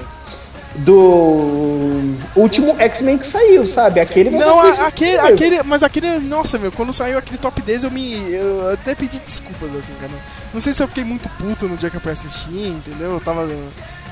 do 0.73 2.15
último 2.37 2.77
X-Men 2.79 3.19
que 3.19 3.27
saiu, 3.27 3.67
sabe? 3.67 3.99
Aquele 3.99 4.31
Não, 4.31 4.61
a, 4.61 4.87
aquele, 4.87 5.19
aquele, 5.19 5.63
mas 5.65 5.83
aquele, 5.83 6.21
nossa, 6.21 6.59
meu, 6.59 6.71
quando 6.71 6.93
saiu 6.93 7.19
aquele 7.19 7.39
top 7.39 7.61
10 7.61 7.85
eu 7.85 7.91
me 7.91 8.33
eu 8.33 8.73
até 8.73 8.95
pedi 8.95 9.19
desculpas 9.19 9.75
assim, 9.77 9.93
cara. 10.01 10.13
Não 10.55 10.61
sei 10.61 10.73
se 10.73 10.83
eu 10.83 10.89
fiquei 10.89 11.03
muito 11.03 11.29
puto 11.31 11.67
no 11.67 11.77
dia 11.77 11.91
que 11.91 11.97
eu 11.97 12.01
fui 12.01 12.13
assistir, 12.13 12.69
entendeu? 12.69 13.13
Eu 13.13 13.21
tava 13.21 13.49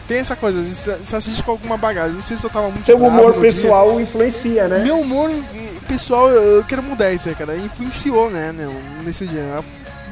tem 0.09 0.19
essa 0.19 0.35
coisa, 0.35 0.63
você 0.63 1.15
assiste 1.15 1.43
com 1.43 1.51
alguma 1.51 1.77
bagagem. 1.77 2.15
Não 2.15 2.23
sei 2.23 2.37
se 2.37 2.45
eu 2.45 2.49
tava 2.49 2.71
muito. 2.71 2.87
Seu 2.87 2.97
humor 2.97 3.35
pessoal 3.35 3.93
dia. 3.93 4.03
influencia, 4.03 4.67
né? 4.67 4.83
Meu 4.83 4.99
humor 4.99 5.31
pessoal, 5.87 6.31
eu 6.31 6.65
quero 6.65 6.83
mudar 6.83 7.13
isso 7.13 7.29
aí, 7.29 7.35
cara. 7.35 7.55
Influenciou, 7.57 8.31
né, 8.31 8.55
nesse 9.05 9.27
dia. 9.27 9.63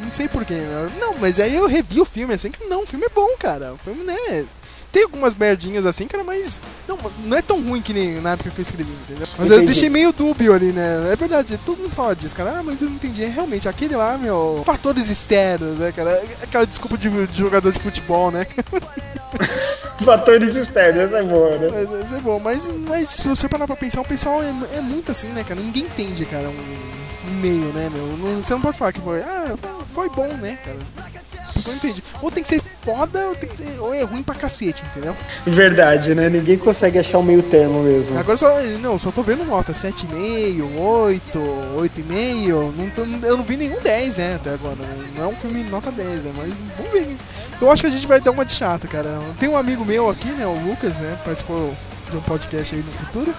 Não 0.02 0.12
sei 0.12 0.28
porquê. 0.28 0.54
Né? 0.54 0.90
Não, 1.00 1.14
mas 1.18 1.40
aí 1.40 1.56
eu 1.56 1.66
revi 1.66 1.98
o 1.98 2.04
filme 2.04 2.34
assim 2.34 2.50
que 2.50 2.64
não, 2.66 2.82
o 2.82 2.86
filme 2.86 3.06
é 3.06 3.08
bom, 3.08 3.28
cara. 3.38 3.72
O 3.72 3.78
filme, 3.78 4.04
né? 4.04 4.44
Tem 4.92 5.02
algumas 5.02 5.34
merdinhas 5.34 5.84
assim, 5.84 6.06
cara, 6.06 6.22
mas 6.22 6.60
não, 6.86 6.98
não 7.24 7.36
é 7.36 7.42
tão 7.42 7.60
ruim 7.60 7.82
que 7.82 7.92
nem 7.92 8.20
na 8.20 8.32
época 8.32 8.50
que 8.50 8.58
eu 8.58 8.62
escrevi, 8.62 8.92
entendeu? 8.92 9.26
Mas 9.36 9.50
entendi. 9.50 9.60
eu 9.60 9.66
deixei 9.66 9.88
meio 9.90 10.12
dúbio 10.12 10.54
ali, 10.54 10.72
né? 10.72 11.10
É 11.12 11.16
verdade, 11.16 11.58
todo 11.58 11.78
mundo 11.78 11.94
fala 11.94 12.14
disso, 12.14 12.36
cara. 12.36 12.58
Ah, 12.58 12.62
mas 12.62 12.80
eu 12.80 12.88
não 12.88 12.96
entendi. 12.96 13.24
É 13.24 13.28
realmente, 13.28 13.68
aquele 13.68 13.96
lá, 13.96 14.16
meu, 14.16 14.62
fatores 14.64 15.08
externos, 15.08 15.78
né, 15.78 15.92
cara? 15.92 16.22
Aquela 16.42 16.66
desculpa 16.66 16.96
de, 16.96 17.10
de 17.26 17.38
jogador 17.38 17.72
de 17.72 17.80
futebol, 17.80 18.30
né? 18.30 18.46
Fatores 20.04 20.54
externos, 20.56 21.00
essa 21.00 21.18
é 21.18 21.22
boa, 21.22 21.56
né? 21.56 22.00
Essa 22.02 22.16
é 22.16 22.20
bom, 22.20 22.38
mas, 22.38 22.68
mas 22.68 23.08
se 23.08 23.28
você 23.28 23.48
parar 23.48 23.66
pra 23.66 23.76
pensar, 23.76 24.00
o 24.00 24.04
pessoal 24.04 24.42
é, 24.42 24.52
é 24.76 24.80
muito 24.80 25.10
assim, 25.10 25.28
né, 25.28 25.42
cara? 25.42 25.60
Ninguém 25.60 25.84
entende, 25.84 26.24
cara, 26.26 26.48
um, 26.48 27.28
um 27.28 27.34
meio, 27.40 27.72
né, 27.72 27.88
meu? 27.90 28.06
Não, 28.16 28.42
você 28.42 28.54
não 28.54 28.60
pode 28.60 28.78
falar 28.78 28.92
que 28.92 29.00
foi, 29.00 29.20
ah, 29.20 29.54
foi 29.92 30.08
bom, 30.10 30.28
né, 30.34 30.58
cara? 30.64 31.15
Pessoa 31.56 31.74
não 31.74 31.78
entende. 31.78 32.04
Ou 32.20 32.30
tem 32.30 32.42
que 32.42 32.48
ser 32.48 32.60
foda, 32.60 33.28
ou, 33.28 33.34
tem 33.34 33.48
que 33.48 33.56
ser, 33.56 33.80
ou 33.80 33.94
é 33.94 34.02
ruim 34.02 34.22
pra 34.22 34.34
cacete, 34.34 34.84
entendeu? 34.90 35.16
Verdade, 35.46 36.14
né? 36.14 36.28
Ninguém 36.28 36.58
consegue 36.58 36.98
achar 36.98 37.18
o 37.18 37.22
meio 37.22 37.42
termo 37.42 37.82
mesmo. 37.82 38.18
Agora 38.18 38.36
só, 38.36 38.60
não, 38.80 38.98
só 38.98 39.10
tô 39.10 39.22
vendo 39.22 39.44
nota 39.44 39.72
7,5, 39.72 40.78
8, 40.78 41.38
8,5. 41.78 42.72
Não 42.76 42.90
tô, 42.90 43.26
eu 43.26 43.36
não 43.36 43.44
vi 43.44 43.56
nenhum 43.56 43.80
10, 43.80 44.18
né, 44.18 44.34
até 44.36 44.54
agora. 44.54 44.76
Né? 44.76 45.08
Não 45.16 45.24
é 45.24 45.26
um 45.28 45.34
filme 45.34 45.64
nota 45.64 45.90
10, 45.90 46.24
né? 46.24 46.32
Mas 46.36 46.54
vamos 46.76 46.92
ver. 46.92 47.16
Eu 47.60 47.70
acho 47.70 47.82
que 47.82 47.88
a 47.88 47.90
gente 47.90 48.06
vai 48.06 48.20
dar 48.20 48.30
uma 48.30 48.44
de 48.44 48.52
chato, 48.52 48.86
cara. 48.86 49.18
Tem 49.38 49.48
um 49.48 49.56
amigo 49.56 49.84
meu 49.84 50.10
aqui, 50.10 50.28
né, 50.28 50.46
o 50.46 50.54
Lucas, 50.68 50.98
né, 50.98 51.18
participou 51.24 51.74
de 52.10 52.16
um 52.16 52.20
podcast 52.20 52.74
aí 52.74 52.82
no 52.82 52.92
futuro. 52.92 53.34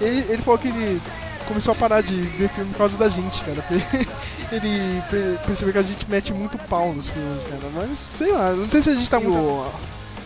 Ele, 0.00 0.24
ele 0.28 0.42
falou 0.42 0.58
que 0.58 0.68
ele 0.68 1.00
começou 1.46 1.72
a 1.72 1.74
parar 1.74 2.02
de 2.02 2.14
ver 2.14 2.48
filme 2.48 2.70
por 2.72 2.78
causa 2.78 2.98
da 2.98 3.08
gente, 3.08 3.42
cara. 3.42 3.64
Ele 4.52 5.02
percebeu 5.46 5.72
que 5.72 5.78
a 5.78 5.82
gente 5.82 6.08
mete 6.08 6.32
muito 6.32 6.58
pau 6.58 6.92
nos 6.92 7.08
filmes, 7.08 7.44
cara. 7.44 7.62
Mas 7.74 8.08
sei 8.12 8.32
lá, 8.32 8.52
não 8.52 8.68
sei 8.68 8.82
se 8.82 8.90
a 8.90 8.94
gente 8.94 9.10
tá 9.10 9.18
meio, 9.18 9.64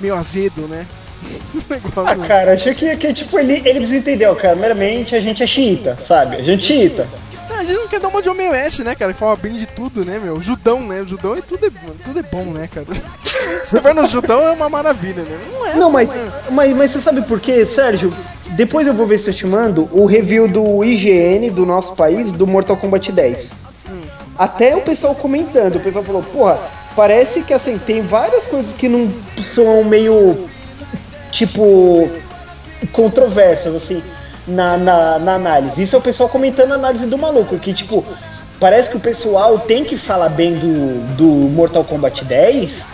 meio 0.00 0.14
azedo, 0.14 0.62
né? 0.62 0.86
ah, 1.96 2.26
cara, 2.26 2.54
achei 2.54 2.74
que, 2.74 2.96
que 2.96 3.12
tipo, 3.12 3.38
ele, 3.38 3.54
ele 3.64 3.80
precisa 3.80 3.98
entender, 3.98 4.34
cara. 4.36 4.56
Meramente 4.56 5.14
a 5.14 5.20
gente 5.20 5.42
é 5.42 5.46
xiita, 5.46 5.96
sabe? 6.00 6.36
A 6.36 6.42
gente 6.42 6.72
é 6.72 6.76
xiita. 6.76 7.08
A 7.56 7.64
gente 7.64 7.78
não 7.78 7.88
quer 7.88 8.00
dar 8.00 8.08
uma 8.08 8.22
de 8.22 8.28
Homem 8.28 8.50
West, 8.50 8.80
né, 8.80 8.94
cara? 8.94 9.12
Fala 9.14 9.36
bem 9.36 9.52
de 9.52 9.66
tudo, 9.66 10.04
né, 10.04 10.18
meu? 10.18 10.40
Judão, 10.40 10.82
né? 10.82 11.00
O 11.00 11.06
judão 11.06 11.34
é 11.34 11.40
tudo, 11.40 11.66
é, 11.66 11.70
tudo 12.04 12.18
é 12.18 12.22
bom, 12.22 12.44
né, 12.46 12.68
cara? 12.72 12.86
Você 13.64 13.80
vai 13.80 13.92
no 13.92 14.06
judão 14.06 14.46
é 14.46 14.50
uma 14.50 14.68
maravilha, 14.68 15.22
né? 15.22 15.38
Não 15.52 15.66
é 15.66 15.74
Não, 15.76 15.90
mas, 15.90 16.10
é. 16.10 16.32
mas, 16.50 16.72
mas 16.74 16.90
você 16.90 17.00
sabe 17.00 17.22
por 17.22 17.40
quê, 17.40 17.64
Sérgio? 17.66 18.14
Depois 18.50 18.86
eu 18.86 18.94
vou 18.94 19.06
ver 19.06 19.18
se 19.18 19.30
eu 19.30 19.34
te 19.34 19.46
mando 19.46 19.88
o 19.92 20.06
review 20.06 20.46
do 20.46 20.84
IGN 20.84 21.50
do 21.50 21.64
nosso 21.64 21.94
país 21.94 22.32
do 22.32 22.46
Mortal 22.46 22.76
Kombat 22.76 23.10
10. 23.10 23.52
Hum. 23.88 24.02
Até 24.38 24.76
o 24.76 24.82
pessoal 24.82 25.14
comentando, 25.14 25.76
o 25.76 25.80
pessoal 25.80 26.04
falou, 26.04 26.22
porra, 26.22 26.58
parece 26.94 27.42
que 27.42 27.52
assim, 27.52 27.78
tem 27.78 28.02
várias 28.02 28.46
coisas 28.46 28.72
que 28.72 28.88
não 28.88 29.12
são 29.42 29.84
meio 29.84 30.48
tipo 31.30 32.10
controversas, 32.92 33.74
assim, 33.74 34.02
na, 34.46 34.76
na, 34.76 35.18
na 35.18 35.34
análise. 35.34 35.82
Isso 35.82 35.96
é 35.96 35.98
o 35.98 36.02
pessoal 36.02 36.28
comentando 36.28 36.72
a 36.72 36.74
análise 36.74 37.06
do 37.06 37.18
maluco, 37.18 37.58
que 37.58 37.72
tipo, 37.72 38.04
parece 38.58 38.90
que 38.90 38.96
o 38.96 39.00
pessoal 39.00 39.58
tem 39.58 39.84
que 39.84 39.96
falar 39.96 40.28
bem 40.28 40.54
do, 40.54 41.16
do 41.16 41.26
Mortal 41.50 41.84
Kombat 41.84 42.24
10, 42.24 42.86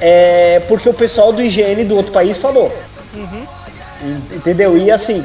é, 0.00 0.60
porque 0.68 0.88
o 0.88 0.94
pessoal 0.94 1.32
do 1.32 1.42
IGN 1.42 1.84
do 1.84 1.96
outro 1.96 2.12
país 2.12 2.36
falou. 2.38 2.72
Uhum. 3.14 3.46
Entendeu? 4.32 4.78
E 4.78 4.90
assim, 4.90 5.24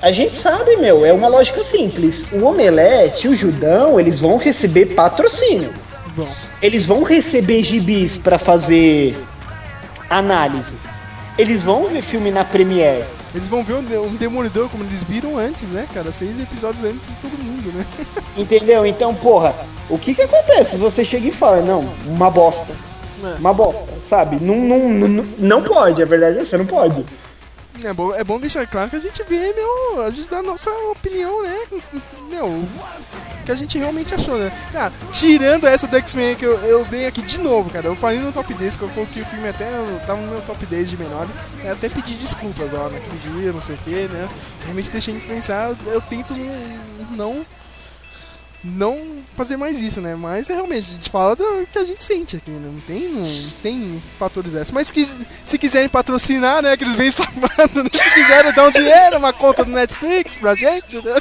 a 0.00 0.10
gente 0.10 0.34
sabe, 0.34 0.76
meu, 0.76 1.06
é 1.06 1.12
uma 1.12 1.28
lógica 1.28 1.62
simples. 1.62 2.26
O 2.32 2.44
Omelete 2.44 3.26
e 3.26 3.30
o 3.30 3.36
Judão, 3.36 4.00
eles 4.00 4.18
vão 4.18 4.36
receber 4.36 4.86
patrocínio. 4.86 5.72
Bom. 6.16 6.28
Eles 6.60 6.86
vão 6.86 7.04
receber 7.04 7.62
gibis 7.62 8.16
para 8.16 8.38
fazer 8.38 9.16
análise. 10.10 10.74
Eles 11.38 11.62
vão 11.62 11.88
ver 11.88 12.02
filme 12.02 12.30
na 12.30 12.44
Premiere. 12.44 13.04
Eles 13.34 13.48
vão 13.48 13.64
ver 13.64 13.74
um 13.74 14.14
Demolidor 14.16 14.68
como 14.68 14.84
eles 14.84 15.02
viram 15.02 15.38
antes, 15.38 15.70
né, 15.70 15.88
cara? 15.92 16.12
Seis 16.12 16.38
episódios 16.38 16.84
antes 16.84 17.08
de 17.08 17.14
todo 17.16 17.32
mundo, 17.32 17.72
né? 17.72 17.84
Entendeu? 18.36 18.84
Então, 18.84 19.14
porra, 19.14 19.54
o 19.88 19.98
que 19.98 20.14
que 20.14 20.22
acontece 20.22 20.72
se 20.72 20.76
você 20.76 21.04
chega 21.04 21.28
e 21.28 21.32
fala, 21.32 21.62
não, 21.62 21.80
uma 22.06 22.30
bosta. 22.30 22.76
É. 23.24 23.38
Uma 23.38 23.54
bosta, 23.54 24.00
sabe? 24.00 24.38
Não, 24.40 24.56
não, 24.56 24.88
não, 24.88 25.28
não 25.38 25.62
pode, 25.62 26.02
a 26.02 26.06
verdade 26.06 26.38
é 26.38 26.44
você 26.44 26.58
não 26.58 26.66
pode. 26.66 27.06
É 27.82 27.92
bom, 27.92 28.14
é 28.14 28.22
bom 28.22 28.38
deixar 28.38 28.66
claro 28.66 28.90
que 28.90 28.96
a 28.96 29.00
gente 29.00 29.22
vê, 29.24 29.52
meu, 29.54 30.02
a 30.02 30.10
gente 30.10 30.28
dá 30.28 30.38
a 30.38 30.42
nossa 30.42 30.70
opinião, 30.90 31.42
né? 31.42 31.56
Meu, 32.30 32.64
que 33.42 33.52
a 33.52 33.54
gente 33.54 33.78
realmente 33.78 34.14
achou, 34.14 34.38
né? 34.38 34.52
Cara, 34.72 34.92
tirando 35.10 35.66
essa 35.66 35.86
do 35.86 35.96
X-Men 35.96 36.36
que 36.36 36.44
eu, 36.44 36.56
eu 36.58 36.84
venho 36.84 37.08
aqui 37.08 37.22
de 37.22 37.38
novo, 37.38 37.70
cara. 37.70 37.86
Eu 37.86 37.96
falei 37.96 38.18
no 38.18 38.32
top 38.32 38.52
10 38.54 38.76
que 38.76 38.82
eu 38.82 38.88
coloquei 38.90 39.22
o 39.22 39.26
filme 39.26 39.48
até. 39.48 39.66
Tava 40.06 40.20
no 40.20 40.28
meu 40.28 40.40
top 40.42 40.64
10 40.64 40.90
de 40.90 40.96
menores. 40.96 41.36
Eu 41.64 41.72
até 41.72 41.88
pedi 41.88 42.14
desculpas, 42.14 42.72
ó, 42.72 42.88
naquele 42.88 43.18
dia, 43.18 43.52
não 43.52 43.60
sei 43.60 43.74
o 43.74 43.78
que, 43.78 44.08
né? 44.08 44.28
Realmente 44.64 44.90
deixei 44.90 45.14
influenciar. 45.14 45.74
Eu 45.86 46.00
tento 46.00 46.34
não, 47.10 47.44
não 48.64 49.22
fazer 49.36 49.56
mais 49.56 49.80
isso, 49.80 50.00
né? 50.00 50.14
Mas 50.14 50.48
é 50.48 50.54
realmente, 50.54 50.90
a 50.90 50.92
gente 50.94 51.10
fala 51.10 51.34
do 51.34 51.66
que 51.70 51.78
a 51.78 51.84
gente 51.84 52.02
sente 52.02 52.36
aqui, 52.36 52.50
né? 52.50 52.70
Não 52.72 52.80
tem, 52.80 53.08
não 53.08 53.50
tem 53.62 54.02
fatores 54.18 54.54
esses. 54.54 54.70
Mas 54.70 54.90
que, 54.90 55.04
se 55.04 55.58
quiserem 55.58 55.88
patrocinar, 55.88 56.62
né? 56.62 56.76
Que 56.76 56.84
eles 56.84 56.94
vêm 56.94 57.10
sabendo, 57.12 57.82
né? 57.82 57.90
Se 57.92 58.10
quiserem 58.10 58.52
dar 58.52 58.68
um 58.68 58.70
dinheiro, 58.70 59.18
uma 59.18 59.32
conta 59.32 59.64
do 59.64 59.70
Netflix 59.70 60.36
pra 60.36 60.54
gente, 60.54 60.96
né? 60.96 61.16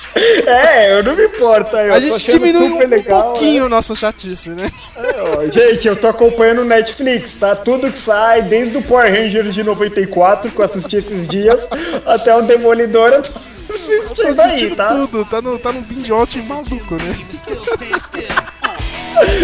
É, 0.46 1.00
eu 1.00 1.04
não 1.04 1.16
me 1.16 1.26
importo. 1.26 1.76
Eu 1.76 1.94
a 1.94 2.00
gente 2.00 2.32
diminui 2.32 2.70
um, 2.70 2.88
legal, 2.88 3.34
pouquinho 3.34 3.62
né? 3.62 3.66
o 3.66 3.70
nosso 3.70 3.96
chatice, 3.96 4.50
né? 4.50 4.70
É, 4.96 5.22
ó, 5.22 5.50
gente, 5.50 5.88
eu 5.88 5.96
tô 5.96 6.08
acompanhando 6.08 6.62
o 6.62 6.66
Netflix, 6.66 7.36
tá? 7.36 7.56
Tudo 7.56 7.92
que 7.92 7.98
sai, 7.98 8.42
desde 8.44 8.78
o 8.78 8.84
Power 8.84 9.12
Rangers 9.12 9.54
de 9.54 9.64
94, 9.64 10.52
que 10.52 10.60
eu 10.60 10.66
assisti 10.66 10.98
esses 10.98 11.28
dias, 11.28 11.70
até 12.06 12.36
o 12.36 12.42
Demolidor, 12.42 13.10
eu 13.10 13.22
tô 13.24 13.40
assistindo, 13.40 14.16
tô 14.16 14.22
assistindo 14.28 14.72
aí, 14.72 14.76
tá? 14.76 14.88
tudo, 14.90 15.26
tá 15.26 15.42
no, 15.42 15.58
tá 15.58 15.72
no 15.72 15.82
binge 15.82 16.12
maluco, 16.42 16.96
né? 16.96 17.31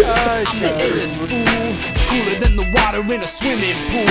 Ai, 0.07 0.43
cara. 0.59 1.07
cooler 2.09 2.39
than 2.39 2.55
the 2.55 2.67
water 2.75 3.01
in 3.13 3.21
a 3.21 3.27
swimming 3.27 3.77
pool. 3.91 4.07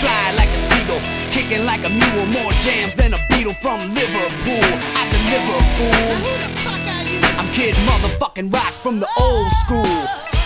Fly 0.00 0.32
like 0.36 0.48
a 0.48 0.60
seagull, 0.68 1.00
kicking 1.30 1.64
like 1.64 1.84
a 1.84 1.90
mule. 1.90 2.26
More 2.26 2.52
jams 2.64 2.94
than 2.94 3.14
a 3.14 3.20
beetle 3.28 3.54
from 3.54 3.94
Liverpool. 3.94 4.64
I 4.96 5.02
deliver, 5.14 5.56
fool. 5.76 6.08
who 6.24 6.32
the 6.38 6.48
fuck 6.64 6.84
are 6.86 7.02
you? 7.02 7.20
I'm 7.38 7.50
Kid 7.52 7.74
Motherfucking 7.88 8.52
Rock 8.52 8.72
from 8.84 9.00
the 9.00 9.08
old 9.18 9.50
school. 9.64 9.96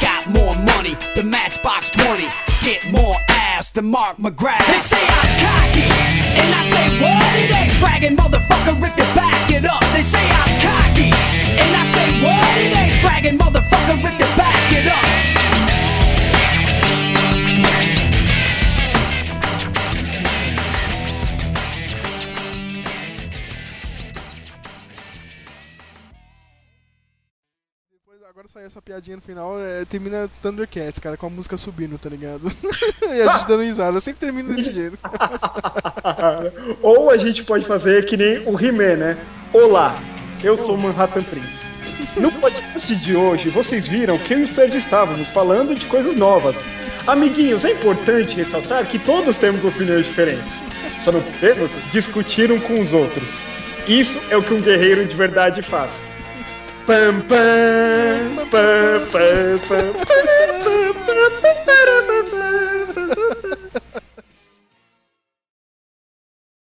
Got 0.00 0.26
more 0.28 0.54
money 0.56 0.96
than 1.14 1.30
Matchbox 1.30 1.90
20. 1.90 2.28
Get 2.64 2.90
more 2.90 3.16
ass 3.28 3.70
than 3.70 3.86
Mark 3.86 4.16
McGrath. 4.16 4.66
They 4.66 4.78
say 4.78 5.00
I'm 5.00 5.30
cocky, 5.44 5.86
and 6.40 6.50
I 6.54 6.62
say 6.72 6.86
what? 7.02 7.34
It 7.42 7.50
ain't 7.54 7.80
bragging, 7.80 8.16
motherfucker, 8.16 8.74
if 8.82 8.96
you 8.98 9.04
back 9.14 9.50
it 9.50 9.64
up. 9.64 9.82
They 9.94 10.02
say 10.02 10.24
I'm 10.24 10.60
cocky, 10.60 10.83
and 11.64 11.76
I 11.76 11.84
say 11.94 12.08
what? 12.22 12.58
It 12.58 12.76
ain't 12.76 13.02
bragging, 13.02 13.38
motherfucker, 13.38 13.96
if 14.04 14.20
you 14.20 14.28
back 14.36 14.72
it 14.72 14.86
up. 14.88 15.04
Depois, 27.92 28.22
agora 28.28 28.48
saiu 28.48 28.66
essa 28.66 28.82
piadinha 28.82 29.16
no 29.16 29.22
final, 29.22 29.58
é, 29.60 29.84
termina 29.84 30.28
Thundercats, 30.42 30.98
cara, 30.98 31.16
com 31.16 31.26
a 31.26 31.30
música 31.30 31.56
subindo, 31.56 31.98
tá 31.98 32.10
ligado? 32.10 32.46
e 33.10 33.22
a 33.22 33.32
gente 33.32 33.48
dando 33.48 33.62
risada, 33.62 34.00
sempre 34.00 34.20
termina 34.20 34.52
desse 34.52 34.72
jeito. 34.72 34.98
Ou 36.82 37.10
a 37.10 37.16
gente 37.16 37.44
pode 37.44 37.64
fazer 37.64 38.04
que 38.04 38.16
nem 38.16 38.38
o 38.46 38.60
He-Man, 38.60 38.96
né? 38.96 39.26
Olá, 39.52 39.96
eu 40.44 40.58
sou 40.58 40.74
o 40.74 40.78
Manhattan 40.78 41.22
Prince. 41.22 41.66
No 42.18 42.30
podcast 42.30 42.94
de 42.96 43.16
hoje, 43.16 43.48
vocês 43.48 43.88
viram 43.88 44.18
que 44.18 44.34
eu 44.34 44.40
e 44.40 44.42
o 44.42 44.46
Sérgio 44.46 44.76
estávamos 44.76 45.30
falando 45.30 45.74
de 45.74 45.86
coisas 45.86 46.14
novas. 46.14 46.54
Amiguinhos, 47.06 47.64
é 47.64 47.72
importante 47.72 48.36
ressaltar 48.36 48.84
que 48.86 48.98
todos 48.98 49.38
temos 49.38 49.64
opiniões 49.64 50.04
diferentes. 50.04 50.60
Só 51.00 51.12
não 51.12 51.22
podemos 51.22 51.70
discutir 51.90 52.52
um 52.52 52.60
com 52.60 52.78
os 52.78 52.92
outros. 52.92 53.40
Isso 53.88 54.20
é 54.28 54.36
o 54.36 54.42
que 54.42 54.52
um 54.52 54.60
guerreiro 54.60 55.06
de 55.06 55.16
verdade 55.16 55.62
faz. 55.62 56.04
Pam, 56.86 57.22
pam, 57.22 58.46
pam, 58.50 59.06
pam, 59.10 59.58
pam, 59.66 59.94
pam, 59.96 60.04
pam, 60.04 60.44
pam, 60.44 60.94
pam, 61.06 61.30
pam, 61.40 61.64
pam, 61.64 62.04
pam, 62.92 63.38
pam, 63.42 63.53